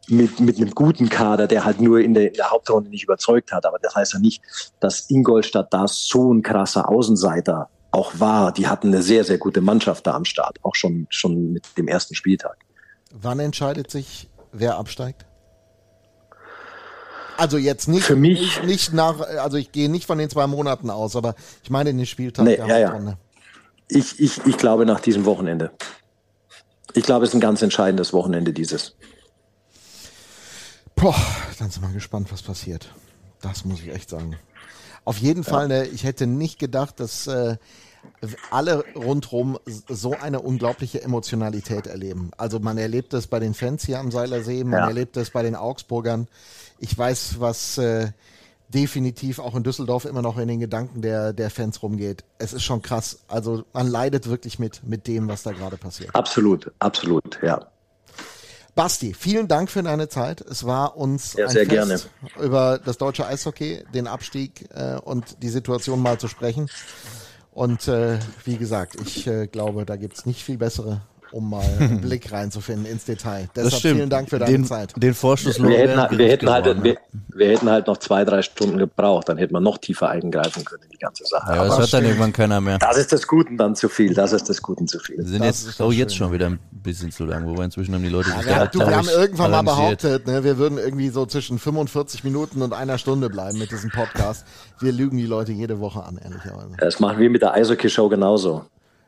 mit, 0.08 0.40
mit 0.40 0.58
einem 0.58 0.72
guten 0.72 1.10
Kader, 1.10 1.48
der 1.48 1.66
halt 1.66 1.82
nur 1.82 2.00
in 2.00 2.14
der, 2.14 2.28
in 2.28 2.34
der 2.34 2.52
Hauptrunde 2.52 2.90
nicht 2.90 3.04
überzeugt 3.04 3.52
hat. 3.52 3.66
Aber 3.66 3.80
das 3.82 3.96
heißt 3.96 4.14
ja 4.14 4.20
nicht, 4.20 4.42
dass 4.80 5.10
Ingolstadt 5.10 5.74
da 5.74 5.88
so 5.88 6.34
ein 6.34 6.42
krasser 6.42 6.90
Außenseiter 6.90 7.70
auch 7.96 8.20
war. 8.20 8.52
Die 8.52 8.68
hatten 8.68 8.88
eine 8.90 9.02
sehr, 9.02 9.24
sehr 9.24 9.38
gute 9.38 9.62
Mannschaft 9.62 10.06
da 10.06 10.14
am 10.14 10.26
Start, 10.26 10.60
auch 10.64 10.76
schon, 10.76 11.08
schon 11.10 11.54
mit 11.54 11.66
dem 11.78 11.88
ersten 11.88 12.14
Spieltag. 12.16 12.58
Wann 13.12 13.40
entscheidet 13.40 13.90
sich, 13.90 14.30
wer 14.52 14.78
absteigt? 14.78 15.26
Also 17.38 17.58
jetzt 17.58 17.88
nicht, 17.88 18.04
Für 18.04 18.16
mich- 18.16 18.40
nicht, 18.40 18.64
nicht 18.64 18.94
nach, 18.94 19.20
also 19.20 19.58
ich 19.58 19.72
gehe 19.72 19.90
nicht 19.90 20.06
von 20.06 20.18
den 20.18 20.30
zwei 20.30 20.48
Monaten 20.48 20.90
aus, 20.90 21.16
aber 21.16 21.36
ich 21.64 21.70
meine 21.70 21.94
den 21.94 22.06
Spieltag 22.06 22.46
Nee, 22.46 22.58
ja, 22.58 22.78
ja. 22.78 23.18
Ich, 23.88 24.20
ich, 24.20 24.46
ich 24.46 24.58
glaube 24.58 24.86
nach 24.86 25.00
diesem 25.00 25.26
Wochenende. 25.26 25.72
Ich 26.94 27.04
glaube, 27.04 27.26
es 27.26 27.32
ist 27.32 27.36
ein 27.36 27.42
ganz 27.42 27.62
entscheidendes 27.62 28.14
Wochenende 28.14 28.54
dieses. 28.54 28.96
Boah, 30.96 31.16
dann 31.60 31.70
sind 31.70 31.84
wir 31.84 31.92
gespannt, 31.94 32.32
was 32.32 32.42
passiert. 32.42 32.88
Das 33.42 33.66
muss 33.66 33.82
ich 33.82 33.90
echt 33.90 34.10
sagen. 34.10 34.38
Auf 35.04 35.18
jeden 35.18 35.44
Fall, 35.44 35.68
ne, 35.68 35.86
ich 35.86 36.04
hätte 36.04 36.26
nicht 36.26 36.58
gedacht, 36.58 37.00
dass 37.00 37.28
äh, 37.28 37.58
alle 38.52 38.84
rundherum 38.96 39.58
so 39.90 40.18
eine 40.18 40.42
unglaubliche 40.42 41.02
Emotionalität 41.02 41.88
erleben. 41.88 42.32
Also 42.38 42.60
man 42.60 42.78
erlebt 42.78 43.14
es 43.14 43.28
bei 43.28 43.40
den 43.40 43.54
Fans 43.54 43.86
hier 43.86 44.00
am 44.00 44.12
Seilersee, 44.12 44.64
man 44.64 44.80
Ja. 44.82 44.88
erlebt 44.88 45.18
es 45.18 45.30
bei 45.30 45.44
den 45.44 45.56
Augsburgern. 45.56 46.28
Ich 46.80 46.98
weiß, 46.98 47.40
was 47.40 47.78
äh, 47.78 48.12
definitiv 48.70 49.40
auch 49.40 49.56
in 49.56 49.64
Düsseldorf 49.64 50.06
immer 50.06 50.22
noch 50.22 50.38
in 50.38 50.48
den 50.48 50.60
Gedanken 50.60 51.02
der, 51.02 51.34
der 51.34 51.50
Fans 51.50 51.82
rumgeht. 51.84 52.24
Es 52.38 52.52
ist 52.54 52.64
schon 52.64 52.82
krass. 52.82 53.20
Also 53.28 53.64
man 53.74 53.88
leidet 53.88 54.28
wirklich 54.28 54.60
mit, 54.60 54.84
mit 54.84 55.08
dem, 55.08 55.28
was 55.28 55.44
da 55.44 55.52
gerade 55.52 55.78
passiert. 55.78 56.14
Absolut, 56.16 56.72
absolut, 56.80 57.40
ja. 57.42 57.68
Basti, 58.76 59.14
vielen 59.14 59.48
Dank 59.48 59.70
für 59.72 59.82
deine 59.84 60.10
Zeit. 60.10 60.42
Es 60.42 60.66
war 60.66 60.98
uns 60.98 61.34
Ja, 61.34 61.46
ein 61.46 61.52
sehr 61.52 61.66
Fest, 61.66 62.10
über 62.42 62.78
das 62.84 62.98
deutsche 62.98 63.26
Eishockey, 63.26 63.86
den 63.94 64.06
Abstieg 64.06 64.68
äh, 64.74 64.96
und 65.00 65.42
die 65.42 65.48
Situation 65.48 66.02
mal 66.02 66.20
zu 66.20 66.28
sprechen. 66.28 66.70
Und 67.56 67.88
äh, 67.88 68.20
wie 68.44 68.58
gesagt, 68.58 68.98
ich 69.02 69.26
äh, 69.28 69.48
glaube, 69.48 69.86
da 69.86 69.96
gibt's 69.96 70.26
nicht 70.26 70.44
viel 70.44 70.58
bessere, 70.58 71.04
um 71.32 71.50
mal 71.50 71.64
einen 71.80 72.02
Blick 72.02 72.32
reinzufinden 72.32 72.86
ins 72.86 73.06
Detail. 73.06 73.50
Das 73.54 73.66
Deshalb 73.66 73.80
stimmt. 73.80 73.96
vielen 73.98 74.10
Dank 74.10 74.30
für 74.30 74.40
deine 74.40 74.52
den, 74.52 74.66
Zeit. 74.66 74.94
Den 74.96 75.14
Vorschuss 75.14 75.62
Wir 75.62 75.78
hätten, 75.78 76.18
wir, 76.18 76.28
hätten 76.30 76.50
halt, 76.50 76.66
ne? 76.66 76.84
wir, 76.84 76.98
wir 77.30 77.50
hätten 77.50 77.70
halt 77.70 77.88
noch 77.88 77.98
zwei, 77.98 78.24
drei 78.26 78.42
Stunden 78.42 78.78
gebraucht, 78.78 79.30
dann 79.30 79.38
hätte 79.38 79.54
man 79.54 79.64
noch 79.64 79.78
tiefer 79.78 80.10
eingreifen 80.10 80.64
können 80.66 80.84
in 80.84 80.90
die 80.90 80.98
ganze 80.98 81.26
Sache. 81.26 81.50
Ja, 81.52 81.64
das 81.64 81.72
Aber 81.74 81.82
hört 81.82 81.94
dann 81.94 82.06
irgendwann 82.06 82.34
keiner 82.34 82.62
mehr. 82.62 82.78
das 82.78 82.98
ist 82.98 83.12
des 83.12 83.28
Guten 83.28 83.58
dann 83.58 83.76
zu 83.76 83.90
viel, 83.90 84.14
das 84.14 84.34
ist 84.34 84.50
des 84.50 84.62
Guten 84.62 84.88
zu 84.88 84.98
Wir 85.00 85.04
viel. 85.16 85.26
sind 85.26 85.44
Das 85.44 85.66
jetzt 85.66 85.82
auch 85.82 85.92
jetzt 85.92 86.16
schön. 86.16 86.26
schon 86.28 86.34
wieder 86.34 86.48
ein 86.48 86.60
bisschen 86.72 87.12
zu 87.12 87.26
lang, 87.26 87.46
wobei 87.48 87.66
inzwischen 87.66 87.94
haben 87.96 88.04
die 88.04 88.10
Leute 88.10 88.30
sich 88.30 88.46
Ja, 88.46 88.60
wir, 88.62 88.66
du, 88.68 88.80
wir 88.80 88.96
haben 88.96 89.10
irgendwann 89.10 89.52
mal 89.52 89.62
behauptet, 89.64 90.28
ne, 90.28 90.44
wir 90.44 90.58
würden 90.58 90.78
irgendwie 90.78 91.10
so 91.10 91.26
zwischen 91.26 91.60
45 91.60 92.24
Minuten 92.24 92.62
und 92.62 92.74
einer 92.74 92.98
Stunde 92.98 93.30
bleiben 93.30 93.58
mit 93.60 93.72
diesem 93.72 93.90
Podcast. 93.92 94.46
Wir 94.80 94.92
lügen 94.92 95.18
die 95.18 95.26
Leute 95.26 95.52
jede 95.52 95.80
Woche 95.80 96.04
an, 96.04 96.18
ehrlicherweise. 96.24 96.70
Das 96.78 97.00
machen 97.00 97.20
wir 97.20 97.30
mit 97.30 97.42
der 97.42 97.54
Eishockey-Show 97.54 98.10
genauso. 98.10 98.66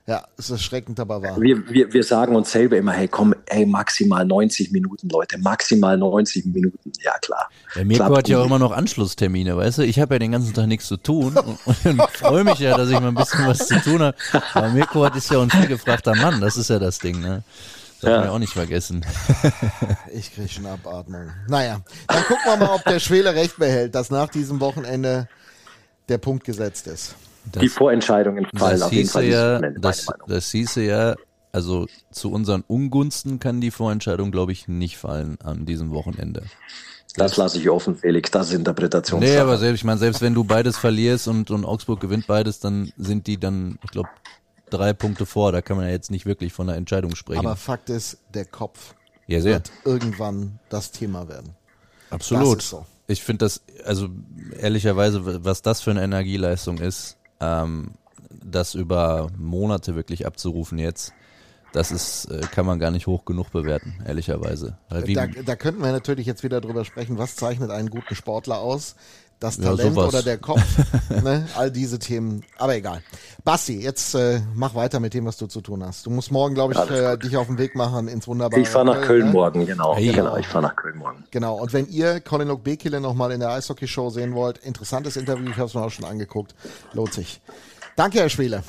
Ja, 0.10 0.24
es 0.38 0.46
ist 0.46 0.52
erschreckend, 0.52 1.02
aber 1.02 1.22
wahr. 1.22 1.36
Wir, 1.42 1.70
wir, 1.70 1.92
wir 1.92 2.02
sagen 2.04 2.34
uns 2.38 2.50
selber 2.50 2.78
immer, 2.78 2.94
hey 2.94 3.10
komm, 3.10 3.36
ey, 3.48 3.66
maximal 3.66 4.24
90 4.26 4.72
Minuten, 4.72 5.10
Leute, 5.10 5.38
maximal 5.38 5.98
90 5.98 6.46
Minuten. 6.46 6.94
Ja, 7.04 7.12
klar. 7.20 7.50
Ja, 7.76 7.84
Mirko 7.84 8.06
Klappt 8.06 8.18
hat 8.20 8.30
ja 8.30 8.40
auch 8.40 8.46
immer 8.46 8.58
noch 8.58 8.72
Anschlusstermine, 8.72 9.58
weißt 9.58 9.80
du? 9.80 9.82
Ich 9.82 10.00
habe 10.00 10.16
ja 10.16 10.20
den 10.20 10.32
ganzen 10.32 10.54
Tag 10.54 10.68
nichts 10.68 10.88
zu 10.88 10.96
tun 10.96 11.36
und, 11.38 11.60
und 11.86 12.02
freue 12.12 12.46
mich 12.46 12.60
ja, 12.60 12.78
dass 12.78 12.88
ich 12.90 12.98
mal 12.98 13.10
ein 13.10 13.16
bisschen 13.16 13.48
was 13.48 13.68
zu 13.68 13.76
tun 13.82 14.02
habe. 14.02 14.16
Aber 14.54 14.70
Mirko 14.70 15.04
hat 15.04 15.18
ist 15.18 15.30
ja 15.30 15.40
auch 15.40 15.44
ein 15.44 15.50
viel 15.52 15.68
gefragter 15.68 16.16
Mann, 16.16 16.40
das 16.40 16.56
ist 16.56 16.70
ja 16.70 16.80
das 16.80 17.00
Ding, 17.00 17.20
ne? 17.20 17.44
Darf 18.00 18.12
Ja. 18.12 18.18
man 18.20 18.26
ja 18.28 18.32
auch 18.32 18.40
nicht 18.40 18.54
vergessen. 18.54 19.06
Ich 20.14 20.34
kriege 20.34 20.48
schon 20.48 20.66
Abatmung. 20.66 21.30
Naja, 21.50 21.82
dann 22.08 22.24
gucken 22.24 22.44
wir 22.46 22.56
mal, 22.58 22.70
ob 22.76 22.84
der 22.86 23.00
Schwele 23.00 23.36
recht 23.36 23.58
behält, 23.58 23.94
dass 23.94 24.10
nach 24.10 24.30
diesem 24.30 24.62
Wochenende 24.62 25.28
der 26.08 26.18
Punkt 26.18 26.46
gesetzt 26.46 26.88
ist. 26.88 27.16
Das, 27.52 27.62
Die 27.62 27.70
Vorentscheidungen 27.70 28.48
fallen 28.56 28.72
das 28.72 28.82
auf 28.84 28.92
jeden 28.92 29.04
hieße 29.04 29.14
Fall 29.14 29.26
ja, 29.26 29.56
Wochenende, 29.56 29.80
das, 29.80 30.08
das 30.28 30.52
hieße 30.52 30.84
ja, 30.84 31.16
also 31.52 31.88
zu 32.12 32.32
unseren 32.32 32.64
Ungunsten 32.68 33.40
kann 33.40 33.62
die 33.62 33.72
Vorentscheidung, 33.72 34.32
glaube 34.32 34.52
ich, 34.52 34.68
nicht 34.68 34.98
fallen 34.98 35.38
an 35.44 35.66
diesem 35.66 35.92
Wochenende. 35.92 36.44
Das 37.16 37.36
lasse 37.36 37.58
ich 37.58 37.70
offen, 37.70 37.96
Felix, 37.96 38.30
das 38.30 38.50
ist 38.50 38.56
Interpretationssache. 38.56 39.32
Nee, 39.32 39.40
aber 39.40 39.58
selbst, 39.58 39.80
ich 39.80 39.84
meine, 39.84 39.98
selbst 39.98 40.22
wenn 40.22 40.36
du 40.36 40.44
beides 40.44 40.78
verlierst 40.78 41.28
und, 41.28 41.50
und 41.50 41.66
Augsburg 41.66 42.00
gewinnt 42.00 42.28
beides, 42.28 42.60
dann 42.60 42.92
sind 42.96 43.26
die 43.26 43.40
dann, 43.40 43.80
ich 43.84 43.90
glaube, 43.90 44.10
drei 44.70 44.94
Punkte 44.94 45.26
vor. 45.26 45.52
Da 45.52 45.62
kann 45.62 45.78
man 45.78 45.88
ja 45.88 45.92
jetzt 45.92 46.12
nicht 46.12 46.26
wirklich 46.26 46.54
von 46.54 46.70
einer 46.70 46.78
Entscheidung 46.78 47.16
sprechen. 47.16 47.40
Aber 47.40 47.56
Fakt 47.56 47.90
ist, 47.90 48.20
der 48.34 48.46
Kopf 48.46 48.94
ja, 49.26 49.42
sehr. 49.42 49.54
wird 49.54 49.72
irgendwann 49.84 50.60
das 50.70 50.92
Thema 50.92 51.28
werden. 51.28 51.56
Absolut. 52.10 52.58
Das 52.58 52.64
ist 52.66 52.70
so. 52.70 52.86
Ich 53.08 53.24
finde 53.24 53.46
das, 53.46 53.62
also 53.86 54.10
ehrlicherweise, 54.60 55.44
was 55.44 55.62
das 55.62 55.82
für 55.82 55.92
eine 55.92 56.04
Energieleistung 56.04 56.78
ist, 56.78 57.17
ähm, 57.40 57.92
das 58.30 58.74
über 58.74 59.30
Monate 59.38 59.96
wirklich 59.96 60.26
abzurufen 60.26 60.78
jetzt, 60.80 61.14
das 61.74 61.92
ist, 61.92 62.26
äh, 62.26 62.42
kann 62.52 62.66
man 62.66 62.80
gar 62.80 62.92
nicht 62.92 63.08
hoch 63.08 63.26
genug 63.26 63.52
bewerten, 63.52 64.02
ehrlicherweise. 64.06 64.78
Wie, 64.90 65.14
Da, 65.14 65.28
da 65.28 65.56
könnten 65.56 65.82
wir 65.82 65.92
natürlich 65.92 66.26
jetzt 66.26 66.44
wieder 66.44 66.62
drüber 66.62 66.86
sprechen, 66.86 67.18
was 67.18 67.36
zeichnet 67.36 67.72
einen 67.72 67.90
guten 67.90 68.16
Sportler 68.16 68.60
aus? 68.60 68.96
Das 69.40 69.58
Ja, 69.58 69.66
Talent 69.66 69.94
sowas. 69.96 70.08
oder 70.10 70.24
der 70.24 70.38
Kopf? 70.40 70.62
ne? 71.24 71.48
All 71.56 71.70
diese 71.70 72.00
Themen. 72.00 72.44
Aber 72.58 72.76
egal. 72.76 73.04
Basti, 73.44 73.80
jetzt 73.80 74.16
äh, 74.16 74.42
mach 74.56 74.74
weiter 74.74 75.00
mit 75.00 75.14
dem, 75.14 75.26
was 75.26 75.38
du 75.38 75.46
zu 75.46 75.62
tun 75.62 75.86
hast. 75.86 76.06
Du 76.08 76.10
musst 76.10 76.32
morgen, 76.32 76.56
glaube 76.56 76.74
ich, 76.74 76.80
äh, 76.90 77.18
dich 77.18 77.38
auf 77.38 77.46
den 77.48 77.58
Weg 77.60 77.76
machen 77.76 78.08
ins 78.08 78.28
wunderbare 78.28 78.60
Ich 78.62 78.70
fahre 78.70 78.86
nach 78.86 79.02
Köln 79.02 79.28
ne? 79.28 79.32
morgen, 79.32 79.66
genau. 79.66 79.96
Hey. 79.96 80.12
Genau, 80.12 80.38
ich 80.38 80.48
fahre 80.48 80.64
nach 80.64 80.76
Köln 80.76 80.98
morgen. 80.98 81.24
Genau, 81.30 81.56
und 81.56 81.72
wenn 81.74 81.88
ihr 81.88 82.20
Colin 82.20 82.52
Bekele 82.64 83.00
nochmal 83.00 83.32
in 83.32 83.40
der 83.40 83.52
Eishockey-Show 83.52 84.10
sehen 84.10 84.34
wollt, 84.34 84.58
interessantes 84.60 85.18
Interview, 85.18 85.50
ich 85.52 85.58
habe 85.58 85.66
es 85.68 85.74
mir 85.76 85.82
auch 85.84 85.92
schon 85.92 86.06
angeguckt, 86.06 86.56
lohnt 86.94 87.14
sich. 87.14 87.40
Danke, 87.96 88.20
Herr 88.20 88.30
Schwele. 88.30 88.64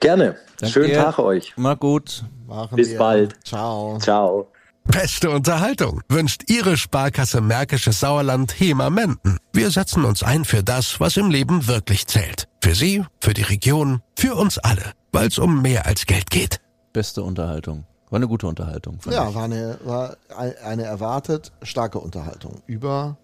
Gerne. 0.00 0.36
Danke 0.58 0.72
Schönen 0.72 0.88
dir. 0.88 0.96
Tag 1.02 1.18
euch. 1.18 1.52
Mach 1.56 1.78
gut. 1.78 2.24
Machen 2.46 2.76
Bis 2.76 2.90
wir. 2.90 2.98
bald. 2.98 3.36
Ciao. 3.44 3.98
Ciao. 3.98 4.48
Beste 4.84 5.30
Unterhaltung 5.30 6.02
wünscht 6.08 6.44
Ihre 6.50 6.76
Sparkasse 6.76 7.40
Märkisches 7.40 8.00
Sauerland 8.00 8.58
HEMA 8.58 8.90
Menden. 8.90 9.38
Wir 9.52 9.70
setzen 9.70 10.04
uns 10.04 10.22
ein 10.22 10.44
für 10.44 10.64
das, 10.64 10.98
was 10.98 11.16
im 11.16 11.30
Leben 11.30 11.68
wirklich 11.68 12.06
zählt. 12.06 12.48
Für 12.62 12.74
Sie, 12.74 13.04
für 13.20 13.32
die 13.32 13.42
Region, 13.42 14.02
für 14.16 14.34
uns 14.34 14.58
alle. 14.58 14.92
Weil 15.12 15.28
es 15.28 15.38
um 15.38 15.62
mehr 15.62 15.86
als 15.86 16.06
Geld 16.06 16.30
geht. 16.30 16.60
Beste 16.92 17.22
Unterhaltung. 17.22 17.84
War 18.10 18.16
eine 18.16 18.26
gute 18.26 18.48
Unterhaltung. 18.48 18.98
Ja, 19.08 19.28
ich. 19.28 19.34
war 19.34 19.44
eine, 19.44 19.78
war 19.84 20.16
ein- 20.36 20.56
eine 20.64 20.82
erwartet 20.84 21.52
starke 21.62 22.00
Unterhaltung 22.00 22.60
über 22.66 23.16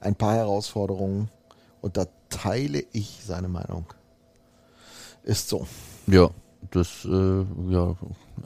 ein 0.00 0.14
paar 0.14 0.34
Herausforderungen 0.34 1.30
und 1.80 1.96
da 1.96 2.04
teile 2.28 2.84
ich 2.92 3.20
seine 3.26 3.48
Meinung. 3.48 3.86
Ist 5.22 5.48
so. 5.48 5.66
Ja, 6.06 6.28
das, 6.70 7.06
äh, 7.06 7.44
ja, 7.70 7.94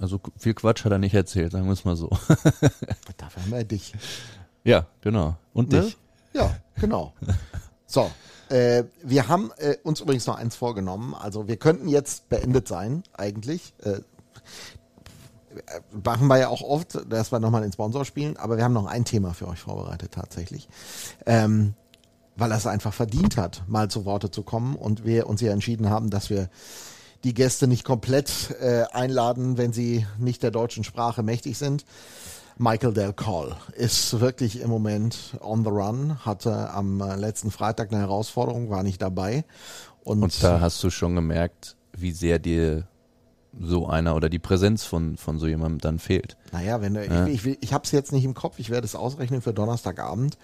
also 0.01 0.21
viel 0.37 0.55
Quatsch 0.55 0.85
hat 0.85 0.93
er 0.93 0.99
nicht 0.99 1.15
erzählt, 1.15 1.53
sagen 1.53 1.67
wir 1.67 1.73
es 1.73 1.85
mal 1.85 1.97
so. 1.97 2.09
Dafür 3.17 3.43
haben 3.43 3.51
wir 3.51 3.65
dich. 3.65 3.93
ja, 4.65 4.87
genau. 5.01 5.37
Und 5.53 5.73
Ne? 5.73 5.83
dich. 5.83 5.97
Ja, 6.35 6.55
genau. 6.81 7.15
So, 7.87 8.11
äh, 8.51 8.85
wir 9.03 9.29
haben 9.29 9.51
äh, 9.57 9.77
uns 9.83 10.01
übrigens 10.01 10.27
noch 10.27 10.37
eins 10.37 10.57
vorgenommen. 10.57 11.15
Also 11.15 11.49
wir 11.49 11.57
könnten 11.57 11.89
jetzt 11.89 12.29
beendet 12.29 12.69
sein, 12.69 13.03
eigentlich. 13.15 13.75
Äh, 13.83 14.01
machen 16.05 16.29
wir 16.29 16.39
ja 16.39 16.49
auch 16.49 16.63
oft, 16.63 16.99
dass 17.11 17.33
wir 17.33 17.41
nochmal 17.41 17.63
den 17.63 17.73
Sponsor 17.73 18.05
spielen, 18.05 18.37
aber 18.37 18.57
wir 18.57 18.65
haben 18.65 18.75
noch 18.75 18.87
ein 18.87 19.05
Thema 19.05 19.35
für 19.35 19.49
euch 19.49 19.59
vorbereitet 19.61 20.13
tatsächlich. 20.13 20.69
Ähm, 21.27 21.75
weil 22.37 22.53
er 22.53 22.59
es 22.59 22.67
einfach 22.69 22.95
verdient 22.95 23.37
hat, 23.37 23.65
mal 23.67 23.91
zu 23.91 24.05
Worte 24.05 24.31
zu 24.31 24.43
kommen 24.45 24.77
und 24.77 25.05
wir 25.05 25.27
uns 25.27 25.41
ja 25.41 25.51
entschieden 25.51 25.91
haben, 25.91 26.09
dass 26.11 26.31
wir 26.31 26.49
die 27.25 27.35
Gäste 27.35 27.67
nicht 27.67 27.85
komplett 27.85 28.55
äh, 28.61 28.85
einladen, 28.93 29.59
wenn 29.59 29.73
sie 29.73 30.07
nicht 30.19 30.43
der 30.43 30.51
deutschen 30.51 30.85
Sprache 30.85 31.23
mächtig 31.23 31.59
sind. 31.59 31.85
Michael 32.57 32.93
Del 32.93 33.13
Call 33.13 33.55
ist 33.77 34.19
wirklich 34.21 34.61
im 34.61 34.69
Moment 34.71 35.37
on 35.41 35.63
the 35.65 35.71
run, 35.71 36.25
hatte 36.25 36.71
am 36.71 37.01
äh, 37.01 37.15
letzten 37.17 37.51
Freitag 37.51 37.93
eine 37.93 38.01
Herausforderung, 38.01 38.69
war 38.71 38.83
nicht 38.83 39.01
dabei. 39.01 39.45
Und, 40.03 40.23
Und 40.23 40.43
da 40.43 40.61
hast 40.61 40.83
du 40.83 40.91
schon 40.91 41.15
gemerkt, 41.15 41.77
wie 41.97 42.11
sehr 42.13 42.39
dir 42.39 42.89
so 43.61 43.89
einer 43.89 44.15
oder 44.15 44.29
die 44.29 44.39
Präsenz 44.39 44.85
von, 44.85 45.17
von 45.17 45.39
so 45.39 45.47
jemandem 45.47 45.79
dann 45.79 45.99
fehlt. 45.99 46.37
naja, 46.53 46.81
wenn 46.81 46.95
du, 46.95 47.05
Ja. 47.05 47.27
ich, 47.27 47.45
ich, 47.47 47.59
ich 47.63 47.73
habe 47.73 47.85
es 47.85 47.93
jetzt 47.93 48.13
nicht 48.13 48.25
im 48.25 48.35
Kopf, 48.35 48.59
ich 48.59 48.71
werde 48.71 48.85
es 48.85 48.95
ausrechnen 48.95 49.41
für 49.41 49.53
Donnerstagabend, 49.53 50.37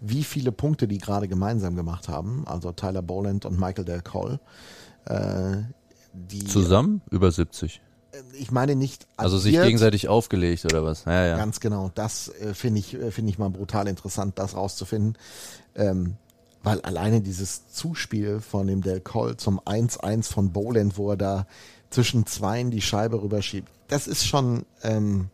wie 0.00 0.24
viele 0.24 0.52
Punkte 0.52 0.88
die 0.88 0.98
gerade 0.98 1.28
gemeinsam 1.28 1.74
gemacht 1.76 2.08
haben, 2.08 2.44
also 2.46 2.72
Tyler 2.72 3.02
Boland 3.02 3.44
und 3.44 3.58
Michael 3.58 3.84
Del 3.84 4.00
Call. 4.02 4.40
Äh, 5.06 5.62
die, 6.12 6.44
Zusammen 6.44 7.02
über 7.10 7.30
70. 7.30 7.80
ich 8.38 8.50
meine 8.50 8.76
nicht 8.76 9.06
Also 9.16 9.38
sich 9.38 9.54
addiert, 9.54 9.66
gegenseitig 9.66 10.08
aufgelegt 10.08 10.64
oder 10.64 10.84
was? 10.84 11.04
Ja, 11.04 11.26
ja. 11.26 11.36
Ganz 11.36 11.60
genau. 11.60 11.90
Das 11.94 12.28
äh, 12.28 12.54
finde 12.54 12.80
ich, 12.80 12.94
äh, 12.94 13.10
finde 13.10 13.30
ich 13.30 13.38
mal 13.38 13.50
brutal 13.50 13.88
interessant, 13.88 14.38
das 14.38 14.54
rauszufinden. 14.54 15.16
Ähm, 15.74 16.16
weil 16.62 16.80
alleine 16.82 17.20
dieses 17.20 17.68
Zuspiel 17.72 18.40
von 18.40 18.66
dem 18.66 18.82
Del 18.82 19.00
Col 19.00 19.36
zum 19.36 19.60
1-1 19.60 20.30
von 20.30 20.52
Boland, 20.52 20.96
wo 20.96 21.10
er 21.10 21.16
da 21.16 21.46
zwischen 21.90 22.26
Zweien 22.26 22.70
die 22.70 22.80
Scheibe 22.80 23.20
rüberschiebt, 23.20 23.68
das 23.88 24.06
ist 24.06 24.26
schon, 24.26 24.64
ähm, 24.82 25.28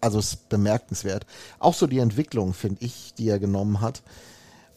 also 0.00 0.18
ist 0.18 0.48
bemerkenswert. 0.48 1.26
Auch 1.58 1.74
so 1.74 1.86
die 1.86 1.98
Entwicklung, 1.98 2.54
finde 2.54 2.84
ich, 2.84 3.14
die 3.14 3.28
er 3.28 3.38
genommen 3.38 3.80
hat. 3.80 4.02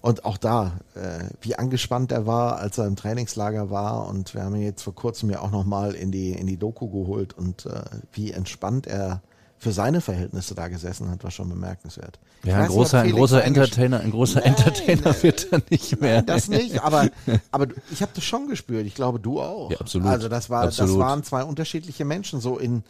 Und 0.03 0.25
auch 0.25 0.35
da, 0.37 0.73
äh, 0.95 1.29
wie 1.39 1.55
angespannt 1.55 2.11
er 2.11 2.27
war, 2.27 2.57
als 2.57 2.77
er 2.77 2.87
im 2.87 2.97
Trainingslager 2.97 3.69
war. 3.69 4.05
Und 4.09 4.33
wir 4.33 4.43
haben 4.43 4.53
ihn 4.55 4.63
jetzt 4.63 4.81
vor 4.83 4.93
kurzem 4.93 5.29
ja 5.29 5.39
auch 5.39 5.49
nochmal 5.49 5.93
in 5.93 6.11
die, 6.11 6.33
in 6.33 6.45
die 6.45 6.57
Doku 6.57 6.89
geholt. 6.89 7.37
Und 7.37 7.65
äh, 7.67 7.83
wie 8.11 8.33
entspannt 8.33 8.85
er 8.85 9.21
für 9.57 9.71
seine 9.71 10.01
Verhältnisse 10.01 10.55
da 10.55 10.67
gesessen 10.67 11.09
hat, 11.09 11.23
war 11.23 11.31
schon 11.31 11.47
bemerkenswert. 11.47 12.19
Ja, 12.43 12.55
ein 12.55 12.61
nicht, 12.63 12.71
großer, 12.71 12.99
ein 12.99 13.11
großer 13.13 13.45
Entertainer, 13.45 14.01
ein 14.01 14.11
großer 14.11 14.41
Nein, 14.41 14.55
Entertainer 14.57 15.15
wird 15.23 15.47
er 15.53 15.61
nicht 15.69 16.01
mehr. 16.01 16.21
Das 16.21 16.49
nicht, 16.49 16.83
aber, 16.83 17.09
aber 17.51 17.67
ich 17.89 18.01
habe 18.01 18.11
das 18.13 18.25
schon 18.25 18.49
gespürt. 18.49 18.85
Ich 18.85 18.95
glaube, 18.95 19.21
du 19.21 19.39
auch. 19.39 19.71
Ja, 19.71 19.79
absolut. 19.79 20.09
Also 20.09 20.27
das 20.27 20.49
war, 20.49 20.65
das 20.65 20.81
Absolut. 20.81 20.99
waren 21.01 21.23
zwei 21.23 21.45
unterschiedliche 21.45 22.03
Menschen. 22.03 22.41
So 22.41 22.57
in 22.57 22.83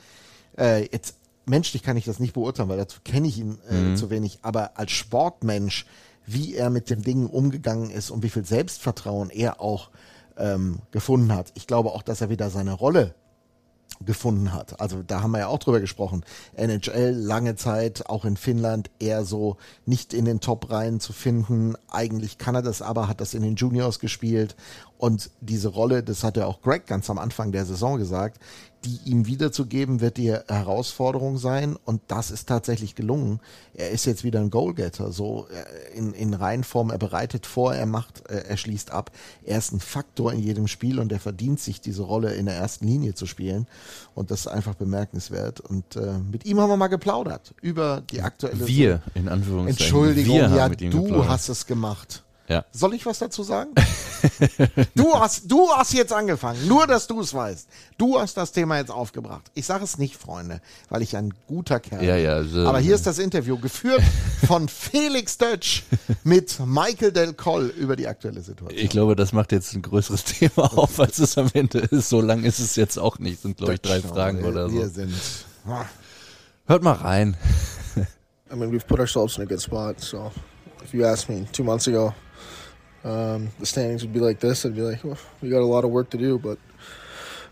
äh, 0.58 0.88
jetzt 0.92 1.14
menschlich 1.46 1.84
kann 1.84 1.96
ich 1.96 2.06
das 2.06 2.18
nicht 2.18 2.34
beurteilen, 2.34 2.70
weil 2.70 2.78
dazu 2.78 3.02
kenne 3.04 3.28
ich 3.28 3.38
ihn 3.38 3.60
äh, 3.70 3.76
Mhm. 3.76 3.98
zu 3.98 4.10
wenig. 4.10 4.40
Aber 4.42 4.72
als 4.80 4.94
Sportmensch, 4.94 5.86
wie 6.26 6.56
er 6.56 6.70
mit 6.70 6.90
den 6.90 7.02
Dingen 7.02 7.28
umgegangen 7.28 7.90
ist 7.90 8.12
und 8.12 8.24
wie 8.24 8.30
viel 8.30 8.46
Selbstvertrauen 8.46 9.30
er 9.30 9.62
auch 9.62 9.90
ähm, 10.38 10.80
gefunden 10.92 11.34
hat. 11.34 11.52
Ich 11.56 11.68
glaube 11.68 11.92
auch, 11.92 12.02
dass 12.02 12.22
er 12.22 12.30
wieder 12.30 12.50
seine 12.50 12.74
Rolle 12.74 13.14
gefunden 14.06 14.54
hat. 14.54 14.80
Also 14.82 15.04
da 15.04 15.22
haben 15.22 15.32
wir 15.32 15.40
ja 15.40 15.48
auch 15.48 15.60
drüber 15.60 15.80
gesprochen. 15.80 16.26
NHL 16.56 17.12
lange 17.12 17.56
Zeit, 17.56 18.10
auch 18.10 18.26
in 18.26 18.38
Finnland, 18.38 18.90
eher 19.00 19.24
so 19.24 19.58
nicht 19.86 20.14
in 20.14 20.26
den 20.26 20.40
Top-Reihen 20.40 21.00
zu 21.00 21.14
finden. 21.14 21.76
Eigentlich 21.90 22.38
kann 22.38 22.56
er 22.56 22.62
das 22.62 22.82
aber, 22.82 23.08
hat 23.08 23.22
das 23.22 23.34
in 23.34 23.44
den 23.44 23.56
Juniors 23.56 24.00
gespielt. 24.00 24.56
Und 25.04 25.32
diese 25.42 25.68
Rolle, 25.68 26.02
das 26.02 26.24
hat 26.24 26.38
ja 26.38 26.46
auch 26.46 26.62
Greg 26.62 26.88
ganz 26.88 27.10
am 27.10 27.18
Anfang 27.18 27.52
der 27.52 27.66
Saison 27.66 27.98
gesagt, 27.98 28.40
die 28.86 29.00
ihm 29.04 29.28
wiederzugeben, 29.28 30.00
wird 30.00 30.16
die 30.16 30.32
Herausforderung 30.32 31.38
sein. 31.38 31.76
Und 31.84 32.00
das 32.08 32.32
ist 32.32 32.48
tatsächlich 32.48 32.96
gelungen. 32.96 33.42
Er 33.74 33.90
ist 33.90 34.06
jetzt 34.06 34.24
wieder 34.24 34.40
ein 34.40 34.50
Goalgetter, 34.50 35.12
so 35.12 35.48
äh, 35.50 35.98
in, 35.98 36.14
in 36.14 36.34
Reihenform. 36.34 36.90
Er 36.90 37.00
bereitet 37.00 37.46
vor, 37.46 37.76
er 37.76 37.86
macht, 37.86 38.30
äh, 38.30 38.46
er 38.48 38.56
schließt 38.56 38.92
ab. 38.92 39.12
Er 39.44 39.58
ist 39.58 39.74
ein 39.74 39.82
Faktor 39.82 40.32
in 40.32 40.40
jedem 40.40 40.70
Spiel 40.70 41.00
und 41.00 41.12
er 41.12 41.20
verdient 41.20 41.60
sich 41.60 41.82
diese 41.82 42.04
Rolle 42.04 42.36
in 42.36 42.46
der 42.46 42.56
ersten 42.56 42.88
Linie 42.88 43.14
zu 43.14 43.26
spielen. 43.26 43.68
Und 44.16 44.32
das 44.32 44.42
ist 44.42 44.48
einfach 44.48 44.76
bemerkenswert. 44.76 45.60
Und 45.60 45.98
äh, 45.98 46.18
mit 46.32 46.46
ihm 46.46 46.62
haben 46.62 46.70
wir 46.70 46.78
mal 46.78 46.88
geplaudert 46.88 47.54
über 47.62 48.04
die 48.10 48.22
aktuelle 48.22 48.66
Wir, 48.70 49.02
in 49.16 49.28
Anführungszeichen. 49.28 49.84
Entschuldigung, 49.84 50.38
wir 50.38 50.56
ja, 50.56 50.70
du 50.70 50.76
geplaudert. 50.76 51.28
hast 51.28 51.50
es 51.50 51.66
gemacht. 51.66 52.24
Ja. 52.50 52.66
Soll 52.74 52.94
ich 52.94 53.06
was 53.06 53.20
dazu 53.20 53.42
sagen? 53.44 53.72
du 54.96 55.14
hast, 55.16 55.50
du 55.50 55.70
hast 55.72 55.94
jetzt 55.94 56.12
angefangen. 56.12 56.68
Nur, 56.68 56.86
dass 56.88 57.08
du 57.08 57.22
es 57.22 57.34
weißt. 57.34 57.68
Du 57.98 58.20
hast 58.20 58.36
das 58.36 58.52
Thema 58.52 58.78
jetzt 58.78 58.92
aufgebracht. 58.92 59.44
Ich 59.54 59.66
sage 59.66 59.84
es 59.86 59.98
nicht, 59.98 60.18
Freunde, 60.18 60.62
weil 60.90 61.02
ich 61.02 61.16
ein 61.16 61.34
guter 61.48 61.80
Kerl 61.80 62.04
Ja, 62.04 62.16
bin. 62.16 62.24
ja, 62.26 62.44
so- 62.44 62.68
Aber 62.68 62.80
hier 62.80 62.96
ist 62.96 63.08
das 63.08 63.18
Interview 63.20 63.58
geführt 63.58 64.02
von 64.46 64.68
Felix 64.68 65.38
Dötsch 65.38 65.84
mit 66.24 66.60
Michael 66.66 67.12
Del 67.14 67.34
Coll 67.34 67.68
über 67.78 67.96
die 67.96 68.08
aktuelle 68.08 68.42
Situation. 68.42 68.78
Ich 68.78 68.90
glaube, 68.90 69.16
das 69.16 69.32
macht 69.32 69.52
jetzt 69.54 69.74
ein 69.74 69.82
größeres 69.82 70.24
Thema 70.26 70.78
auf, 70.78 71.00
als 71.00 71.20
es 71.20 71.38
am 71.38 71.50
Ende 71.54 71.80
ist. 71.80 72.10
So 72.10 72.20
lang 72.22 72.44
ist 72.44 72.60
es 72.60 72.76
jetzt 72.76 72.98
auch 73.00 73.20
nicht. 73.20 73.42
Sind, 73.42 73.58
glaube 73.58 73.76
ich, 73.76 73.82
drei 73.82 74.02
Fragen 74.02 74.40
wir, 74.42 74.50
oder 74.50 74.72
Wir 74.72 74.88
so. 74.88 74.94
sind. 74.96 75.14
Hört 76.66 76.84
mal 76.84 76.94
rein. 76.94 77.38
I 78.52 78.56
mean, 78.56 78.72
we've 78.72 78.86
put 78.86 79.00
ourselves 79.00 79.38
in 79.38 79.44
a 79.44 79.46
good 79.46 79.62
spot. 79.62 80.00
So, 80.00 80.32
if 80.84 80.94
you 80.94 81.06
asked 81.06 81.28
me 81.30 81.46
two 81.52 81.64
months 81.64 81.88
ago, 81.88 82.14
um, 83.04 83.50
the 83.60 83.66
standings 83.66 84.04
would 84.04 84.14
be 84.14 84.20
like 84.20 84.40
this, 84.40 84.66
I'd 84.66 84.76
be 84.76 84.82
like, 84.82 85.04
well, 85.04 85.18
we 85.42 85.50
got 85.50 85.62
a 85.62 85.66
lot 85.66 85.84
of 85.84 85.90
work 85.90 86.10
to 86.12 86.18
do, 86.18 86.40
but 86.40 86.58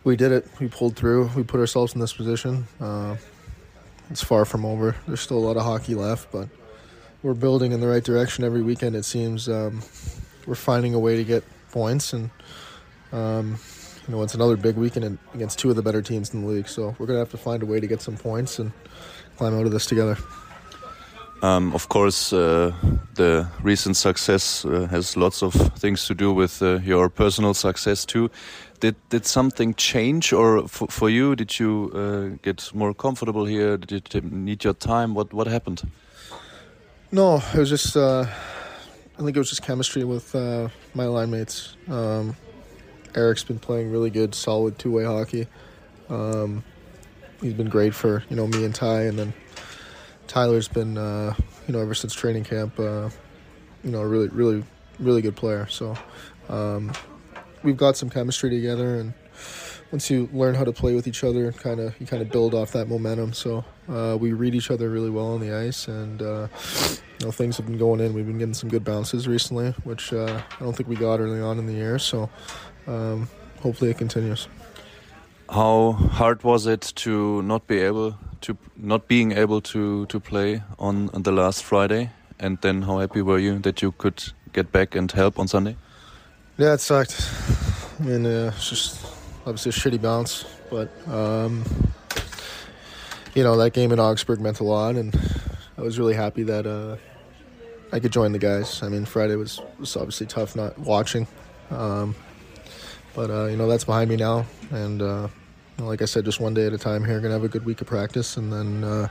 we 0.03 0.15
did 0.15 0.31
it. 0.31 0.47
We 0.59 0.67
pulled 0.67 0.95
through. 0.95 1.29
We 1.35 1.43
put 1.43 1.59
ourselves 1.59 1.93
in 1.93 1.99
this 1.99 2.13
position. 2.13 2.67
Uh, 2.79 3.17
it's 4.09 4.23
far 4.23 4.45
from 4.45 4.65
over. 4.65 4.95
There's 5.07 5.21
still 5.21 5.37
a 5.37 5.45
lot 5.45 5.57
of 5.57 5.63
hockey 5.63 5.95
left, 5.95 6.31
but 6.31 6.49
we're 7.23 7.33
building 7.33 7.71
in 7.71 7.81
the 7.81 7.87
right 7.87 8.03
direction 8.03 8.43
every 8.43 8.61
weekend. 8.61 8.95
It 8.95 9.05
seems 9.05 9.47
um, 9.47 9.81
we're 10.45 10.55
finding 10.55 10.93
a 10.93 10.99
way 10.99 11.17
to 11.17 11.23
get 11.23 11.43
points, 11.71 12.13
and 12.13 12.29
um, 13.11 13.57
you 14.07 14.15
know, 14.15 14.23
it's 14.23 14.33
another 14.33 14.57
big 14.57 14.75
weekend 14.75 15.19
against 15.33 15.59
two 15.59 15.69
of 15.69 15.75
the 15.75 15.81
better 15.81 16.01
teams 16.01 16.33
in 16.33 16.41
the 16.41 16.47
league. 16.47 16.67
So 16.67 16.95
we're 16.97 17.05
gonna 17.05 17.19
have 17.19 17.31
to 17.31 17.37
find 17.37 17.61
a 17.61 17.65
way 17.65 17.79
to 17.79 17.87
get 17.87 18.01
some 18.01 18.17
points 18.17 18.59
and 18.59 18.71
climb 19.37 19.57
out 19.57 19.65
of 19.65 19.71
this 19.71 19.85
together. 19.85 20.17
Um, 21.41 21.73
of 21.73 21.89
course, 21.89 22.31
uh, 22.33 22.71
the 23.15 23.47
recent 23.63 23.97
success 23.97 24.63
uh, 24.63 24.87
has 24.91 25.17
lots 25.17 25.41
of 25.41 25.53
things 25.79 26.05
to 26.05 26.13
do 26.13 26.31
with 26.31 26.61
uh, 26.61 26.79
your 26.83 27.09
personal 27.09 27.53
success 27.55 28.05
too. 28.05 28.29
Did 28.79 28.95
did 29.09 29.25
something 29.25 29.73
change, 29.75 30.33
or 30.33 30.67
for, 30.67 31.09
you, 31.09 31.35
did 31.35 31.59
you 31.59 31.91
uh, 31.93 32.37
get 32.41 32.71
more 32.73 32.93
comfortable 32.93 33.45
here? 33.45 33.77
Did 33.77 34.13
you 34.13 34.21
need 34.21 34.63
your 34.63 34.73
time? 34.73 35.13
What 35.13 35.33
what 35.33 35.47
happened? 35.47 35.81
No, 37.11 37.41
it 37.53 37.59
was 37.59 37.69
just. 37.69 37.97
Uh, 37.97 38.25
I 39.17 39.23
think 39.23 39.35
it 39.35 39.39
was 39.39 39.49
just 39.49 39.61
chemistry 39.61 40.03
with 40.03 40.35
uh, 40.35 40.69
my 40.93 41.05
line 41.05 41.29
mates. 41.29 41.75
Um, 41.87 42.35
Eric's 43.15 43.43
been 43.43 43.59
playing 43.59 43.91
really 43.91 44.09
good, 44.09 44.33
solid 44.33 44.79
two-way 44.79 45.03
hockey. 45.03 45.47
Um, 46.09 46.63
he's 47.41 47.53
been 47.53 47.69
great 47.69 47.93
for 47.93 48.23
you 48.29 48.35
know 48.35 48.47
me 48.47 48.65
and 48.65 48.73
Ty, 48.73 49.03
and 49.03 49.19
then 49.19 49.33
Tyler's 50.31 50.69
been 50.69 50.97
uh, 50.97 51.35
you 51.67 51.73
know 51.73 51.81
ever 51.81 51.93
since 51.93 52.13
training 52.13 52.45
camp. 52.45 52.79
Uh, 52.79 53.09
you 53.83 53.91
know, 53.91 53.99
a 53.99 54.07
really, 54.07 54.29
really, 54.29 54.63
really 54.97 55.21
good 55.21 55.35
player. 55.35 55.67
So 55.67 55.97
um, 56.47 56.93
we've 57.63 57.75
got 57.75 57.97
some 57.97 58.09
chemistry 58.09 58.49
together, 58.49 58.95
and 58.95 59.13
once 59.91 60.09
you 60.09 60.29
learn 60.31 60.55
how 60.55 60.63
to 60.63 60.71
play 60.71 60.95
with 60.95 61.05
each 61.05 61.25
other, 61.25 61.51
kind 61.51 61.81
of 61.81 61.99
you 61.99 62.07
kind 62.07 62.21
of 62.21 62.31
build 62.31 62.53
off 62.53 62.71
that 62.71 62.87
momentum. 62.87 63.33
So 63.33 63.65
uh, 63.89 64.17
we 64.17 64.31
read 64.31 64.55
each 64.55 64.71
other 64.71 64.89
really 64.89 65.09
well 65.09 65.33
on 65.33 65.41
the 65.41 65.51
ice, 65.51 65.89
and 65.89 66.21
uh, 66.21 66.47
you 67.19 67.25
know 67.25 67.31
things 67.31 67.57
have 67.57 67.65
been 67.65 67.77
going 67.77 67.99
in. 67.99 68.13
We've 68.13 68.25
been 68.25 68.37
getting 68.37 68.53
some 68.53 68.69
good 68.69 68.85
bounces 68.85 69.27
recently, 69.27 69.71
which 69.83 70.13
uh, 70.13 70.41
I 70.49 70.63
don't 70.63 70.77
think 70.77 70.87
we 70.87 70.95
got 70.95 71.19
early 71.19 71.41
on 71.41 71.59
in 71.59 71.65
the 71.65 71.73
year. 71.73 71.99
So 71.99 72.29
um, 72.87 73.27
hopefully 73.59 73.91
it 73.91 73.97
continues. 73.97 74.47
How 75.51 75.91
hard 75.91 76.43
was 76.45 76.65
it 76.65 76.93
to 76.95 77.41
not 77.41 77.67
be 77.67 77.79
able 77.79 78.15
to 78.39 78.57
not 78.77 79.09
being 79.09 79.33
able 79.33 79.59
to 79.61 80.05
to 80.05 80.17
play 80.17 80.63
on, 80.79 81.09
on 81.13 81.23
the 81.23 81.33
last 81.33 81.61
Friday? 81.65 82.11
And 82.39 82.57
then 82.61 82.83
how 82.83 82.99
happy 82.99 83.21
were 83.21 83.37
you 83.37 83.59
that 83.59 83.81
you 83.81 83.91
could 83.91 84.23
get 84.53 84.71
back 84.71 84.95
and 84.95 85.11
help 85.11 85.37
on 85.37 85.49
Sunday? 85.49 85.75
Yeah, 86.57 86.75
it 86.75 86.79
sucked. 86.79 87.29
I 87.99 88.03
mean, 88.03 88.25
uh, 88.25 88.53
it's 88.55 88.69
just 88.69 89.05
obviously 89.45 89.71
a 89.71 89.73
shitty 89.73 90.01
bounce, 90.01 90.45
but 90.69 90.89
um, 91.09 91.65
you 93.35 93.43
know 93.43 93.57
that 93.57 93.73
game 93.73 93.91
in 93.91 93.99
Augsburg 93.99 94.39
meant 94.39 94.61
a 94.61 94.63
lot, 94.63 94.95
and 94.95 95.13
I 95.77 95.81
was 95.81 95.99
really 95.99 96.15
happy 96.15 96.43
that 96.43 96.65
uh, 96.65 96.95
I 97.91 97.99
could 97.99 98.13
join 98.13 98.31
the 98.31 98.39
guys. 98.39 98.81
I 98.83 98.87
mean, 98.87 99.03
Friday 99.03 99.35
was 99.35 99.59
was 99.79 99.97
obviously 99.97 100.27
tough 100.27 100.55
not 100.55 100.79
watching, 100.79 101.27
um, 101.71 102.15
but 103.13 103.29
uh, 103.29 103.47
you 103.47 103.57
know 103.57 103.67
that's 103.67 103.83
behind 103.83 104.09
me 104.09 104.15
now, 104.15 104.45
and 104.71 105.01
uh, 105.01 105.27
like 105.87 106.01
I 106.01 106.05
said, 106.05 106.25
just 106.25 106.39
one 106.39 106.53
day 106.53 106.67
at 106.67 106.73
a 106.73 106.77
time 106.77 107.03
here. 107.05 107.19
Gonna 107.21 107.33
have 107.33 107.43
a 107.45 107.49
good 107.49 107.65
week 107.65 107.81
of 107.81 107.87
practice, 107.87 108.37
and 108.37 108.51
then 108.51 108.83
uh, 108.83 109.07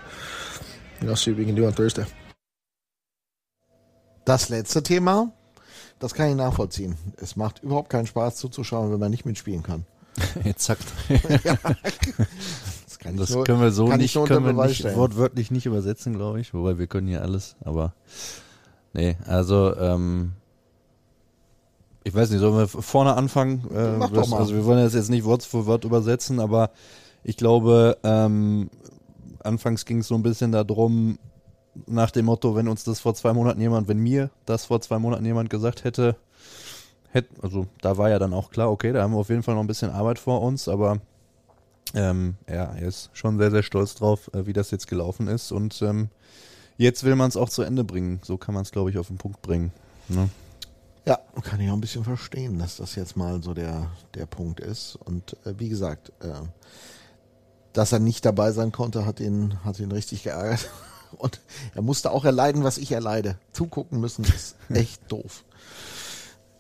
you 1.01 1.07
know 1.07 1.15
see 1.15 1.31
what 1.31 1.39
we 1.39 1.45
can 1.47 1.55
do 1.55 1.67
on 1.67 1.73
Thursday. 1.73 2.05
Das 4.25 4.49
letzte 4.49 4.83
Thema, 4.83 5.33
das 5.99 6.15
kann 6.15 6.29
ich 6.31 6.37
nachvollziehen. 6.37 6.97
Es 7.17 7.37
macht 7.37 7.63
überhaupt 7.63 7.91
keinen 7.91 8.07
Spaß 8.07 8.37
zuzuschauen, 8.37 8.93
wenn 8.93 9.01
man 9.01 9.11
nicht 9.11 9.25
mitspielen 9.27 9.63
kann. 9.63 9.85
Jetzt 10.45 10.65
zackt. 10.65 10.85
Das, 12.87 12.99
kann 12.99 13.17
Das 13.17 13.31
nur, 13.31 13.45
können 13.45 13.61
wir 13.63 13.71
so 13.71 13.89
nicht, 13.89 14.13
können 14.15 14.45
wir 14.45 14.53
Beweis 14.53 14.69
nicht 14.71 14.81
stellen. 14.81 14.97
wortwörtlich 14.97 15.51
nicht 15.51 15.65
übersetzen, 15.65 16.13
glaube 16.13 16.39
ich. 16.41 16.53
Wobei 16.53 16.77
wir 16.77 16.87
können 16.87 17.07
hier 17.07 17.23
alles, 17.23 17.57
aber 17.65 17.95
nee, 18.93 19.17
also 19.27 19.75
ähm, 19.77 20.33
ich 22.11 22.15
weiß 22.17 22.31
nicht, 22.31 22.41
sollen 22.41 22.57
wir 22.59 22.67
vorne 22.69 23.15
anfangen? 23.15 23.65
Äh, 23.75 23.97
Mach 23.99 24.11
doch 24.11 24.23
was- 24.23 24.29
mal. 24.29 24.39
Also 24.39 24.55
wir 24.55 24.65
wollen 24.65 24.83
das 24.83 24.95
jetzt 24.95 25.11
nicht 25.11 25.25
Wort 25.25 25.43
für 25.45 25.67
Wort 25.67 25.85
übersetzen, 25.85 26.41
aber 26.41 26.71
ich 27.23 27.37
glaube, 27.37 27.99
ähm, 28.03 28.69
anfangs 29.45 29.85
ging 29.85 29.99
es 29.99 30.09
so 30.09 30.17
ein 30.17 30.23
bisschen 30.23 30.51
darum, 30.53 31.19
nach 31.87 32.11
dem 32.11 32.27
Motto, 32.27 32.57
wenn 32.57 32.67
uns 32.67 32.83
das 32.83 32.99
vor 33.01 33.15
zwei 33.15 33.33
Monaten 33.33 33.61
jemand, 33.61 33.87
wenn 33.87 33.99
mir 33.99 34.31
das 34.45 34.65
vor 34.67 34.81
zwei 34.81 34.99
Monaten 34.99 35.25
jemand 35.25 35.51
gesagt 35.51 35.85
hätte, 35.85 36.17
hätte, 37.13 37.29
also 37.43 37.67
da 37.81 37.97
war 37.97 38.11
ja 38.11 38.19
dann 38.19 38.35
auch 38.35 38.51
klar, 38.51 38.71
okay, 38.71 38.93
da 38.93 39.03
haben 39.03 39.13
wir 39.13 39.19
auf 39.19 39.29
jeden 39.29 39.43
Fall 39.45 39.55
noch 39.55 39.63
ein 39.63 39.67
bisschen 39.69 39.91
Arbeit 39.91 40.19
vor 40.19 40.43
uns, 40.43 40.69
aber 40.69 40.99
ähm, 41.95 42.35
ja, 42.49 42.65
er 42.75 42.83
ist 42.89 43.11
schon 43.13 43.39
sehr, 43.39 43.51
sehr 43.53 43.63
stolz 43.63 43.95
drauf, 43.95 44.31
äh, 44.35 44.47
wie 44.47 44.53
das 44.53 44.71
jetzt 44.73 44.89
gelaufen 44.89 45.29
ist 45.29 45.53
und 45.53 45.81
ähm, 45.83 46.09
jetzt 46.77 47.05
will 47.05 47.15
man 47.17 47.29
es 47.29 47.37
auch 47.37 47.49
zu 47.49 47.63
Ende 47.63 47.85
bringen. 47.85 48.21
So 48.25 48.37
kann 48.37 48.55
man 48.55 48.63
es, 48.63 48.73
glaube 48.73 48.91
ich, 48.91 48.99
auf 48.99 49.07
den 49.09 49.17
Punkt 49.19 49.41
bringen. 49.43 49.73
Ne? 50.09 50.29
Ja, 51.07 51.19
kann 51.43 51.61
ich 51.61 51.71
auch 51.71 51.75
ein 51.75 51.81
bisschen 51.81 52.05
verstehen, 52.05 52.59
dass 52.59 52.77
das 52.77 52.95
jetzt 52.95 53.17
mal 53.17 53.43
so 53.43 53.55
der, 53.55 53.91
der 54.15 54.27
Punkt 54.27 54.61
ist. 54.61 54.97
Und 54.97 55.37
äh, 55.47 55.59
wie 55.59 55.69
gesagt, 55.69 56.13
äh, 56.21 56.47
dass 57.73 57.93
er 57.93 58.01
nicht 58.01 58.25
dabei 58.25 58.53
sein 58.53 58.73
konnte, 58.73 59.07
hat 59.07 59.21
ihn, 59.21 59.65
hat 59.65 59.79
ihn 59.79 59.93
richtig 59.93 60.25
geärgert. 60.25 60.69
Und 61.17 61.41
er 61.75 61.83
musste 61.83 62.13
auch 62.13 62.25
erleiden, 62.25 62.63
was 62.63 62.79
ich 62.79 62.93
erleide. 62.93 63.37
Zugucken 63.53 63.99
müssen 64.01 64.25
ist 64.25 64.57
echt 64.69 65.11
doof. 65.11 65.45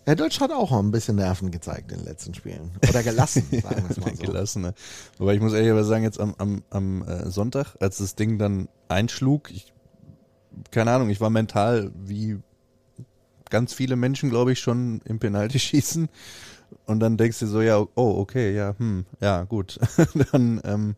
Herr 0.07 0.17
Deutsch 0.17 0.41
hat 0.41 0.51
auch 0.51 0.73
ein 0.73 0.91
bisschen 0.91 1.17
Nerven 1.17 1.51
gezeigt 1.51 1.93
in 1.93 1.99
den 1.99 2.07
letzten 2.07 2.35
Spielen. 2.35 2.73
Oder 2.89 3.03
gelassen, 3.03 3.47
sagen 3.63 3.85
wir 3.85 3.91
es 3.91 3.97
mal 3.99 4.17
so. 4.17 4.23
Gelassen, 4.23 4.63
ne? 4.63 4.75
Wobei 5.19 5.35
ich 5.35 5.41
muss 5.41 5.53
ehrlich 5.53 5.87
sagen, 5.87 6.03
jetzt 6.03 6.19
am, 6.19 6.35
am, 6.39 6.65
am 6.71 7.03
äh, 7.03 7.31
Sonntag, 7.31 7.77
als 7.81 7.99
das 7.99 8.17
Ding 8.17 8.39
dann 8.39 8.69
einschlug, 8.89 9.51
ich, 9.53 9.73
keine 10.71 10.91
Ahnung, 10.91 11.11
ich 11.11 11.21
war 11.21 11.31
mental 11.31 11.93
wie 11.95 12.41
ganz 13.51 13.75
viele 13.75 13.97
Menschen, 13.97 14.31
glaube 14.31 14.53
ich, 14.53 14.61
schon 14.61 15.01
im 15.05 15.19
Penalty 15.19 15.59
schießen. 15.59 16.09
Und 16.87 17.01
dann 17.01 17.17
denkst 17.17 17.41
du 17.41 17.47
so, 17.47 17.61
ja, 17.61 17.79
oh, 17.79 17.89
okay, 17.95 18.55
ja, 18.55 18.75
hm, 18.79 19.05
ja, 19.21 19.45
gut. 19.45 19.79
dann 20.33 20.61
ähm, 20.65 20.95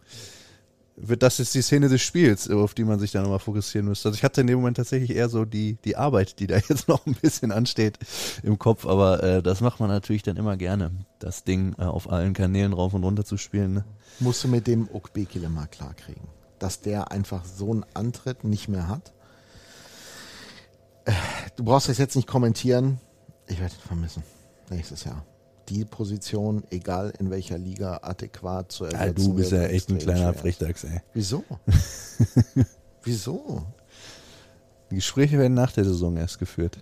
wird 0.97 1.23
das 1.23 1.39
jetzt 1.39 1.55
die 1.55 1.63
Szene 1.63 1.89
des 1.89 2.03
Spiels, 2.03 2.51
auf 2.51 2.75
die 2.75 2.85
man 2.85 2.99
sich 2.99 3.13
dann 3.13 3.23
nochmal 3.23 3.39
fokussieren 3.39 3.89
müsste. 3.89 4.09
Also 4.09 4.17
ich 4.17 4.25
hatte 4.25 4.43
in 4.43 4.47
dem 4.47 4.59
Moment 4.59 4.77
tatsächlich 4.77 5.17
eher 5.17 5.29
so 5.29 5.45
die, 5.45 5.77
die 5.85 5.97
Arbeit, 5.97 6.39
die 6.39 6.47
da 6.47 6.57
jetzt 6.69 6.89
noch 6.89 7.07
ein 7.07 7.15
bisschen 7.15 7.53
ansteht 7.53 7.99
im 8.43 8.59
Kopf, 8.59 8.87
aber 8.87 9.23
äh, 9.23 9.43
das 9.43 9.61
macht 9.61 9.81
man 9.81 9.89
natürlich 9.89 10.23
dann 10.23 10.37
immer 10.37 10.57
gerne, 10.57 10.91
das 11.19 11.45
Ding 11.45 11.75
äh, 11.79 11.85
auf 11.85 12.11
allen 12.11 12.35
Kanälen 12.35 12.73
rauf 12.73 12.95
und 12.95 13.05
runter 13.05 13.25
zu 13.25 13.37
spielen. 13.37 13.75
Ne? 13.75 13.85
Musst 14.21 14.45
du 14.45 14.49
mit 14.49 14.67
dem 14.67 14.89
Okbekele 14.93 15.49
mal 15.49 15.67
klarkriegen, 15.67 16.23
dass 16.59 16.81
der 16.81 17.11
einfach 17.11 17.45
so 17.45 17.73
einen 17.73 17.85
Antritt 17.95 18.45
nicht 18.45 18.69
mehr 18.69 18.89
hat. 18.89 19.13
Äh, 21.05 21.13
Du 21.57 21.65
brauchst 21.65 21.89
das 21.89 21.99
jetzt 21.99 22.17
nicht 22.17 22.27
kommentieren. 22.27 22.99
Ich 23.47 23.61
werde 23.61 23.75
ihn 23.75 23.81
vermissen. 23.87 24.23
Nächstes 24.71 25.05
Jahr. 25.05 25.25
Die 25.69 25.85
Position, 25.85 26.65
egal 26.71 27.13
in 27.19 27.31
welcher 27.31 27.59
Liga, 27.59 28.01
adäquat 28.03 28.73
zu 28.73 28.85
ersetzen. 28.85 29.07
Ja, 29.07 29.13
du 29.13 29.35
bist 29.35 29.53
ja 29.53 29.63
echt 29.65 29.91
ein 29.91 29.99
kleiner. 29.99 30.35
Frechdachs, 30.35 30.85
ey. 30.85 31.01
Wieso? 31.13 31.45
Wieso? 33.03 33.65
Die 34.91 34.97
Gespräche 34.97 35.39
werden 35.39 35.55
nach 35.55 35.73
der 35.73 35.85
Saison 35.85 36.17
erst 36.17 36.39
geführt. 36.39 36.79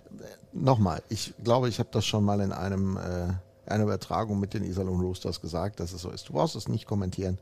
Nochmal, 0.53 1.01
ich 1.09 1.33
glaube, 1.43 1.69
ich 1.69 1.79
habe 1.79 1.89
das 1.91 2.05
schon 2.05 2.23
mal 2.23 2.39
in 2.41 2.51
einem 2.51 2.97
äh, 2.97 3.27
einer 3.71 3.83
Übertragung 3.83 4.39
mit 4.39 4.53
den 4.53 4.63
Iserlohn 4.63 4.99
Roosters 4.99 5.41
gesagt, 5.41 5.79
dass 5.79 5.93
es 5.93 6.01
so 6.01 6.09
ist. 6.09 6.27
Du 6.27 6.33
brauchst 6.33 6.55
es 6.55 6.67
nicht 6.67 6.85
kommentieren. 6.85 7.37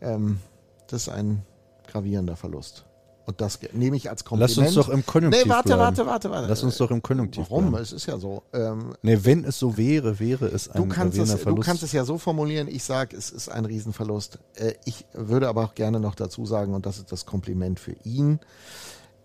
Ähm, 0.00 0.40
das 0.88 1.02
ist 1.02 1.08
ein 1.10 1.42
gravierender 1.86 2.36
Verlust. 2.36 2.84
Und 3.26 3.40
das 3.40 3.58
nehme 3.72 3.96
ich 3.96 4.10
als 4.10 4.24
Kompliment. 4.24 4.56
Lass 4.56 4.66
uns 4.66 4.74
doch 4.74 4.88
im 4.92 5.06
Konjunktiv 5.06 5.44
Nee, 5.44 5.50
warte, 5.50 5.68
bleiben. 5.68 5.80
warte, 5.80 6.06
warte, 6.06 6.30
warte. 6.30 6.46
Lass 6.48 6.62
uns 6.62 6.76
doch 6.76 6.90
im 6.90 7.02
Konjunktiv 7.02 7.46
Warum? 7.48 7.70
bleiben. 7.70 7.82
Es 7.82 7.92
ist 7.92 8.04
ja 8.06 8.18
so. 8.18 8.42
Ähm, 8.52 8.94
Nee, 9.00 9.18
wenn 9.22 9.44
es 9.44 9.58
so 9.58 9.76
wäre, 9.78 10.20
wäre 10.20 10.46
es 10.46 10.68
ein 10.68 10.76
Du 10.82 10.88
kannst, 10.88 11.14
es, 11.16 11.20
gravierender 11.20 11.36
du 11.36 11.42
Verlust. 11.42 11.66
kannst 11.66 11.82
es 11.82 11.92
ja 11.92 12.04
so 12.04 12.18
formulieren, 12.18 12.68
ich 12.68 12.84
sage, 12.84 13.16
es 13.16 13.30
ist 13.30 13.48
ein 13.48 13.64
Riesenverlust. 13.64 14.38
Äh, 14.56 14.74
ich 14.84 15.06
würde 15.14 15.48
aber 15.48 15.64
auch 15.64 15.74
gerne 15.74 16.00
noch 16.00 16.14
dazu 16.14 16.44
sagen, 16.44 16.74
und 16.74 16.84
das 16.84 16.98
ist 16.98 17.12
das 17.12 17.24
Kompliment 17.24 17.80
für 17.80 17.96
ihn, 18.04 18.40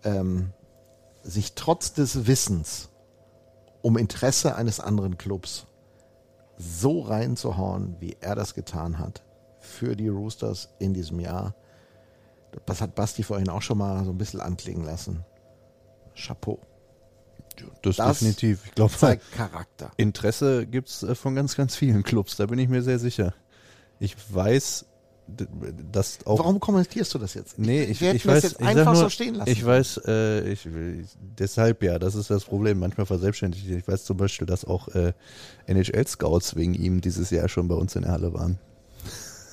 ähm, 0.05 0.51
sich 1.23 1.53
trotz 1.55 1.91
des 1.93 2.25
Wissens 2.25 2.87
um 3.81 3.97
Interesse 3.97 4.55
eines 4.55 4.79
anderen 4.79 5.17
Clubs 5.17 5.65
so 6.57 7.01
reinzuhauen, 7.01 7.95
wie 7.99 8.15
er 8.21 8.35
das 8.35 8.53
getan 8.53 8.99
hat, 8.99 9.23
für 9.59 9.95
die 9.95 10.07
Roosters 10.09 10.69
in 10.79 10.93
diesem 10.93 11.19
Jahr. 11.19 11.53
Das 12.65 12.81
hat 12.81 12.95
Basti 12.95 13.23
vorhin 13.23 13.49
auch 13.49 13.61
schon 13.61 13.77
mal 13.77 14.03
so 14.05 14.11
ein 14.11 14.17
bisschen 14.17 14.41
anklingen 14.41 14.85
lassen. 14.85 15.23
Chapeau. 16.15 16.59
das, 17.81 17.97
das 17.97 18.19
definitiv. 18.19 18.65
Ich 18.65 18.71
glaube, 18.75 18.93
Zeigt 18.93 19.31
Charakter. 19.31 19.91
Interesse 19.97 20.65
gibt's 20.65 21.03
äh, 21.03 21.15
von 21.15 21.35
ganz, 21.35 21.55
ganz 21.55 21.75
vielen 21.75 22.03
Clubs. 22.03 22.35
Da 22.37 22.45
bin 22.45 22.59
ich 22.59 22.69
mir 22.69 22.81
sehr 22.81 22.99
sicher. 22.99 23.33
Ich 23.99 24.15
weiß, 24.33 24.85
dass 25.91 26.25
auch 26.25 26.39
Warum 26.39 26.59
kommentierst 26.59 27.13
du 27.13 27.19
das 27.19 27.33
jetzt? 27.33 27.59
Nee, 27.59 27.83
ich, 27.83 28.01
ich 28.01 28.23
das 28.23 28.25
weiß, 28.25 28.43
jetzt 28.43 28.61
ich 28.61 28.67
einfach 28.67 28.93
nur, 28.93 29.03
so 29.03 29.09
stehen 29.09 29.35
lassen. 29.35 29.49
Ich 29.49 29.63
weiß, 29.63 30.01
äh, 30.07 30.49
ich, 30.49 30.65
ich, 30.65 31.07
deshalb 31.19 31.83
ja, 31.83 31.99
das 31.99 32.15
ist 32.15 32.29
das 32.29 32.45
Problem. 32.45 32.79
Manchmal 32.79 33.05
verselbstständigt. 33.05 33.67
Ich 33.67 33.87
weiß 33.87 34.05
zum 34.05 34.17
Beispiel, 34.17 34.47
dass 34.47 34.65
auch 34.65 34.87
äh, 34.89 35.13
NHL-Scouts 35.67 36.55
wegen 36.55 36.73
ihm 36.73 37.01
dieses 37.01 37.29
Jahr 37.29 37.47
schon 37.47 37.67
bei 37.67 37.75
uns 37.75 37.95
in 37.95 38.03
der 38.03 38.11
Halle 38.11 38.33
waren. 38.33 38.59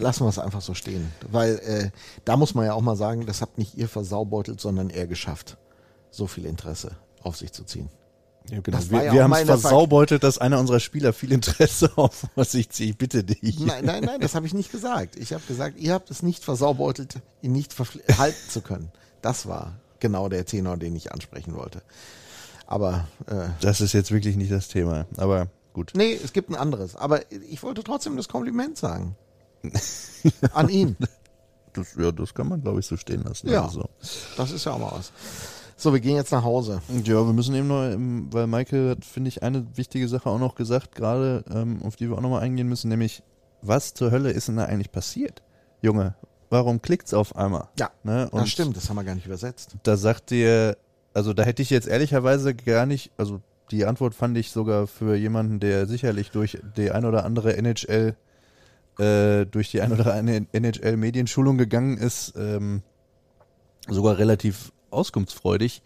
Lassen 0.02 0.24
wir 0.24 0.28
es 0.28 0.38
einfach 0.38 0.60
so 0.60 0.74
stehen. 0.74 1.10
Weil 1.30 1.58
äh, 1.60 1.90
da 2.24 2.36
muss 2.36 2.54
man 2.54 2.66
ja 2.66 2.74
auch 2.74 2.80
mal 2.82 2.96
sagen, 2.96 3.24
das 3.26 3.40
habt 3.40 3.58
nicht 3.58 3.76
ihr 3.76 3.88
versaubeutelt, 3.88 4.60
sondern 4.60 4.90
er 4.90 5.06
geschafft, 5.06 5.56
so 6.10 6.26
viel 6.26 6.44
Interesse 6.44 6.92
auf 7.22 7.36
sich 7.36 7.52
zu 7.52 7.64
ziehen. 7.64 7.88
Ja, 8.50 8.60
genau. 8.60 8.76
Das 8.78 8.90
wir 8.90 9.04
ja 9.04 9.12
wir 9.12 9.22
haben 9.22 9.32
es 9.34 9.42
versaubeutelt, 9.44 10.24
dass 10.24 10.38
einer 10.38 10.58
unserer 10.58 10.80
Spieler 10.80 11.12
viel 11.12 11.30
Interesse 11.30 11.92
auf 11.96 12.24
sich 12.38 12.68
zieht. 12.70 12.90
Ich 12.90 12.98
bitte 12.98 13.22
dich. 13.22 13.60
Nein, 13.60 13.84
nein, 13.84 14.02
nein, 14.02 14.20
das 14.20 14.34
habe 14.34 14.44
ich 14.46 14.52
nicht 14.54 14.72
gesagt. 14.72 15.14
Ich 15.16 15.32
habe 15.32 15.42
gesagt, 15.46 15.78
ihr 15.78 15.92
habt 15.94 16.10
es 16.10 16.22
nicht 16.24 16.42
versaubeutelt, 16.44 17.20
ihn 17.40 17.52
nicht 17.52 17.72
verpfli- 17.72 18.18
halten 18.18 18.50
zu 18.50 18.60
können. 18.60 18.90
Das 19.22 19.46
war 19.46 19.74
genau 20.00 20.28
der 20.28 20.44
Tenor, 20.44 20.76
den 20.76 20.96
ich 20.96 21.12
ansprechen 21.12 21.54
wollte. 21.54 21.82
Aber 22.66 23.06
äh, 23.28 23.48
Das 23.60 23.80
ist 23.80 23.92
jetzt 23.92 24.10
wirklich 24.10 24.34
nicht 24.36 24.50
das 24.50 24.66
Thema. 24.66 25.06
Aber 25.16 25.46
gut. 25.72 25.92
nee, 25.94 26.12
es 26.12 26.32
gibt 26.32 26.50
ein 26.50 26.56
anderes. 26.56 26.96
Aber 26.96 27.20
ich 27.30 27.62
wollte 27.62 27.84
trotzdem 27.84 28.16
das 28.16 28.28
Kompliment 28.28 28.76
sagen. 28.76 29.14
An 30.52 30.68
ihn. 30.68 30.96
Das, 31.72 31.94
ja, 31.96 32.12
das 32.12 32.34
kann 32.34 32.48
man, 32.48 32.60
glaube 32.60 32.80
ich, 32.80 32.86
so 32.86 32.96
stehen 32.96 33.22
lassen. 33.22 33.48
Ja. 33.48 33.64
Also. 33.64 33.88
Das 34.36 34.50
ist 34.50 34.64
ja 34.64 34.72
auch 34.72 34.78
mal 34.78 34.92
was. 34.92 35.12
So, 35.76 35.92
wir 35.92 36.00
gehen 36.00 36.16
jetzt 36.16 36.30
nach 36.30 36.44
Hause. 36.44 36.80
Ja, 37.04 37.26
wir 37.26 37.32
müssen 37.32 37.54
eben 37.54 37.66
noch, 37.66 37.82
ähm, 37.82 38.28
weil 38.30 38.46
Michael 38.46 38.90
hat, 38.90 39.04
finde 39.04 39.28
ich, 39.28 39.42
eine 39.42 39.66
wichtige 39.76 40.06
Sache 40.06 40.28
auch 40.28 40.38
noch 40.38 40.54
gesagt, 40.54 40.94
gerade 40.94 41.44
ähm, 41.52 41.82
auf 41.82 41.96
die 41.96 42.08
wir 42.08 42.16
auch 42.16 42.20
nochmal 42.20 42.42
eingehen 42.42 42.68
müssen, 42.68 42.88
nämlich, 42.88 43.22
was 43.62 43.94
zur 43.94 44.10
Hölle 44.10 44.30
ist 44.30 44.48
denn 44.48 44.56
da 44.56 44.66
eigentlich 44.66 44.92
passiert? 44.92 45.42
Junge, 45.80 46.14
warum 46.50 46.82
klickt's 46.82 47.14
auf 47.14 47.34
einmal? 47.34 47.68
Ja, 47.78 47.90
Ne? 48.04 48.28
Und 48.30 48.42
das 48.42 48.50
stimmt, 48.50 48.76
das 48.76 48.88
haben 48.88 48.96
wir 48.96 49.04
gar 49.04 49.14
nicht 49.14 49.26
übersetzt. 49.26 49.76
Da 49.82 49.96
sagt 49.96 50.30
dir, 50.30 50.76
also 51.14 51.32
da 51.32 51.42
hätte 51.42 51.62
ich 51.62 51.70
jetzt 51.70 51.88
ehrlicherweise 51.88 52.54
gar 52.54 52.86
nicht, 52.86 53.10
also 53.16 53.40
die 53.70 53.84
Antwort 53.86 54.14
fand 54.14 54.36
ich 54.36 54.50
sogar 54.50 54.86
für 54.86 55.16
jemanden, 55.16 55.58
der 55.58 55.86
sicherlich 55.86 56.30
durch 56.30 56.58
die 56.76 56.90
ein 56.90 57.04
oder 57.04 57.24
andere 57.24 57.56
NHL, 57.56 58.14
äh, 58.98 59.46
durch 59.46 59.70
die 59.70 59.80
ein 59.80 59.92
oder 59.92 60.14
andere 60.14 60.46
NHL-Medienschulung 60.52 61.58
gegangen 61.58 61.98
ist, 61.98 62.34
ähm, 62.36 62.82
sogar 63.88 64.18
relativ 64.18 64.72
auskunftsfreudig. 64.90 65.82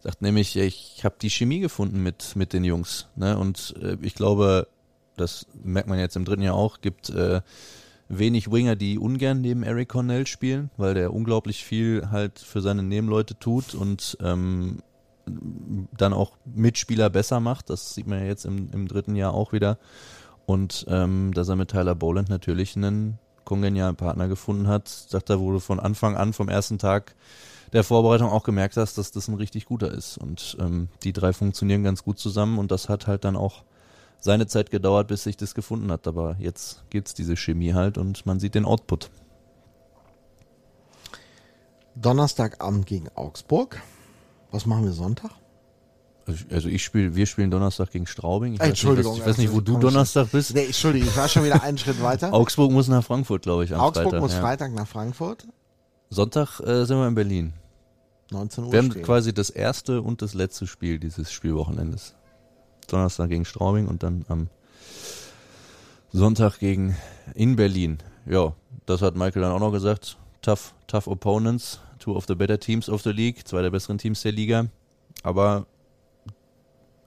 Sagt 0.00 0.22
nämlich, 0.22 0.56
ich 0.56 1.04
habe 1.04 1.16
die 1.20 1.30
Chemie 1.30 1.60
gefunden 1.60 2.02
mit, 2.02 2.36
mit 2.36 2.52
den 2.52 2.64
Jungs. 2.64 3.08
Ne? 3.16 3.38
Und 3.38 3.74
äh, 3.82 3.96
ich 4.02 4.14
glaube, 4.14 4.68
das 5.16 5.46
merkt 5.62 5.88
man 5.88 5.98
jetzt 5.98 6.16
im 6.16 6.24
dritten 6.24 6.42
Jahr 6.42 6.54
auch, 6.54 6.80
gibt 6.80 7.10
äh, 7.10 7.40
wenig 8.08 8.50
Winger, 8.50 8.76
die 8.76 8.98
ungern 8.98 9.40
neben 9.40 9.62
Eric 9.62 9.88
Cornell 9.88 10.26
spielen, 10.26 10.70
weil 10.76 10.94
der 10.94 11.12
unglaublich 11.12 11.64
viel 11.64 12.08
halt 12.10 12.38
für 12.38 12.60
seine 12.60 12.82
Nebenleute 12.82 13.38
tut 13.38 13.74
und 13.74 14.16
ähm, 14.20 14.78
dann 15.96 16.12
auch 16.12 16.36
Mitspieler 16.44 17.10
besser 17.10 17.40
macht. 17.40 17.70
Das 17.70 17.94
sieht 17.94 18.06
man 18.06 18.20
ja 18.20 18.26
jetzt 18.26 18.44
im, 18.44 18.70
im 18.72 18.86
dritten 18.86 19.16
Jahr 19.16 19.34
auch 19.34 19.52
wieder. 19.52 19.78
Und 20.46 20.86
ähm, 20.88 21.32
dass 21.34 21.48
er 21.48 21.56
mit 21.56 21.70
Tyler 21.70 21.94
Boland 21.94 22.28
natürlich 22.28 22.76
einen 22.76 23.18
kongenialen 23.44 23.96
Partner 23.96 24.28
gefunden 24.28 24.68
hat, 24.68 24.88
sagt 24.88 25.30
er, 25.30 25.40
wo 25.40 25.52
du 25.52 25.60
von 25.60 25.80
Anfang 25.80 26.16
an, 26.16 26.32
vom 26.32 26.48
ersten 26.48 26.78
Tag 26.78 27.14
der 27.72 27.84
Vorbereitung 27.84 28.30
auch 28.30 28.44
gemerkt 28.44 28.76
hast, 28.76 28.96
dass 28.96 29.10
das 29.10 29.28
ein 29.28 29.34
richtig 29.34 29.66
guter 29.66 29.90
ist. 29.90 30.18
Und 30.18 30.56
ähm, 30.60 30.88
die 31.02 31.12
drei 31.12 31.32
funktionieren 31.32 31.82
ganz 31.82 32.04
gut 32.04 32.18
zusammen 32.18 32.58
und 32.58 32.70
das 32.70 32.88
hat 32.88 33.06
halt 33.06 33.24
dann 33.24 33.36
auch 33.36 33.64
seine 34.18 34.46
Zeit 34.46 34.70
gedauert, 34.70 35.08
bis 35.08 35.24
sich 35.24 35.36
das 35.36 35.54
gefunden 35.54 35.90
hat. 35.90 36.06
Aber 36.06 36.36
jetzt 36.38 36.84
gibt's 36.90 37.14
diese 37.14 37.36
Chemie 37.36 37.74
halt 37.74 37.98
und 37.98 38.24
man 38.26 38.38
sieht 38.38 38.54
den 38.54 38.64
Output. 38.64 39.10
Donnerstagabend 41.96 42.86
gegen 42.86 43.08
Augsburg. 43.14 43.82
Was 44.50 44.66
machen 44.66 44.84
wir 44.84 44.92
Sonntag? 44.92 45.30
Also 46.50 46.68
ich- 46.68 46.82
spiele, 46.82 47.14
wir 47.14 47.26
spielen 47.26 47.50
Donnerstag 47.50 47.92
gegen 47.92 48.06
Straubing. 48.06 48.54
Ich 48.54 48.58
weiß 48.58 48.66
nicht, 48.66 48.70
Entschuldigung, 48.70 49.12
was- 49.12 49.18
ich 49.20 49.26
weiß 49.26 49.38
nicht, 49.38 49.50
wo 49.52 49.58
also 49.58 49.72
du 49.72 49.78
Donnerstag 49.78 50.30
bist. 50.32 50.54
Nee, 50.54 50.66
Entschuldigung, 50.66 51.08
ich 51.08 51.16
war 51.16 51.28
schon 51.28 51.44
wieder 51.44 51.62
einen 51.62 51.78
Schritt 51.78 52.02
weiter. 52.02 52.32
Augsburg 52.32 52.72
muss 52.72 52.88
nach 52.88 53.04
Frankfurt, 53.04 53.42
glaube 53.42 53.64
ich, 53.64 53.72
am 53.72 53.80
Augsburg 53.80 54.04
Freitag. 54.06 54.20
muss 54.20 54.32
ja. 54.32 54.40
Freitag 54.40 54.72
nach 54.74 54.88
Frankfurt. 54.88 55.46
Sonntag 56.10 56.60
äh, 56.60 56.84
sind 56.84 56.96
wir 56.98 57.06
in 57.06 57.14
Berlin. 57.14 57.52
19 58.30 58.64
Uhr. 58.64 58.72
Wir 58.72 58.78
haben 58.80 58.90
stehen. 58.90 59.02
quasi 59.04 59.32
das 59.32 59.50
erste 59.50 60.02
und 60.02 60.20
das 60.20 60.34
letzte 60.34 60.66
Spiel 60.66 60.98
dieses 60.98 61.30
Spielwochenendes. 61.30 62.14
Donnerstag 62.88 63.28
gegen 63.28 63.44
Straubing 63.44 63.86
und 63.86 64.02
dann 64.02 64.24
am 64.28 64.48
Sonntag 66.12 66.58
gegen 66.58 66.96
in 67.34 67.56
Berlin. 67.56 67.98
Ja, 68.26 68.54
das 68.86 69.02
hat 69.02 69.16
Michael 69.16 69.42
dann 69.42 69.52
auch 69.52 69.60
noch 69.60 69.72
gesagt. 69.72 70.16
Tough, 70.42 70.74
tough 70.86 71.06
opponents, 71.06 71.80
two 71.98 72.14
of 72.16 72.24
the 72.26 72.34
better 72.34 72.58
teams 72.58 72.88
of 72.88 73.02
the 73.02 73.10
league, 73.10 73.46
zwei 73.46 73.62
der 73.62 73.70
besseren 73.70 73.98
Teams 73.98 74.22
der 74.22 74.32
Liga. 74.32 74.66
Aber 75.22 75.66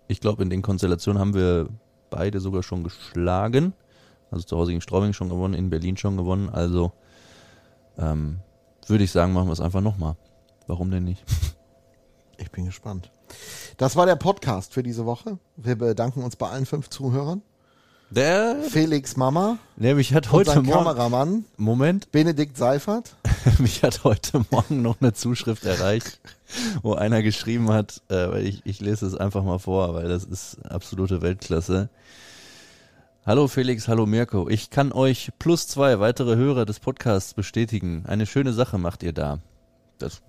ich 0.10 0.20
glaube, 0.20 0.44
in 0.44 0.50
den 0.50 0.64
Konstellationen 0.64 1.22
haben 1.22 1.34
wir 1.36 1.70
beide 2.10 2.40
sogar 2.40 2.64
schon 2.64 2.84
geschlagen. 2.84 3.74
Also 4.32 4.46
zu 4.46 4.58
Hause 4.58 4.72
gegen 4.72 4.82
Straubing 4.82 5.14
schon 5.14 5.30
gewonnen, 5.30 5.54
in 5.54 5.70
Berlin 5.70 5.98
schon 5.98 6.18
gewonnen. 6.18 6.50
Also 6.50 6.92
ähm, 7.98 8.40
würde 8.88 9.04
ich 9.04 9.12
sagen, 9.12 9.34
machen 9.34 9.48
wir 9.48 9.54
es 9.54 9.62
einfach 9.62 9.82
nochmal. 9.82 10.16
Warum 10.68 10.92
denn 10.92 11.06
nicht? 11.06 11.24
Ich 12.42 12.52
bin 12.52 12.64
gespannt. 12.64 13.12
Das 13.76 13.98
war 13.98 14.06
der 14.06 14.16
Podcast 14.16 14.74
für 14.74 14.82
diese 14.82 15.06
Woche. 15.06 15.40
Wir 15.58 15.76
bedanken 15.76 16.24
uns 16.24 16.38
bei 16.38 16.48
allen 16.48 16.66
fünf 16.66 16.90
Zuhörern. 16.90 17.42
Der, 18.12 18.56
Felix 18.70 19.18
Mama, 19.18 19.58
mich 19.76 20.14
hat 20.14 20.32
heute 20.32 20.56
Morgen. 20.56 20.72
Kameramann, 20.72 21.44
Moment, 21.58 22.14
Benedikt 22.14 22.56
Seifert. 22.56 23.18
mich 23.60 23.84
hat 23.84 24.04
heute 24.04 24.44
Morgen 24.50 24.82
noch 24.82 25.00
eine 25.02 25.14
Zuschrift 25.14 25.66
erreicht, 25.66 26.20
wo 26.82 26.94
einer 26.94 27.22
geschrieben 27.22 27.70
hat, 27.72 28.02
äh, 28.10 28.42
ich, 28.42 28.62
ich 28.66 28.80
lese 28.80 29.06
es 29.06 29.16
einfach 29.16 29.44
mal 29.44 29.60
vor, 29.60 29.94
weil 29.94 30.08
das 30.08 30.24
ist 30.24 30.58
absolute 30.66 31.22
Weltklasse. 31.22 31.90
Hallo 33.26 33.48
Felix, 33.48 33.88
hallo 33.88 34.06
Mirko. 34.06 34.50
Ich 34.50 34.70
kann 34.70 34.92
euch 34.92 35.32
plus 35.40 35.68
zwei 35.68 36.00
weitere 36.00 36.36
Hörer 36.36 36.66
des 36.66 36.80
Podcasts 36.80 37.34
bestätigen. 37.34 38.04
Eine 38.08 38.26
schöne 38.26 38.54
Sache 38.54 38.78
macht 38.78 39.04
ihr 39.04 39.14
da. 39.14 39.40
Das 40.00 40.22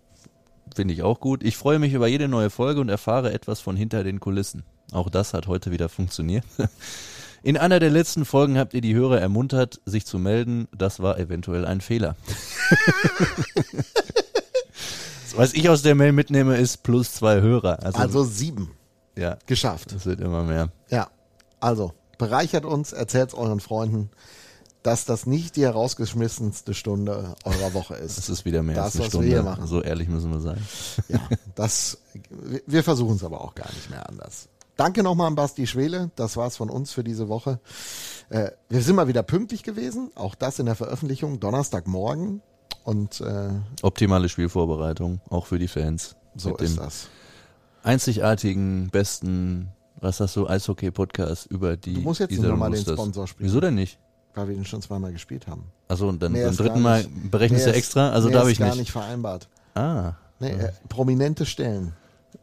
finde 0.74 0.94
ich 0.94 1.02
auch 1.02 1.20
gut. 1.20 1.42
Ich 1.42 1.56
freue 1.56 1.78
mich 1.78 1.92
über 1.94 2.08
jede 2.08 2.28
neue 2.28 2.50
Folge 2.50 2.80
und 2.80 2.88
erfahre 2.88 3.32
etwas 3.32 3.60
von 3.60 3.76
hinter 3.76 4.04
den 4.04 4.20
Kulissen. 4.20 4.64
Auch 4.92 5.08
das 5.08 5.34
hat 5.34 5.46
heute 5.46 5.70
wieder 5.70 5.88
funktioniert. 5.88 6.44
In 7.42 7.56
einer 7.56 7.80
der 7.80 7.90
letzten 7.90 8.24
Folgen 8.24 8.58
habt 8.58 8.74
ihr 8.74 8.80
die 8.82 8.94
Hörer 8.94 9.20
ermuntert, 9.20 9.80
sich 9.86 10.04
zu 10.06 10.18
melden. 10.18 10.68
Das 10.76 11.00
war 11.00 11.18
eventuell 11.18 11.64
ein 11.64 11.80
Fehler. 11.80 12.16
Was 15.36 15.54
ich 15.54 15.68
aus 15.68 15.82
der 15.82 15.94
Mail 15.94 16.12
mitnehme, 16.12 16.56
ist 16.56 16.82
plus 16.82 17.14
zwei 17.14 17.40
Hörer. 17.40 17.82
Also, 17.84 17.98
Also 17.98 18.24
sieben. 18.24 18.72
ja, 19.16 19.38
Geschafft. 19.46 19.92
das 19.92 20.04
wird 20.06 20.20
immer 20.20 20.42
mehr. 20.42 20.70
Ja. 20.90 21.08
Also, 21.60 21.92
bereichert 22.18 22.64
uns, 22.64 22.92
erzählt 22.92 23.32
euren 23.34 23.60
Freunden, 23.60 24.10
dass 24.82 25.04
das 25.04 25.26
nicht 25.26 25.56
die 25.56 25.62
herausgeschmissenste 25.62 26.72
Stunde 26.74 27.34
eurer 27.44 27.74
Woche 27.74 27.94
ist. 27.96 28.16
Das 28.18 28.28
ist 28.30 28.44
wieder 28.46 28.62
mehr 28.62 28.76
Das, 28.76 28.84
als 28.86 28.94
eine 28.96 29.02
was 29.04 29.08
Stunde. 29.10 29.26
wir 29.28 29.34
hier 29.34 29.42
machen. 29.42 29.66
So 29.66 29.82
ehrlich 29.82 30.08
müssen 30.08 30.30
wir 30.32 30.40
sein. 30.40 30.58
Ja, 31.08 31.20
das, 31.54 31.98
wir 32.66 32.82
versuchen 32.82 33.16
es 33.16 33.24
aber 33.24 33.42
auch 33.42 33.54
gar 33.54 33.70
nicht 33.74 33.90
mehr 33.90 34.08
anders. 34.08 34.48
Danke 34.80 35.02
nochmal 35.02 35.26
an 35.26 35.34
Basti 35.34 35.66
Schwele. 35.66 36.10
Das 36.16 36.38
war's 36.38 36.56
von 36.56 36.70
uns 36.70 36.90
für 36.90 37.04
diese 37.04 37.28
Woche. 37.28 37.60
Äh, 38.30 38.52
wir 38.70 38.80
sind 38.80 38.96
mal 38.96 39.08
wieder 39.08 39.22
pünktlich 39.22 39.62
gewesen. 39.62 40.10
Auch 40.14 40.34
das 40.34 40.58
in 40.58 40.64
der 40.64 40.74
Veröffentlichung 40.74 41.38
Donnerstagmorgen. 41.38 42.40
Und 42.84 43.20
äh, 43.20 43.50
Optimale 43.82 44.30
Spielvorbereitung, 44.30 45.20
auch 45.28 45.44
für 45.44 45.58
die 45.58 45.68
Fans. 45.68 46.16
so 46.34 46.56
ist 46.56 46.76
dem 46.78 46.82
das. 46.82 47.08
einzigartigen, 47.82 48.88
besten, 48.88 49.68
was 50.00 50.18
hast 50.18 50.34
du, 50.36 50.48
Eishockey-Podcast 50.48 51.44
über 51.50 51.76
die 51.76 51.92
Du 51.92 52.00
musst 52.00 52.20
jetzt 52.20 52.30
nicht 52.30 52.42
nochmal 52.42 52.70
den. 52.70 52.80
Sponsor 52.80 53.26
spielen. 53.26 53.50
Wieso 53.50 53.60
denn 53.60 53.74
nicht? 53.74 53.98
Weil 54.34 54.48
wir 54.48 54.54
den 54.54 54.64
schon 54.64 54.80
zweimal 54.80 55.12
gespielt 55.12 55.46
haben. 55.46 55.64
Also 55.88 56.08
und 56.08 56.22
dann 56.22 56.32
beim 56.32 56.56
dritten 56.56 56.76
gar 56.76 56.78
Mal 56.82 57.06
berechnest 57.30 57.66
du 57.66 57.74
extra? 57.74 58.12
Also 58.12 58.30
darf 58.30 58.46
ist 58.46 58.52
ich 58.52 58.58
gar 58.58 58.68
nicht. 58.68 58.78
nicht 58.78 58.92
vereinbart. 58.92 59.46
Ah, 59.74 60.14
Nee, 60.38 60.52
äh, 60.52 60.72
prominente 60.88 61.44
Stellen. 61.44 61.92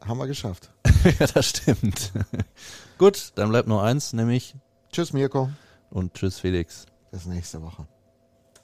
Haben 0.06 0.18
wir 0.18 0.26
geschafft. 0.26 0.70
ja, 1.18 1.26
das 1.26 1.48
stimmt. 1.48 2.12
Gut, 2.98 3.32
dann 3.34 3.50
bleibt 3.50 3.68
nur 3.68 3.82
eins, 3.82 4.12
nämlich 4.12 4.54
Tschüss 4.92 5.12
Mirko. 5.12 5.50
und 5.90 6.14
tschüss 6.14 6.38
Felix. 6.38 6.86
Bis 7.10 7.26
nächste 7.26 7.62
Woche. 7.62 7.86